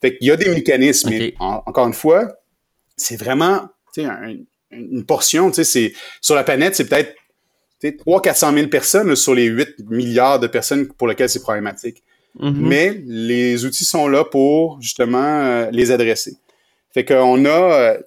Fait 0.00 0.16
qu'il 0.16 0.26
y 0.26 0.30
a 0.32 0.36
des 0.36 0.52
mécanismes, 0.52 1.10
mais 1.10 1.34
encore 1.38 1.86
une 1.86 1.94
fois, 1.94 2.28
c'est 2.96 3.16
vraiment 3.16 3.68
une 4.74 5.04
portion. 5.04 5.52
C'est, 5.52 5.92
sur 6.20 6.34
la 6.34 6.44
planète, 6.44 6.76
c'est 6.76 6.88
peut-être 6.88 7.14
300-400 7.82 8.54
000 8.54 8.68
personnes 8.68 9.14
sur 9.16 9.34
les 9.34 9.46
8 9.46 9.80
milliards 9.90 10.40
de 10.40 10.46
personnes 10.46 10.88
pour 10.88 11.06
lesquelles 11.06 11.28
c'est 11.28 11.42
problématique. 11.42 12.02
Mm-hmm. 12.38 12.52
Mais 12.56 13.02
les 13.06 13.64
outils 13.64 13.84
sont 13.84 14.08
là 14.08 14.24
pour 14.24 14.80
justement 14.80 15.18
euh, 15.18 15.70
les 15.70 15.90
adresser. 15.90 16.36
Fait 16.92 17.04
qu'on 17.04 17.44
a, 17.44 17.48
euh, 17.48 17.98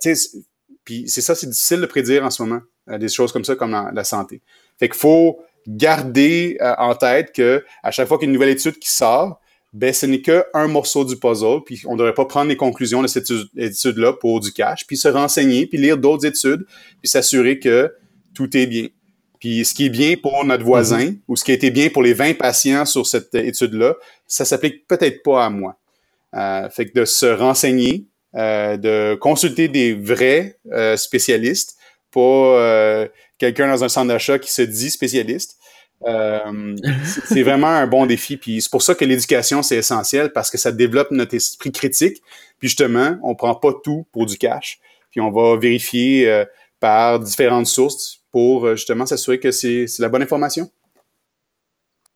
puis 0.84 1.06
c'est 1.08 1.22
ça, 1.22 1.36
c'est 1.36 1.48
difficile 1.48 1.82
de 1.82 1.86
prédire 1.86 2.24
en 2.24 2.30
ce 2.30 2.42
moment, 2.42 2.62
euh, 2.90 2.98
des 2.98 3.10
choses 3.10 3.32
comme 3.32 3.46
ça, 3.46 3.56
comme 3.56 3.72
la 3.94 4.04
santé. 4.04 4.42
Fait 4.80 4.90
qu'il 4.90 4.98
faut 4.98 5.40
garder 5.68 6.58
euh, 6.62 6.74
en 6.78 6.96
tête 6.96 7.34
que 7.34 7.64
à 7.84 7.92
chaque 7.92 8.08
fois 8.08 8.18
qu'une 8.18 8.32
nouvelle 8.32 8.50
étude 8.50 8.80
qui 8.80 8.90
sort, 8.90 9.40
ben 9.78 9.94
ce 9.94 10.08
n'est 10.08 10.22
qu'un 10.22 10.68
morceau 10.68 11.06
du 11.06 11.18
puzzle, 11.18 11.60
puis 11.64 11.84
on 11.86 11.94
ne 11.94 12.00
devrait 12.00 12.16
pas 12.16 12.26
prendre 12.26 12.50
les 12.50 12.56
conclusions 12.56 13.04
de 13.04 13.08
cette 13.08 13.32
étude-là 13.56 14.14
pour 14.14 14.40
du 14.40 14.52
cash, 14.52 14.88
puis 14.88 14.98
se 14.98 15.08
renseigner, 15.08 15.68
puis 15.68 15.78
lire 15.78 16.00
d'autres 16.00 16.26
études, 16.26 16.66
puis 17.00 17.08
s'assurer 17.08 17.60
que 17.60 17.94
tout 18.34 18.58
est 18.58 18.66
bien. 18.66 18.88
Puis 19.40 19.64
ce 19.66 19.76
qui 19.76 19.86
est 19.86 19.90
bien 19.90 20.16
pour 20.20 20.44
notre 20.46 20.64
voisin, 20.64 21.06
mm-hmm. 21.06 21.20
ou 21.28 21.36
ce 21.36 21.44
qui 21.44 21.52
a 21.52 21.54
été 21.54 21.70
bien 21.70 21.90
pour 21.90 22.02
les 22.02 22.14
20 22.14 22.40
patients 22.40 22.86
sur 22.86 23.06
cette 23.06 23.36
étude-là, 23.36 23.94
ça 24.26 24.46
s'applique 24.46 24.88
peut-être 24.88 25.22
pas 25.22 25.46
à 25.46 25.50
moi. 25.52 25.78
Euh, 26.34 26.68
fait 26.70 26.88
que 26.88 27.00
de 27.00 27.06
se 27.06 27.28
renseigner, 27.28 28.08
euh, 28.36 28.78
de 28.78 29.16
consulter 29.16 29.68
des 29.68 29.94
vrais 29.94 30.58
euh, 30.72 30.98
spécialistes, 30.98 31.78
pas 32.12 33.08
quelqu'un 33.38 33.68
dans 33.68 33.84
un 33.84 33.90
centre 33.90 34.08
d'achat 34.08 34.40
qui 34.40 34.52
se 34.52 34.64
dit 34.64 34.90
spécialiste. 34.90 35.58
Euh, 36.06 36.76
c'est 37.26 37.44
vraiment 37.44 37.68
un 37.68 37.88
bon 37.88 38.06
défi. 38.06 38.38
Puis 38.38 38.62
c'est 38.62 38.72
pour 38.72 38.82
ça 38.82 38.96
que 38.96 39.06
l'éducation, 39.06 39.64
c'est 39.64 39.78
essentiel 39.78 40.32
parce 40.32 40.50
que 40.50 40.58
ça 40.58 40.72
développe 40.72 41.12
notre 41.12 41.36
esprit 41.36 41.72
critique. 41.72 42.22
Puis 42.60 42.70
justement, 42.70 43.18
on 43.24 43.36
prend 43.36 43.56
pas 43.56 43.74
tout 43.84 44.06
pour 44.12 44.26
du 44.26 44.38
cash. 44.38 44.80
Puis 45.12 45.22
on 45.22 45.32
va 45.32 45.58
vérifier 45.58 46.30
euh, 46.30 46.46
par 46.80 47.20
différentes 47.20 47.68
sources 47.68 48.22
pour 48.32 48.66
euh, 48.66 48.76
justement 48.76 49.06
s'assurer 49.06 49.40
que 49.40 49.52
c'est 49.52 49.88
la 50.00 50.10
bonne 50.10 50.22
information. 50.22 50.70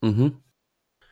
Mm-hmm. 0.03 0.31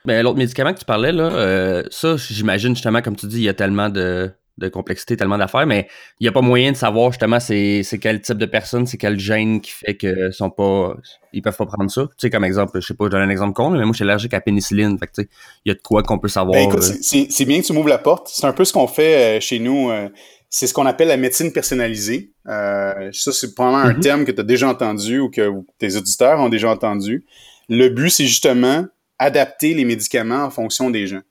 Ben, 0.06 0.24
l'autre 0.24 0.38
médicament 0.38 0.74
que 0.74 0.80
tu 0.80 0.86
parlais, 0.86 1.12
là, 1.12 1.84
ça, 1.92 2.16
j'imagine 2.18 2.74
justement, 2.74 3.02
comme 3.02 3.16
tu 3.16 3.28
dis, 3.28 3.38
il 3.38 3.44
y 3.44 3.50
a 3.50 3.54
tellement 3.54 3.90
de, 3.90 4.32
de 4.60 4.70
complexité, 4.70 5.18
tellement 5.18 5.38
d'affaires, 5.38 5.66
mais 5.66 5.88
il 6.20 6.26
n'y 6.26 6.28
a 6.28 6.32
pas 6.32 6.42
moyen 6.42 6.72
de 6.72 6.78
savoir 6.78 7.12
justement 7.12 7.40
c'est, 7.40 7.84
quel 8.02 8.22
type 8.22 8.38
de 8.38 8.46
personne, 8.46 8.86
c'est 8.86 8.98
quel 8.98 9.20
gène 9.20 9.62
qui 9.62 9.72
fait 9.72 9.96
que 9.96 10.32
sont 10.32 10.50
pas. 10.50 10.96
Ils 11.34 11.42
peuvent 11.42 11.56
pas 11.56 11.66
prendre 11.66 11.90
ça. 11.90 12.04
Tu 12.04 12.14
sais, 12.18 12.30
comme 12.30 12.44
exemple, 12.44 12.80
je 12.82 12.88
sais 12.88 12.94
pas, 12.94 13.06
je 13.06 13.12
donne 13.12 13.22
un 13.22 13.30
exemple 13.30 13.54
con, 13.54 13.70
mais 13.70 13.78
moi 13.80 13.92
je 13.92 13.98
suis 13.98 14.04
allergique 14.04 14.34
à 14.34 14.42
pénicilline. 14.42 14.98
Fait 14.98 15.08
tu 15.08 15.24
sais, 15.24 15.30
il 15.66 15.70
y 15.70 15.72
a 15.72 15.76
de 15.76 15.82
quoi 15.82 16.04
qu'on 16.04 16.20
peut 16.20 16.28
savoir. 16.28 16.54
Ben, 16.54 16.70
écoute, 16.70 16.84
euh. 16.84 17.26
c'est, 17.30 17.46
bien 17.46 17.62
que 17.62 17.66
tu 17.66 17.74
m'ouvres 17.74 17.90
la 17.90 17.98
porte. 17.98 18.30
C'est 18.32 18.46
un 18.46 18.54
peu 18.54 18.66
ce 18.66 18.74
qu'on 18.74 18.88
fait 18.88 19.38
euh, 19.38 19.40
chez 19.40 19.60
nous. 19.60 19.90
Euh, 19.90 20.10
c'est 20.50 20.68
ce 20.68 20.74
qu'on 20.74 20.86
appelle 20.86 21.08
la 21.10 21.18
médecine 21.18 21.52
personnalisée. 21.52 22.32
ça, 22.46 23.12
c'est 23.12 23.54
probablement 23.54 23.84
un 23.84 23.94
mm-hmm. 23.94 24.00
terme 24.00 24.26
que 24.26 24.32
tu 24.32 24.42
as 24.42 24.44
déjà 24.44 24.68
entendu 24.68 25.20
ou 25.20 25.30
que 25.30 25.52
tes 25.78 25.96
auditeurs 25.96 26.40
ont 26.40 26.50
déjà 26.50 26.72
entendu. 26.72 27.26
Le 27.70 27.90
but, 27.90 28.10
c'est 28.10 28.26
justement 28.26 28.86
adapter 29.20 29.74
les 29.76 29.86
médicaments 29.86 30.44
en 30.46 30.50
fonction 30.50 30.90
des 30.90 31.06
gens. 31.06 31.22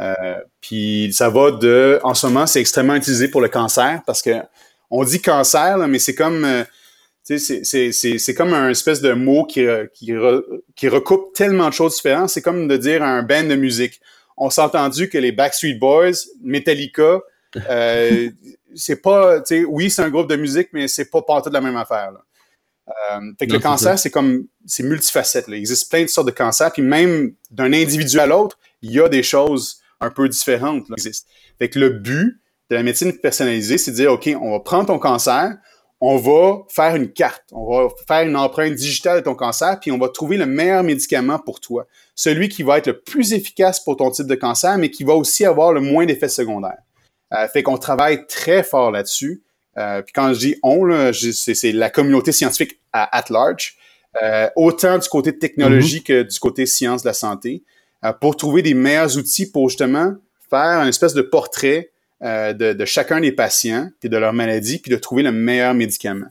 Euh, 0.00 0.14
puis 0.60 1.12
ça 1.12 1.28
va 1.28 1.50
de, 1.50 2.00
en 2.02 2.14
ce 2.14 2.26
moment, 2.26 2.46
c'est 2.46 2.60
extrêmement 2.60 2.94
utilisé 2.94 3.28
pour 3.28 3.40
le 3.40 3.48
cancer 3.48 4.02
parce 4.06 4.22
que 4.22 4.42
on 4.90 5.04
dit 5.04 5.20
cancer, 5.20 5.76
mais 5.86 5.98
c'est 5.98 6.14
comme, 6.14 6.44
euh, 6.44 6.64
c'est 7.24 8.34
comme 8.34 8.54
un 8.54 8.70
espèce 8.70 9.00
de 9.00 9.12
mot 9.12 9.44
qui, 9.44 9.66
qui, 9.92 10.12
qui, 10.74 10.88
recoupe 10.88 11.32
tellement 11.34 11.68
de 11.68 11.74
choses 11.74 11.96
différentes. 11.96 12.30
C'est 12.30 12.42
comme 12.42 12.66
de 12.66 12.76
dire 12.76 13.02
un 13.02 13.22
band 13.22 13.44
de 13.44 13.54
musique. 13.54 14.00
On 14.36 14.50
s'est 14.50 14.62
entendu 14.62 15.08
que 15.08 15.18
les 15.18 15.32
Backstreet 15.32 15.74
Boys, 15.74 16.12
Metallica, 16.42 17.20
euh, 17.68 18.30
c'est 18.74 19.02
pas, 19.02 19.40
tu 19.40 19.60
sais, 19.60 19.64
oui, 19.64 19.90
c'est 19.90 20.02
un 20.02 20.08
groupe 20.08 20.28
de 20.28 20.36
musique, 20.36 20.68
mais 20.72 20.88
c'est 20.88 21.10
pas 21.10 21.22
partout 21.22 21.50
de 21.50 21.54
la 21.54 21.60
même 21.60 21.76
affaire. 21.76 22.12
Là. 22.12 22.20
Euh, 22.88 23.32
fait 23.38 23.46
que 23.46 23.52
le 23.52 23.58
cancer, 23.58 23.98
c'est 23.98 24.10
comme, 24.10 24.46
c'est 24.66 24.82
multifacette. 24.82 25.46
Là. 25.46 25.56
Il 25.56 25.60
existe 25.60 25.90
plein 25.90 26.02
de 26.02 26.08
sortes 26.08 26.26
de 26.26 26.32
cancers, 26.32 26.72
puis 26.72 26.82
même 26.82 27.34
d'un 27.50 27.72
individu 27.72 28.18
à 28.18 28.26
l'autre, 28.26 28.58
il 28.82 28.92
y 28.92 29.00
a 29.00 29.08
des 29.08 29.22
choses 29.22 29.79
un 30.00 30.10
peu 30.10 30.28
différentes 30.28 30.88
là, 30.88 30.94
existent. 30.96 31.28
Fait 31.58 31.68
que 31.68 31.78
le 31.78 31.90
but 31.90 32.40
de 32.70 32.76
la 32.76 32.82
médecine 32.82 33.12
personnalisée, 33.18 33.78
c'est 33.78 33.90
de 33.90 33.96
dire, 33.96 34.12
OK, 34.12 34.30
on 34.40 34.52
va 34.52 34.60
prendre 34.60 34.86
ton 34.86 34.98
cancer, 34.98 35.56
on 36.00 36.16
va 36.16 36.62
faire 36.68 36.96
une 36.96 37.12
carte, 37.12 37.44
on 37.52 37.68
va 37.68 37.88
faire 38.08 38.26
une 38.26 38.36
empreinte 38.36 38.74
digitale 38.74 39.18
de 39.18 39.24
ton 39.24 39.34
cancer, 39.34 39.78
puis 39.80 39.92
on 39.92 39.98
va 39.98 40.08
trouver 40.08 40.38
le 40.38 40.46
meilleur 40.46 40.82
médicament 40.82 41.38
pour 41.38 41.60
toi. 41.60 41.86
Celui 42.14 42.48
qui 42.48 42.62
va 42.62 42.78
être 42.78 42.86
le 42.86 43.00
plus 43.00 43.34
efficace 43.34 43.80
pour 43.80 43.96
ton 43.96 44.10
type 44.10 44.26
de 44.26 44.34
cancer, 44.34 44.78
mais 44.78 44.90
qui 44.90 45.04
va 45.04 45.14
aussi 45.14 45.44
avoir 45.44 45.72
le 45.72 45.80
moins 45.80 46.06
d'effets 46.06 46.28
secondaires. 46.28 46.82
Euh, 47.34 47.46
fait 47.48 47.62
qu'on 47.62 47.76
travaille 47.76 48.26
très 48.26 48.62
fort 48.62 48.90
là-dessus. 48.90 49.42
Euh, 49.78 50.02
puis 50.02 50.12
quand 50.12 50.32
je 50.32 50.38
dis 50.38 50.56
on, 50.62 51.12
c'est 51.12 51.72
la 51.72 51.90
communauté 51.90 52.32
scientifique 52.32 52.80
à 52.92 53.16
at 53.16 53.24
large, 53.30 53.76
euh, 54.22 54.48
autant 54.56 54.98
du 54.98 55.08
côté 55.08 55.38
technologie 55.38 55.98
mm-hmm. 55.98 56.02
que 56.02 56.22
du 56.22 56.38
côté 56.38 56.66
science 56.66 57.02
de 57.02 57.08
la 57.08 57.14
santé. 57.14 57.62
Euh, 58.04 58.12
pour 58.12 58.36
trouver 58.36 58.62
des 58.62 58.74
meilleurs 58.74 59.18
outils 59.18 59.50
pour 59.50 59.68
justement 59.68 60.14
faire 60.48 60.80
une 60.80 60.88
espèce 60.88 61.12
de 61.12 61.22
portrait 61.22 61.90
euh, 62.22 62.52
de, 62.52 62.84
chacun 62.84 63.20
des 63.20 63.32
patients 63.32 63.90
et 64.02 64.08
de 64.08 64.16
leur 64.16 64.32
maladie, 64.32 64.78
puis 64.78 64.90
de 64.90 64.96
trouver 64.96 65.22
le 65.22 65.32
meilleur 65.32 65.74
médicament. 65.74 66.26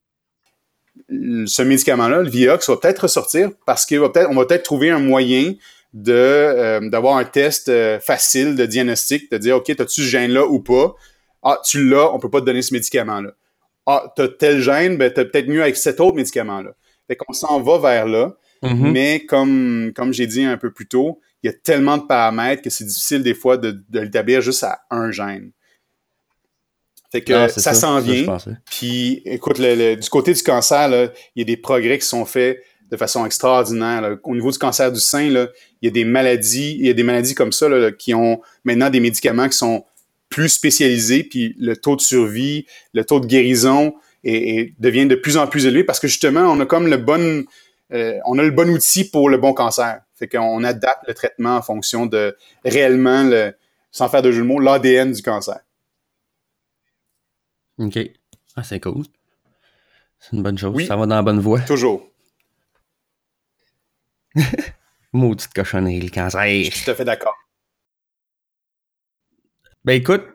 Ce 1.09 1.61
médicament-là, 1.61 2.21
le 2.21 2.29
Vioxx, 2.29 2.69
va 2.69 2.77
peut-être 2.77 2.99
ressortir 2.99 3.51
parce 3.65 3.85
qu'on 3.85 4.01
va 4.01 4.09
peut-être, 4.09 4.63
trouver 4.63 4.89
un 4.89 4.99
moyen 4.99 5.53
de 5.93 6.13
euh, 6.13 6.89
d'avoir 6.89 7.17
un 7.17 7.23
test 7.23 7.71
facile 7.99 8.55
de 8.55 8.65
diagnostic, 8.65 9.31
de 9.31 9.37
dire 9.37 9.57
OK, 9.57 9.69
as-tu 9.69 10.01
ce 10.01 10.07
gène-là 10.07 10.45
ou 10.45 10.59
pas? 10.59 10.95
Ah, 11.41 11.59
tu 11.65 11.87
l'as, 11.87 12.13
on 12.13 12.19
peut 12.19 12.29
pas 12.29 12.41
te 12.41 12.45
donner 12.45 12.61
ce 12.61 12.73
médicament-là. 12.73 13.31
Ah, 13.85 14.13
t'as 14.15 14.27
tel 14.27 14.61
gène, 14.61 14.97
ben 14.97 15.11
t'as 15.11 15.25
peut-être 15.25 15.47
mieux 15.47 15.63
avec 15.63 15.77
cet 15.77 15.99
autre 15.99 16.15
médicament-là. 16.15 16.71
Fait 17.07 17.15
qu'on 17.15 17.33
s'en 17.33 17.59
va 17.61 17.79
vers 17.79 18.05
là, 18.05 18.35
mm-hmm. 18.61 18.91
mais 18.91 19.25
comme 19.25 19.91
comme 19.95 20.13
j'ai 20.13 20.27
dit 20.27 20.43
un 20.43 20.57
peu 20.57 20.71
plus 20.71 20.87
tôt, 20.87 21.19
il 21.43 21.47
y 21.47 21.49
a 21.49 21.53
tellement 21.53 21.97
de 21.97 22.03
paramètres 22.03 22.61
que 22.61 22.69
c'est 22.69 22.85
difficile 22.85 23.23
des 23.23 23.33
fois 23.33 23.57
de, 23.57 23.83
de 23.89 23.99
l'établir 23.99 24.41
juste 24.41 24.63
à 24.63 24.81
un 24.89 25.11
gène. 25.11 25.51
Fait 27.11 27.21
que 27.21 27.47
ça, 27.47 27.73
s'en 27.73 27.99
vient. 27.99 28.37
Puis, 28.65 29.21
écoute, 29.25 29.59
du 29.59 30.09
côté 30.09 30.33
du 30.33 30.43
cancer, 30.43 31.11
il 31.35 31.39
y 31.39 31.41
a 31.41 31.45
des 31.45 31.57
progrès 31.57 31.97
qui 31.97 32.05
sont 32.05 32.25
faits 32.25 32.61
de 32.91 32.97
façon 32.97 33.25
extraordinaire. 33.25 34.17
Au 34.23 34.35
niveau 34.35 34.51
du 34.51 34.57
cancer 34.57 34.91
du 34.91 34.99
sein, 34.99 35.29
là, 35.29 35.47
il 35.81 35.87
y 35.87 35.89
a 35.89 35.91
des 35.91 36.05
maladies, 36.05 36.75
il 36.79 36.85
y 36.85 36.89
a 36.89 36.93
des 36.93 37.03
maladies 37.03 37.33
comme 37.33 37.51
ça 37.51 37.67
qui 37.97 38.13
ont 38.13 38.41
maintenant 38.63 38.89
des 38.89 38.99
médicaments 38.99 39.49
qui 39.49 39.57
sont 39.57 39.85
plus 40.29 40.49
spécialisés, 40.49 41.23
puis 41.23 41.55
le 41.57 41.75
taux 41.75 41.95
de 41.95 42.01
survie, 42.01 42.67
le 42.93 43.03
taux 43.03 43.19
de 43.19 43.25
guérison 43.25 43.93
et, 44.23 44.73
devient 44.79 45.07
de 45.07 45.15
plus 45.15 45.37
en 45.37 45.47
plus 45.47 45.65
élevé 45.65 45.83
parce 45.83 45.99
que 45.99 46.07
justement, 46.07 46.41
on 46.41 46.59
a 46.59 46.65
comme 46.67 46.87
le 46.87 46.97
bon, 46.97 47.43
euh, 47.93 48.19
on 48.25 48.37
a 48.37 48.43
le 48.43 48.51
bon 48.51 48.69
outil 48.69 49.09
pour 49.09 49.29
le 49.29 49.37
bon 49.37 49.53
cancer. 49.53 50.01
Fait 50.19 50.27
qu'on 50.27 50.63
adapte 50.65 51.07
le 51.07 51.13
traitement 51.13 51.55
en 51.55 51.61
fonction 51.61 52.05
de 52.05 52.35
réellement, 52.65 53.23
le, 53.23 53.53
sans 53.89 54.09
faire 54.09 54.21
de 54.21 54.31
jeu 54.31 54.41
de 54.41 54.47
mots, 54.47 54.59
l'ADN 54.59 55.13
du 55.13 55.21
cancer. 55.21 55.59
OK. 57.77 57.97
Ah, 58.57 58.63
c'est 58.63 58.81
cool. 58.81 59.05
C'est 60.19 60.35
une 60.35 60.43
bonne 60.43 60.57
chose. 60.57 60.85
Ça 60.85 60.97
va 60.97 61.05
dans 61.05 61.15
la 61.15 61.21
bonne 61.21 61.39
voie. 61.39 61.61
Toujours. 61.61 62.05
Maudite 65.13 65.53
cochonnerie, 65.53 66.01
le 66.01 66.09
cancer. 66.09 66.65
Je 66.65 66.69
suis 66.69 66.83
tout 66.83 66.91
à 66.91 66.95
fait 66.95 67.05
d'accord. 67.05 67.35
Ben 69.85 69.93
écoute, 69.93 70.25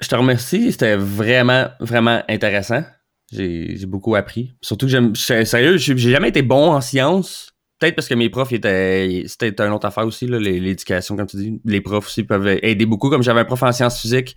je 0.00 0.08
te 0.08 0.16
remercie. 0.16 0.72
C'était 0.72 0.96
vraiment, 0.96 1.68
vraiment 1.78 2.24
intéressant. 2.28 2.82
J'ai 3.30 3.86
beaucoup 3.86 4.16
appris. 4.16 4.54
Surtout 4.60 4.86
que 4.86 4.92
j'aime. 4.92 5.14
Sérieux, 5.14 5.76
j'ai 5.76 5.96
jamais 5.96 6.30
été 6.30 6.42
bon 6.42 6.72
en 6.72 6.80
sciences. 6.80 7.52
Peut-être 7.78 7.94
parce 7.94 8.08
que 8.08 8.14
mes 8.14 8.28
profs 8.28 8.52
étaient. 8.52 9.24
C'était 9.26 9.54
une 9.60 9.72
autre 9.72 9.86
affaire 9.86 10.06
aussi, 10.06 10.26
l'éducation, 10.26 11.16
comme 11.16 11.26
tu 11.26 11.36
dis. 11.36 11.60
Les 11.64 11.80
profs 11.80 12.06
aussi 12.06 12.24
peuvent 12.24 12.58
aider 12.62 12.86
beaucoup. 12.86 13.08
Comme 13.08 13.22
j'avais 13.22 13.40
un 13.40 13.44
prof 13.44 13.62
en 13.62 13.72
sciences 13.72 14.00
physiques, 14.00 14.34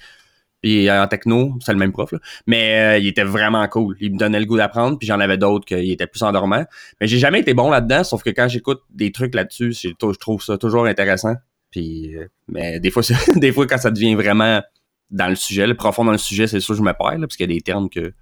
puis 0.61 0.91
en 0.91 1.07
techno, 1.07 1.57
c'est 1.59 1.72
le 1.72 1.80
même 1.80 1.91
prof, 1.91 2.11
là. 2.11 2.19
mais 2.45 2.80
euh, 2.80 2.97
il 2.99 3.07
était 3.07 3.23
vraiment 3.23 3.68
cool. 3.68 3.97
Il 3.99 4.13
me 4.13 4.18
donnait 4.18 4.39
le 4.39 4.45
goût 4.45 4.57
d'apprendre, 4.57 4.99
puis 4.99 5.07
j'en 5.07 5.19
avais 5.19 5.38
d'autres 5.38 5.65
qui 5.65 5.91
étaient 5.91 6.05
plus 6.05 6.22
endormants. 6.22 6.65
Mais 6.99 7.07
j'ai 7.07 7.18
jamais 7.18 7.39
été 7.39 7.55
bon 7.55 7.72
là-dedans, 7.72 8.03
sauf 8.03 8.22
que 8.22 8.30
quand 8.30 8.47
j'écoute 8.47 8.81
des 8.91 9.11
trucs 9.11 9.34
là-dessus, 9.34 9.73
je 9.73 9.89
trouve 10.15 10.41
ça 10.41 10.59
toujours 10.59 10.85
intéressant. 10.85 11.34
Puis, 11.72 12.15
euh, 12.15 12.27
mais 12.47 12.80
des 12.80 12.91
fois, 12.91 13.01
des 13.35 13.51
fois, 13.51 13.65
quand 13.65 13.80
ça 13.80 13.89
devient 13.89 14.13
vraiment 14.13 14.61
dans 15.09 15.27
le 15.27 15.35
sujet, 15.35 15.65
le 15.65 15.73
profond 15.73 16.05
dans 16.05 16.11
le 16.11 16.19
sujet, 16.19 16.45
c'est 16.45 16.59
sûr 16.59 16.76
que 16.76 16.80
je 16.80 16.84
me 16.84 16.93
perds, 16.93 17.19
parce 17.19 17.35
qu'il 17.35 17.49
y 17.49 17.51
a 17.51 17.55
des 17.55 17.61
termes 17.61 17.89
que, 17.89 18.13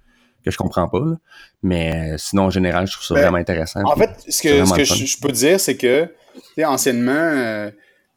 que 0.44 0.50
je 0.50 0.56
comprends 0.56 0.88
pas. 0.88 1.04
Mais 1.62 2.12
euh, 2.12 2.18
sinon, 2.18 2.44
en 2.44 2.50
général, 2.50 2.86
je 2.86 2.92
trouve 2.92 3.06
ça 3.06 3.14
ben, 3.14 3.22
vraiment 3.22 3.38
intéressant. 3.38 3.80
En 3.84 3.96
fait, 3.96 4.10
ce 4.28 4.42
que, 4.42 4.64
ce 4.64 4.74
que 4.74 4.84
je, 4.84 5.20
peux 5.20 5.32
dire, 5.32 5.60
c'est 5.60 5.76
que, 5.76 6.08
anciennement, 6.64 7.70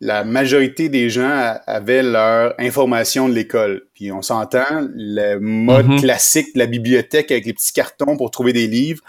la 0.04 0.26
majorité 0.26 0.90
des 0.90 1.10
gens 1.10 1.56
avaient 1.66 2.04
leur 2.04 2.54
information 2.60 3.30
de 3.30 3.34
l'école. 3.34 3.84
Puis 3.94 4.12
on 4.12 4.22
s'entend, 4.22 4.88
le 4.94 5.38
mode 5.38 5.88
mhm. 5.88 6.00
classique 6.02 6.54
de 6.56 6.60
la 6.60 6.66
bibliothèque 6.66 7.32
avec 7.32 7.46
les 7.46 7.54
petits 7.54 7.72
cartons 7.72 8.18
pour 8.18 8.30
trouver 8.30 8.52
des 8.52 8.68
livres, 8.68 9.02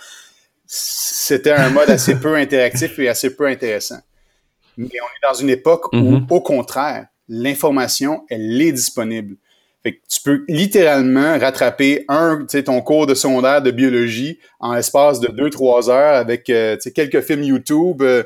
c'était 0.66 1.52
un 1.52 1.70
mode 1.70 1.90
assez 1.90 2.14
peu 2.14 2.36
interactif 2.36 2.98
et 3.00 3.08
assez 3.08 3.34
peu 3.34 3.46
intéressant. 3.46 3.98
Mais 4.76 4.86
on 4.86 5.06
est 5.06 5.28
dans 5.28 5.34
une 5.34 5.50
époque 5.50 5.92
où, 5.92 5.96
mhm. 5.96 6.26
au 6.30 6.40
contraire, 6.40 7.06
l'information, 7.28 8.24
elle 8.28 8.60
est 8.62 8.72
disponible. 8.72 9.36
Fait 9.84 9.96
que 9.96 10.00
tu 10.08 10.20
peux 10.22 10.44
littéralement 10.48 11.38
rattraper 11.38 12.06
un, 12.08 12.46
ton 12.64 12.80
cours 12.80 13.06
de 13.06 13.14
secondaire 13.14 13.60
de 13.60 13.70
biologie 13.70 14.38
en 14.58 14.74
l'espace 14.74 15.20
de 15.20 15.28
deux, 15.28 15.50
trois 15.50 15.90
heures 15.90 16.14
avec 16.14 16.48
euh, 16.48 16.76
quelques 16.94 17.20
films 17.20 17.42
YouTube. 17.42 18.00
Euh, 18.02 18.24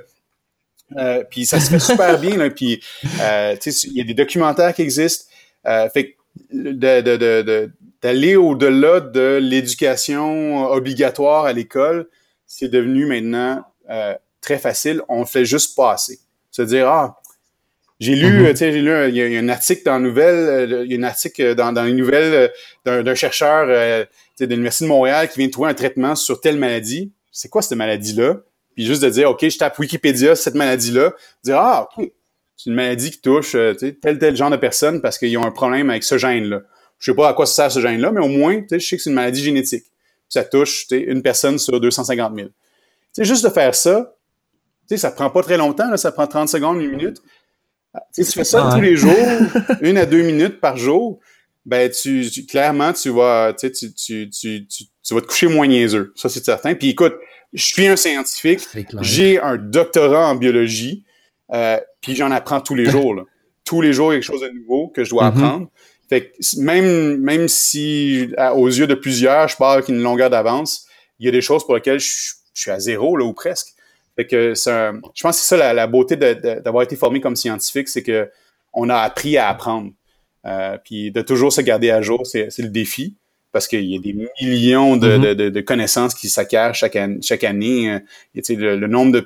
euh, 0.97 1.25
puis 1.29 1.47
ça 1.47 1.61
se 1.61 1.71
fait 1.71 1.79
super 1.93 2.19
bien. 2.19 2.37
Là, 2.37 2.51
puis 2.51 2.81
euh, 3.21 3.57
il 3.65 3.93
y 3.93 4.01
a 4.01 4.05
des 4.05 4.15
documentaires 4.15 4.75
qui 4.75 4.83
existent. 4.83 5.27
Euh, 5.67 5.89
fait 5.91 6.17
d'aller 6.53 7.03
de, 7.03 7.71
de, 8.03 8.37
au-delà 8.37 9.01
de 9.01 9.39
l'éducation 9.43 10.71
obligatoire 10.71 11.47
à 11.47 11.53
l'école, 11.53 12.09
c'est 12.47 12.69
devenu 12.69 13.07
maintenant 13.07 13.65
très 14.41 14.59
facile. 14.59 15.03
On 15.09 15.25
fait 15.25 15.45
juste 15.45 15.75
passer. 15.75 16.21
Se 16.53 16.63
dire 16.63 16.87
ah 16.89 17.18
j'ai 18.01 18.15
lu, 18.15 18.47
tu 18.51 18.57
sais, 18.57 18.73
j'ai 18.73 18.81
lu, 18.81 18.93
il 19.09 19.17
y, 19.17 19.37
a 19.37 19.41
un 19.41 19.49
article 19.49 19.83
dans 19.85 19.95
la 19.95 19.99
nouvelle, 19.99 20.85
il 20.87 20.93
y 20.93 20.95
a 20.95 20.99
un 20.99 21.03
article 21.03 21.55
dans, 21.55 21.73
dans 21.73 21.85
les 21.85 21.93
nouvelles 21.93 22.53
d'un 22.85 23.15
chercheur 23.15 23.67
de 23.67 24.47
l'Université 24.47 24.85
de 24.85 24.89
Montréal 24.91 25.29
qui 25.29 25.39
vient 25.39 25.49
de 25.49 25.53
trouver 25.53 25.71
un 25.71 25.75
traitement 25.75 26.15
sur 26.15 26.41
telle 26.41 26.59
maladie. 26.59 27.13
C'est 27.33 27.49
quoi 27.49 27.63
cette 27.63 27.77
maladie-là? 27.77 28.37
puis 28.79 28.87
juste 28.87 29.03
de 29.03 29.11
dire, 29.11 29.29
OK, 29.29 29.41
je 29.41 29.59
tape 29.59 29.77
Wikipédia 29.81 30.37
cette 30.37 30.55
maladie-là, 30.55 31.13
dire, 31.43 31.59
ah, 31.59 31.89
OK, 31.99 32.13
c'est 32.57 32.71
une 32.71 32.77
maladie 32.77 33.11
qui 33.11 33.21
touche 33.21 33.57
euh, 33.57 33.75
tel, 33.75 34.21
tel 34.21 34.37
genre 34.37 34.51
de 34.51 34.57
personnes 34.57 35.01
parce 35.01 35.19
qu'ils 35.19 35.37
ont 35.37 35.43
un 35.43 35.51
problème 35.51 35.91
avec 35.91 36.05
ce 36.05 36.17
gène-là. 36.17 36.61
Je 37.01 37.11
sais 37.11 37.17
pas 37.17 37.29
à 37.29 37.33
quoi 37.35 37.45
ça 37.45 37.55
sert 37.55 37.73
ce 37.73 37.81
gène-là, 37.81 38.13
mais 38.13 38.21
au 38.21 38.29
moins, 38.29 38.63
je 38.71 38.79
sais 38.79 38.97
que 38.97 39.03
c'est 39.03 39.11
une 39.11 39.17
maladie 39.17 39.43
génétique. 39.43 39.83
Ça 40.29 40.45
touche 40.45 40.87
une 40.93 41.23
personne 41.23 41.59
sur 41.59 41.81
250 41.81 42.37
000. 42.37 42.51
sais, 43.15 43.25
juste 43.25 43.43
de 43.43 43.51
faire 43.51 43.75
ça, 43.75 44.15
ça 44.95 45.11
prend 45.11 45.31
pas 45.31 45.43
très 45.43 45.57
longtemps, 45.57 45.91
là, 45.91 45.97
ça 45.97 46.13
prend 46.13 46.29
30 46.29 46.49
secondes, 46.49 46.81
une 46.81 46.91
minute. 46.91 47.21
Ah, 47.95 48.03
tu 48.15 48.25
fais 48.25 48.45
ça 48.45 48.71
tous 48.75 48.81
les 48.81 48.97
jours, 48.97 49.17
une 49.81 49.97
à 49.97 50.07
deux 50.07 50.23
minutes 50.23 50.61
par 50.61 50.77
jour, 50.77 51.21
ben 51.65 51.91
tu, 51.91 52.29
clairement 52.49 52.93
tu 52.93 53.11
vas 53.11 53.55
tu, 53.59 53.71
tu, 53.73 53.95
tu, 54.31 54.67
tu, 54.67 55.15
vas 55.15 55.21
te 55.21 55.27
coucher 55.27 55.49
moins 55.49 55.67
niaiseux. 55.67 56.13
Ça, 56.17 56.29
c'est 56.29 56.45
certain. 56.45 56.75
Puis 56.75 56.91
écoute, 56.91 57.15
je 57.53 57.65
suis 57.65 57.87
un 57.87 57.97
scientifique, 57.97 58.61
j'ai 59.01 59.41
un 59.41 59.57
doctorat 59.57 60.29
en 60.29 60.35
biologie, 60.35 61.05
euh, 61.53 61.79
puis 62.01 62.15
j'en 62.15 62.31
apprends 62.31 62.61
tous 62.61 62.75
les 62.75 62.87
jours. 62.87 63.15
Là. 63.15 63.23
Tous 63.65 63.81
les 63.81 63.93
jours, 63.93 64.13
il 64.13 64.17
y 64.17 64.19
a 64.19 64.21
quelque 64.21 64.33
chose 64.33 64.43
de 64.43 64.51
nouveau 64.51 64.89
que 64.89 65.05
je 65.05 65.11
dois 65.11 65.25
mm-hmm. 65.25 65.29
apprendre. 65.29 65.69
Fait 66.09 66.31
que 66.31 66.61
même, 66.61 67.19
même 67.19 67.49
si, 67.49 68.31
aux 68.55 68.69
yeux 68.69 68.87
de 68.87 68.95
plusieurs, 68.95 69.49
je 69.49 69.57
parle 69.57 69.75
avec 69.75 69.89
une 69.89 70.03
longueur 70.03 70.31
d'avance, 70.31 70.87
il 71.19 71.27
y 71.27 71.29
a 71.29 71.33
des 71.33 71.43
choses 71.43 71.65
pour 71.65 71.75
lesquelles 71.75 72.01
je, 72.01 72.35
suis 72.55 72.71
à 72.71 72.81
zéro, 72.81 73.17
là, 73.17 73.25
ou 73.25 73.35
presque. 73.35 73.69
Fait 74.19 74.27
que 74.27 74.53
je 74.55 75.23
pense 75.23 75.37
que 75.37 75.43
c'est 75.45 75.57
ça 75.57 75.73
la, 75.73 75.87
beauté 75.87 76.17
d'avoir 76.17 76.83
été 76.83 76.97
formé 76.97 77.21
comme 77.21 77.37
scientifique, 77.37 77.89
c'est 77.89 78.03
que 78.03 78.29
on 78.73 78.89
a 78.89 78.97
appris 78.97 79.37
à 79.37 79.49
apprendre. 79.49 79.93
Euh, 80.45 80.77
puis 80.85 81.13
de 81.13 81.21
toujours 81.23 81.53
se 81.53 81.61
garder 81.61 81.91
à 81.91 82.03
jour, 82.03 82.27
c'est 82.27 82.59
le 82.59 82.69
défi 82.69 83.15
parce 83.53 83.69
qu'il 83.69 83.85
y 83.85 83.97
a 83.97 84.01
des 84.01 84.17
millions 84.43 84.97
de, 84.97 85.17
mm-hmm. 85.17 85.35
de, 85.35 85.49
de, 85.51 85.61
connaissances 85.61 86.15
qui 86.15 86.29
s'acquièrent 86.29 86.75
chaque, 86.75 86.97
année. 86.97 87.19
Chaque 87.23 87.45
année. 87.45 87.93
Euh, 87.93 88.01
le, 88.35 88.77
le, 88.77 88.87
nombre 88.89 89.21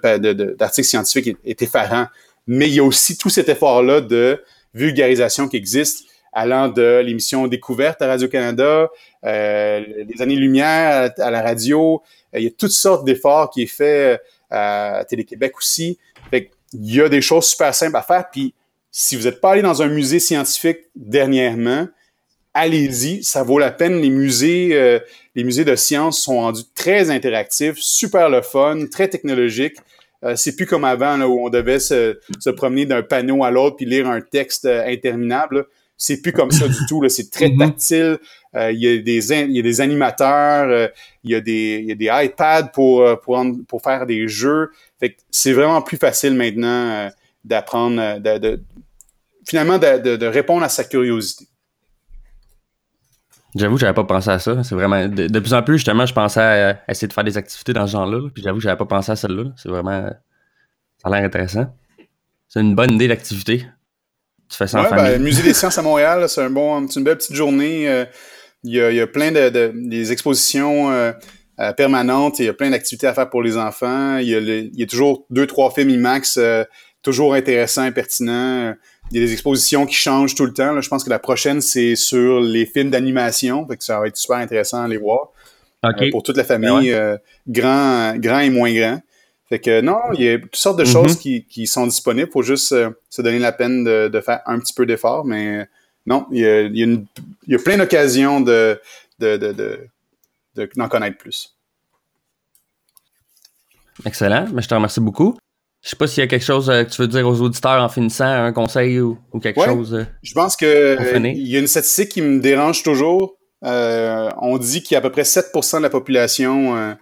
d'articles 0.56 0.86
scientifiques 0.86 1.36
est, 1.42 1.62
effarant. 1.62 2.06
Mais 2.46 2.68
il 2.68 2.74
y 2.74 2.80
a 2.80 2.84
aussi 2.84 3.16
tout 3.16 3.30
cet 3.30 3.48
effort-là 3.48 4.02
de 4.02 4.42
vulgarisation 4.74 5.48
qui 5.48 5.56
existe, 5.56 6.04
allant 6.32 6.68
de 6.68 7.00
l'émission 7.04 7.46
Découverte 7.46 8.02
à 8.02 8.08
Radio-Canada, 8.08 8.90
euh, 9.24 9.80
les 10.08 10.22
années-lumière 10.22 11.12
à, 11.18 11.30
la 11.30 11.42
radio. 11.42 12.02
Euh, 12.34 12.38
il 12.38 12.44
y 12.44 12.46
a 12.46 12.50
toutes 12.50 12.72
sortes 12.72 13.04
d'efforts 13.04 13.50
qui 13.50 13.62
est 13.62 13.66
fait 13.66 14.14
euh, 14.14 14.18
à 14.52 15.04
Télé-Québec 15.08 15.56
aussi. 15.58 15.98
Fait 16.30 16.50
il 16.72 16.94
y 16.94 17.00
a 17.00 17.08
des 17.08 17.20
choses 17.20 17.46
super 17.46 17.74
simples 17.74 17.96
à 17.96 18.02
faire. 18.02 18.26
Puis 18.30 18.54
si 18.90 19.16
vous 19.16 19.24
n'êtes 19.24 19.40
pas 19.40 19.52
allé 19.52 19.62
dans 19.62 19.82
un 19.82 19.88
musée 19.88 20.20
scientifique 20.20 20.78
dernièrement, 20.94 21.88
allez-y, 22.54 23.22
ça 23.22 23.42
vaut 23.42 23.58
la 23.58 23.70
peine. 23.70 24.00
Les 24.00 24.10
musées, 24.10 24.70
euh, 24.72 24.98
les 25.34 25.44
musées 25.44 25.64
de 25.64 25.76
sciences 25.76 26.20
sont 26.20 26.36
rendus 26.36 26.64
très 26.74 27.10
interactifs, 27.10 27.78
super 27.78 28.28
le 28.28 28.42
fun, 28.42 28.86
très 28.90 29.08
technologiques. 29.08 29.76
Euh, 30.24 30.36
c'est 30.36 30.54
plus 30.54 30.66
comme 30.66 30.84
avant 30.84 31.16
là, 31.16 31.28
où 31.28 31.44
on 31.44 31.48
devait 31.48 31.80
se, 31.80 32.20
se 32.38 32.50
promener 32.50 32.86
d'un 32.86 33.02
panneau 33.02 33.42
à 33.42 33.50
l'autre 33.50 33.76
puis 33.76 33.86
lire 33.86 34.08
un 34.08 34.20
texte 34.20 34.66
euh, 34.66 34.84
interminable. 34.86 35.66
C'est 35.96 36.20
plus 36.20 36.32
comme 36.32 36.50
ça 36.50 36.68
du 36.68 36.86
tout. 36.88 37.06
C'est 37.08 37.30
très 37.30 37.48
mm-hmm. 37.48 37.58
tactile. 37.58 38.18
Il 38.54 38.78
y, 38.78 38.86
a 38.86 38.98
des, 38.98 39.32
il 39.32 39.56
y 39.56 39.58
a 39.58 39.62
des 39.62 39.80
animateurs, 39.80 40.90
il 41.24 41.30
y 41.30 41.34
a 41.34 41.40
des, 41.40 41.80
il 41.82 41.88
y 41.88 41.92
a 41.92 41.94
des 41.94 42.26
iPads 42.26 42.68
pour, 42.74 43.20
pour, 43.20 43.42
pour 43.66 43.82
faire 43.82 44.04
des 44.04 44.28
jeux. 44.28 44.70
Fait 45.00 45.16
c'est 45.30 45.52
vraiment 45.52 45.80
plus 45.80 45.96
facile 45.96 46.34
maintenant 46.34 47.10
d'apprendre, 47.44 48.18
de, 48.18 48.38
de, 48.38 48.62
finalement 49.48 49.78
de, 49.78 50.16
de 50.16 50.26
répondre 50.26 50.62
à 50.64 50.68
sa 50.68 50.84
curiosité. 50.84 51.46
J'avoue, 53.54 53.76
j'avais 53.76 53.92
pas 53.92 54.04
pensé 54.04 54.30
à 54.30 54.38
ça. 54.38 54.62
C'est 54.64 54.74
vraiment. 54.74 55.06
De, 55.06 55.38
plus 55.38 55.52
en 55.52 55.62
plus, 55.62 55.74
justement, 55.74 56.06
je 56.06 56.14
pensais 56.14 56.40
à, 56.40 56.78
essayer 56.88 57.08
de 57.08 57.12
faire 57.12 57.24
des 57.24 57.36
activités 57.36 57.72
dans 57.72 57.86
ce 57.86 57.92
genre-là. 57.92 58.28
Puis 58.32 58.42
j'avoue, 58.42 58.60
j'avais 58.60 58.76
pas 58.76 58.86
pensé 58.86 59.12
à 59.12 59.16
celle-là. 59.16 59.44
C'est 59.56 59.68
vraiment. 59.68 60.08
Ça 60.98 61.08
a 61.08 61.10
l'air 61.10 61.24
intéressant. 61.24 61.66
C'est 62.48 62.60
une 62.60 62.74
bonne 62.74 62.92
idée 62.92 63.08
d'activité. 63.08 63.66
Tu 64.48 64.56
fais 64.56 64.66
ça 64.66 64.80
en 64.80 64.84
famille. 64.84 65.04
Ben, 65.04 65.22
Musée 65.22 65.42
des 65.42 65.54
sciences 65.54 65.76
à 65.76 65.82
Montréal, 65.82 66.28
c'est 66.28 66.42
un 66.42 66.50
bon, 66.50 66.86
une 66.86 67.04
belle 67.04 67.18
petite 67.18 67.36
journée. 67.36 67.88
Euh, 67.88 68.04
il 68.64 68.74
y, 68.74 68.80
a, 68.80 68.90
il 68.90 68.96
y 68.96 69.00
a 69.00 69.06
plein 69.06 69.32
de, 69.32 69.48
de 69.48 69.72
des 69.74 70.12
expositions 70.12 70.90
euh, 70.90 71.12
euh, 71.60 71.72
permanentes. 71.72 72.38
Il 72.38 72.46
y 72.46 72.48
a 72.48 72.54
plein 72.54 72.70
d'activités 72.70 73.06
à 73.06 73.14
faire 73.14 73.28
pour 73.30 73.42
les 73.42 73.56
enfants. 73.56 74.18
Il 74.18 74.28
y 74.28 74.34
a, 74.34 74.38
il 74.38 74.70
y 74.78 74.82
a 74.82 74.86
toujours 74.86 75.26
deux, 75.30 75.46
trois 75.46 75.70
films 75.70 75.90
IMAX 75.90 76.38
toujours 77.02 77.34
intéressants 77.34 77.84
et 77.84 77.90
pertinents 77.90 78.74
il 79.12 79.20
y 79.20 79.22
a 79.22 79.26
des 79.26 79.32
expositions 79.32 79.84
qui 79.84 79.94
changent 79.94 80.34
tout 80.34 80.46
le 80.46 80.54
temps. 80.54 80.80
Je 80.80 80.88
pense 80.88 81.04
que 81.04 81.10
la 81.10 81.18
prochaine, 81.18 81.60
c'est 81.60 81.96
sur 81.96 82.40
les 82.40 82.64
films 82.64 82.90
d'animation. 82.90 83.66
Fait 83.68 83.76
que 83.76 83.84
ça 83.84 84.00
va 84.00 84.06
être 84.06 84.16
super 84.16 84.38
intéressant 84.38 84.82
à 84.82 84.88
les 84.88 84.96
voir. 84.96 85.32
Euh, 85.84 86.10
pour 86.10 86.22
toute 86.22 86.36
la 86.36 86.44
famille, 86.44 86.90
ben 86.90 86.96
euh, 86.96 87.18
grand, 87.48 88.16
grand 88.16 88.38
et 88.38 88.50
moins 88.50 88.72
grand. 88.72 89.00
Fait 89.48 89.58
que 89.58 89.80
non, 89.80 89.98
il 90.14 90.24
y 90.24 90.28
a 90.30 90.38
toutes 90.38 90.56
sortes 90.56 90.78
de 90.78 90.84
Mhm. 90.84 90.90
choses 90.92 91.16
qui, 91.18 91.44
qui 91.44 91.66
sont 91.66 91.86
disponibles. 91.86 92.30
Faut 92.32 92.42
juste 92.42 92.72
euh, 92.72 92.90
se 93.10 93.20
donner 93.20 93.38
la 93.40 93.52
peine 93.52 93.84
de, 93.84 94.08
de 94.08 94.20
faire 94.20 94.40
un 94.46 94.58
petit 94.60 94.72
peu 94.72 94.86
d'effort, 94.86 95.24
mais 95.26 95.66
non, 96.06 96.26
il 96.32 96.38
y 96.40 96.46
a, 96.46 96.60
il 96.62 96.76
y 96.76 96.82
a, 96.82 96.84
une- 96.84 97.06
il 97.46 97.52
y 97.52 97.56
a 97.56 97.58
plein 97.58 97.76
d'occasions 97.78 98.40
de, 98.40 98.80
de, 99.18 99.36
de, 99.36 99.52
de, 99.52 99.88
de- 100.56 100.70
d'en 100.76 100.88
connaître 100.88 101.18
plus. 101.18 101.54
Excellent. 104.04 104.46
Mais 104.52 104.62
je 104.62 104.68
te 104.68 104.74
remercie 104.74 105.00
beaucoup. 105.00 105.36
Je 105.82 105.90
sais 105.90 105.96
pas 105.96 106.06
s'il 106.06 106.20
y 106.22 106.24
a 106.24 106.28
quelque 106.28 106.44
chose 106.44 106.70
euh, 106.70 106.84
que 106.84 106.90
tu 106.90 107.02
veux 107.02 107.08
dire 107.08 107.26
aux 107.26 107.40
auditeurs 107.40 107.82
en 107.82 107.88
finissant, 107.88 108.24
un 108.26 108.52
conseil 108.52 109.00
ou, 109.00 109.18
ou 109.32 109.40
quelque 109.40 109.58
Ouais. 109.60 109.66
chose. 109.66 109.94
euh. 109.94 110.04
Je 110.22 110.32
pense 110.32 110.56
que 110.56 110.96
Pour 110.96 111.04
euh, 111.06 111.28
il 111.28 111.48
y 111.48 111.56
a 111.56 111.58
une 111.58 111.66
statistique 111.66 112.10
qui 112.10 112.22
me 112.22 112.40
dérange 112.40 112.82
toujours. 112.82 113.36
Euh, 113.64 114.28
on 114.40 114.58
dit 114.58 114.82
qu'il 114.82 114.92
y 114.92 114.96
a 114.96 114.98
à 114.98 115.02
peu 115.02 115.10
près 115.10 115.22
7% 115.22 115.78
de 115.78 115.82
la 115.82 115.90
population 115.90 116.76
euh, 116.76 116.94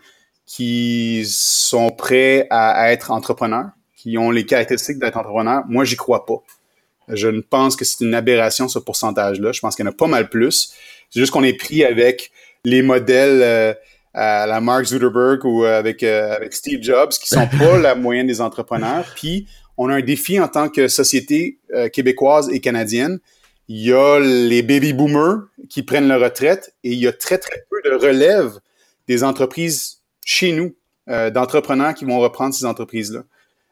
qui 0.46 1.24
sont 1.26 1.90
prêts 1.90 2.46
à, 2.50 2.70
à 2.72 2.90
être 2.90 3.10
entrepreneurs, 3.12 3.68
qui 3.96 4.16
ont 4.18 4.30
les 4.30 4.44
caractéristiques 4.46 4.98
d'être 4.98 5.16
entrepreneurs. 5.16 5.62
Moi, 5.68 5.84
j'y 5.84 5.96
crois 5.96 6.24
pas. 6.26 6.42
Je 7.12 7.28
ne 7.28 7.40
pense 7.40 7.76
que 7.76 7.84
c'est 7.84 8.04
une 8.04 8.14
aberration 8.14 8.68
ce 8.68 8.78
pourcentage-là. 8.78 9.52
Je 9.52 9.60
pense 9.60 9.76
qu'il 9.76 9.84
y 9.84 9.88
en 9.88 9.90
a 9.90 9.94
pas 9.94 10.06
mal 10.06 10.28
plus. 10.28 10.72
C'est 11.10 11.20
juste 11.20 11.32
qu'on 11.32 11.44
est 11.44 11.54
pris 11.54 11.84
avec 11.84 12.30
les 12.64 12.82
modèles 12.82 13.42
euh, 13.42 13.74
à 14.14 14.46
la 14.46 14.60
Mark 14.60 14.84
Zuckerberg 14.84 15.44
ou 15.44 15.64
euh, 15.64 15.78
avec, 15.78 16.02
euh, 16.02 16.34
avec 16.34 16.52
Steve 16.52 16.82
Jobs 16.82 17.10
qui 17.10 17.28
sont 17.28 17.46
pas 17.58 17.78
la 17.78 17.94
moyenne 17.94 18.26
des 18.26 18.40
entrepreneurs. 18.40 19.06
Puis 19.16 19.46
on 19.82 19.88
a 19.88 19.94
un 19.94 20.02
défi 20.02 20.38
en 20.38 20.48
tant 20.48 20.68
que 20.68 20.88
société 20.88 21.58
euh, 21.74 21.88
québécoise 21.88 22.50
et 22.52 22.60
canadienne. 22.60 23.18
Il 23.68 23.80
y 23.80 23.92
a 23.92 24.18
les 24.18 24.62
baby 24.62 24.92
boomers 24.92 25.44
qui 25.70 25.82
prennent 25.82 26.06
leur 26.06 26.20
retraite 26.20 26.74
et 26.84 26.90
il 26.90 26.98
y 26.98 27.06
a 27.06 27.12
très 27.12 27.38
très 27.38 27.64
peu 27.70 27.88
de 27.88 27.94
relève 27.94 28.58
des 29.08 29.24
entreprises 29.24 30.02
chez 30.22 30.52
nous, 30.52 30.74
euh, 31.08 31.30
d'entrepreneurs 31.30 31.94
qui 31.94 32.04
vont 32.04 32.18
reprendre 32.18 32.54
ces 32.54 32.66
entreprises-là. 32.66 33.22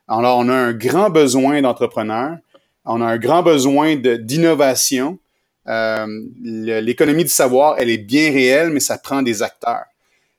Alors 0.06 0.39
on 0.39 0.48
a 0.48 0.55
un 0.55 0.73
grand 0.73 1.10
besoin 1.10 1.60
d'entrepreneurs, 1.60 2.39
on 2.84 3.00
a 3.00 3.06
un 3.06 3.18
grand 3.18 3.42
besoin 3.42 3.96
d'innovation. 3.96 5.18
Euh, 5.66 6.06
L'économie 6.42 7.24
du 7.24 7.30
savoir, 7.30 7.76
elle 7.78 7.90
est 7.90 7.98
bien 7.98 8.32
réelle, 8.32 8.70
mais 8.70 8.80
ça 8.80 8.98
prend 8.98 9.22
des 9.22 9.42
acteurs. 9.42 9.84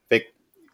Fait 0.09 0.21
que 0.21 0.25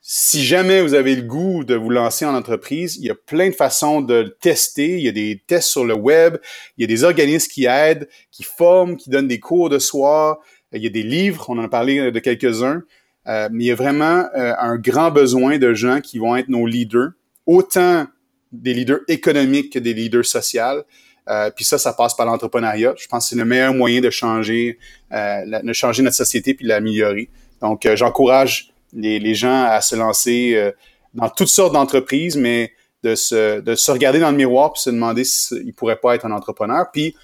si 0.01 0.45
jamais 0.45 0.81
vous 0.81 0.93
avez 0.93 1.15
le 1.15 1.23
goût 1.23 1.63
de 1.63 1.75
vous 1.75 1.89
lancer 1.89 2.25
en 2.25 2.35
entreprise, 2.35 2.95
il 2.97 3.05
y 3.05 3.09
a 3.09 3.15
plein 3.15 3.49
de 3.49 3.55
façons 3.55 4.01
de 4.01 4.13
le 4.13 4.29
tester. 4.29 4.97
Il 4.97 5.03
y 5.03 5.09
a 5.09 5.11
des 5.11 5.41
tests 5.47 5.69
sur 5.69 5.83
le 5.83 5.95
web, 5.95 6.37
il 6.77 6.81
y 6.81 6.83
a 6.85 6.87
des 6.87 7.03
organismes 7.03 7.51
qui 7.51 7.65
aident, 7.65 8.07
qui 8.31 8.43
forment, 8.43 8.95
qui 8.95 9.09
donnent 9.09 9.27
des 9.27 9.39
cours 9.39 9.69
de 9.69 9.79
soir. 9.79 10.37
Il 10.71 10.83
y 10.83 10.87
a 10.87 10.89
des 10.91 11.03
livres, 11.03 11.45
on 11.49 11.57
en 11.57 11.63
a 11.63 11.69
parlé 11.69 12.11
de 12.11 12.19
quelques-uns. 12.19 12.83
Euh, 13.27 13.49
mais 13.51 13.65
il 13.65 13.67
y 13.67 13.71
a 13.71 13.75
vraiment 13.75 14.25
euh, 14.35 14.53
un 14.59 14.77
grand 14.77 15.11
besoin 15.11 15.57
de 15.57 15.73
gens 15.73 15.99
qui 15.99 16.19
vont 16.19 16.35
être 16.35 16.49
nos 16.49 16.67
leaders, 16.67 17.11
autant 17.45 18.05
des 18.51 18.73
leaders 18.73 18.99
économiques 19.07 19.73
que 19.73 19.79
des 19.79 19.93
leaders 19.93 20.25
sociaux. 20.25 20.83
Euh, 21.29 21.49
puis 21.49 21.65
ça, 21.65 21.77
ça 21.77 21.93
passe 21.93 22.15
par 22.15 22.25
l'entrepreneuriat. 22.25 22.93
Je 22.97 23.07
pense 23.07 23.25
que 23.25 23.29
c'est 23.29 23.35
le 23.35 23.45
meilleur 23.45 23.73
moyen 23.73 24.01
de 24.01 24.09
changer, 24.09 24.77
euh, 25.11 25.61
de 25.63 25.73
changer 25.73 26.03
notre 26.03 26.15
société 26.15 26.53
puis 26.53 26.65
de 26.65 26.69
l'améliorer. 26.69 27.29
Donc, 27.61 27.85
euh, 27.85 27.95
j'encourage 27.95 28.69
les, 28.93 29.19
les 29.19 29.35
gens 29.35 29.63
à 29.63 29.81
se 29.81 29.95
lancer 29.95 30.53
euh, 30.55 30.71
dans 31.13 31.29
toutes 31.29 31.47
sortes 31.47 31.73
d'entreprises, 31.73 32.37
mais 32.37 32.73
de 33.03 33.15
se, 33.15 33.59
de 33.59 33.75
se 33.75 33.91
regarder 33.91 34.19
dans 34.19 34.31
le 34.31 34.37
miroir 34.37 34.73
puis 34.73 34.81
se 34.81 34.89
demander 34.89 35.23
s'ils 35.23 35.73
pourraient 35.73 35.99
pas 35.99 36.15
être 36.15 36.25
un 36.25 36.31
entrepreneur. 36.31 36.85
Puis, 36.91 37.15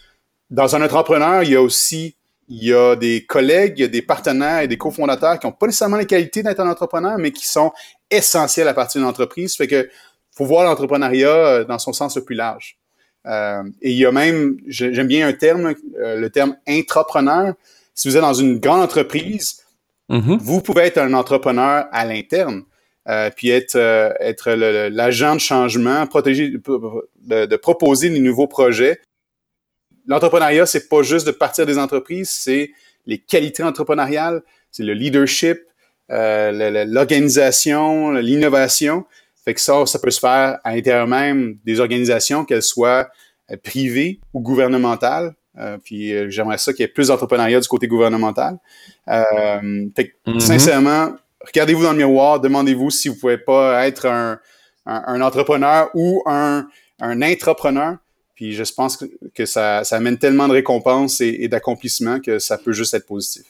dans 0.50 0.76
un 0.76 0.82
entrepreneur, 0.82 1.44
il 1.44 1.52
y 1.52 1.56
a 1.56 1.62
aussi 1.62 2.16
il 2.54 2.66
y 2.66 2.74
a 2.74 2.98
des 2.98 3.26
collègues, 3.26 3.76
il 3.78 3.82
y 3.84 3.86
a 3.86 3.88
des 3.88 4.02
partenaires 4.02 4.60
et 4.60 4.68
des 4.68 4.78
cofondateurs 4.78 5.40
qui 5.40 5.48
n'ont 5.48 5.54
pas 5.54 5.68
nécessairement 5.68 5.96
les 5.96 6.06
qualités 6.06 6.44
d'être 6.44 6.60
un 6.60 6.70
entrepreneur, 6.70 7.18
mais 7.18 7.32
qui 7.32 7.48
sont 7.48 7.72
essentiels 8.10 8.68
à 8.68 8.74
partir 8.74 9.00
d'une 9.00 9.10
entreprise. 9.10 9.56
Fait 9.56 9.68
que 9.68 9.90
faut 10.36 10.46
voir 10.46 10.66
l'entrepreneuriat 10.66 11.30
euh, 11.30 11.64
dans 11.64 11.80
son 11.80 11.94
sens 11.94 12.18
le 12.18 12.26
plus 12.26 12.36
large. 12.36 12.78
Euh, 13.28 13.64
et 13.82 13.92
il 13.92 13.98
y 13.98 14.06
a 14.06 14.12
même, 14.12 14.58
j'ai- 14.68 14.94
j'aime 14.94 15.08
bien 15.08 15.28
un 15.28 15.34
terme, 15.34 15.74
euh, 16.00 16.16
le 16.18 16.30
terme 16.30 16.56
intrapreneur. 16.68 17.54
Si 17.94 18.08
vous 18.08 18.16
êtes 18.16 18.22
dans 18.24 18.34
une 18.34 18.60
grande 18.60 18.82
entreprise, 18.82 19.62
Mhm. 20.10 20.38
vous 20.42 20.62
pouvez 20.62 20.84
être 20.84 20.98
un 20.98 21.14
entrepreneur 21.14 21.86
à 21.92 22.06
l'interne, 22.06 22.64
euh, 23.08 23.30
puis 23.36 23.50
être, 23.50 23.76
euh, 23.76 24.12
être 24.20 24.52
l'agent 24.52 25.36
de 25.36 25.40
changement, 25.40 26.06
protéger, 26.08 26.50
de, 26.50 27.46
de 27.46 27.56
proposer 27.56 28.10
des 28.10 28.20
nouveaux 28.20 28.48
projets. 28.48 29.00
L'entrepreneuriat, 30.08 30.66
c'est 30.66 30.90
pas 30.90 31.04
juste 31.04 31.28
de 31.28 31.32
partir 31.32 31.66
des 31.66 31.78
entreprises, 31.78 32.30
c'est 32.32 32.72
les 33.06 33.20
qualités 33.20 33.64
entrepreneuriales, 33.64 34.42
c'est 34.72 34.84
le 34.84 34.94
leadership, 34.94 35.60
le- 36.10 36.70
le- 36.72 36.92
l'organisation, 36.92 38.12
l'innovation. 38.12 39.06
Fait 39.44 39.54
que 39.54 39.60
ça, 39.62 39.86
ça 39.86 40.00
peut 40.00 40.12
se 40.12 40.20
faire 40.20 40.60
à 40.64 40.76
l'intérieur 40.76 41.08
même 41.08 41.58
des 41.66 41.80
organisations, 41.80 42.46
qu'elles 42.46 42.62
soient 42.64 43.10
euh, 43.52 43.58
privées 43.64 44.20
ou 44.34 44.40
gouvernementales. 44.42 45.34
Euh, 45.58 45.78
puis 45.84 46.14
euh, 46.14 46.30
j'aimerais 46.30 46.58
ça 46.58 46.72
qu'il 46.72 46.82
y 46.82 46.86
ait 46.86 46.92
plus 46.92 47.08
d'entrepreneuriat 47.10 47.60
du 47.60 47.68
côté 47.68 47.88
gouvernemental. 47.88 48.58
Euh, 49.10 49.88
fait 49.96 50.10
que, 50.10 50.32
Mhm. 50.32 50.40
sincèrement, 50.40 51.14
regardez-vous 51.46 51.84
dans 51.84 51.92
le 51.92 51.98
miroir, 51.98 52.40
demandez-vous 52.40 52.90
si 52.92 53.10
vous 53.10 53.16
pouvez 53.16 53.38
pas 53.38 53.86
être 53.88 54.06
un, 54.06 54.40
un, 54.86 55.04
un 55.08 55.22
entrepreneur 55.22 55.90
ou 55.94 56.22
un, 56.26 56.68
un 57.00 57.22
intrapreneur. 57.22 57.98
Puis 58.36 58.54
je 58.54 58.64
pense 58.74 58.96
que, 58.98 59.06
que 59.36 59.46
ça, 59.46 59.84
ça 59.84 59.98
amène 59.98 60.18
tellement 60.18 60.48
de 60.48 60.54
récompenses 60.54 61.20
et, 61.22 61.36
et 61.42 61.48
d'accomplissements 61.48 62.20
que 62.20 62.40
ça 62.40 62.58
peut 62.58 62.72
juste 62.74 62.94
être 62.94 63.06
positif. 63.06 63.44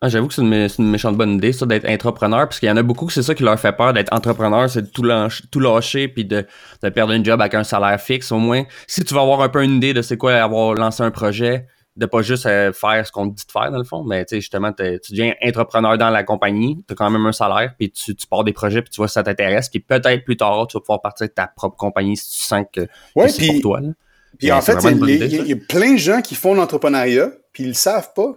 Ah, 0.00 0.08
J'avoue 0.08 0.28
que 0.28 0.34
c'est 0.34 0.42
une, 0.42 0.68
une 0.78 0.90
méchante 0.90 1.16
bonne 1.16 1.32
idée, 1.34 1.52
ça, 1.52 1.66
d'être 1.66 1.88
entrepreneur, 1.88 2.46
parce 2.46 2.60
qu'il 2.60 2.68
y 2.68 2.72
en 2.72 2.76
a 2.76 2.82
beaucoup 2.84 3.06
que 3.06 3.12
c'est 3.12 3.22
ça 3.24 3.34
qui 3.34 3.42
leur 3.42 3.58
fait 3.58 3.72
peur 3.72 3.92
d'être 3.92 4.12
entrepreneur, 4.12 4.70
c'est 4.70 4.82
de 4.82 4.86
tout, 4.86 5.02
lâcher- 5.02 5.42
tout 5.50 5.58
lâcher 5.58 6.06
puis 6.06 6.24
de, 6.24 6.46
de 6.82 6.88
perdre 6.88 7.12
un 7.12 7.22
job 7.24 7.40
avec 7.40 7.54
un 7.54 7.64
salaire 7.64 8.00
fixe. 8.00 8.30
Au 8.30 8.38
moins, 8.38 8.62
si 8.86 9.02
tu 9.02 9.12
vas 9.14 9.22
avoir 9.22 9.40
un 9.40 9.48
peu 9.48 9.62
une 9.64 9.76
idée 9.76 9.92
de 9.94 10.02
c'est 10.02 10.16
quoi 10.16 10.34
avoir 10.34 10.74
lancé 10.74 11.02
un 11.02 11.10
projet, 11.10 11.66
de 11.96 12.06
pas 12.06 12.22
juste 12.22 12.46
euh, 12.46 12.72
faire 12.72 13.04
ce 13.04 13.10
qu'on 13.10 13.28
te 13.28 13.34
dit 13.34 13.44
de 13.44 13.50
faire 13.50 13.72
dans 13.72 13.78
le 13.78 13.82
fond, 13.82 14.04
mais 14.04 14.24
tu 14.24 14.36
sais, 14.36 14.40
justement, 14.40 14.72
tu 14.72 14.84
deviens 15.10 15.34
entrepreneur 15.44 15.98
dans 15.98 16.10
la 16.10 16.22
compagnie, 16.22 16.78
tu 16.86 16.92
as 16.92 16.94
quand 16.94 17.10
même 17.10 17.26
un 17.26 17.32
salaire, 17.32 17.72
puis 17.76 17.90
tu, 17.90 18.14
tu 18.14 18.26
pars 18.28 18.44
des 18.44 18.52
projets, 18.52 18.82
puis 18.82 18.90
tu 18.90 18.98
vois 18.98 19.08
si 19.08 19.14
ça 19.14 19.24
t'intéresse, 19.24 19.68
puis 19.68 19.80
peut-être 19.80 20.24
plus 20.24 20.36
tard, 20.36 20.68
tu 20.68 20.76
vas 20.76 20.80
pouvoir 20.80 21.00
partir 21.00 21.26
de 21.26 21.32
ta 21.32 21.48
propre 21.48 21.76
compagnie 21.76 22.16
si 22.16 22.38
tu 22.38 22.42
sens 22.44 22.64
que, 22.72 22.82
c'est 23.28 23.46
pour 23.48 23.60
toi. 23.62 23.80
là. 23.80 23.88
Puis 24.38 24.52
en 24.52 24.60
fait, 24.60 24.74
une 24.92 24.98
il 25.42 25.48
y 25.48 25.52
a 25.52 25.56
plein 25.68 25.94
de 25.94 25.98
gens 25.98 26.20
qui 26.20 26.36
font 26.36 26.54
l'entrepreneuriat, 26.54 27.32
puis 27.52 27.64
ils 27.64 27.68
le 27.70 27.74
savent 27.74 28.12
pas. 28.14 28.32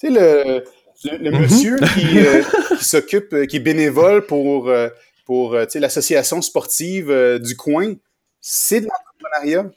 Tu 0.00 0.06
sais, 0.06 0.10
le, 0.10 0.64
le, 1.04 1.18
le 1.18 1.30
Mhm. 1.30 1.40
monsieur 1.40 1.76
qui, 1.94 2.06
euh, 2.18 2.42
qui 2.78 2.84
s'occupe, 2.84 3.32
euh, 3.32 3.46
qui 3.46 3.56
est 3.56 3.60
bénévole 3.60 4.26
pour, 4.26 4.68
euh, 4.68 4.88
pour 5.26 5.54
euh, 5.54 5.64
tu 5.64 5.72
sais, 5.72 5.80
l'association 5.80 6.42
sportive 6.42 7.10
euh, 7.10 7.38
du 7.38 7.56
coin, 7.56 7.94
c'est 8.40 8.80
de 8.80 8.86
l'entrepreneuriat. 8.86 9.70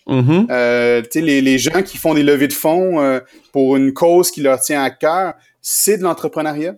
Tu 1.03 1.09
sais, 1.11 1.21
les, 1.21 1.41
les 1.41 1.57
gens 1.59 1.83
qui 1.83 1.97
font 1.97 2.13
des 2.13 2.23
levées 2.23 2.47
de 2.47 2.53
fonds 2.53 3.21
pour 3.51 3.77
une 3.77 3.93
cause 3.93 4.31
qui 4.31 4.41
leur 4.41 4.59
tient 4.59 4.83
à 4.83 4.89
cœur, 4.89 5.35
c'est 5.61 5.97
de 5.97 6.03
l'entrepreneuriat. 6.03 6.75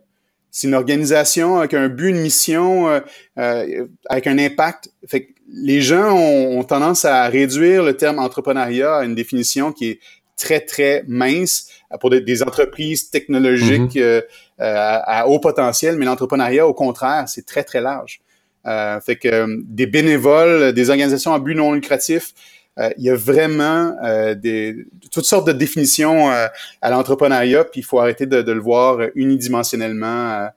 C'est 0.51 0.67
une 0.67 0.73
organisation 0.73 1.59
avec 1.59 1.73
un 1.73 1.87
but, 1.87 2.09
une 2.09 2.19
mission, 2.19 3.01
avec 3.35 4.27
un 4.27 4.37
impact. 4.37 4.89
Fait 5.07 5.25
que 5.27 5.31
les 5.49 5.81
gens 5.81 6.11
ont, 6.13 6.59
ont 6.59 6.63
tendance 6.65 7.05
à 7.05 7.25
réduire 7.29 7.83
le 7.83 7.95
terme 7.95 8.19
entrepreneuriat 8.19 8.97
à 8.97 9.03
une 9.05 9.15
définition 9.15 9.71
qui 9.71 9.91
est 9.91 9.99
très, 10.35 10.59
très 10.59 11.03
mince 11.07 11.69
pour 11.99 12.09
des, 12.09 12.21
des 12.21 12.43
entreprises 12.43 13.09
technologiques 13.09 13.95
euh, 13.97 14.21
euh, 14.59 14.75
à, 14.75 15.21
à 15.21 15.25
haut 15.27 15.39
potentiel, 15.39 15.95
mais 15.97 16.05
l'entrepreneuriat, 16.05 16.67
au 16.67 16.73
contraire, 16.73 17.25
c'est 17.27 17.45
très, 17.45 17.63
très 17.63 17.81
large. 17.81 18.19
Euh, 18.65 18.99
fait 18.99 19.15
que 19.15 19.27
euh, 19.29 19.47
des 19.63 19.87
bénévoles, 19.87 20.73
des 20.73 20.89
organisations 20.89 21.33
à 21.33 21.39
but 21.39 21.55
non 21.55 21.71
lucratif, 21.73 22.33
euh, 22.77 22.89
il 22.97 23.05
y 23.05 23.09
a 23.09 23.15
vraiment 23.15 23.95
euh, 24.03 24.35
des, 24.35 24.75
toutes 25.11 25.25
sortes 25.25 25.47
de 25.47 25.53
définitions 25.53 26.29
euh, 26.29 26.47
à 26.81 26.89
l'entrepreneuriat, 26.89 27.63
puis 27.63 27.79
il 27.81 27.83
faut 27.83 27.99
arrêter 27.99 28.25
de, 28.25 28.41
de 28.41 28.51
le 28.51 28.59
voir 28.59 28.99
unidimensionnellement. 29.15 30.49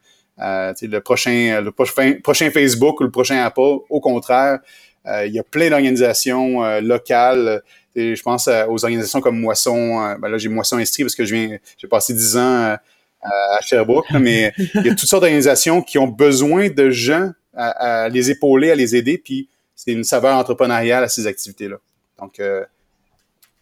euh, 0.43 0.73
le 0.83 0.99
prochain, 1.01 1.61
le 1.61 1.71
prochain, 1.71 2.15
prochain 2.23 2.51
Facebook 2.51 3.01
ou 3.01 3.05
le 3.05 3.11
prochain 3.11 3.43
Apple, 3.45 3.85
au 3.89 4.01
contraire, 4.01 4.59
euh, 5.07 5.27
il 5.27 5.33
y 5.33 5.39
a 5.39 5.43
plein 5.43 5.71
d'organisations 5.71 6.65
euh, 6.65 6.81
locales. 6.81 7.63
Et 7.97 8.15
je 8.15 8.23
pense 8.23 8.49
aux 8.49 8.85
organisations 8.85 9.21
comme 9.21 9.39
Moisson. 9.41 10.01
euh, 10.05 10.15
ben 10.17 10.29
là, 10.29 10.39
j'ai 10.39 10.49
Moisson 10.49 10.79
Estrie 10.79 11.03
parce 11.05 11.15
que 11.17 11.25
je 11.25 11.35
viens, 11.35 11.59
j'ai 11.77 11.89
passé 11.89 12.15
dix 12.15 12.37
ans 12.37 12.41
euh, 12.41 12.77
à 13.23 13.59
Sherbrooke, 13.63 14.11
mais 14.13 14.53
il 14.75 14.87
y 14.87 14.91
a 14.91 14.95
toutes 14.95 15.09
sortes 15.09 15.23
d'organisations 15.23 15.83
qui 15.83 15.99
ont 15.99 16.07
besoin 16.07 16.69
de 16.71 16.91
gens 16.91 17.31
à, 17.55 18.05
à 18.05 18.09
les 18.09 18.31
épauler, 18.31 18.71
à 18.71 18.75
les 18.77 18.95
aider, 18.97 19.19
puis 19.19 19.49
c'est 19.75 19.93
une 19.93 20.05
saveur 20.05 20.37
entrepreneuriale 20.37 21.03
à 21.05 21.09
ces 21.09 21.27
activités-là. 21.27 21.77
Donc, 22.21 22.39
euh, 22.39 22.65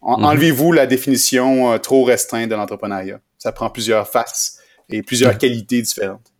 en- 0.01 0.17
Mhm. 0.19 0.25
enlevez-vous 0.25 0.71
la 0.73 0.85
définition 0.85 1.73
euh, 1.73 1.77
trop 1.77 2.03
restreinte 2.03 2.49
de 2.49 2.55
l'entrepreneuriat. 2.55 3.19
Ça 3.37 3.51
prend 3.51 3.69
plusieurs 3.69 4.07
faces 4.07 4.59
et 4.89 5.01
plusieurs 5.01 5.37
qualités 5.37 5.81
différentes. 5.81 6.31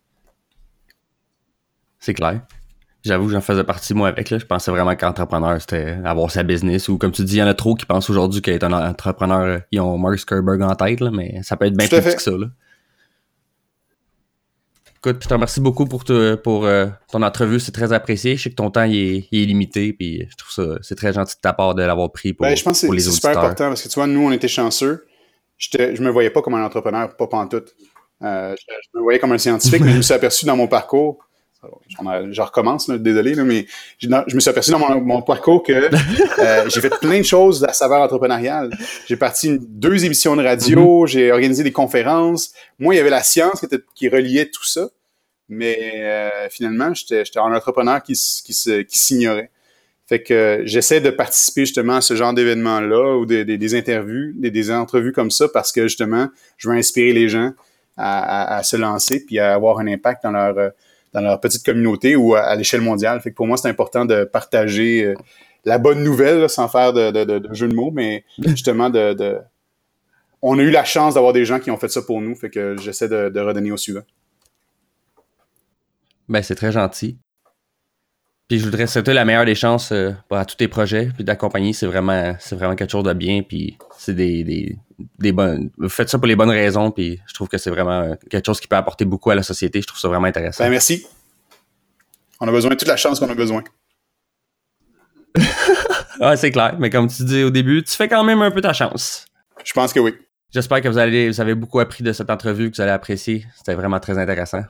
C'est 1.98 2.14
clair. 2.14 2.40
J'avoue, 3.02 3.30
j'en 3.30 3.40
faisais 3.40 3.64
partie 3.64 3.94
moi 3.94 4.08
avec. 4.08 4.30
Là. 4.30 4.38
Je 4.38 4.44
pensais 4.44 4.70
vraiment 4.70 4.94
qu'entrepreneur, 4.94 5.58
c'était 5.60 5.96
avoir 6.04 6.30
sa 6.30 6.42
business. 6.42 6.88
Ou 6.88 6.98
comme 6.98 7.12
tu 7.12 7.24
dis, 7.24 7.36
il 7.36 7.38
y 7.38 7.42
en 7.42 7.46
a 7.46 7.54
trop 7.54 7.74
qui 7.74 7.86
pensent 7.86 8.10
aujourd'hui 8.10 8.42
qu'être 8.42 8.64
un 8.64 8.72
entrepreneur, 8.72 9.40
euh, 9.40 9.58
ils 9.72 9.80
ont 9.80 9.96
Mark 9.96 10.18
Zuckerberg 10.18 10.60
en 10.62 10.74
tête, 10.74 11.00
là, 11.00 11.10
mais 11.10 11.42
ça 11.42 11.56
peut 11.56 11.66
être 11.66 11.76
bien 11.76 11.88
plus 11.88 11.96
fait. 11.96 12.02
petit 12.02 12.16
que 12.16 12.22
ça. 12.22 12.32
Là. 12.32 12.46
Écoute, 15.02 15.22
je 15.22 15.28
te 15.28 15.32
remercie 15.32 15.62
beaucoup 15.62 15.86
pour, 15.86 16.04
pour 16.44 16.66
euh, 16.66 16.86
ton 17.10 17.22
entrevue. 17.22 17.58
C'est 17.58 17.72
très 17.72 17.94
apprécié. 17.94 18.36
Je 18.36 18.42
sais 18.42 18.50
que 18.50 18.54
ton 18.54 18.70
temps 18.70 18.82
est, 18.82 19.26
limité. 19.32 19.94
Puis 19.94 20.26
je 20.28 20.36
trouve 20.36 20.52
ça 20.52 20.78
c'est 20.82 20.94
très 20.94 21.14
gentil 21.14 21.36
de 21.36 21.40
ta 21.40 21.54
part 21.54 21.74
de 21.74 21.82
l'avoir 21.82 22.12
pris 22.12 22.34
pour, 22.34 22.46
ben, 22.46 22.54
je 22.54 22.62
pense 22.62 22.82
que 22.82 22.98
c'est 22.98 23.10
super 23.10 23.30
important 23.30 23.68
parce 23.68 23.82
que 23.82 23.88
tu 23.88 23.94
vois, 23.94 24.06
nous, 24.06 24.20
on 24.20 24.30
était 24.30 24.48
chanceux. 24.48 25.06
Je 25.56 26.02
me 26.02 26.10
voyais 26.10 26.28
pas 26.28 26.42
comme 26.42 26.52
un 26.52 26.64
entrepreneur, 26.64 27.16
pas 27.16 27.26
pantoute. 27.26 27.74
Euh, 28.22 28.54
je, 28.58 28.98
me 28.98 29.02
voyais 29.02 29.18
comme 29.18 29.32
un 29.32 29.38
scientifique, 29.38 29.80
mais 29.84 29.92
je 29.92 29.96
me 29.96 30.02
suis 30.02 30.12
aperçu 30.12 30.44
dans 30.44 30.56
mon 30.56 30.68
parcours. 30.68 31.18
Je 31.88 32.40
recommence, 32.40 32.88
désolé, 32.88 33.34
mais 33.34 33.66
je, 33.98 34.08
me 34.08 34.40
suis 34.40 34.48
aperçu 34.48 34.70
dans 34.70 34.78
mon, 34.78 35.20
parcours 35.20 35.62
que 35.62 35.72
euh, 35.72 36.68
j'ai 36.68 36.80
fait 36.80 36.98
plein 37.00 37.18
de 37.18 37.24
choses 37.24 37.64
à 37.64 37.74
saveur 37.74 38.00
entrepreneuriale. 38.00 38.70
J'ai 39.06 39.16
parti 39.16 39.58
deux 39.60 40.04
émissions 40.04 40.36
de 40.36 40.42
radio, 40.42 41.04
mm-hmm. 41.04 41.08
j'ai 41.08 41.32
organisé 41.32 41.62
des 41.62 41.72
conférences. 41.72 42.52
Moi, 42.78 42.94
il 42.94 42.98
y 42.98 43.00
avait 43.00 43.10
la 43.10 43.22
science 43.22 43.60
qui, 43.60 43.66
était, 43.66 43.80
qui 43.94 44.08
reliait 44.08 44.46
tout 44.46 44.64
ça. 44.64 44.88
Mais 45.50 45.76
euh, 45.96 46.48
finalement, 46.48 46.94
j'étais 46.94 47.24
un 47.36 47.54
entrepreneur 47.54 48.02
qui, 48.02 48.14
qui, 48.14 48.54
qui 48.54 48.98
s'ignorait. 48.98 49.50
Fait 50.06 50.22
que 50.22 50.62
j'essaie 50.64 51.00
de 51.00 51.10
participer 51.10 51.66
justement 51.66 51.96
à 51.96 52.00
ce 52.00 52.16
genre 52.16 52.32
d'événements-là 52.32 53.16
ou 53.16 53.26
des, 53.26 53.44
des, 53.44 53.74
interviews, 53.74 54.32
des, 54.34 54.50
des, 54.50 54.70
entrevues 54.70 55.12
comme 55.12 55.30
ça 55.30 55.46
parce 55.48 55.72
que 55.72 55.82
justement, 55.82 56.28
je 56.56 56.68
veux 56.68 56.74
inspirer 56.74 57.12
les 57.12 57.28
gens 57.28 57.52
à, 57.96 58.56
à, 58.56 58.62
se 58.62 58.76
lancer 58.76 59.24
puis 59.24 59.38
à 59.38 59.54
avoir 59.54 59.78
un 59.78 59.86
impact 59.86 60.24
dans 60.24 60.32
leur 60.32 60.72
dans 61.12 61.20
leur 61.20 61.40
petite 61.40 61.64
communauté 61.64 62.16
ou 62.16 62.34
à, 62.34 62.54
l'échelle 62.54 62.80
mondiale. 62.80 63.20
Fait 63.20 63.30
que 63.30 63.34
pour 63.34 63.46
moi, 63.46 63.56
c'est 63.56 63.68
important 63.68 64.04
de 64.04 64.24
partager 64.24 65.04
euh, 65.04 65.14
la 65.64 65.78
bonne 65.78 66.02
nouvelle 66.02 66.48
sans 66.48 66.68
faire 66.68 66.92
de, 66.92 67.10
de, 67.10 67.38
de, 67.38 67.54
jeu 67.54 67.68
de 67.68 67.74
mots, 67.74 67.90
mais 67.90 68.24
justement 68.38 68.90
de, 68.90 69.14
de, 69.14 69.38
On 70.42 70.58
a 70.58 70.62
eu 70.62 70.70
la 70.70 70.84
chance 70.84 71.14
d'avoir 71.14 71.32
des 71.32 71.44
gens 71.44 71.58
qui 71.58 71.70
ont 71.70 71.76
fait 71.76 71.88
ça 71.88 72.02
pour 72.02 72.20
nous, 72.20 72.34
fait 72.34 72.50
que 72.50 72.76
j'essaie 72.78 73.08
de, 73.08 73.40
redonner 73.40 73.72
au 73.72 73.76
suivant. 73.76 74.02
Ben, 76.28 76.42
c'est 76.42 76.54
très 76.54 76.72
gentil. 76.72 77.18
Puis 78.50 78.58
je 78.58 78.64
voudrais 78.64 78.88
souhaiter 78.88 79.12
la 79.12 79.24
meilleure 79.24 79.44
des 79.44 79.54
chances 79.54 79.92
euh, 79.92 80.10
à 80.32 80.44
tous 80.44 80.56
tes 80.56 80.66
projets. 80.66 81.12
Puis 81.14 81.22
d'accompagner, 81.22 81.72
c'est 81.72 81.86
vraiment, 81.86 82.34
c'est 82.40 82.56
vraiment 82.56 82.74
quelque 82.74 82.90
chose 82.90 83.04
de 83.04 83.12
bien. 83.12 83.42
Puis 83.42 83.78
c'est 83.96 84.12
des, 84.12 84.42
des, 84.42 84.76
des 85.20 85.30
bonnes. 85.30 85.70
Vous 85.78 85.88
faites 85.88 86.08
ça 86.08 86.18
pour 86.18 86.26
les 86.26 86.34
bonnes 86.34 86.50
raisons. 86.50 86.90
Puis 86.90 87.20
je 87.28 87.32
trouve 87.32 87.46
que 87.46 87.58
c'est 87.58 87.70
vraiment 87.70 88.16
quelque 88.28 88.44
chose 88.44 88.58
qui 88.58 88.66
peut 88.66 88.74
apporter 88.74 89.04
beaucoup 89.04 89.30
à 89.30 89.36
la 89.36 89.44
société. 89.44 89.80
Je 89.80 89.86
trouve 89.86 90.00
ça 90.00 90.08
vraiment 90.08 90.26
intéressant. 90.26 90.64
Ben, 90.64 90.70
merci. 90.70 91.06
On 92.40 92.48
a 92.48 92.50
besoin 92.50 92.72
de 92.72 92.74
toute 92.74 92.88
la 92.88 92.96
chance 92.96 93.20
qu'on 93.20 93.30
a 93.30 93.36
besoin. 93.36 93.62
ouais, 95.36 96.36
c'est 96.36 96.50
clair. 96.50 96.74
Mais 96.80 96.90
comme 96.90 97.06
tu 97.06 97.22
dis 97.22 97.44
au 97.44 97.50
début, 97.50 97.84
tu 97.84 97.92
fais 97.92 98.08
quand 98.08 98.24
même 98.24 98.42
un 98.42 98.50
peu 98.50 98.60
ta 98.60 98.72
chance. 98.72 99.26
Je 99.62 99.72
pense 99.72 99.92
que 99.92 100.00
oui. 100.00 100.12
J'espère 100.52 100.80
que 100.80 100.88
vous, 100.88 100.98
allez, 100.98 101.28
vous 101.28 101.40
avez 101.40 101.54
beaucoup 101.54 101.78
appris 101.78 102.02
de 102.02 102.12
cette 102.12 102.30
entrevue, 102.30 102.68
que 102.68 102.74
vous 102.74 102.82
allez 102.82 102.90
apprécier. 102.90 103.46
C'était 103.56 103.74
vraiment 103.74 104.00
très 104.00 104.18
intéressant. 104.18 104.64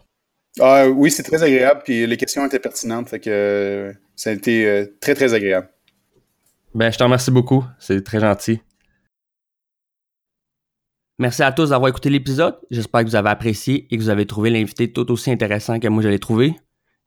Ah, 0.59 0.89
oui, 0.89 1.10
c'est 1.10 1.22
très 1.22 1.43
agréable. 1.43 1.82
Puis 1.85 2.06
les 2.06 2.16
questions 2.16 2.44
étaient 2.44 2.59
pertinentes. 2.59 3.18
Que 3.20 3.94
ça 4.16 4.31
a 4.31 4.32
été 4.32 4.66
euh, 4.66 4.86
très, 5.01 5.14
très 5.14 5.32
agréable. 5.35 5.68
Ben, 6.74 6.90
je 6.90 6.98
te 6.98 7.05
remercie 7.05 7.31
beaucoup. 7.31 7.64
C'est 7.78 8.02
très 8.02 8.20
gentil. 8.20 8.60
Merci 11.18 11.43
à 11.43 11.52
tous 11.52 11.70
d'avoir 11.70 11.90
écouté 11.90 12.09
l'épisode. 12.09 12.59
J'espère 12.70 13.02
que 13.02 13.06
vous 13.06 13.16
avez 13.16 13.28
apprécié 13.28 13.86
et 13.90 13.98
que 13.98 14.02
vous 14.02 14.09
avez 14.09 14.27
trouvé 14.27 14.48
l'invité 14.48 14.90
tout 14.90 15.10
aussi 15.10 15.31
intéressant 15.31 15.78
que 15.78 15.86
moi 15.89 16.02
je 16.02 16.09
l'ai 16.09 16.18
trouvé. 16.18 16.55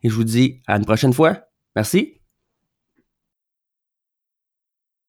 Et 0.03 0.09
je 0.09 0.13
vous 0.13 0.23
dis 0.23 0.61
à 0.67 0.77
une 0.77 0.85
prochaine 0.85 1.13
fois. 1.13 1.47
Merci. 1.75 2.21